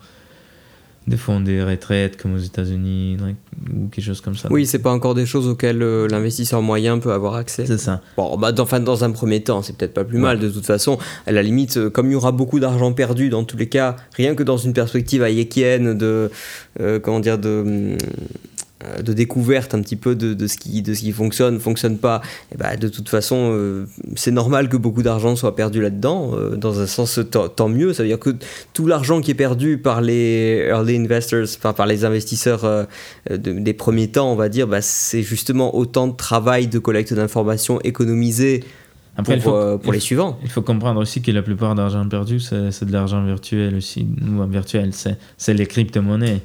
des 1.07 1.17
fonds 1.17 1.41
de 1.41 1.61
retraite 1.63 2.17
comme 2.17 2.35
aux 2.35 2.39
États-Unis 2.39 3.17
ou 3.73 3.89
quelque 3.89 4.05
chose 4.05 4.21
comme 4.21 4.37
ça. 4.37 4.49
Oui, 4.53 4.67
c'est 4.67 4.79
pas 4.79 4.93
encore 4.93 5.15
des 5.15 5.27
choses 5.27 5.49
auxquelles 5.49 5.83
euh, 5.83 6.07
l'investisseur 6.09 6.63
moyen 6.63 6.99
peut 6.99 7.13
avoir 7.13 7.35
accès. 7.35 7.67
C'est 7.67 7.79
ça. 7.79 8.01
Bon, 8.17 8.37
bah, 8.37 8.53
dans, 8.53 8.63
enfin, 8.63 8.79
dans 8.79 9.03
un 9.03 9.11
premier 9.11 9.43
temps, 9.43 9.63
c'est 9.63 9.77
peut-être 9.77 9.95
pas 9.95 10.05
plus 10.05 10.19
mal 10.19 10.39
de 10.39 10.49
toute 10.49 10.65
façon. 10.65 10.99
À 11.27 11.33
la 11.33 11.43
limite, 11.43 11.77
euh, 11.77 11.91
comme 11.91 12.07
il 12.07 12.13
y 12.13 12.17
aura 12.17 12.31
beaucoup 12.31 12.61
d'argent 12.61 12.93
perdu 12.93 13.31
dans 13.31 13.43
tous 13.43 13.57
les 13.57 13.69
cas, 13.69 13.97
rien 14.15 14.35
que 14.35 14.45
dans 14.45 14.57
une 14.57 14.73
perspective 14.73 15.23
hayekienne 15.23 15.99
de, 15.99 16.31
euh, 16.81 17.01
comment 17.01 17.21
dire, 17.21 17.39
de, 17.39 17.97
de 19.03 19.13
découverte 19.13 19.75
un 19.75 19.83
petit 19.83 19.97
peu 19.97 20.15
de, 20.15 20.35
de, 20.35 20.47
ce 20.47 20.57
qui, 20.57 20.83
de 20.83 20.95
ce 20.95 21.01
qui 21.01 21.13
fonctionne, 21.13 21.61
fonctionne 21.61 21.99
pas, 21.99 22.23
et 22.53 22.57
bah, 22.57 22.77
de 22.77 22.89
toute 22.89 23.09
façon, 23.09 23.51
euh, 23.53 23.87
c'est 24.17 24.31
normal 24.31 24.69
que 24.69 24.77
beaucoup 24.77 25.03
d'argent 25.03 25.37
soit 25.37 25.57
perdu 25.57 25.81
là-dedans. 25.81 26.33
Euh, 26.35 26.57
dans 26.57 26.81
un 26.81 26.87
sens, 26.87 27.21
tant 27.31 27.69
mieux. 27.69 27.93
Ça 27.93 28.03
veut 28.03 28.09
dire 28.09 28.19
que 28.19 28.31
tout 28.73 28.87
l'argent 28.87 29.21
qui 29.21 29.31
est 29.31 29.35
perdu 29.35 29.79
par 29.79 30.01
les 30.01 30.67
early 30.69 30.97
investors, 30.97 31.47
enfin, 31.57 31.73
par 31.73 31.87
les 31.87 32.05
investisseurs 32.05 32.87
des 33.31 33.73
premiers 33.73 34.09
temps, 34.09 34.33
on 34.33 34.37
va 34.37 34.49
dire, 34.49 34.67
bah, 34.67 34.83
c'est 34.83 35.23
justement 35.23 35.75
autant 35.75 36.09
de 36.09 36.17
travail 36.17 36.67
de 36.67 36.79
collecte 36.79 37.15
d'informations 37.15 37.81
économisé 37.83 38.65
Après, 39.17 39.39
pour, 39.39 39.79
pour 39.81 39.93
les 39.93 40.01
suivants. 40.01 40.39
Il 40.43 40.49
faut 40.49 40.63
comprendre 40.63 41.01
aussi 41.01 41.21
que 41.21 41.31
la 41.31 41.43
plupart 41.43 41.75
d'argent 41.75 42.07
perdu, 42.09 42.41
c'est 42.41 42.85
de 42.85 42.93
l'argent 42.93 43.23
virtuel 43.25 43.75
aussi. 43.75 44.07
Ou 44.27 44.43
virtuel, 44.51 44.93
c'est 44.93 45.55
les 45.55 45.67
crypto-monnaies. 45.67 46.41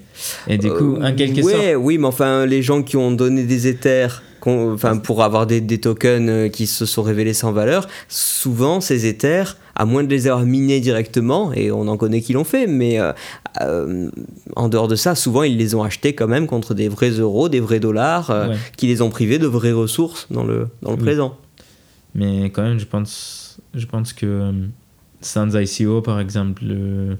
Et 0.48 0.57
du 0.57 0.69
coup, 0.69 0.98
en 1.02 1.14
quelque 1.14 1.41
ouais, 1.41 1.53
sorte. 1.53 1.76
Oui, 1.77 1.98
mais 1.98 2.07
enfin, 2.07 2.45
les 2.45 2.61
gens 2.61 2.84
qui 2.84 2.98
ont 2.98 3.11
donné 3.11 3.44
des 3.44 3.68
Ethers 3.68 4.22
enfin, 4.45 4.98
pour 4.98 5.23
avoir 5.23 5.48
des, 5.48 5.61
des, 5.61 5.80
tokens 5.80 6.52
qui 6.52 6.68
se 6.68 6.85
sont 6.85 7.03
révélés 7.03 7.34
sans 7.34 7.52
valeur, 7.52 7.88
souvent 8.07 8.81
ces 8.81 9.06
Ethers, 9.06 9.57
à 9.76 9.85
moins 9.85 10.03
de 10.03 10.10
les 10.10 10.27
avoir 10.27 10.45
minés 10.45 10.80
directement, 10.80 11.52
et 11.53 11.72
on 11.72 11.88
en 11.88 11.98
connaît 11.98 12.22
qui 12.22 12.34
l'ont 12.34 12.44
fait, 12.44 12.68
mais 12.68 12.99
euh, 13.61 14.10
en 14.56 14.69
dehors 14.69 14.88
de 14.88 14.95
ça, 14.95 15.15
souvent 15.15 15.44
ils 15.44 15.57
les 15.57 15.76
ont 15.76 15.84
achetés 15.84 16.14
quand 16.14 16.27
même 16.27 16.48
contre 16.48 16.73
des 16.73 16.89
vrais 16.89 17.11
euros, 17.11 17.49
des 17.49 17.60
vrais 17.60 17.80
dollars, 17.80 18.31
euh, 18.31 18.53
qui 18.76 18.88
les 18.88 19.02
ont 19.02 19.10
privés 19.10 19.39
de 19.39 19.48
vraies 19.48 19.72
ressources 19.72 20.27
dans 20.31 20.44
le, 20.44 20.68
dans 20.81 20.91
le 20.91 20.98
présent. 20.98 21.38
Mais 22.18 22.45
quand 22.49 22.64
même, 22.64 22.80
je 22.80 22.85
pense, 22.85 23.61
je 23.73 23.85
pense 23.85 24.11
que 24.11 24.26
euh, 24.26 24.52
sans 25.22 25.56
ICO, 25.56 26.02
par 26.02 26.19
exemple, 26.19 26.65
le, 26.65 27.18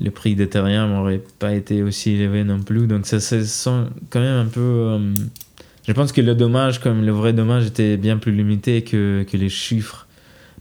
le 0.00 0.10
prix 0.10 0.34
d'Ethereum 0.34 0.90
n'aurait 0.90 1.22
pas 1.38 1.54
été 1.54 1.82
aussi 1.82 2.12
élevé 2.12 2.42
non 2.42 2.60
plus. 2.60 2.86
Donc 2.88 3.06
ça 3.06 3.20
se 3.20 3.44
sent 3.44 3.84
quand 4.10 4.20
même 4.20 4.46
un 4.46 4.50
peu... 4.50 4.98
je 5.86 5.92
pense 5.92 6.10
que 6.10 6.20
le 6.20 6.34
dommage, 6.34 6.80
comme 6.80 7.04
le 7.04 7.12
vrai 7.12 7.32
dommage, 7.32 7.66
était 7.66 7.96
bien 7.96 8.16
plus 8.18 8.32
limité 8.32 8.82
que, 8.82 9.24
que 9.30 9.36
les 9.36 9.48
chiffres 9.48 10.08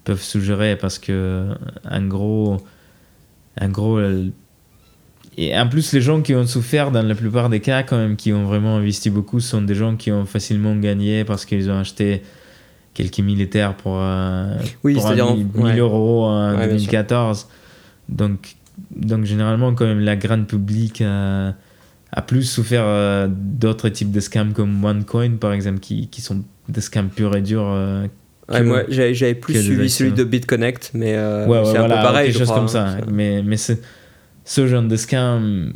peuvent 0.03 0.21
suggérer 0.21 0.75
parce 0.75 0.99
que 0.99 1.47
en 1.89 2.01
gros 2.03 2.61
en 3.59 3.69
gros, 3.69 3.99
et 5.37 5.57
en 5.57 5.67
plus, 5.67 5.93
les 5.93 6.01
gens 6.01 6.21
qui 6.21 6.35
ont 6.35 6.45
souffert 6.45 6.91
dans 6.91 7.01
la 7.01 7.15
plupart 7.15 7.49
des 7.49 7.59
cas, 7.59 7.83
quand 7.83 7.97
même, 7.97 8.15
qui 8.15 8.33
ont 8.33 8.45
vraiment 8.45 8.77
investi 8.77 9.09
beaucoup, 9.09 9.39
sont 9.39 9.61
des 9.61 9.75
gens 9.75 9.95
qui 9.95 10.11
ont 10.11 10.25
facilement 10.25 10.75
gagné 10.75 11.23
parce 11.23 11.45
qu'ils 11.45 11.69
ont 11.71 11.79
acheté 11.79 12.21
quelques 12.93 13.19
militaires 13.19 13.75
pour, 13.75 13.97
euh, 13.99 14.55
oui, 14.83 14.93
pour 14.93 15.09
1000 15.09 15.79
euros 15.79 16.25
en 16.25 16.57
2014. 16.57 17.47
Donc, 18.09 18.55
donc, 18.95 19.25
généralement, 19.25 19.73
quand 19.73 19.85
même, 19.85 19.99
la 19.99 20.15
grande 20.15 20.47
public 20.47 21.01
a, 21.01 21.53
a 22.11 22.21
plus 22.21 22.43
souffert 22.43 22.83
euh, 22.85 23.27
d'autres 23.29 23.89
types 23.89 24.11
de 24.11 24.19
scams 24.19 24.53
comme 24.53 24.83
OneCoin, 24.83 25.37
par 25.37 25.53
exemple, 25.53 25.79
qui, 25.79 26.07
qui 26.07 26.21
sont 26.21 26.43
des 26.69 26.81
scams 26.81 27.09
purs 27.09 27.35
et 27.35 27.41
durs. 27.41 27.67
Euh, 27.71 28.07
moi, 28.63 28.83
j'avais 28.89 29.35
plus 29.35 29.61
suivi 29.61 29.89
celui 29.89 30.11
de 30.11 30.23
BitConnect, 30.23 30.91
mais 30.93 31.15
euh, 31.15 31.65
c'est 31.65 31.77
un 31.77 31.83
peu 31.83 31.89
pareil. 31.89 32.31
Quelque 32.31 32.39
chose 32.39 32.53
comme 32.53 32.67
ça. 32.67 32.87
Hein, 32.87 32.97
mais, 33.11 33.41
mais 33.41 33.57
ce 34.45 34.67
genre 34.67 34.83
de 34.83 34.95
scam, 34.95 35.73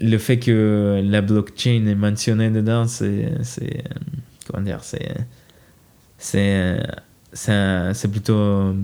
le 0.00 0.18
fait 0.18 0.38
que 0.38 1.02
la 1.04 1.20
blockchain 1.20 1.86
est 1.86 1.94
mentionnée 1.94 2.50
dedans, 2.50 2.86
c'est. 2.86 3.32
Comment 4.46 4.62
dire 4.62 4.80
C'est. 4.82 5.14
C'est 7.32 8.10
plutôt. 8.10 8.74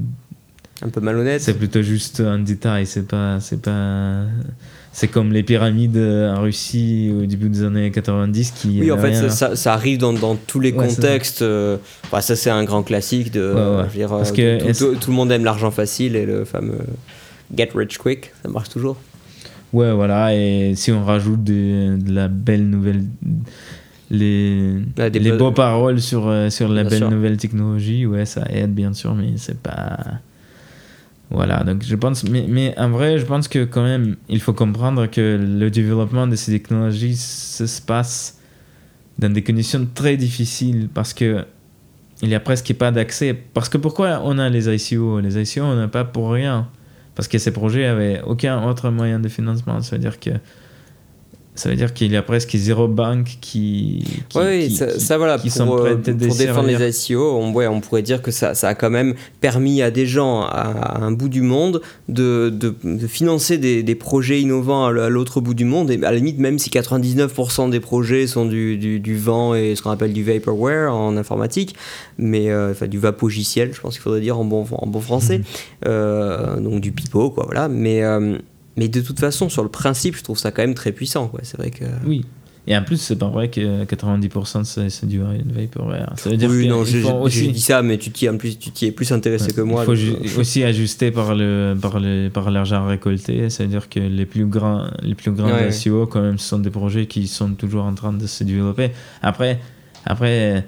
Un 0.83 0.89
peu 0.91 1.01
malhonnête. 1.01 1.41
C'est 1.41 1.55
plutôt 1.55 1.83
juste 1.83 2.21
un 2.21 2.39
détail, 2.39 2.87
c'est 2.87 3.07
pas. 3.07 3.41
C'est 3.41 3.63
pas 3.63 4.25
c'est 4.95 5.09
comme 5.09 5.33
les 5.33 5.43
pyramides 5.43 5.99
en 5.99 6.41
Russie 6.41 7.13
au 7.13 7.27
début 7.27 7.49
des 7.49 7.65
années 7.65 7.91
90 7.91 8.53
qui 8.53 8.81
oui 8.81 8.93
en 8.93 8.99
fait 8.99 9.29
ça, 9.29 9.57
ça, 9.57 9.75
arrive 9.75 9.99
dans, 9.99 10.13
dans, 10.13 10.37
tous 10.37 10.61
les 10.61 10.73
contextes 10.73 11.43
euh, 11.43 11.79
ça 12.21 12.37
c'est 12.37 12.49
un 12.49 12.63
grand 12.63 12.85
classique 12.85 13.33
de 13.33 13.55
dire, 13.93 14.09
Parce 14.09 14.33
euh, 14.39 14.59
que 14.61 14.79
tout, 14.79 14.95
tout, 14.95 15.11
le 15.11 15.17
monde 15.17 15.33
aime 15.33 15.45
l'argent 15.45 15.73
facile 15.73 16.15
et 16.15 16.25
le 16.25 16.45
fameux 16.45 16.79
get 17.57 17.71
rich 17.75 17.99
quick 17.99 18.31
ça 18.45 18.49
marche 18.49 18.69
toujours 18.69 18.97
ouais 19.75 19.93
voilà 19.93 20.35
et 20.35 20.75
si 20.75 20.91
on 20.93 21.05
rajoute 21.05 21.45
de, 21.45 21.99
la 22.07 22.29
belle 22.29 22.69
nouvelle 22.69 23.05
les, 24.11 24.79
les 24.97 25.33
beaux 25.33 25.53
paroles 25.53 26.01
sur, 26.01 26.29
euh, 26.29 26.51
sur 26.51 26.69
la 26.69 26.85
belle 26.85 27.09
nouvelle 27.09 27.37
technologie 27.37 28.07
ouais 28.07 28.25
ça 28.25 28.45
aide 28.51 28.75
bien 28.75 28.93
sûr 28.93 29.15
mais 29.15 29.33
c'est 29.37 29.61
pas 29.61 29.99
voilà, 31.31 31.65
donc 31.65 31.83
je 31.83 31.97
pense, 31.97 32.23
mais, 32.25 32.45
mais 32.49 32.79
en 32.79 32.91
vrai, 32.91 33.19
je 33.19 33.25
pense 33.25 33.49
que 33.49 33.65
quand 33.65 33.83
même, 33.83 34.17
il 34.29 34.41
faut 34.41 34.53
comprendre 34.53 35.07
que 35.07 35.37
le 35.41 35.71
développement 35.71 36.27
de 36.27 36.37
ces 36.37 36.53
technologies 36.53 37.17
se 37.17 37.83
passe 37.83 38.39
dans 39.19 39.33
des 39.33 39.43
conditions 39.43 39.89
très 39.95 40.17
difficiles 40.17 40.89
parce 40.93 41.13
que 41.13 41.45
il 42.23 42.29
n'y 42.29 42.35
a 42.35 42.41
presque 42.41 42.73
pas 42.75 42.91
d'accès. 42.91 43.35
Parce 43.35 43.69
que 43.69 43.79
pourquoi 43.79 44.23
on 44.25 44.39
a 44.39 44.49
les 44.49 44.69
ICO 44.69 45.21
Les 45.21 45.37
ICO, 45.37 45.63
on 45.65 45.75
n'a 45.75 45.89
pas 45.89 46.05
pour 46.05 46.31
rien. 46.31 46.69
Parce 47.15 47.29
que 47.29 47.39
ces 47.39 47.53
projets 47.53 47.87
avaient 47.87 48.21
aucun 48.23 48.67
autre 48.67 48.91
moyen 48.91 49.21
de 49.21 49.29
financement. 49.29 49.81
Ça 49.81 49.97
veut 49.97 50.01
dire 50.01 50.19
que 50.19 50.31
ça 51.57 51.69
veut 51.69 51.77
dire 51.77 51.95
qu'il 51.95 52.11
y 52.11 52.17
a 52.17 52.23
presque 52.23 52.57
zéro 52.57 52.89
banque 52.89 53.39
qui, 53.41 54.05
qui 54.29 54.39
oui, 54.39 54.71
ça, 54.75 55.19
voilà 55.19 55.39
pour, 55.39 55.77
euh, 55.77 55.95
pour 55.95 56.35
défendre 56.35 56.67
les 56.67 57.11
ICO 57.11 57.39
on, 57.39 57.53
ouais, 57.53 57.69
on 57.69 57.81
pourrait 57.81 58.03
dire 58.03 58.23
que 58.23 58.33
ça, 58.33 58.55
ça, 58.55 58.69
a 58.69 58.75
quand 58.75 58.91
même 58.91 59.15
permis 59.41 59.81
à 59.81 59.93
des 59.93 60.05
gens 60.05 60.43
à, 60.43 60.99
un 61.01 61.13
bout 61.13 61.29
du 61.29 61.43
monde 61.43 61.81
de, 62.09 62.51
de, 62.53 62.75
de 62.83 63.07
financer 63.07 63.57
des, 63.59 63.85
des, 63.85 63.95
projets 63.95 64.41
innovants 64.41 64.87
à 64.87 65.09
l'autre 65.09 65.41
bout 65.41 65.55
du 65.55 65.65
monde. 65.65 65.93
Et 65.93 65.97
à 65.99 66.11
la 66.11 66.17
limite 66.17 66.41
même 66.41 66.59
si 66.59 66.71
99% 66.71 67.71
des 67.71 67.81
projets 67.81 68.27
sont 68.27 68.47
du, 68.47 68.77
du, 68.77 68.99
du 68.99 69.17
vent 69.17 69.55
et 69.55 69.77
ce 69.77 69.83
qu'on 69.83 69.91
appelle 69.91 70.13
du 70.13 70.25
vaporware 70.25 70.93
en 70.93 71.17
informatique 71.17 71.77
mais 72.19 72.51
euh, 72.51 72.73
enfin 72.73 72.89
du 72.89 72.99
vapogiciel 72.99 73.73
je 73.73 73.81
pense 73.81 73.95
qu'il 73.95 74.03
faudrait 74.03 74.21
dire 74.21 74.39
en 74.39 74.45
bon, 74.45 74.67
en 74.73 74.87
bon 74.87 75.01
français 75.01 75.39
mhm. 75.39 75.45
euh, 75.87 76.61
donc 76.61 76.81
du 76.81 76.91
pipeau 76.91 77.31
quoi 77.31 77.45
voilà. 77.45 77.69
Mais 77.69 78.03
mais 78.77 78.89
de 78.89 79.01
toute 79.01 79.21
façon, 79.21 79.49
sur 79.49 79.63
le 79.63 79.69
principe, 79.69 80.17
je 80.17 80.23
trouve 80.23 80.39
ça 80.39 80.51
quand 80.51 80.63
même 80.63 80.75
très 80.75 80.93
puissant. 80.93 81.31
C'est 81.43 81.57
vrai 81.57 81.71
que. 81.71 81.85
Oui. 82.07 82.25
Et 82.67 82.75
en 82.75 82.83
plus, 82.83 82.97
c'est 82.97 83.17
pas 83.17 83.29
vrai 83.29 83.51
que 83.51 83.85
90% 83.85 84.89
c'est 84.89 85.07
du 85.07 85.21
vaporware. 85.21 86.15
Ça 86.17 86.31
veut 86.31 86.37
dire 86.39 86.49
oui, 86.49 86.67
non, 86.67 86.85
j'ai 86.85 87.05
aussi... 87.05 87.49
dit 87.49 87.61
ça, 87.61 87.83
mais 87.83 87.99
tu 87.99 88.11
t'y 88.11 88.27
es 88.27 88.93
plus 88.93 89.13
intéressé 89.13 89.53
que 89.53 89.61
moi. 89.61 89.85
Il 89.87 90.29
faut 90.29 90.41
aussi 90.41 90.65
ajuster 90.65 91.11
par 91.11 91.35
le 91.35 91.77
par 91.81 92.01
le 92.01 92.31
par 92.31 92.51
l'argent 92.51 92.87
récolté. 92.87 93.51
C'est-à-dire 93.51 93.91
que 93.91 94.01
les 94.01 94.25
plus 94.25 94.47
grands 94.47 94.87
les 95.03 95.15
plus 95.15 95.33
grands 95.33 95.53
ouais. 95.53 95.73
SEO 95.73 96.07
quand 96.07 96.23
même 96.23 96.39
ce 96.39 96.49
sont 96.49 96.59
des 96.59 96.71
projets 96.71 97.07
qui 97.07 97.29
sont 97.29 97.53
toujours 97.55 97.85
en 97.85 97.95
train 97.95 98.15
de 98.15 98.27
se 98.27 98.45
développer. 98.45 98.93
Après 99.21 99.61
après 100.07 100.67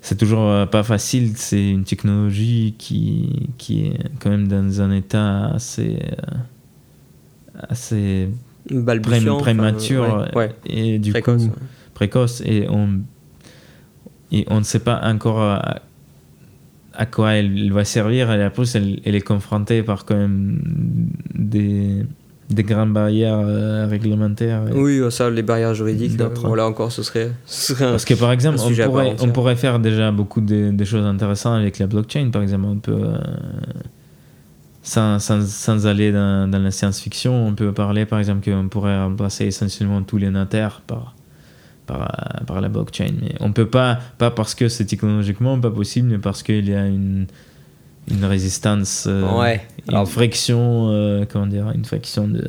c'est 0.00 0.16
toujours 0.16 0.68
pas 0.68 0.84
facile. 0.84 1.32
C'est 1.34 1.70
une 1.70 1.84
technologie 1.84 2.76
qui 2.78 3.48
qui 3.58 3.86
est 3.86 3.98
quand 4.20 4.30
même 4.30 4.46
dans 4.46 4.80
un 4.80 4.92
état 4.92 5.46
assez 5.48 5.98
euh, 6.00 6.36
assez 7.68 8.28
prémature 9.42 10.28
et 10.66 10.98
du 10.98 11.12
précoce, 11.12 11.46
coup 11.46 11.52
précoce 11.94 12.42
et 12.44 12.66
on 12.68 13.00
et 14.32 14.46
on 14.48 14.58
ne 14.58 14.64
sait 14.64 14.78
pas 14.78 15.00
encore 15.02 15.40
à, 15.40 17.06
quoi 17.06 17.32
elle 17.32 17.72
va 17.72 17.84
servir 17.84 18.30
et 18.32 18.44
en 18.44 18.50
plus 18.50 18.74
elle, 18.74 19.00
elle, 19.04 19.14
est 19.14 19.20
confrontée 19.20 19.82
par 19.82 20.04
quand 20.04 20.16
même 20.16 20.60
des 21.34 22.04
des 22.50 22.64
grandes 22.64 22.92
barrières 22.92 23.38
euh, 23.38 23.86
réglementaires. 23.86 24.62
Oui, 24.74 25.00
ça, 25.10 25.30
les 25.30 25.42
barrières 25.42 25.74
juridiques, 25.74 26.20
voilà 26.42 26.66
encore, 26.66 26.90
ce 26.90 27.02
serait, 27.02 27.30
Parce 27.78 28.04
que 28.04 28.14
par 28.14 28.32
exemple, 28.32 28.58
on 28.60 28.74
pourrait, 28.74 29.16
on 29.20 29.28
pourrait, 29.28 29.56
faire 29.56 29.78
déjà 29.78 30.10
beaucoup 30.10 30.40
de, 30.40 30.84
choses 30.84 31.06
intéressantes 31.06 31.60
avec 31.60 31.78
la 31.78 31.86
blockchain, 31.86 32.30
par 32.32 32.42
exemple. 32.42 32.66
On 32.66 32.76
peut, 32.76 32.92
euh, 32.92 33.18
sans, 34.90 35.20
sans, 35.20 35.46
sans, 35.46 35.86
aller 35.86 36.10
dans, 36.10 36.50
dans 36.50 36.58
la 36.58 36.72
science-fiction, 36.72 37.46
on 37.46 37.54
peut 37.54 37.72
parler 37.72 38.06
par 38.06 38.18
exemple 38.18 38.50
qu'on 38.50 38.68
pourrait 38.68 39.00
remplacer 39.00 39.46
essentiellement 39.46 40.02
tous 40.02 40.16
les 40.16 40.30
notaires 40.30 40.82
par, 40.84 41.14
par, 41.86 42.42
par 42.44 42.60
la 42.60 42.68
blockchain. 42.68 43.12
Mais 43.22 43.34
on 43.38 43.52
peut 43.52 43.68
pas, 43.68 44.00
pas 44.18 44.32
parce 44.32 44.56
que 44.56 44.68
c'est 44.68 44.86
technologiquement 44.86 45.60
pas 45.60 45.70
possible, 45.70 46.08
mais 46.08 46.18
parce 46.18 46.42
qu'il 46.42 46.68
y 46.68 46.74
a 46.74 46.86
une, 46.86 47.28
une 48.10 48.24
résistance, 48.24 49.04
euh, 49.08 49.58
une 49.88 50.06
friction, 50.06 50.88
euh, 50.90 51.24
comment 51.30 51.46
dire, 51.46 51.70
une 51.70 51.84
friction 51.84 52.26
de 52.26 52.44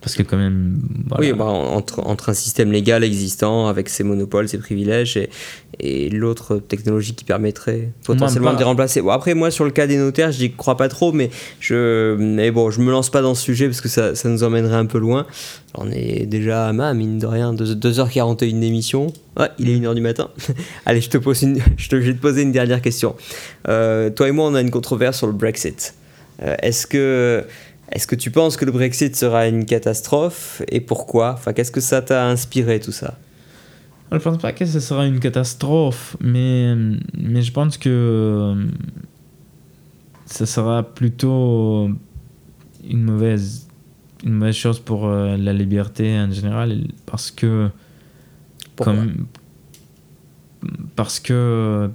parce 0.00 0.14
que 0.14 0.22
quand 0.22 0.38
même... 0.38 0.80
Oui, 1.18 1.32
bah, 1.32 1.44
entre, 1.44 2.00
entre, 2.00 2.30
un 2.30 2.34
système 2.34 2.72
légal 2.72 3.04
existant 3.04 3.66
avec 3.66 3.88
ses 3.88 4.02
monopoles, 4.02 4.48
ses 4.48 4.58
privilèges 4.58 5.16
et, 5.18 5.28
et 5.82 6.10
l'autre 6.10 6.58
technologie 6.58 7.14
qui 7.14 7.24
permettrait 7.24 7.90
potentiellement 8.04 8.52
de 8.52 8.58
les 8.58 8.64
remplacer. 8.64 9.00
Bon, 9.00 9.10
après, 9.10 9.34
moi, 9.34 9.50
sur 9.50 9.64
le 9.64 9.70
cas 9.70 9.86
des 9.86 9.96
notaires, 9.96 10.30
je 10.32 10.40
n'y 10.40 10.52
crois 10.52 10.76
pas 10.76 10.88
trop, 10.88 11.12
mais 11.12 11.30
je 11.58 12.16
mais 12.16 12.50
bon, 12.50 12.70
je 12.70 12.80
me 12.80 12.90
lance 12.90 13.10
pas 13.10 13.22
dans 13.22 13.34
ce 13.34 13.42
sujet 13.42 13.66
parce 13.66 13.80
que 13.80 13.88
ça, 13.88 14.14
ça 14.14 14.28
nous 14.28 14.44
emmènerait 14.44 14.76
un 14.76 14.86
peu 14.86 14.98
loin. 14.98 15.26
On 15.74 15.90
est 15.90 16.26
déjà 16.26 16.68
à 16.68 16.72
ma, 16.72 16.92
mine 16.94 17.18
de 17.18 17.26
rien, 17.26 17.54
2h41 17.54 18.60
d'émission. 18.60 19.08
Ouais, 19.38 19.48
il 19.58 19.70
est 19.70 19.78
1h 19.78 19.94
du 19.94 20.00
matin. 20.00 20.30
Allez, 20.86 21.00
je 21.00 21.10
te, 21.10 21.18
pose 21.18 21.42
une, 21.42 21.60
je, 21.76 21.88
te, 21.88 21.96
vais 21.96 22.12
te 22.12 22.20
poser 22.20 22.42
une 22.42 22.52
dernière 22.52 22.82
question. 22.82 23.16
Euh, 23.68 24.10
toi 24.10 24.28
et 24.28 24.32
moi, 24.32 24.46
on 24.46 24.54
a 24.54 24.60
une 24.60 24.70
controverse 24.70 25.18
sur 25.18 25.26
le 25.26 25.32
Brexit. 25.32 25.94
Euh, 26.42 26.56
est-ce 26.62 26.86
que 26.86 27.44
est-ce 27.92 28.06
que 28.06 28.14
tu 28.14 28.30
penses 28.30 28.56
que 28.56 28.64
le 28.64 28.72
Brexit 28.72 29.16
sera 29.16 29.48
une 29.48 29.64
catastrophe 29.64 30.62
et 30.68 30.80
pourquoi? 30.80 31.32
Enfin, 31.32 31.52
qu'est-ce 31.52 31.72
que 31.72 31.80
ça 31.80 32.02
t'a 32.02 32.26
inspiré 32.26 32.78
tout 32.78 32.92
ça? 32.92 33.14
Je 34.10 34.16
ne 34.16 34.20
pense 34.20 34.38
pas 34.38 34.52
que 34.52 34.66
ce 34.66 34.80
sera 34.80 35.06
une 35.06 35.20
catastrophe, 35.20 36.16
mais, 36.20 36.74
mais 37.16 37.42
je 37.42 37.52
pense 37.52 37.78
que 37.78 38.56
ça 40.24 40.46
sera 40.46 40.82
plutôt 40.82 41.90
une 42.88 43.02
mauvaise, 43.02 43.68
une 44.24 44.34
mauvaise 44.34 44.56
chose 44.56 44.80
pour 44.80 45.06
euh, 45.06 45.36
la 45.36 45.52
liberté 45.52 46.18
en 46.18 46.30
général 46.30 46.88
parce 47.06 47.30
que 47.30 47.68
comme 48.76 49.26
parce 50.96 51.20
que 51.20 51.90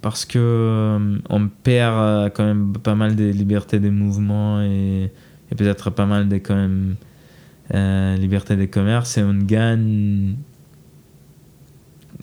parce 0.00 0.24
que 0.24 1.18
on 1.28 1.48
perd 1.48 2.32
quand 2.34 2.44
même 2.44 2.72
pas 2.74 2.94
mal 2.94 3.16
de 3.16 3.24
liberté 3.24 3.80
de 3.80 3.90
mouvement 3.90 4.62
et, 4.62 5.10
et 5.50 5.54
peut-être 5.54 5.90
pas 5.90 6.06
mal 6.06 6.28
de 6.28 6.36
quand 6.36 6.54
même 6.54 6.96
liberté 8.18 8.56
de 8.56 8.66
commerce 8.66 9.18
et 9.18 9.22
on 9.22 9.34
gagne 9.34 10.36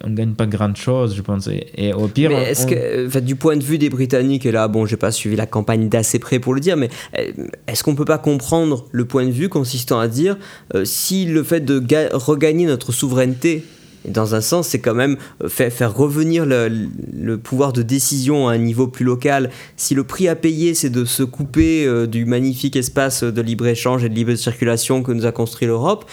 on 0.03 0.11
gagne 0.11 0.33
pas 0.33 0.45
grand 0.45 0.75
chose, 0.75 1.15
je 1.15 1.21
pense. 1.21 1.49
Et, 1.77 1.93
au 1.93 2.07
pire. 2.07 2.29
Mais 2.29 2.51
est-ce 2.51 2.65
que, 2.65 3.19
du 3.19 3.35
point 3.35 3.57
de 3.57 3.63
vue 3.63 3.77
des 3.77 3.89
Britanniques, 3.89 4.45
et 4.45 4.51
là, 4.51 4.67
bon, 4.67 4.85
j'ai 4.85 4.97
pas 4.97 5.11
suivi 5.11 5.35
la 5.35 5.45
campagne 5.45 5.89
d'assez 5.89 6.19
près 6.19 6.39
pour 6.39 6.53
le 6.53 6.59
dire, 6.59 6.77
mais 6.77 6.89
euh, 7.17 7.31
est-ce 7.67 7.83
qu'on 7.83 7.95
peut 7.95 8.05
pas 8.05 8.17
comprendre 8.17 8.85
le 8.91 9.05
point 9.05 9.25
de 9.25 9.31
vue 9.31 9.49
consistant 9.49 9.99
à 9.99 10.07
dire 10.07 10.37
euh, 10.75 10.85
si 10.85 11.25
le 11.25 11.43
fait 11.43 11.61
de 11.61 11.81
regagner 12.13 12.65
notre 12.65 12.91
souveraineté 12.91 13.63
dans 14.07 14.33
un 14.33 14.41
sens, 14.41 14.69
c'est 14.69 14.79
quand 14.79 14.95
même 14.95 15.17
euh, 15.43 15.49
faire, 15.49 15.71
faire 15.71 15.95
revenir 15.95 16.45
le, 16.47 17.37
pouvoir 17.37 17.71
de 17.71 17.83
décision 17.83 18.47
à 18.47 18.53
un 18.53 18.57
niveau 18.57 18.87
plus 18.87 19.05
local. 19.05 19.51
Si 19.77 19.93
le 19.93 20.03
prix 20.03 20.27
à 20.27 20.35
payer, 20.35 20.73
c'est 20.73 20.89
de 20.89 21.05
se 21.05 21.21
couper 21.21 22.07
du 22.07 22.25
magnifique 22.25 22.75
espace 22.75 23.23
de 23.23 23.41
libre-échange 23.41 24.03
et 24.03 24.09
de 24.09 24.15
libre 24.15 24.33
circulation 24.35 25.03
que 25.03 25.11
nous 25.11 25.25
a 25.25 25.31
construit 25.31 25.67
l'Europe, 25.67 26.05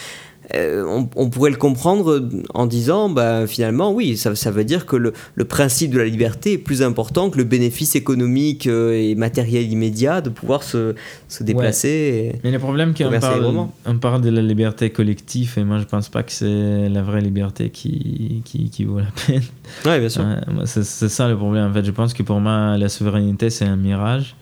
euh, 0.54 1.04
on, 1.14 1.28
pourrait 1.28 1.50
le 1.50 1.56
comprendre 1.56 2.26
en 2.54 2.66
disant, 2.66 3.10
bah, 3.10 3.46
finalement, 3.46 3.92
oui, 3.92 4.16
ça, 4.16 4.34
ça 4.34 4.50
veut 4.50 4.64
dire 4.64 4.86
que 4.86 4.96
le, 4.96 5.12
principe 5.44 5.90
de 5.90 5.98
la 5.98 6.06
liberté 6.06 6.54
est 6.54 6.58
plus 6.58 6.82
important 6.82 7.28
que 7.28 7.36
le 7.36 7.44
bénéfice 7.44 7.96
économique 7.96 8.66
euh, 8.66 8.92
et 8.92 9.14
matériel 9.14 9.70
immédiat 9.70 10.20
de 10.20 10.30
pouvoir 10.30 10.62
se, 10.62 10.94
se 11.28 11.44
déplacer. 11.44 12.32
Mais 12.44 12.50
le 12.50 12.58
problème, 12.58 12.94
qu'on 12.94 13.10
parle, 13.20 13.68
on 13.84 13.98
parle 13.98 14.22
de 14.22 14.30
la 14.30 14.40
liberté 14.40 14.90
collective, 14.90 15.54
et 15.58 15.64
moi, 15.64 15.78
je 15.78 15.84
pense 15.84 16.08
pas 16.08 16.22
que 16.22 16.32
c'est 16.32 16.88
la 16.88 17.02
vraie 17.02 17.20
liberté 17.20 17.68
qui, 17.68 18.42
qui, 18.44 18.70
qui, 18.70 18.84
vaut 18.84 19.00
la 19.00 19.12
peine. 19.26 19.42
Oui, 19.84 19.98
bien 19.98 20.08
sûr. 20.08 20.24
c'est 20.64 20.84
ça 20.84 21.28
le 21.28 21.36
problème. 21.36 21.70
En 21.70 21.74
fait, 21.74 21.84
je 21.84 21.90
pense 21.90 22.14
que 22.14 22.22
pour 22.22 22.40
moi, 22.40 22.78
la 22.78 22.88
souveraineté, 22.88 23.50
c'est 23.50 23.66
un 23.66 23.76
mirage 23.76 24.34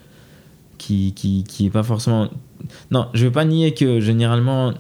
qui, 0.79 1.13
qui, 1.15 1.43
qui 1.43 1.67
est 1.67 1.71
pas 1.71 1.83
forcément. 1.83 2.29
Non, 2.93 3.09
je 3.13 3.25
veux 3.25 3.33
pas 3.33 3.45
nier 3.45 3.75
que 3.75 4.01
généralement 4.01 4.73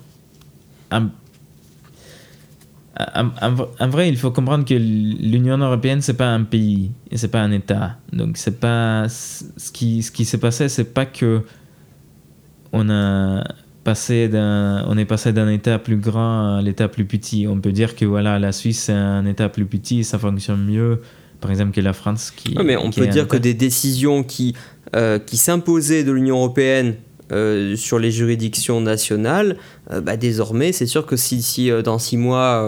en, 2.98 3.88
vrai, 3.88 4.08
il 4.08 4.16
faut 4.16 4.30
comprendre 4.30 4.64
que 4.64 4.74
l'Union 4.74 5.58
européenne, 5.58 6.00
c'est 6.00 6.16
pas 6.16 6.28
un 6.28 6.44
pays 6.44 6.92
et 7.10 7.18
c'est 7.18 7.28
pas 7.28 7.40
un 7.40 7.52
État. 7.52 7.98
Donc, 8.12 8.36
c'est 8.36 8.58
pas 8.58 9.06
ce 9.08 9.70
qui, 9.72 10.02
ce 10.02 10.10
qui 10.10 10.24
s'est 10.24 10.38
passé, 10.38 10.68
c'est 10.68 10.94
pas 10.94 11.04
que 11.04 11.42
on 12.72 12.88
a 12.90 13.44
passé 13.84 14.28
d'un, 14.28 14.84
on 14.88 14.98
est 14.98 15.04
passé 15.04 15.32
d'un 15.32 15.48
État 15.48 15.78
plus 15.78 15.96
grand 15.96 16.56
à 16.56 16.62
l'État 16.62 16.88
plus 16.88 17.04
petit. 17.04 17.46
On 17.48 17.60
peut 17.60 17.72
dire 17.72 17.94
que 17.94 18.04
voilà, 18.04 18.38
la 18.38 18.52
Suisse 18.52 18.84
c'est 18.84 18.92
un 18.92 19.26
État 19.26 19.48
plus 19.48 19.66
petit, 19.66 20.02
ça 20.02 20.18
fonctionne 20.18 20.64
mieux, 20.64 21.02
par 21.40 21.50
exemple, 21.50 21.72
que 21.72 21.80
la 21.80 21.92
France. 21.92 22.30
Qui, 22.30 22.56
mais 22.64 22.76
on 22.76 22.90
peut 22.90 23.06
dire 23.06 23.28
que 23.28 23.36
des 23.36 23.54
décisions 23.54 24.24
qui, 24.24 24.54
euh, 24.96 25.18
qui 25.18 25.36
s'imposaient 25.36 26.02
de 26.02 26.12
l'Union 26.12 26.36
européenne 26.36 26.96
euh, 27.32 27.74
sur 27.74 27.98
les 27.98 28.12
juridictions 28.12 28.80
nationales, 28.80 29.56
euh, 29.90 30.00
bah, 30.00 30.16
désormais, 30.16 30.70
c'est 30.70 30.86
sûr 30.86 31.06
que 31.06 31.16
si, 31.16 31.42
si 31.42 31.72
euh, 31.72 31.82
dans 31.82 31.98
six 31.98 32.16
mois, 32.16 32.62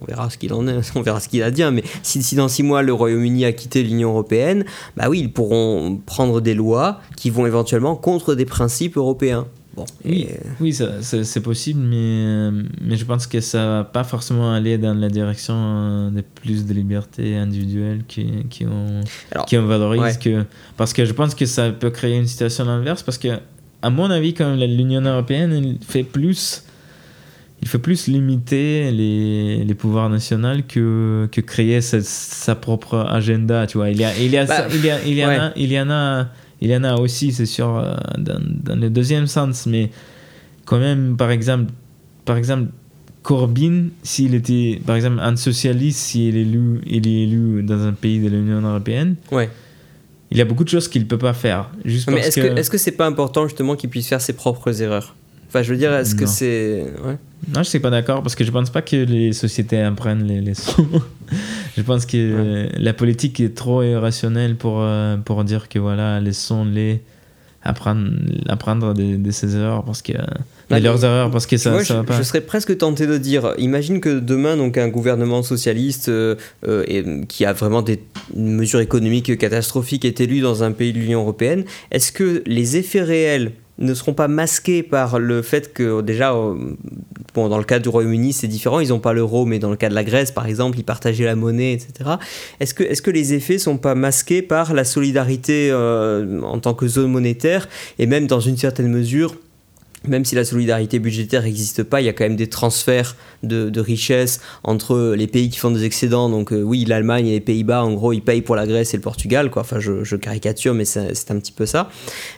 on 0.00 0.04
verra 0.04 0.30
ce 0.30 0.38
qu'il 0.38 0.52
en 0.52 0.68
est, 0.68 0.78
on 0.94 1.02
verra 1.02 1.18
ce 1.18 1.28
qu'il 1.28 1.42
a 1.42 1.50
dit, 1.50 1.64
hein, 1.64 1.72
mais 1.72 1.82
si, 2.04 2.22
si, 2.22 2.36
dans 2.36 2.46
six 2.46 2.62
mois 2.62 2.82
le 2.82 2.92
Royaume-Uni 2.92 3.44
a 3.44 3.52
quitté 3.52 3.82
l'Union 3.82 4.10
européenne, 4.10 4.64
bah 4.96 5.06
oui, 5.08 5.20
ils 5.20 5.32
pourront 5.32 6.00
prendre 6.06 6.40
des 6.40 6.54
lois 6.54 7.00
qui 7.16 7.30
vont 7.30 7.46
éventuellement 7.46 7.96
contre 7.96 8.36
des 8.36 8.44
principes 8.44 8.96
européens. 8.96 9.48
Bon, 9.74 9.84
oui, 10.04 10.28
oui 10.60 10.76
c'est 11.02 11.40
possible, 11.40 11.80
mais, 11.80 12.50
mais 12.80 12.96
je 12.96 13.04
pense 13.04 13.26
que 13.26 13.40
ça 13.40 13.66
va 13.66 13.84
pas 13.84 14.02
forcément 14.02 14.52
aller 14.52 14.76
dans 14.76 14.94
la 14.94 15.08
direction 15.08 16.10
de 16.10 16.20
plus 16.20 16.66
de 16.66 16.74
liberté 16.74 17.36
individuelle 17.36 18.02
qui, 18.08 18.44
qui, 18.50 18.64
ont, 18.66 19.00
qui 19.46 19.56
valorise. 19.56 20.18
Que, 20.18 20.44
parce 20.76 20.92
que 20.92 21.04
je 21.04 21.12
pense 21.12 21.34
que 21.34 21.46
ça 21.46 21.70
peut 21.70 21.90
créer 21.90 22.16
une 22.16 22.26
situation 22.26 22.68
inverse, 22.68 23.04
parce 23.04 23.18
que 23.18 23.38
à 23.82 23.90
mon 23.90 24.10
avis, 24.10 24.34
quand 24.34 24.54
l'Union 24.56 25.00
européenne 25.02 25.52
il 25.52 25.78
fait 25.84 26.02
plus, 26.02 26.64
il 27.62 27.68
fait 27.68 27.78
plus 27.78 28.08
limiter 28.08 28.90
les, 28.90 29.64
les 29.64 29.74
pouvoirs 29.74 30.10
nationaux 30.10 30.62
que, 30.66 31.28
que 31.30 31.40
créer 31.40 31.80
sa, 31.80 32.00
sa, 32.00 32.54
propre 32.54 33.06
agenda. 33.08 33.66
Tu 33.66 33.78
vois, 33.78 33.90
il 33.90 33.98
y 33.98 34.04
a, 34.04 34.16
il 34.18 34.30
y 34.30 34.38
a, 34.38 34.44
bah, 34.44 34.66
il 34.72 34.84
y 34.84 34.90
a, 34.90 35.04
il 35.04 35.14
y 35.14 35.24
en 35.24 35.30
a, 35.30 35.52
il 35.56 35.72
y 35.72 35.80
en 35.80 35.90
a, 35.90 36.26
il 36.60 36.70
y 36.70 36.76
en 36.76 36.84
a 36.84 36.94
aussi, 36.96 37.32
c'est 37.32 37.46
sûr, 37.46 37.76
euh, 37.76 37.94
dans, 38.16 38.40
dans, 38.64 38.76
le 38.76 38.90
deuxième 38.90 39.26
sens, 39.26 39.66
mais 39.66 39.90
quand 40.64 40.78
même, 40.78 41.16
par 41.16 41.30
exemple, 41.30 41.72
par 42.24 42.36
exemple. 42.36 42.68
Corbyn, 43.20 43.88
s'il 44.04 44.34
était, 44.34 44.80
par 44.86 44.96
exemple, 44.96 45.18
un 45.20 45.36
socialiste, 45.36 45.98
s'il 45.98 46.34
est 46.34 46.40
élu, 46.40 46.80
il 46.86 47.06
est 47.06 47.24
élu 47.24 47.62
dans 47.62 47.84
un 47.84 47.92
pays 47.92 48.20
de 48.20 48.28
l'Union 48.28 48.62
européenne, 48.62 49.16
ouais 49.32 49.50
il 50.30 50.38
y 50.38 50.40
a 50.40 50.44
beaucoup 50.44 50.64
de 50.64 50.68
choses 50.68 50.88
qu'il 50.88 51.02
ne 51.02 51.06
peut 51.06 51.18
pas 51.18 51.32
faire. 51.32 51.70
Juste 51.84 52.10
mais 52.10 52.20
est-ce 52.20 52.40
que, 52.40 52.58
est-ce 52.58 52.70
que 52.70 52.78
c'est 52.78 52.92
pas 52.92 53.06
important 53.06 53.46
justement 53.46 53.76
qu'il 53.76 53.90
puisse 53.90 54.08
faire 54.08 54.20
ses 54.20 54.34
propres 54.34 54.82
erreurs? 54.82 55.14
Enfin, 55.48 55.62
je 55.62 55.70
veux 55.72 55.78
dire, 55.78 55.94
est-ce 55.94 56.14
que 56.14 56.26
c'est. 56.26 56.84
Ouais. 57.04 57.16
Non, 57.54 57.62
je 57.62 57.68
suis 57.70 57.78
pas 57.78 57.88
d'accord 57.88 58.22
parce 58.22 58.34
que 58.34 58.44
je 58.44 58.50
pense 58.50 58.68
pas 58.68 58.82
que 58.82 58.96
les 58.96 59.32
sociétés 59.32 59.80
apprennent 59.80 60.24
les 60.24 60.42
leçons. 60.42 60.86
je 61.76 61.82
pense 61.82 62.04
que 62.04 62.68
la 62.76 62.92
politique 62.92 63.40
est 63.40 63.56
trop 63.56 63.82
irrationnelle 63.82 64.56
pour, 64.56 64.80
euh, 64.82 65.16
pour 65.16 65.44
dire 65.44 65.70
que 65.70 65.78
voilà, 65.78 66.20
laissons-les 66.20 67.00
apprendre, 67.62 68.10
apprendre 68.48 68.92
de, 68.92 69.16
de, 69.16 69.30
ses 69.30 69.56
erreurs 69.56 69.84
parce 69.84 70.02
que 70.02 70.12
bah, 70.70 70.80
leurs 70.80 71.04
erreurs 71.04 71.30
parce 71.30 71.46
que 71.46 71.56
ça, 71.56 71.82
je, 71.82 71.92
va 71.92 72.04
pas. 72.04 72.16
Je 72.18 72.22
serais 72.22 72.40
presque 72.40 72.76
tenté 72.76 73.06
de 73.06 73.16
dire, 73.16 73.54
imagine 73.58 74.00
que 74.00 74.18
demain 74.18 74.56
donc 74.56 74.76
un 74.76 74.88
gouvernement 74.88 75.42
socialiste 75.42 76.08
euh, 76.08 76.36
euh, 76.66 76.84
et, 76.86 77.04
qui 77.26 77.44
a 77.44 77.52
vraiment 77.52 77.82
des 77.82 78.00
mesures 78.36 78.80
économiques 78.80 79.38
catastrophiques 79.38 80.04
est 80.04 80.20
élu 80.20 80.40
dans 80.40 80.62
un 80.64 80.72
pays 80.72 80.92
de 80.92 80.98
l'Union 80.98 81.20
européenne. 81.20 81.64
Est-ce 81.90 82.12
que 82.12 82.42
les 82.46 82.76
effets 82.76 83.02
réels 83.02 83.52
ne 83.78 83.94
seront 83.94 84.12
pas 84.12 84.28
masqués 84.28 84.82
par 84.82 85.20
le 85.20 85.40
fait 85.40 85.72
que 85.72 86.02
déjà, 86.02 86.34
euh, 86.34 86.54
bon, 87.32 87.48
dans 87.48 87.58
le 87.58 87.64
cas 87.64 87.78
du 87.78 87.88
Royaume-Uni, 87.88 88.32
c'est 88.32 88.48
différent, 88.48 88.80
ils 88.80 88.88
n'ont 88.88 88.98
pas 88.98 89.12
l'euro, 89.12 89.46
mais 89.46 89.60
dans 89.60 89.70
le 89.70 89.76
cas 89.76 89.88
de 89.88 89.94
la 89.94 90.02
Grèce, 90.04 90.32
par 90.32 90.46
exemple, 90.46 90.78
ils 90.78 90.84
partageaient 90.84 91.24
la 91.24 91.36
monnaie, 91.36 91.74
etc. 91.74 92.10
Est-ce 92.58 92.74
que, 92.74 92.82
est 92.82 93.00
que 93.00 93.12
les 93.12 93.34
effets 93.34 93.58
sont 93.58 93.78
pas 93.78 93.94
masqués 93.94 94.42
par 94.42 94.74
la 94.74 94.84
solidarité 94.84 95.72
en 95.72 96.58
tant 96.58 96.74
que 96.74 96.88
zone 96.88 97.10
monétaire 97.12 97.68
et 98.00 98.06
même 98.06 98.26
dans 98.26 98.40
une 98.40 98.56
certaine 98.56 98.88
mesure 98.88 99.36
même 100.08 100.24
si 100.24 100.34
la 100.34 100.44
solidarité 100.44 100.98
budgétaire 100.98 101.42
n'existe 101.42 101.82
pas, 101.82 102.00
il 102.00 102.04
y 102.04 102.08
a 102.08 102.12
quand 102.12 102.24
même 102.24 102.36
des 102.36 102.48
transferts 102.48 103.16
de, 103.42 103.80
richesses 103.80 104.40
entre 104.64 105.14
les 105.16 105.26
pays 105.26 105.50
qui 105.50 105.58
font 105.58 105.70
des 105.70 105.84
excédents. 105.84 106.28
Donc 106.28 106.52
euh, 106.52 106.62
oui, 106.62 106.84
l'Allemagne 106.84 107.26
et 107.26 107.32
les 107.32 107.40
Pays-Bas, 107.40 107.84
en 107.84 107.92
gros, 107.92 108.12
ils 108.12 108.22
payent 108.22 108.42
pour 108.42 108.56
la 108.56 108.66
Grèce 108.66 108.92
et 108.94 108.96
le 108.96 109.02
Portugal. 109.02 109.50
Quoi. 109.50 109.62
Enfin, 109.62 109.78
je, 109.78 110.16
caricature, 110.16 110.74
mais 110.74 110.84
c'est 110.84 111.30
un 111.30 111.38
petit 111.38 111.52
peu 111.52 111.66
ça. 111.66 111.90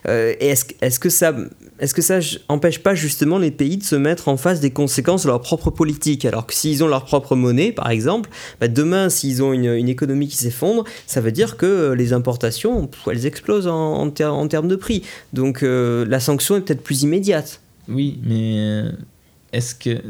Euh, 0.07 0.35
est-ce 0.39 0.67
est 0.81 0.99
que 0.99 1.09
ça 1.09 1.35
est-ce 1.81 1.95
que 1.95 2.03
ça 2.03 2.21
empêche 2.49 2.79
pas 2.79 2.95
justement 2.95 3.39
les 3.39 3.51
pays 3.51 3.79
de 3.79 3.83
se 3.83 3.97
mettre 3.97 4.29
en 4.29 4.37
face 4.37 4.61
des 4.61 4.71
conséquences 4.71 5.23
de 5.23 5.29
leur 5.29 5.41
propre 5.41 5.71
politique? 5.71 6.25
Alors 6.25 6.47
que 6.47 6.55
s'ils 6.55 6.85
ont 6.85 6.89
leur 6.89 7.05
propre 7.05 7.37
monnaie, 7.37 7.73
par 7.73 7.91
exemple, 7.91 8.31
bah, 8.61 8.69
demain, 8.69 9.09
s'ils 9.09 9.43
ont 9.43 9.53
une, 9.53 9.89
économie 9.89 10.29
qui 10.29 10.37
s'effondre, 10.37 10.85
ça 11.07 11.21
veut 11.21 11.33
dire 11.33 11.57
que 11.57 11.67
euh, 11.67 11.95
les 11.95 12.13
importations, 12.13 12.89
elles 13.11 13.27
explosent 13.27 13.67
en, 13.67 14.11
termes 14.11 14.69
de 14.69 14.77
prix. 14.77 15.03
Donc 15.33 15.63
la 15.63 16.21
sanction 16.21 16.57
est 16.57 16.61
peut-être 16.61 16.83
plus 16.83 17.03
immédiate. 17.03 17.61
Oui, 17.89 18.21
mais 18.23 18.55
euh, 18.59 18.93
est-ce 19.53 19.75
que 19.75 20.01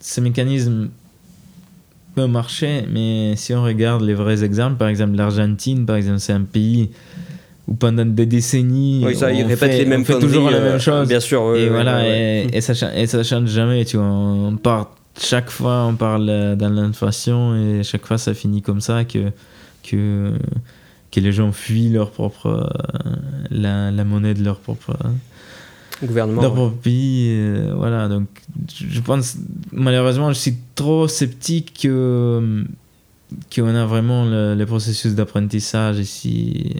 ce 0.00 0.20
mécanisme 0.20 0.90
peut 2.14 2.26
marcher? 2.26 2.84
Mais 2.90 3.34
si 3.36 3.54
on 3.54 3.62
regarde 3.62 4.02
les 4.02 4.14
vrais 4.14 4.44
exemples, 4.44 4.76
par 4.76 4.88
exemple 4.88 5.16
l'Argentine, 5.16 5.86
par 5.86 5.96
exemple, 5.96 6.20
c'est 6.20 6.32
un 6.32 6.42
pays 6.42 6.90
où 7.66 7.74
pendant 7.74 8.04
des 8.04 8.26
décennies, 8.26 9.04
ça, 9.14 9.28
on, 9.32 9.48
fait, 9.56 9.78
les 9.78 9.86
mêmes 9.86 10.04
fait 10.04 10.18
toujours 10.18 10.50
la 10.50 10.60
même 10.60 10.74
euh, 10.74 10.78
chose. 10.78 11.08
Bien 11.08 11.20
sûr. 11.20 11.56
et 11.56 11.68
voilà, 11.68 12.06
Et, 12.06 12.60
ça, 12.60 12.74
et 12.94 13.06
ça 13.06 13.22
change 13.22 13.48
jamais. 13.48 13.84
Tu 13.84 13.96
vois, 13.96 14.06
on 14.06 14.56
part 14.56 14.94
chaque 15.18 15.50
fois, 15.50 15.84
on 15.84 15.94
parle 15.94 16.56
dans 16.56 16.70
l'inflation 16.70 17.54
et 17.54 17.82
chaque 17.82 18.06
fois, 18.06 18.18
ça 18.18 18.34
finit 18.34 18.62
comme 18.62 18.80
ça 18.80 19.04
que 19.04 19.30
que 19.82 20.32
que 21.10 21.20
les 21.20 21.32
gens 21.32 21.52
fuient 21.52 21.90
leur 21.90 22.10
propre 22.10 22.46
euh, 22.46 23.10
la, 23.50 23.90
la 23.90 24.04
monnaie 24.04 24.34
de 24.34 24.42
leur 24.42 24.58
propre 24.58 24.96
gouvernement. 26.02 26.42
Leur 26.42 26.72
pays, 26.72 27.28
euh, 27.30 27.72
voilà. 27.76 28.08
Donc, 28.08 28.26
je 28.76 29.00
pense, 29.00 29.36
malheureusement, 29.72 30.32
je 30.32 30.38
suis 30.38 30.56
trop 30.74 31.08
sceptique 31.08 31.78
que 31.82 32.64
qu'on 33.54 33.74
a 33.74 33.86
vraiment 33.86 34.24
le, 34.24 34.64
processus 34.64 35.14
d'apprentissage 35.14 35.98
ici. 35.98 36.76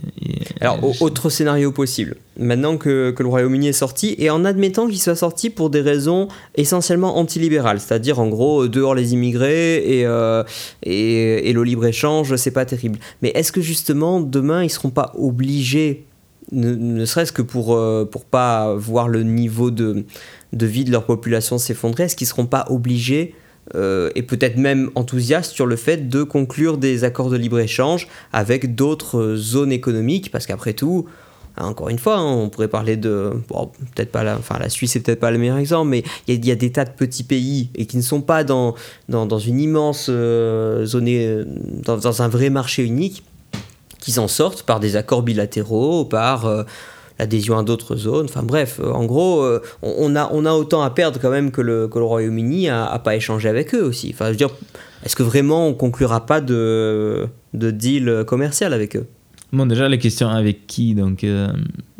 Alors, 0.60 0.80
autre 1.00 1.30
scénario 1.30 1.72
possible. 1.72 2.16
Maintenant 2.38 2.76
que, 2.76 3.10
que 3.10 3.22
le 3.22 3.28
Royaume-Uni 3.28 3.68
est 3.68 3.72
sorti, 3.72 4.14
et 4.18 4.30
en 4.30 4.44
admettant 4.44 4.86
qu'il 4.88 5.00
soit 5.00 5.16
sorti 5.16 5.50
pour 5.50 5.70
des 5.70 5.80
raisons 5.80 6.28
essentiellement 6.56 7.18
antilibérales, 7.18 7.80
c'est-à-dire 7.80 8.18
en 8.18 8.28
gros 8.28 8.68
dehors 8.68 8.94
les 8.94 9.12
immigrés 9.12 9.98
et, 9.98 10.06
euh, 10.06 10.42
et, 10.82 11.50
et, 11.50 11.52
le 11.52 11.62
libre-échange, 11.62 12.34
c'est 12.36 12.50
pas 12.50 12.64
terrible. 12.64 12.98
Mais 13.22 13.30
est-ce 13.34 13.52
que 13.52 13.60
justement 13.60 14.20
demain 14.20 14.64
ils 14.64 14.70
seront 14.70 14.90
pas 14.90 15.12
obligés 15.16 16.06
ne, 16.52 17.04
serait-ce 17.04 17.32
que 17.32 17.42
pour 17.42 17.74
euh, 17.74 18.04
pour 18.04 18.24
pas 18.24 18.74
voir 18.74 19.08
le 19.08 19.22
niveau 19.22 19.70
de, 19.70 20.04
de 20.52 20.66
vie 20.66 20.84
de 20.84 20.90
leur 20.90 21.04
population 21.04 21.58
s'effondrer, 21.58 22.04
est-ce 22.04 22.16
qu'ils 22.16 22.26
seront 22.26 22.46
pas 22.46 22.66
obligés 22.68 23.34
et 23.72 24.22
peut-être 24.22 24.56
même 24.56 24.90
enthousiastes 24.94 25.52
sur 25.52 25.66
le 25.66 25.76
fait 25.76 26.08
de 26.08 26.22
conclure 26.22 26.76
des 26.76 27.04
accords 27.04 27.30
de 27.30 27.36
libre-échange 27.36 28.08
avec 28.32 28.74
d'autres 28.74 29.34
zones 29.36 29.72
économiques, 29.72 30.30
parce 30.30 30.46
qu'après 30.46 30.74
tout, 30.74 31.06
encore 31.56 31.88
une 31.88 31.98
fois, 31.98 32.16
hein, 32.16 32.32
on 32.32 32.48
pourrait 32.48 32.68
parler 32.68 32.96
de. 32.96 33.32
peut-être 33.94 34.10
pas 34.10 34.24
la, 34.24 34.36
enfin, 34.36 34.58
la 34.58 34.68
Suisse, 34.68 34.92
c'est 34.92 35.00
peut-être 35.00 35.20
pas 35.20 35.30
le 35.30 35.38
meilleur 35.38 35.58
exemple, 35.58 35.88
mais 35.90 36.02
il 36.26 36.44
y, 36.44 36.50
a 36.50 36.56
des 36.56 36.72
tas 36.72 36.84
de 36.84 36.90
petits 36.90 37.22
pays 37.22 37.70
et 37.76 37.86
qui 37.86 37.96
ne 37.96 38.02
sont 38.02 38.20
pas 38.20 38.42
dans, 38.42 38.74
dans, 39.08 39.38
une 39.38 39.60
immense 39.60 40.06
euh, 40.08 40.84
zone, 40.84 41.06
euh, 41.08 41.44
dans, 41.84 42.22
un 42.22 42.28
vrai 42.28 42.50
marché 42.50 42.82
unique, 42.82 43.22
qui 44.00 44.10
s'en 44.10 44.26
sortent 44.26 44.64
par 44.64 44.80
des 44.80 44.96
accords 44.96 45.22
bilatéraux, 45.22 46.04
par. 46.04 46.46
Euh, 46.46 46.64
l'adhésion 47.18 47.58
à 47.58 47.62
d'autres 47.62 47.96
zones. 47.96 48.26
Enfin 48.26 48.42
bref, 48.42 48.80
en 48.80 49.04
gros, 49.04 49.46
on, 49.82 50.16
a, 50.16 50.28
on 50.32 50.44
a 50.44 50.52
autant 50.52 50.82
à 50.82 50.90
perdre 50.90 51.20
quand 51.20 51.30
même 51.30 51.50
que 51.50 51.60
le, 51.60 51.88
que 51.88 51.98
le 51.98 52.04
Royaume-Uni 52.04 52.68
à, 52.68 53.00
pas 53.02 53.14
échanger 53.14 53.48
avec 53.48 53.74
eux 53.74 53.82
aussi. 53.82 54.10
Enfin, 54.12 54.26
je 54.26 54.30
veux 54.30 54.36
dire, 54.36 54.50
est-ce 55.04 55.14
que 55.14 55.22
vraiment 55.22 55.68
on 55.68 55.74
conclura 55.74 56.26
pas 56.26 56.40
de, 56.40 57.26
de 57.52 57.70
deal 57.70 58.24
commercial 58.26 58.72
avec 58.72 58.96
eux? 58.96 59.06
Bon, 59.54 59.66
déjà, 59.66 59.88
les 59.88 59.98
questions 59.98 60.28
avec 60.28 60.66
qui 60.66 60.94
Donc, 60.96 61.22
euh, 61.22 61.48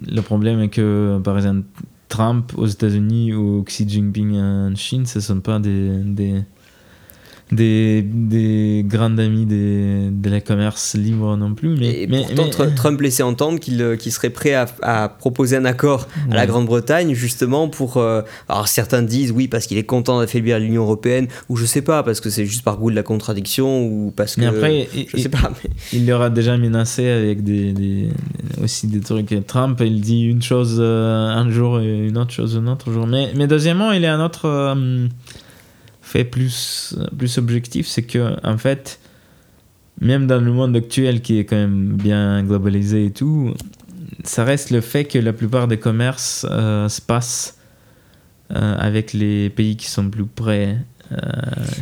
le 0.05 0.21
problème 0.23 0.61
est 0.61 0.71
que, 0.71 1.21
par 1.23 1.37
exemple, 1.37 1.63
Trump 2.09 2.53
aux 2.57 2.67
États-Unis 2.67 3.33
ou 3.33 3.63
Xi 3.63 3.89
Jinping 3.89 4.37
en 4.39 4.75
Chine, 4.75 5.07
ce 5.07 5.19
ne 5.19 5.23
sont 5.23 5.41
pas 5.41 5.61
des, 5.61 6.43
des, 7.53 8.03
des 8.03 8.85
grands 8.87 9.19
amis 9.19 9.45
des, 9.45 10.09
de 10.11 10.31
la 10.31 10.41
commerce 10.41 10.95
libre 10.95 11.37
non 11.37 11.55
plus. 11.55 11.77
Mais, 11.77 12.07
mais, 12.09 12.25
pourtant, 12.35 12.65
Trump 12.77 13.01
laissait 13.01 13.23
entendre 13.23 13.61
qu'il 13.61 13.81
euh, 13.83 13.97
serait 13.99 14.31
prêt 14.31 14.55
à, 14.55 14.67
à, 14.83 15.09
proposer 15.09 15.57
un 15.57 15.65
accord 15.65 16.09
à 16.31 16.35
la 16.35 16.47
Grande-Bretagne, 16.47 17.15
justement 17.15 17.69
pour. 17.69 17.99
Euh, 17.99 18.23
alors 18.49 18.69
certains 18.69 19.03
disent 19.03 19.31
oui, 19.31 19.49
parce 19.49 19.67
qu'il 19.67 19.79
est 19.79 19.85
content 19.85 20.21
d'affaiblir 20.21 20.59
l'Union 20.59 20.83
européenne, 20.83 21.29
ou 21.49 21.57
je 21.57 21.67
sais 21.67 21.83
pas, 21.83 22.03
parce 22.03 22.21
que 22.21 22.31
c'est 22.31 22.47
juste 22.47 22.63
par 22.63 22.79
goût 22.79 22.91
de 22.91 22.97
la 22.97 23.03
contradiction, 23.03 23.87
ou 23.87 24.13
parce 24.15 24.37
que. 24.37 24.41
Mais 24.41 24.47
après, 24.47 24.89
je 25.09 25.17
sais 25.17 25.29
pas. 25.29 25.51
Il 25.93 26.07
l'aura 26.07 26.31
déjà 26.31 26.57
menacé 26.57 27.09
avec 27.09 27.45
des, 27.45 27.73
des, 27.73 28.09
aussi 28.63 28.87
des 28.87 29.01
trucs. 29.01 29.47
Trump, 29.47 29.81
il 29.85 30.01
dit 30.01 30.23
une 30.23 30.43
chose 30.43 30.79
euh, 30.81 31.29
un 31.29 31.51
jour 31.51 31.81
et 31.81 32.07
une 32.07 32.17
autre 32.17 32.33
chose 32.33 32.57
un 32.57 32.67
autre 32.67 32.91
jour. 32.91 33.07
Mais, 33.07 33.33
mais 33.37 33.47
deuxièmement, 33.47 33.93
il 33.93 34.05
a 34.07 34.15
un 34.15 34.25
autre 34.25 34.75
fait 36.15 36.25
plus, 36.25 36.95
plus 37.19 37.39
objectif, 37.39 37.89
c'est 37.89 38.05
que, 38.05 38.37
en 38.47 38.57
fait, 38.57 39.01
même 40.01 40.29
dans 40.29 40.41
le 40.41 40.53
monde 40.53 40.77
actuel 40.77 41.21
qui 41.23 41.41
est 41.41 41.45
quand 41.45 41.57
même 41.57 41.97
bien 41.97 42.45
globalisé 42.45 43.07
et 43.07 43.11
tout, 43.11 43.53
ça 44.23 44.45
reste 44.45 44.71
le 44.71 44.81
fait 44.81 45.07
que 45.07 45.19
la 45.19 45.33
plupart 45.33 45.67
des 45.67 45.79
commerces 45.79 46.47
euh, 46.49 46.89
se 46.89 47.01
passent 47.01 47.59
euh, 48.53 48.77
avec 48.79 49.13
les 49.13 49.51
pays 49.51 49.77
qui 49.77 49.89
sont 49.89 50.09
plus 50.09 50.25
près 50.25 50.79
euh, 51.11 51.17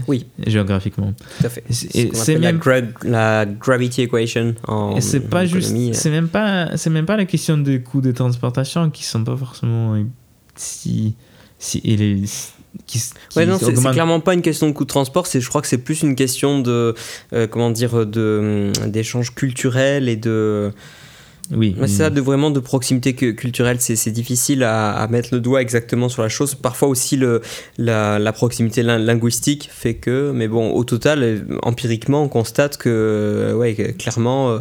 oui. 0.08 0.26
géographiquement. 0.46 1.12
Tout 1.38 1.46
à 1.46 1.50
fait. 1.50 1.64
C'est 1.68 2.38
même 2.38 2.58
la, 3.02 3.44
gravity 3.44 4.00
equation 4.00 4.54
en 4.66 4.98
c'est 5.00 5.28
pas 5.28 5.44
juste 5.44 5.74
c'est 5.92 6.10
même 6.10 6.28
pas 6.28 6.76
c'est 6.78 6.90
même 6.90 7.06
pas 7.06 7.18
la 7.18 7.26
question 7.26 7.58
des 7.58 7.82
coûts 7.82 8.00
de 8.00 8.12
transportation 8.12 8.88
qui 8.90 9.04
sont 9.04 9.24
pas 9.24 9.36
forcément 9.36 10.02
si 10.56 11.14
si 11.58 11.80
il 11.84 12.02
est 12.02 12.26
ouais, 13.36 13.46
non, 13.46 13.58
c'est 13.58 13.72
clairement 13.72 14.20
pas 14.20 14.34
une 14.34 14.42
question 14.42 14.66
de 14.66 14.72
coût 14.72 14.84
de 14.84 14.88
transport. 14.88 15.26
C'est, 15.26 15.40
je 15.40 15.48
crois 15.48 15.60
que 15.60 15.68
c'est 15.68 15.78
plus 15.78 16.02
une 16.02 16.14
question 16.14 16.60
de, 16.60 16.94
euh, 17.32 17.46
comment 17.46 17.70
dire, 17.70 18.06
de 18.06 18.72
hum, 18.76 18.90
d'échange 18.90 19.34
culturel 19.34 20.08
et 20.08 20.16
de. 20.16 20.72
Oui. 21.50 21.76
c'est 21.80 21.88
ça, 21.88 22.10
de 22.10 22.20
vraiment 22.20 22.50
de 22.50 22.60
proximité 22.60 23.14
culturelle. 23.14 23.76
C'est, 23.80 24.10
difficile 24.10 24.62
à, 24.62 25.06
mettre 25.10 25.30
le 25.32 25.40
doigt 25.40 25.60
exactement 25.60 26.08
sur 26.08 26.22
la 26.22 26.30
chose. 26.30 26.54
Parfois 26.54 26.88
aussi 26.88 27.16
le, 27.16 27.42
la, 27.76 28.18
la 28.18 28.32
proximité 28.32 28.82
linguistique 28.82 29.68
fait 29.70 29.94
que, 29.94 30.30
mais 30.32 30.48
bon, 30.48 30.70
au 30.70 30.84
total, 30.84 31.22
euh, 31.22 31.40
empiriquement, 31.62 32.22
on 32.22 32.28
constate 32.28 32.78
que, 32.78 32.88
euh, 32.88 33.54
ouais, 33.54 33.74
clairement, 33.98 34.60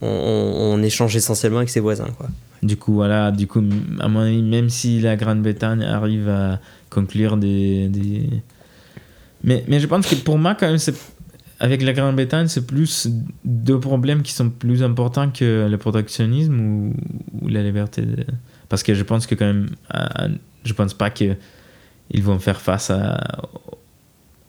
on, 0.00 0.08
on, 0.08 0.82
échange 0.82 1.14
essentiellement 1.14 1.58
avec 1.58 1.70
ses 1.70 1.80
voisins, 1.80 2.08
quoi. 2.16 2.28
Du 2.62 2.76
coup, 2.76 2.94
voilà, 2.94 3.30
du 3.30 3.46
coup, 3.46 3.62
à 4.00 4.08
mon 4.08 4.20
avis, 4.20 4.42
même 4.42 4.68
si 4.68 5.00
la 5.00 5.14
Grande-Bretagne 5.14 5.84
arrive 5.84 6.28
à 6.28 6.58
conclure 6.90 7.36
des, 7.36 7.88
des... 7.88 8.28
Mais, 9.44 9.64
mais 9.68 9.80
je 9.80 9.86
pense 9.86 10.06
que 10.06 10.14
pour 10.16 10.38
moi, 10.38 10.54
quand 10.54 10.68
même, 10.68 10.78
avec 11.60 11.82
la 11.82 11.92
Grande-Bretagne, 11.92 12.48
c'est 12.48 12.66
plus 12.66 13.08
deux 13.44 13.80
problèmes 13.80 14.22
qui 14.22 14.32
sont 14.32 14.50
plus 14.50 14.82
importants 14.82 15.30
que 15.30 15.68
le 15.68 15.78
protectionnisme 15.78 16.60
ou, 16.60 16.94
ou 17.40 17.48
la 17.48 17.62
liberté. 17.62 18.04
Parce 18.68 18.82
que 18.82 18.94
je 18.94 19.02
pense 19.02 19.26
que 19.26 19.34
quand 19.34 19.46
même, 19.46 19.68
je 20.64 20.72
pense 20.72 20.94
pas 20.94 21.10
qu'ils 21.10 21.36
vont 22.22 22.38
faire 22.38 22.60
face 22.60 22.90
à, 22.90 23.18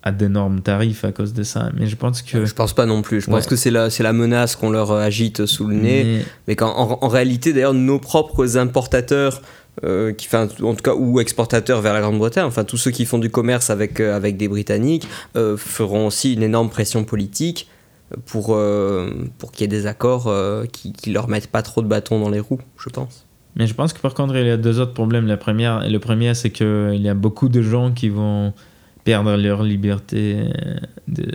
à 0.04 0.12
d'énormes 0.12 0.62
tarifs 0.62 1.04
à 1.04 1.12
cause 1.12 1.34
de 1.34 1.44
ça. 1.44 1.70
Mais 1.78 1.88
je 1.88 1.96
pense 1.96 2.22
que. 2.22 2.46
Je 2.46 2.54
pense 2.54 2.74
pas 2.74 2.86
non 2.86 3.02
plus. 3.02 3.22
Je 3.22 3.30
pense 3.30 3.48
que 3.48 3.56
c'est 3.56 3.72
la, 3.72 3.90
c'est 3.90 4.04
la 4.04 4.14
menace 4.14 4.56
qu'on 4.56 4.70
leur 4.70 4.92
agite 4.92 5.46
sous 5.46 5.68
le 5.68 5.76
nez. 5.76 6.04
Mais, 6.04 6.26
mais 6.48 6.56
qu'en 6.56 7.00
en, 7.02 7.08
réalité, 7.08 7.54
d'ailleurs, 7.54 7.74
nos 7.74 8.00
propres 8.00 8.58
importateurs 8.58 9.42
euh, 9.84 10.12
qui, 10.12 10.28
en 10.36 10.48
tout 10.48 10.84
cas, 10.84 10.94
ou 10.94 11.20
exportateurs 11.20 11.82
vers 11.82 11.94
la 11.94 12.02
Grande-Bretagne, 12.02 12.46
enfin 12.46 12.64
tous 12.64 12.78
ceux 12.78 12.92
qui 12.92 13.06
font 13.06 13.18
du 13.18 13.30
commerce 13.30 13.70
avec, 13.70 14.00
euh, 14.00 14.16
avec 14.16 14.36
des 14.36 14.48
Britanniques, 14.48 15.08
euh, 15.36 15.56
feront 15.58 16.08
aussi 16.08 16.34
une 16.34 16.44
énorme 16.44 16.70
pression 16.70 17.04
politique 17.04 17.70
pour, 18.26 18.58
pour 19.38 19.52
qu'il 19.52 19.62
y 19.62 19.64
ait 19.66 19.68
des 19.68 19.86
accords 19.86 20.34
qui, 20.72 20.94
qui 20.94 21.12
leur 21.12 21.28
mettent 21.28 21.46
pas 21.46 21.62
trop 21.62 21.84
de 21.84 21.88
bâtons 21.88 22.20
dans 22.20 22.30
les 22.30 22.40
roues, 22.40 22.60
je 22.80 22.90
pense. 22.90 23.28
Mais 23.56 23.68
je 23.68 23.76
pense 23.76 23.94
que 23.94 24.00
par 24.00 24.16
contre, 24.16 24.36
il 24.36 24.48
y 24.48 24.50
a 24.50 24.58
deux 24.58 24.80
autres 24.80 24.96
problèmes. 24.96 25.28
La 25.28 25.38
première, 25.38 25.88
le 25.88 26.00
premier, 26.00 26.34
c'est 26.34 26.50
qu'il 26.50 27.00
y 27.00 27.08
a 27.08 27.14
beaucoup 27.14 27.50
de 27.50 27.62
gens 27.62 27.92
qui 27.92 28.10
vont 28.10 28.54
perdre 29.04 29.36
leur 29.36 29.62
liberté 29.62 30.44
de, 31.08 31.28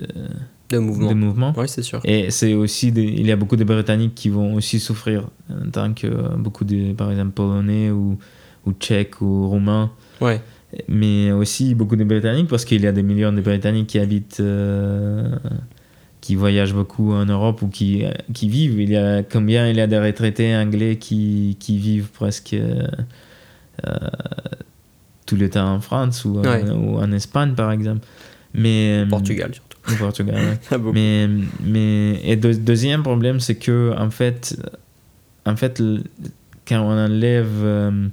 de 0.70 0.78
mouvement. 0.78 1.08
De 1.10 1.14
mouvement. 1.14 1.54
Oui, 1.56 1.68
c'est 1.68 1.82
sûr. 1.82 2.00
Et 2.04 2.30
c'est 2.30 2.54
aussi, 2.54 2.88
il 2.88 3.26
y 3.26 3.32
a 3.32 3.36
beaucoup 3.36 3.56
de 3.56 3.64
Britanniques 3.64 4.14
qui 4.14 4.28
vont 4.28 4.54
aussi 4.54 4.80
souffrir, 4.80 5.28
en 5.50 5.70
tant 5.70 5.92
que 5.92 6.06
beaucoup 6.36 6.64
de, 6.64 6.92
par 6.92 7.10
exemple, 7.10 7.32
Polonais 7.32 7.90
ou, 7.90 8.18
ou 8.66 8.72
Tchèques 8.72 9.20
ou 9.20 9.48
Roumains. 9.48 9.90
Ouais. 10.20 10.40
Mais 10.88 11.30
aussi 11.32 11.74
beaucoup 11.74 11.96
de 11.96 12.04
Britanniques, 12.04 12.48
parce 12.48 12.64
qu'il 12.64 12.82
y 12.82 12.86
a 12.86 12.92
des 12.92 13.02
millions 13.02 13.32
de 13.32 13.40
Britanniques 13.40 13.88
qui 13.88 13.98
habitent, 13.98 14.40
euh, 14.40 15.28
qui 16.20 16.34
voyagent 16.34 16.74
beaucoup 16.74 17.12
en 17.12 17.26
Europe 17.26 17.62
ou 17.62 17.68
qui, 17.68 18.04
qui 18.32 18.48
vivent. 18.48 18.80
Il 18.80 18.90
y 18.90 18.96
a 18.96 19.22
combien 19.22 19.68
il 19.68 19.76
y 19.76 19.80
a 19.80 19.86
de 19.86 19.96
retraités 19.96 20.56
anglais 20.56 20.96
qui, 20.96 21.56
qui 21.60 21.76
vivent 21.76 22.08
presque 22.08 22.54
euh, 22.54 22.86
tout 25.26 25.36
le 25.36 25.50
temps 25.50 25.74
en 25.74 25.80
France 25.80 26.24
ou, 26.24 26.38
ou 26.38 26.98
en 26.98 27.12
Espagne, 27.12 27.54
par 27.54 27.70
exemple. 27.70 28.06
Mais, 28.54 29.04
Portugal 29.10 29.52
surtout. 29.52 29.73
Au 29.90 29.94
Portugal, 29.96 30.58
mais, 30.94 31.28
mais, 31.62 32.20
et 32.24 32.36
deuxième 32.36 33.02
problème, 33.02 33.38
c'est 33.38 33.56
que, 33.56 33.92
en 33.98 34.10
fait, 34.10 34.56
en 35.44 35.56
fait, 35.56 35.82
quand 36.66 36.80
on 36.80 36.92
enlève 36.92 37.50
euh, 37.62 38.08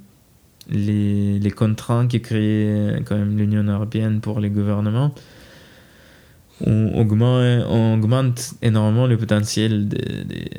les, 0.70 1.40
les 1.40 1.52
contraintes 1.52 2.10
qui 2.10 2.22
créent 2.22 3.02
quand 3.06 3.18
même 3.18 3.38
l'Union 3.38 3.64
européenne 3.64 4.20
pour 4.20 4.42
les 4.42 4.50
gouvernements, 4.50 5.14
on 6.66 7.00
augmente, 7.00 7.66
on 7.70 7.94
augmente 7.94 8.54
énormément 8.62 9.08
le 9.08 9.18
potentiel 9.18 9.88
des, 9.88 10.24
des 10.26 10.50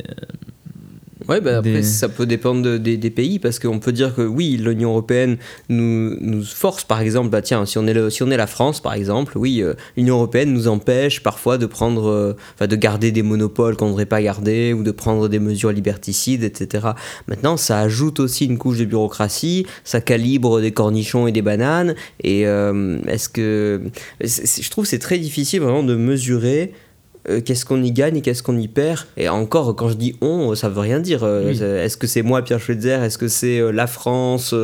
Ouais, 1.33 1.41
bah 1.41 1.57
après, 1.57 1.83
ça 1.83 2.11
peut 2.11 2.27
dépendre 2.27 2.79
des, 2.79 2.99
des, 2.99 3.11
pays, 3.11 3.39
parce 3.39 3.59
qu'on 3.59 3.79
peut 3.79 3.93
dire 3.93 4.15
que 4.15 4.21
oui, 4.21 4.59
l'Union 4.61 4.91
européenne 4.91 5.39
nous, 5.71 6.15
nous, 6.21 6.45
force, 6.45 6.85
par 6.85 7.01
exemple, 7.01 7.31
bah 7.31 7.41
tiens, 7.41 7.65
si 7.65 7.79
on 7.79 7.87
est, 7.87 7.95
le, 7.95 8.11
si 8.11 8.23
on 8.23 8.31
est 8.31 8.37
la 8.37 8.47
France, 8.47 8.83
par 8.83 8.93
exemple, 8.93 9.39
oui, 9.39 9.63
euh, 9.63 9.73
l'Union 9.97 10.17
européenne 10.17 10.53
nous 10.53 10.69
empêche 10.69 11.23
parfois 11.23 11.57
de 11.57 11.65
prendre, 11.65 12.07
euh, 12.11 12.67
de 12.67 12.77
garder 12.77 13.13
des 13.13 13.23
monopoles 13.23 13.77
qu'on 13.77 13.87
ne 13.87 13.91
devrait 13.93 14.05
pas 14.05 14.21
garder, 14.21 14.75
ou 14.75 14.83
de 14.83 14.91
prendre 14.91 15.29
des 15.29 15.39
mesures 15.39 15.73
liberticides, 15.73 16.45
etc. 16.45 16.89
Maintenant, 17.29 17.57
ça 17.57 17.79
ajoute 17.79 18.21
aussi 18.21 18.45
une 18.45 18.59
couche 18.59 18.77
de 18.77 18.85
bureaucratie, 18.85 19.65
ça 19.85 20.03
calibre 20.03 20.61
des 20.61 20.73
cornichons 20.73 21.27
et 21.27 21.33
des 21.33 21.43
bananes, 21.43 21.95
et 22.23 22.47
euh, 22.47 22.99
est-ce 23.07 23.31
que. 23.31 23.81
je 24.21 24.69
trouve 24.69 24.85
c'est 24.85 24.99
très 24.99 25.17
difficile 25.17 25.63
vraiment 25.63 25.83
de 25.83 25.97
mesurer 25.97 26.75
euh, 27.29 27.41
qu'est-ce 27.41 27.65
qu'on 27.65 27.81
y 27.83 27.93
gagne 27.93 28.17
et 28.17 28.21
qu'est-ce 28.21 28.43
qu'on 28.43 28.59
y 28.59 28.67
perd 28.67 29.01
Et 29.17 29.29
encore, 29.29 29.77
quand 29.77 29.89
je 29.89 29.95
dis 29.95 30.17
on, 30.21 30.55
ça 30.57 30.69
veut 30.69 30.81
rien 30.81 30.99
dire. 30.99 31.21
Euh, 31.23 31.85
est-ce 31.85 31.97
que 31.97 32.09
c'est 32.09 32.23
moi, 32.23 32.43
Pierre 32.43 32.59
Schweitzer? 32.59 33.03
Est-ce 33.05 33.17
que 33.17 33.29
c'est 33.29 33.61
euh, 33.61 33.71
la 33.71 33.87
France 33.87 34.55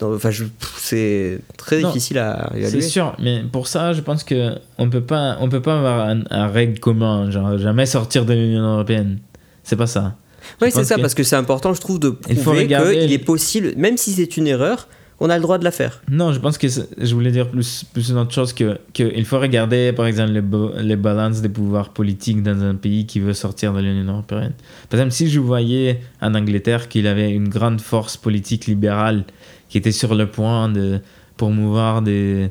Enfin, 0.00 0.30
c'est 0.78 1.38
très 1.56 1.82
difficile 1.82 2.18
à 2.18 2.50
évaluer. 2.56 2.80
C'est 2.80 2.88
sûr, 2.88 3.14
mais 3.20 3.42
pour 3.52 3.68
ça, 3.68 3.92
je 3.92 4.00
pense 4.00 4.24
que 4.24 4.54
on 4.78 4.88
peut 4.88 5.02
pas, 5.02 5.36
on 5.40 5.48
peut 5.48 5.62
pas 5.62 5.78
avoir 5.78 6.16
un, 6.30 6.46
règle 6.48 6.80
commun, 6.80 7.30
genre 7.30 7.56
jamais 7.58 7.86
sortir 7.86 8.24
de 8.24 8.32
l'Union 8.32 8.62
européenne. 8.62 9.18
C'est 9.62 9.76
pas 9.76 9.86
ça. 9.86 10.16
Oui, 10.60 10.70
c'est 10.72 10.84
ça, 10.84 10.98
parce 10.98 11.14
que 11.14 11.22
c'est 11.22 11.36
important, 11.36 11.72
je 11.72 11.80
trouve, 11.80 12.00
de 12.00 12.10
prouver 12.10 12.66
qu'il 12.66 13.12
est 13.12 13.24
possible, 13.24 13.74
même 13.76 13.96
si 13.96 14.12
c'est 14.12 14.36
une 14.36 14.48
erreur, 14.48 14.88
on 15.22 15.30
a 15.30 15.36
le 15.36 15.42
droit 15.42 15.56
de 15.56 15.62
la 15.62 15.70
faire. 15.70 16.02
Non, 16.10 16.32
je 16.32 16.40
pense 16.40 16.58
que 16.58 16.66
je 16.66 17.14
voulais 17.14 17.30
dire 17.30 17.48
plus, 17.48 17.84
plus 17.84 18.10
une 18.10 18.18
autre 18.18 18.32
chose 18.32 18.52
que 18.52 18.78
qu'il 18.92 19.24
faut 19.24 19.38
regarder, 19.38 19.92
par 19.92 20.06
exemple, 20.06 20.32
les, 20.32 20.82
les, 20.82 20.96
balances 20.96 21.40
des 21.40 21.48
pouvoirs 21.48 21.90
politiques 21.90 22.42
dans 22.42 22.60
un 22.60 22.74
pays 22.74 23.06
qui 23.06 23.20
veut 23.20 23.32
sortir 23.32 23.72
de 23.72 23.80
l'Union 23.80 24.12
européenne. 24.12 24.52
Par 24.90 24.98
exemple, 24.98 25.14
si 25.14 25.30
je 25.30 25.38
voyais 25.38 26.00
en 26.20 26.34
Angleterre 26.34 26.88
qu'il 26.88 27.06
avait 27.06 27.30
une 27.30 27.48
grande 27.48 27.80
force 27.80 28.16
politique 28.16 28.66
libérale 28.66 29.22
qui 29.68 29.78
était 29.78 29.92
sur 29.92 30.16
le 30.16 30.26
point 30.26 30.68
de 30.68 30.98
promouvoir 31.36 32.02
des, 32.02 32.50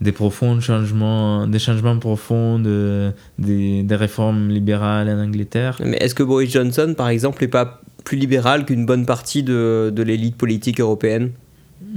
des 0.00 0.12
profonds 0.12 0.60
changements, 0.60 1.46
des 1.46 1.60
changements 1.60 1.98
profonds, 1.98 2.58
de, 2.58 3.12
des, 3.38 3.84
des, 3.84 3.96
réformes 3.96 4.48
libérales 4.48 5.08
en 5.08 5.22
Angleterre. 5.22 5.78
Mais 5.84 5.98
est-ce 5.98 6.16
que 6.16 6.24
Boris 6.24 6.50
Johnson, 6.50 6.94
par 6.96 7.10
exemple, 7.10 7.42
n'est 7.42 7.48
pas 7.48 7.80
plus 8.02 8.16
libéral 8.16 8.64
qu'une 8.64 8.86
bonne 8.86 9.06
partie 9.06 9.44
de, 9.44 9.92
de 9.94 10.02
l'élite 10.02 10.36
politique 10.36 10.80
européenne? 10.80 11.30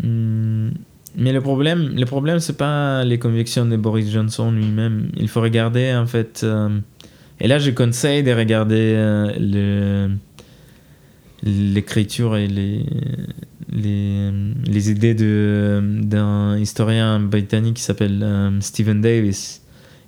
Mais 0.03 1.33
le 1.33 1.41
problème, 1.41 1.93
le 1.95 2.05
problème 2.05 2.39
c'est 2.39 2.57
pas 2.57 3.03
les 3.03 3.19
convictions 3.19 3.65
de 3.65 3.75
Boris 3.75 4.09
Johnson 4.09 4.51
lui-même. 4.51 5.09
Il 5.17 5.27
faut 5.27 5.41
regarder, 5.41 5.93
en 5.93 6.05
fait. 6.05 6.41
Euh, 6.43 6.69
et 7.39 7.47
là, 7.47 7.59
je 7.59 7.71
conseille 7.71 8.23
de 8.23 8.31
regarder 8.31 8.93
euh, 8.95 9.31
le 9.39 10.11
l'écriture 11.43 12.37
et 12.37 12.47
les, 12.47 12.85
les, 13.71 14.31
les 14.65 14.91
idées 14.91 15.15
d'un 15.15 16.57
historien 16.57 17.19
britannique 17.19 17.77
qui 17.77 17.83
s'appelle 17.83 18.21
euh, 18.21 18.61
Stephen 18.61 19.01
Davis. 19.01 19.61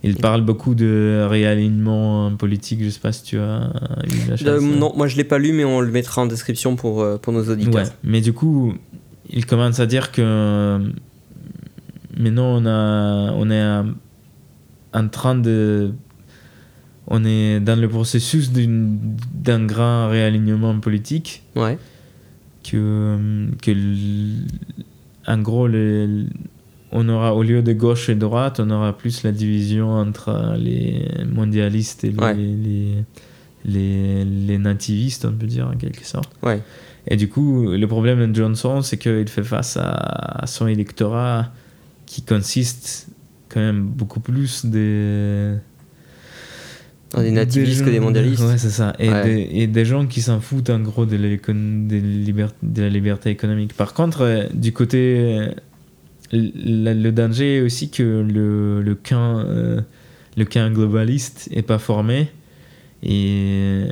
Il 0.06 0.18
parle 0.18 0.41
beaucoup 0.41 0.76
de 0.76 1.26
réalignement 1.30 2.36
politique. 2.36 2.84
Je 2.84 2.90
sais 2.90 3.00
pas 3.00 3.14
si 3.14 3.24
tu 3.24 3.40
as 3.40 3.72
eu 4.04 4.30
la 4.30 4.36
chance. 4.36 4.48
Euh, 4.48 4.60
non, 4.60 4.91
moi 4.98 5.08
je 5.08 5.16
l'ai 5.16 5.24
pas 5.24 5.38
lu, 5.38 5.54
mais 5.54 5.64
on 5.64 5.80
le 5.80 5.91
mettra 5.91 6.22
en 6.22 6.26
description 6.26 6.76
pour, 6.76 7.02
euh, 7.02 7.18
pour 7.18 7.32
nos 7.32 7.50
auditeurs. 7.50 7.88
mais 8.04 8.20
du 8.20 8.34
coup, 8.34 8.74
il 9.34 9.46
commence 9.46 9.80
à 9.80 9.86
dire 9.86 10.12
que 10.12 10.80
maintenant 12.18 12.62
on, 12.62 12.66
a, 12.66 13.32
on 13.34 13.50
est 13.50 13.84
en 14.94 15.08
train 15.10 15.36
de 15.36 15.94
on 17.08 17.26
est 17.26 17.60
dans 17.60 17.80
le 17.80 17.90
processus 17.90 18.52
d'un 18.52 19.66
grand 19.66 20.08
réalignement 20.08 20.80
politique. 20.80 21.44
Ouais. 21.56 21.78
Que, 22.64 23.18
que 23.62 23.72
en 25.28 25.38
gros, 25.40 25.68
on 26.92 27.10
aura, 27.10 27.36
au 27.36 27.44
lieu 27.44 27.62
de 27.62 27.74
gauche 27.74 28.08
et 28.10 28.16
droite, 28.16 28.62
on 28.62 28.70
aura 28.70 28.98
plus 28.98 29.24
la 29.24 29.32
division 29.32 29.92
entre 29.92 30.56
les 30.58 31.06
mondialistes 31.30 32.06
et 32.06 32.12
les, 32.12 33.04
les, 33.66 34.24
les, 34.24 34.58
nativistes, 34.58 35.26
on 35.26 35.34
peut 35.34 35.48
dire, 35.48 35.68
en 35.68 35.76
quelque 35.76 36.06
sorte. 36.06 36.32
Ouais. 36.42 36.62
Et 37.08 37.18
du 37.18 37.28
coup, 37.28 37.68
le 37.68 37.88
problème 37.88 38.32
de 38.32 38.36
Johnson, 38.36 38.82
c'est 38.82 38.98
qu'il 38.98 39.28
fait 39.28 39.44
face 39.44 39.78
à, 39.78 40.44
son 40.46 40.68
électorat 40.68 41.52
qui 42.06 42.22
consiste 42.22 43.08
quand 43.50 43.60
même 43.60 43.84
beaucoup 43.84 44.20
plus 44.20 44.66
des 44.66 45.54
des 47.22 47.32
nativistes 47.32 47.86
que 47.86 47.92
des 47.92 48.00
mondialistes. 48.00 48.42
Ouais, 48.42 48.58
c'est 48.58 48.72
ça. 48.72 48.94
Et, 48.98 49.10
des, 49.10 49.50
et, 49.52 49.68
des, 49.68 49.86
gens 49.86 50.08
qui 50.08 50.22
s'en 50.22 50.40
foutent 50.40 50.72
en 50.72 50.80
gros 50.80 51.06
de, 51.06 51.16
de, 51.16 52.82
la 52.82 52.90
liberté 52.90 53.30
économique. 53.30 53.74
Par 53.74 53.94
contre, 53.94 54.22
euh, 54.22 54.46
du 54.54 54.74
côté. 54.74 55.18
Euh, 55.20 55.48
le, 56.32 57.12
danger 57.12 57.58
est 57.58 57.62
aussi 57.62 57.92
que 57.92 58.02
le, 58.02 58.82
le 58.82 58.96
camp, 58.96 59.38
euh, 59.38 59.82
le 60.36 60.46
camp 60.46 60.74
globaliste 60.74 61.50
n'est 61.56 61.62
pas 61.62 61.78
formé. 61.78 62.30
Et 63.04 63.84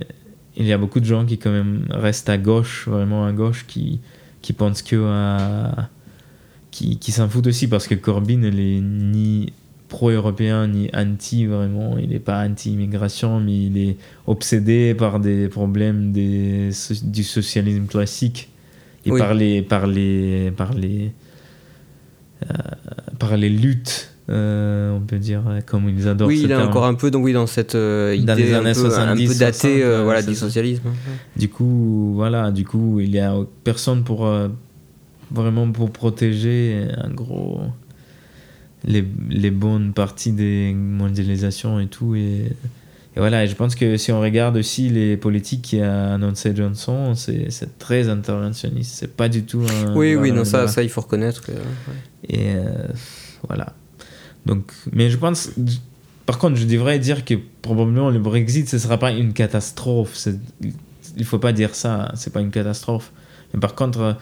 il 0.57 0.65
y 0.65 0.73
a 0.73 0.78
beaucoup 0.78 0.99
de 0.99 1.06
gens 1.06 1.26
qui, 1.26 1.38
quand 1.38 1.52
même, 1.52 1.86
restent 1.90 2.30
à 2.30 2.38
gauche, 2.38 2.88
vraiment 2.88 3.26
à 3.26 3.32
gauche, 3.32 3.65
qui, 3.68 3.99
qui 4.41 4.53
pensent 4.53 4.82
que. 4.82 5.03
À, 5.07 5.90
qui, 6.72 6.98
qui 6.98 7.11
s'en 7.11 7.30
foutent 7.30 7.48
aussi 7.48 7.68
parce 7.68 7.88
que 7.88 7.95
Corbyn, 7.95 8.44
elle 8.44 8.60
est 8.60 8.80
ni 8.82 9.53
pro-européen 9.90 10.68
ni 10.68 10.90
anti 10.95 11.45
vraiment. 11.45 11.98
Il 11.98 12.10
n'est 12.10 12.19
pas 12.19 12.44
anti-immigration, 12.48 13.40
mais 13.41 13.65
il 13.65 13.78
est 13.78 13.98
obsédé 14.26 14.95
par 14.95 15.19
des 15.19 15.49
problèmes 15.49 16.11
des, 16.14 16.72
du 17.03 17.23
socialisme 17.23 17.86
classique 17.86 18.49
et 19.06 19.11
par 19.11 19.34
les 19.34 19.61
par 19.61 19.86
les 19.88 20.52
par 20.52 20.73
les 20.73 21.11
euh, 22.44 22.53
par 23.19 23.36
les 23.38 23.49
luttes. 23.49 24.14
Euh, 24.30 24.95
on 24.95 25.02
peut 25.02 25.18
dire 25.18 25.41
comme 25.65 25.89
ils 25.89 26.07
adorent. 26.07 26.27
Oui, 26.27 26.41
il 26.43 26.52
est 26.52 26.56
encore 26.56 26.85
un 26.85 26.93
peu 26.93 27.11
donc 27.11 27.26
oui 27.26 27.34
dans 27.34 27.48
cette 27.48 27.76
euh, 27.76 28.15
idée 28.15 28.35
les 28.35 28.53
années 28.53 28.69
un, 28.69 28.73
peu, 28.73 28.80
70, 28.80 29.26
un 29.26 29.34
peu 29.34 29.39
datée 29.39 30.03
voilà 30.03 30.22
du 30.22 30.35
socialisme. 30.35 30.89
Du 31.35 31.49
coup 31.49 32.14
voilà 32.15 32.52
du 32.52 32.64
coup 32.64 32.99
il 32.99 33.10
y 33.10 33.19
a 33.19 33.35
personne 33.64 34.03
pour 34.03 34.30
vraiment 35.31 35.72
pour 35.72 35.91
protéger 35.91 36.88
un 36.98 37.10
gros 37.10 37.61
les, 38.85 39.06
les, 39.30 39.52
bonnes 39.52 39.93
parties 39.93 40.31
des 40.31 40.73
mondialisations 40.73 41.80
et 41.80 41.88
tout. 41.88 42.15
Et, 42.15 42.45
et 43.15 43.19
voilà, 43.19 43.43
et 43.43 43.48
je 43.48 43.56
pense 43.56 43.76
que 43.76 43.98
si 43.98 44.11
on 44.11 44.22
regarde 44.22 44.57
aussi 44.57 44.89
les 44.89 45.18
politiques 45.18 45.61
qui 45.61 45.81
a 45.81 46.14
annoncé 46.14 46.56
Johnson, 46.56 47.14
c'est 47.15 47.77
très 47.77 48.10
interventionniste. 48.10 48.95
C'est 48.95 49.15
pas 49.15 49.30
du 49.30 49.43
tout 49.43 49.64
un. 49.85 49.95
Oui, 49.95 50.15
oui, 50.15 50.31
non, 50.31 50.45
ça, 50.45 50.68
ça, 50.68 50.84
il 50.84 50.89
faut 50.89 51.02
reconnaître. 51.02 51.41
Que, 51.41 51.52
Et 52.27 52.56
euh, 52.56 52.88
voilà. 53.48 53.73
Donc, 54.46 54.72
mais 54.92 55.10
je 55.10 55.18
pense. 55.18 55.52
Par 56.26 56.38
contre, 56.38 56.56
je 56.56 56.66
devrais 56.66 57.00
dire 57.00 57.26
que 57.26 57.34
probablement 57.62 58.10
le 58.10 58.20
Brexit, 58.20 58.70
ce 58.70 58.78
sera 58.78 58.98
pas 58.98 59.12
une 59.12 59.34
catastrophe. 59.34 60.28
Il 61.18 61.26
faut 61.26 61.40
pas 61.40 61.52
dire 61.52 61.76
ça, 61.76 62.12
c'est 62.16 62.32
pas 62.32 62.42
une 62.42 62.52
catastrophe. 62.52 63.12
Mais 63.54 63.60
par 63.60 63.76
contre 63.76 64.18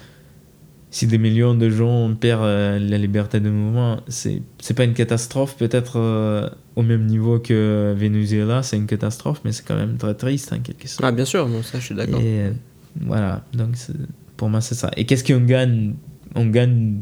si 0.91 1.05
des 1.07 1.17
millions 1.17 1.53
de 1.53 1.69
gens 1.69 2.13
perdent 2.15 2.43
euh, 2.43 2.79
la 2.79 2.97
liberté 2.97 3.39
de 3.39 3.49
mouvement, 3.49 4.01
c'est 4.07 4.41
c'est 4.59 4.73
pas 4.73 4.85
une 4.85 4.93
catastrophe 4.93 5.55
peut-être 5.55 5.99
euh, 5.99 6.49
au 6.75 6.81
même 6.81 7.05
niveau 7.05 7.39
que 7.39 7.93
Venezuela, 7.95 8.63
c'est 8.63 8.77
une 8.77 8.87
catastrophe, 8.87 9.41
mais 9.45 9.51
c'est 9.51 9.65
quand 9.65 9.75
même 9.75 9.97
très 9.97 10.15
triste 10.15 10.51
en 10.51 10.59
quelque 10.59 10.87
sorte. 10.87 11.03
Ah 11.03 11.11
bien 11.11 11.25
sûr, 11.25 11.47
non 11.47 11.61
ça 11.61 11.79
je 11.79 11.85
suis 11.85 11.95
d'accord. 11.95 12.19
Et 12.19 12.41
euh, 12.41 12.51
voilà, 13.01 13.43
donc 13.53 13.75
pour 14.35 14.49
moi 14.49 14.61
c'est 14.61 14.75
ça. 14.75 14.89
Et 14.97 15.05
qu'est-ce 15.05 15.23
qu'on 15.23 15.45
gagne? 15.45 15.93
On 16.35 16.47
gagne. 16.47 17.01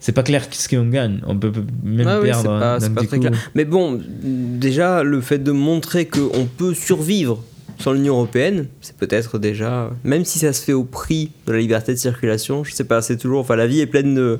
C'est 0.00 0.12
pas 0.12 0.22
clair 0.22 0.46
ce 0.50 0.68
qu'on 0.68 0.88
gagne. 0.88 1.20
On 1.26 1.36
peut 1.36 1.52
même 1.82 2.22
perdre. 2.22 2.22
Oui, 2.22 2.30
pas, 2.30 2.78
pas 2.78 3.04
très 3.04 3.18
clair. 3.18 3.32
Mais 3.54 3.64
bon, 3.64 4.00
déjà 4.22 5.02
le 5.02 5.20
fait 5.20 5.38
de 5.38 5.52
montrer 5.52 6.06
qu'on 6.06 6.46
peut 6.46 6.74
survivre 6.74 7.42
sans 7.78 7.92
l'Union 7.92 8.14
européenne, 8.14 8.66
c'est 8.80 8.96
peut-être 8.96 9.38
déjà, 9.38 9.90
même 10.04 10.24
si 10.24 10.38
ça 10.40 10.52
se 10.52 10.64
fait 10.64 10.72
au 10.72 10.84
prix 10.84 11.30
de 11.46 11.52
la 11.52 11.58
liberté 11.58 11.92
de 11.92 11.98
circulation, 11.98 12.64
je 12.64 12.72
sais 12.72 12.84
pas, 12.84 13.02
c'est 13.02 13.16
toujours, 13.16 13.40
enfin 13.40 13.56
la 13.56 13.66
vie 13.66 13.80
est 13.80 13.86
pleine 13.86 14.14
de, 14.14 14.38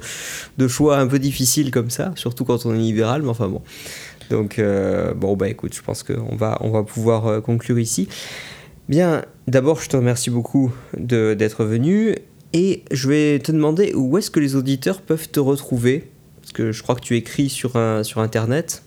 de, 0.59 0.69
choix 0.69 0.99
un 0.99 1.07
peu 1.07 1.19
difficiles 1.19 1.71
comme 1.71 1.91
ça, 1.91 2.13
surtout 2.17 2.45
quand 2.45 2.67
on 2.67 2.75
est 2.75 2.79
libéral, 2.79 3.23
mais 3.23 3.29
enfin 3.29 3.49
bon. 3.49 3.63
Donc 4.31 4.59
euh, 4.59 5.15
bon 5.15 5.37
bah 5.37 5.49
écoute, 5.49 5.75
je 5.75 5.83
pense 5.83 6.03
qu'on 6.03 6.37
va, 6.37 6.59
on 6.61 6.71
va 6.71 6.83
pouvoir 6.83 7.27
euh, 7.27 7.41
conclure 7.41 7.79
ici. 7.79 8.09
Bien, 8.89 9.25
d'abord 9.47 9.81
je 9.81 9.89
te 9.89 9.97
remercie 9.97 10.31
beaucoup 10.31 10.73
d'être 10.97 11.65
venu 11.65 12.17
et 12.53 12.85
je 12.91 13.09
vais 13.09 13.39
te 13.39 13.53
demander 13.53 13.93
où 13.95 14.17
est-ce 14.19 14.31
que 14.31 14.41
les 14.41 14.57
auditeurs 14.57 15.03
peuvent 15.03 15.29
te 15.29 15.41
retrouver, 15.41 16.11
parce 16.41 16.53
que 16.53 16.73
je 16.73 16.83
crois 16.83 16.95
que 16.95 17.01
tu 17.01 17.17
écris 17.17 17.49
sur, 17.49 17.77
un, 17.77 18.03
sur 18.03 18.21
Internet. 18.21 18.83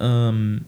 Euh, 0.00 0.58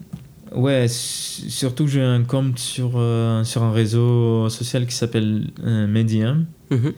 Ouais, 0.55 0.87
surtout 0.89 1.87
j'ai 1.87 2.01
un 2.01 2.23
compte 2.23 2.59
sur, 2.59 2.93
euh, 2.95 3.43
sur 3.43 3.63
un 3.63 3.71
réseau 3.71 4.49
social 4.49 4.85
qui 4.85 4.95
s'appelle 4.95 5.47
euh, 5.63 5.87
Medium. 5.87 6.45
Mhm. 6.69 6.93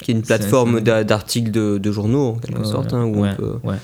Qui 0.00 0.12
est 0.12 0.14
une 0.14 0.22
plateforme 0.22 0.80
d'articles 0.80 1.50
de, 1.50 1.78
de, 1.78 1.92
journaux, 1.92 2.28
en 2.28 2.38
quelque 2.38 2.62
sorte, 2.62 2.92
hein, 2.92 3.02
où, 3.02 3.24
on 3.24 3.34
peut, 3.34 3.58
ouais. 3.64 3.74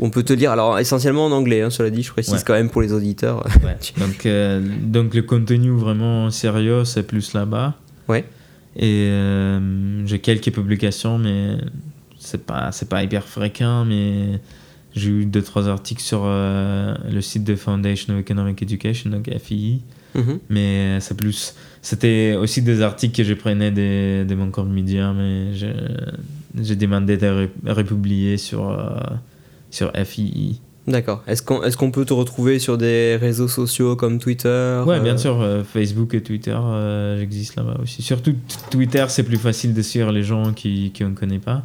on 0.00 0.10
peut 0.10 0.24
te 0.24 0.32
lire, 0.32 0.50
alors 0.50 0.80
essentiellement 0.80 1.26
en 1.26 1.30
anglais, 1.30 1.62
hein, 1.62 1.70
cela 1.70 1.90
dit, 1.90 2.02
je 2.02 2.10
précise 2.10 2.42
quand 2.42 2.54
même 2.54 2.68
pour 2.68 2.82
les 2.82 2.92
auditeurs. 2.92 3.46
donc, 3.98 4.26
euh, 4.26 4.60
donc 4.82 5.14
le 5.14 5.22
contenu 5.22 5.70
vraiment 5.70 6.30
sérieux, 6.32 6.84
c'est 6.84 7.04
plus 7.04 7.32
là-bas. 7.32 7.74
Ouais. 8.08 8.24
Et 8.76 9.10
j'ai 10.06 10.18
quelques 10.18 10.50
publications, 10.52 11.18
mais 11.18 11.58
c'est 12.18 12.46
pas, 12.46 12.70
pas 12.88 13.02
hyper 13.02 13.24
fréquent, 13.24 13.84
mais 13.84 14.40
j'ai 14.94 15.10
eu 15.10 15.26
deux, 15.26 15.42
trois 15.42 15.68
articles 15.68 16.02
sur 16.02 16.22
euh, 16.24 16.94
le 17.10 17.20
site 17.20 17.44
de 17.44 17.54
Foundation 17.56 18.14
of 18.14 18.20
Economic 18.20 18.62
Education, 18.62 19.10
donc 19.10 19.30
FII. 19.38 19.80
Mhm. 20.14 20.38
Mais 20.50 21.00
c'est 21.00 21.16
plus. 21.16 21.54
C'était 21.80 22.36
aussi 22.38 22.62
des 22.62 22.82
articles 22.82 23.16
que 23.16 23.24
je 23.24 23.34
prenais 23.34 23.70
de, 23.70 24.24
de 24.24 24.34
mon 24.34 24.50
compte 24.50 24.68
Medium 24.68 25.16
mais 25.16 25.54
j'ai 25.54 26.76
demandé 26.76 27.16
de 27.16 27.48
republier 27.66 28.36
sur, 28.36 28.70
euh, 28.70 28.98
sur 29.70 29.90
FII. 29.92 30.60
D'accord. 30.86 31.22
Est-ce 31.28 31.42
qu'on 31.42 31.62
est 31.62 31.76
qu'on 31.76 31.90
peut 31.90 32.04
te 32.04 32.12
retrouver 32.12 32.58
sur 32.58 32.76
des 32.76 33.16
réseaux 33.16 33.48
sociaux 33.48 33.94
comme 33.94 34.18
Twitter 34.18 34.82
Ouais, 34.86 35.00
bien 35.00 35.14
euh? 35.14 35.18
sûr. 35.18 35.64
Facebook 35.72 36.14
et 36.14 36.22
Twitter, 36.22 36.58
j'existe 37.18 37.56
là-bas 37.56 37.76
aussi. 37.82 38.02
Surtout 38.02 38.34
Twitter, 38.70 39.04
c'est 39.08 39.22
plus 39.22 39.36
facile 39.36 39.74
de 39.74 39.82
suivre 39.82 40.10
les 40.10 40.22
gens 40.24 40.52
qui, 40.52 40.90
qui 40.92 41.04
on 41.04 41.10
ne 41.10 41.14
connaît 41.14 41.38
pas. 41.38 41.62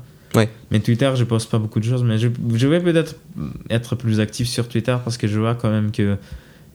Mais 0.72 0.80
Twitter, 0.80 1.12
je 1.16 1.24
poste 1.24 1.50
pas 1.50 1.58
beaucoup 1.58 1.80
de 1.80 1.86
choses, 1.86 2.04
mais 2.04 2.18
je, 2.18 2.28
je 2.54 2.68
vais 2.68 2.80
peut-être 2.80 3.16
être 3.70 3.96
plus 3.96 4.20
actif 4.20 4.48
sur 4.48 4.68
Twitter 4.68 4.96
parce 5.04 5.18
que 5.18 5.28
je 5.28 5.40
vois 5.40 5.56
quand 5.56 5.70
même 5.70 5.92
que 5.92 6.18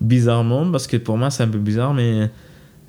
bizarrement, 0.00 0.70
parce 0.70 0.86
que 0.86 0.96
pour 0.96 1.16
moi 1.16 1.30
c'est 1.30 1.42
un 1.44 1.48
peu 1.48 1.58
bizarre, 1.58 1.94
mais 1.94 2.28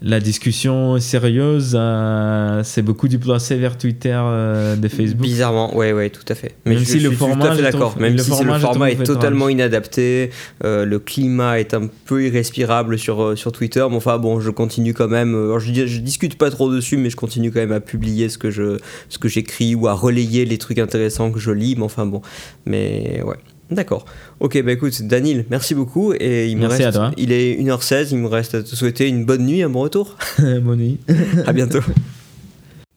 la 0.04 0.20
discussion 0.20 1.00
sérieuse 1.00 1.78
euh, 1.80 2.62
c'est 2.66 2.82
beaucoup 2.82 3.08
déplacé 3.08 3.56
vers 3.56 3.78
Twitter 3.78 4.20
euh, 4.20 4.76
de 4.76 4.88
Facebook. 4.90 5.22
Bizarrement, 5.22 5.76
ouais, 5.78 5.94
ouais, 5.94 6.10
tout 6.10 6.26
à 6.28 6.36
fait. 6.36 6.56
Mais 6.66 6.76
Même 6.76 6.84
je, 6.84 6.90
si 6.90 7.00
le 7.00 7.12
format, 7.12 7.46
tout 7.46 7.52
à 7.52 7.56
fait 7.56 7.62
d'accord. 7.62 7.98
Même 7.98 8.18
le 8.18 8.22
si 8.22 8.30
format, 8.30 8.56
le 8.56 8.60
format 8.60 8.92
est 8.92 9.04
totalement 9.04 9.48
inadapté, 9.48 10.30
euh, 10.66 10.84
le 10.84 11.00
climat 11.00 11.60
est 11.60 11.74
un 11.74 11.90
peu 12.06 12.26
irrespirable 12.26 13.00
sur, 13.00 13.38
sur 13.38 13.54
Twitter, 13.54 13.86
mais 13.90 13.96
enfin 13.96 14.18
bon, 14.18 14.42
je 14.42 14.50
continue 14.50 14.94
quand 14.94 15.08
même. 15.08 15.34
Alors 15.36 15.60
je, 15.60 15.74
je 15.74 16.00
discute 16.00 16.38
pas 16.38 16.52
trop 16.52 16.70
dessus, 16.70 16.98
mais 16.98 17.10
je 17.10 17.16
continue 17.16 17.52
quand 17.52 17.62
même 17.62 17.72
à 17.72 17.80
publier 17.80 18.28
ce 18.28 18.38
que 18.38 18.52
je, 18.52 18.80
ce 19.08 19.18
que 19.18 19.30
j'écris 19.30 19.74
ou 19.74 19.88
à 19.88 19.94
relayer 19.94 20.44
les 20.44 20.58
trucs 20.58 20.80
intéressants 20.80 21.32
que 21.32 21.40
je 21.40 21.52
lis. 21.52 21.76
Mais 21.78 21.84
enfin 21.84 22.06
bon, 22.06 22.22
mais 22.66 23.22
ouais. 23.24 23.38
D'accord. 23.74 24.06
Ok, 24.40 24.62
bah 24.64 24.72
écoute, 24.72 25.02
Daniel, 25.04 25.46
merci 25.50 25.76
beaucoup. 25.76 26.14
Et 26.14 26.48
il 26.48 26.56
me 26.58 26.68
merci 26.68 26.84
reste, 26.84 26.98
à 26.98 27.00
toi. 27.00 27.12
Il 27.18 27.32
est 27.32 27.56
1h16, 27.56 28.10
il 28.12 28.18
me 28.20 28.28
reste 28.28 28.56
à 28.56 28.64
te 28.64 28.76
souhaiter 28.76 29.08
une 29.08 29.26
bonne 29.26 29.46
nuit, 29.46 29.64
un 29.64 29.70
bon 29.70 29.82
retour. 29.82 30.18
bonne 30.40 30.80
nuit. 30.80 31.00
à 31.46 31.54
bientôt. 31.54 31.82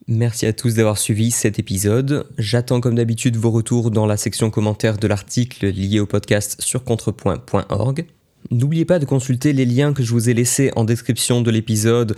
Merci 0.08 0.46
à 0.46 0.52
tous 0.52 0.74
d'avoir 0.74 0.98
suivi 0.98 1.32
cet 1.32 1.58
épisode. 1.58 2.26
J'attends 2.38 2.80
comme 2.80 2.94
d'habitude 2.94 3.36
vos 3.36 3.50
retours 3.50 3.90
dans 3.90 4.06
la 4.06 4.16
section 4.16 4.50
commentaires 4.50 4.98
de 4.98 5.08
l'article 5.08 5.66
lié 5.66 5.98
au 5.98 6.06
podcast 6.06 6.56
sur 6.60 6.84
contrepoint.org. 6.84 8.06
N'oubliez 8.52 8.84
pas 8.84 9.00
de 9.00 9.04
consulter 9.04 9.52
les 9.52 9.64
liens 9.64 9.92
que 9.92 10.04
je 10.04 10.12
vous 10.12 10.28
ai 10.28 10.34
laissés 10.34 10.70
en 10.76 10.84
description 10.84 11.40
de 11.40 11.50
l'épisode 11.50 12.14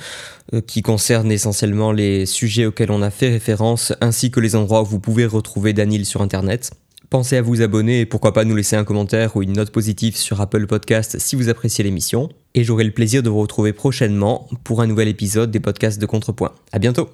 euh, 0.52 0.60
qui 0.60 0.82
concernent 0.82 1.32
essentiellement 1.32 1.90
les 1.90 2.26
sujets 2.26 2.66
auxquels 2.66 2.90
on 2.90 3.00
a 3.00 3.10
fait 3.10 3.30
référence 3.30 3.94
ainsi 4.02 4.30
que 4.30 4.40
les 4.40 4.54
endroits 4.54 4.82
où 4.82 4.84
vous 4.84 5.00
pouvez 5.00 5.24
retrouver 5.24 5.72
Daniel 5.72 6.04
sur 6.04 6.20
internet. 6.20 6.72
Pensez 7.10 7.38
à 7.38 7.42
vous 7.42 7.62
abonner 7.62 8.00
et 8.00 8.06
pourquoi 8.06 8.34
pas 8.34 8.44
nous 8.44 8.54
laisser 8.54 8.76
un 8.76 8.84
commentaire 8.84 9.34
ou 9.34 9.42
une 9.42 9.54
note 9.54 9.70
positive 9.70 10.16
sur 10.16 10.42
Apple 10.42 10.66
Podcast 10.66 11.18
si 11.18 11.36
vous 11.36 11.48
appréciez 11.48 11.82
l'émission. 11.82 12.28
Et 12.54 12.64
j'aurai 12.64 12.84
le 12.84 12.90
plaisir 12.90 13.22
de 13.22 13.30
vous 13.30 13.40
retrouver 13.40 13.72
prochainement 13.72 14.46
pour 14.62 14.82
un 14.82 14.86
nouvel 14.86 15.08
épisode 15.08 15.50
des 15.50 15.60
podcasts 15.60 16.00
de 16.00 16.06
Contrepoint. 16.06 16.52
À 16.70 16.78
bientôt! 16.78 17.08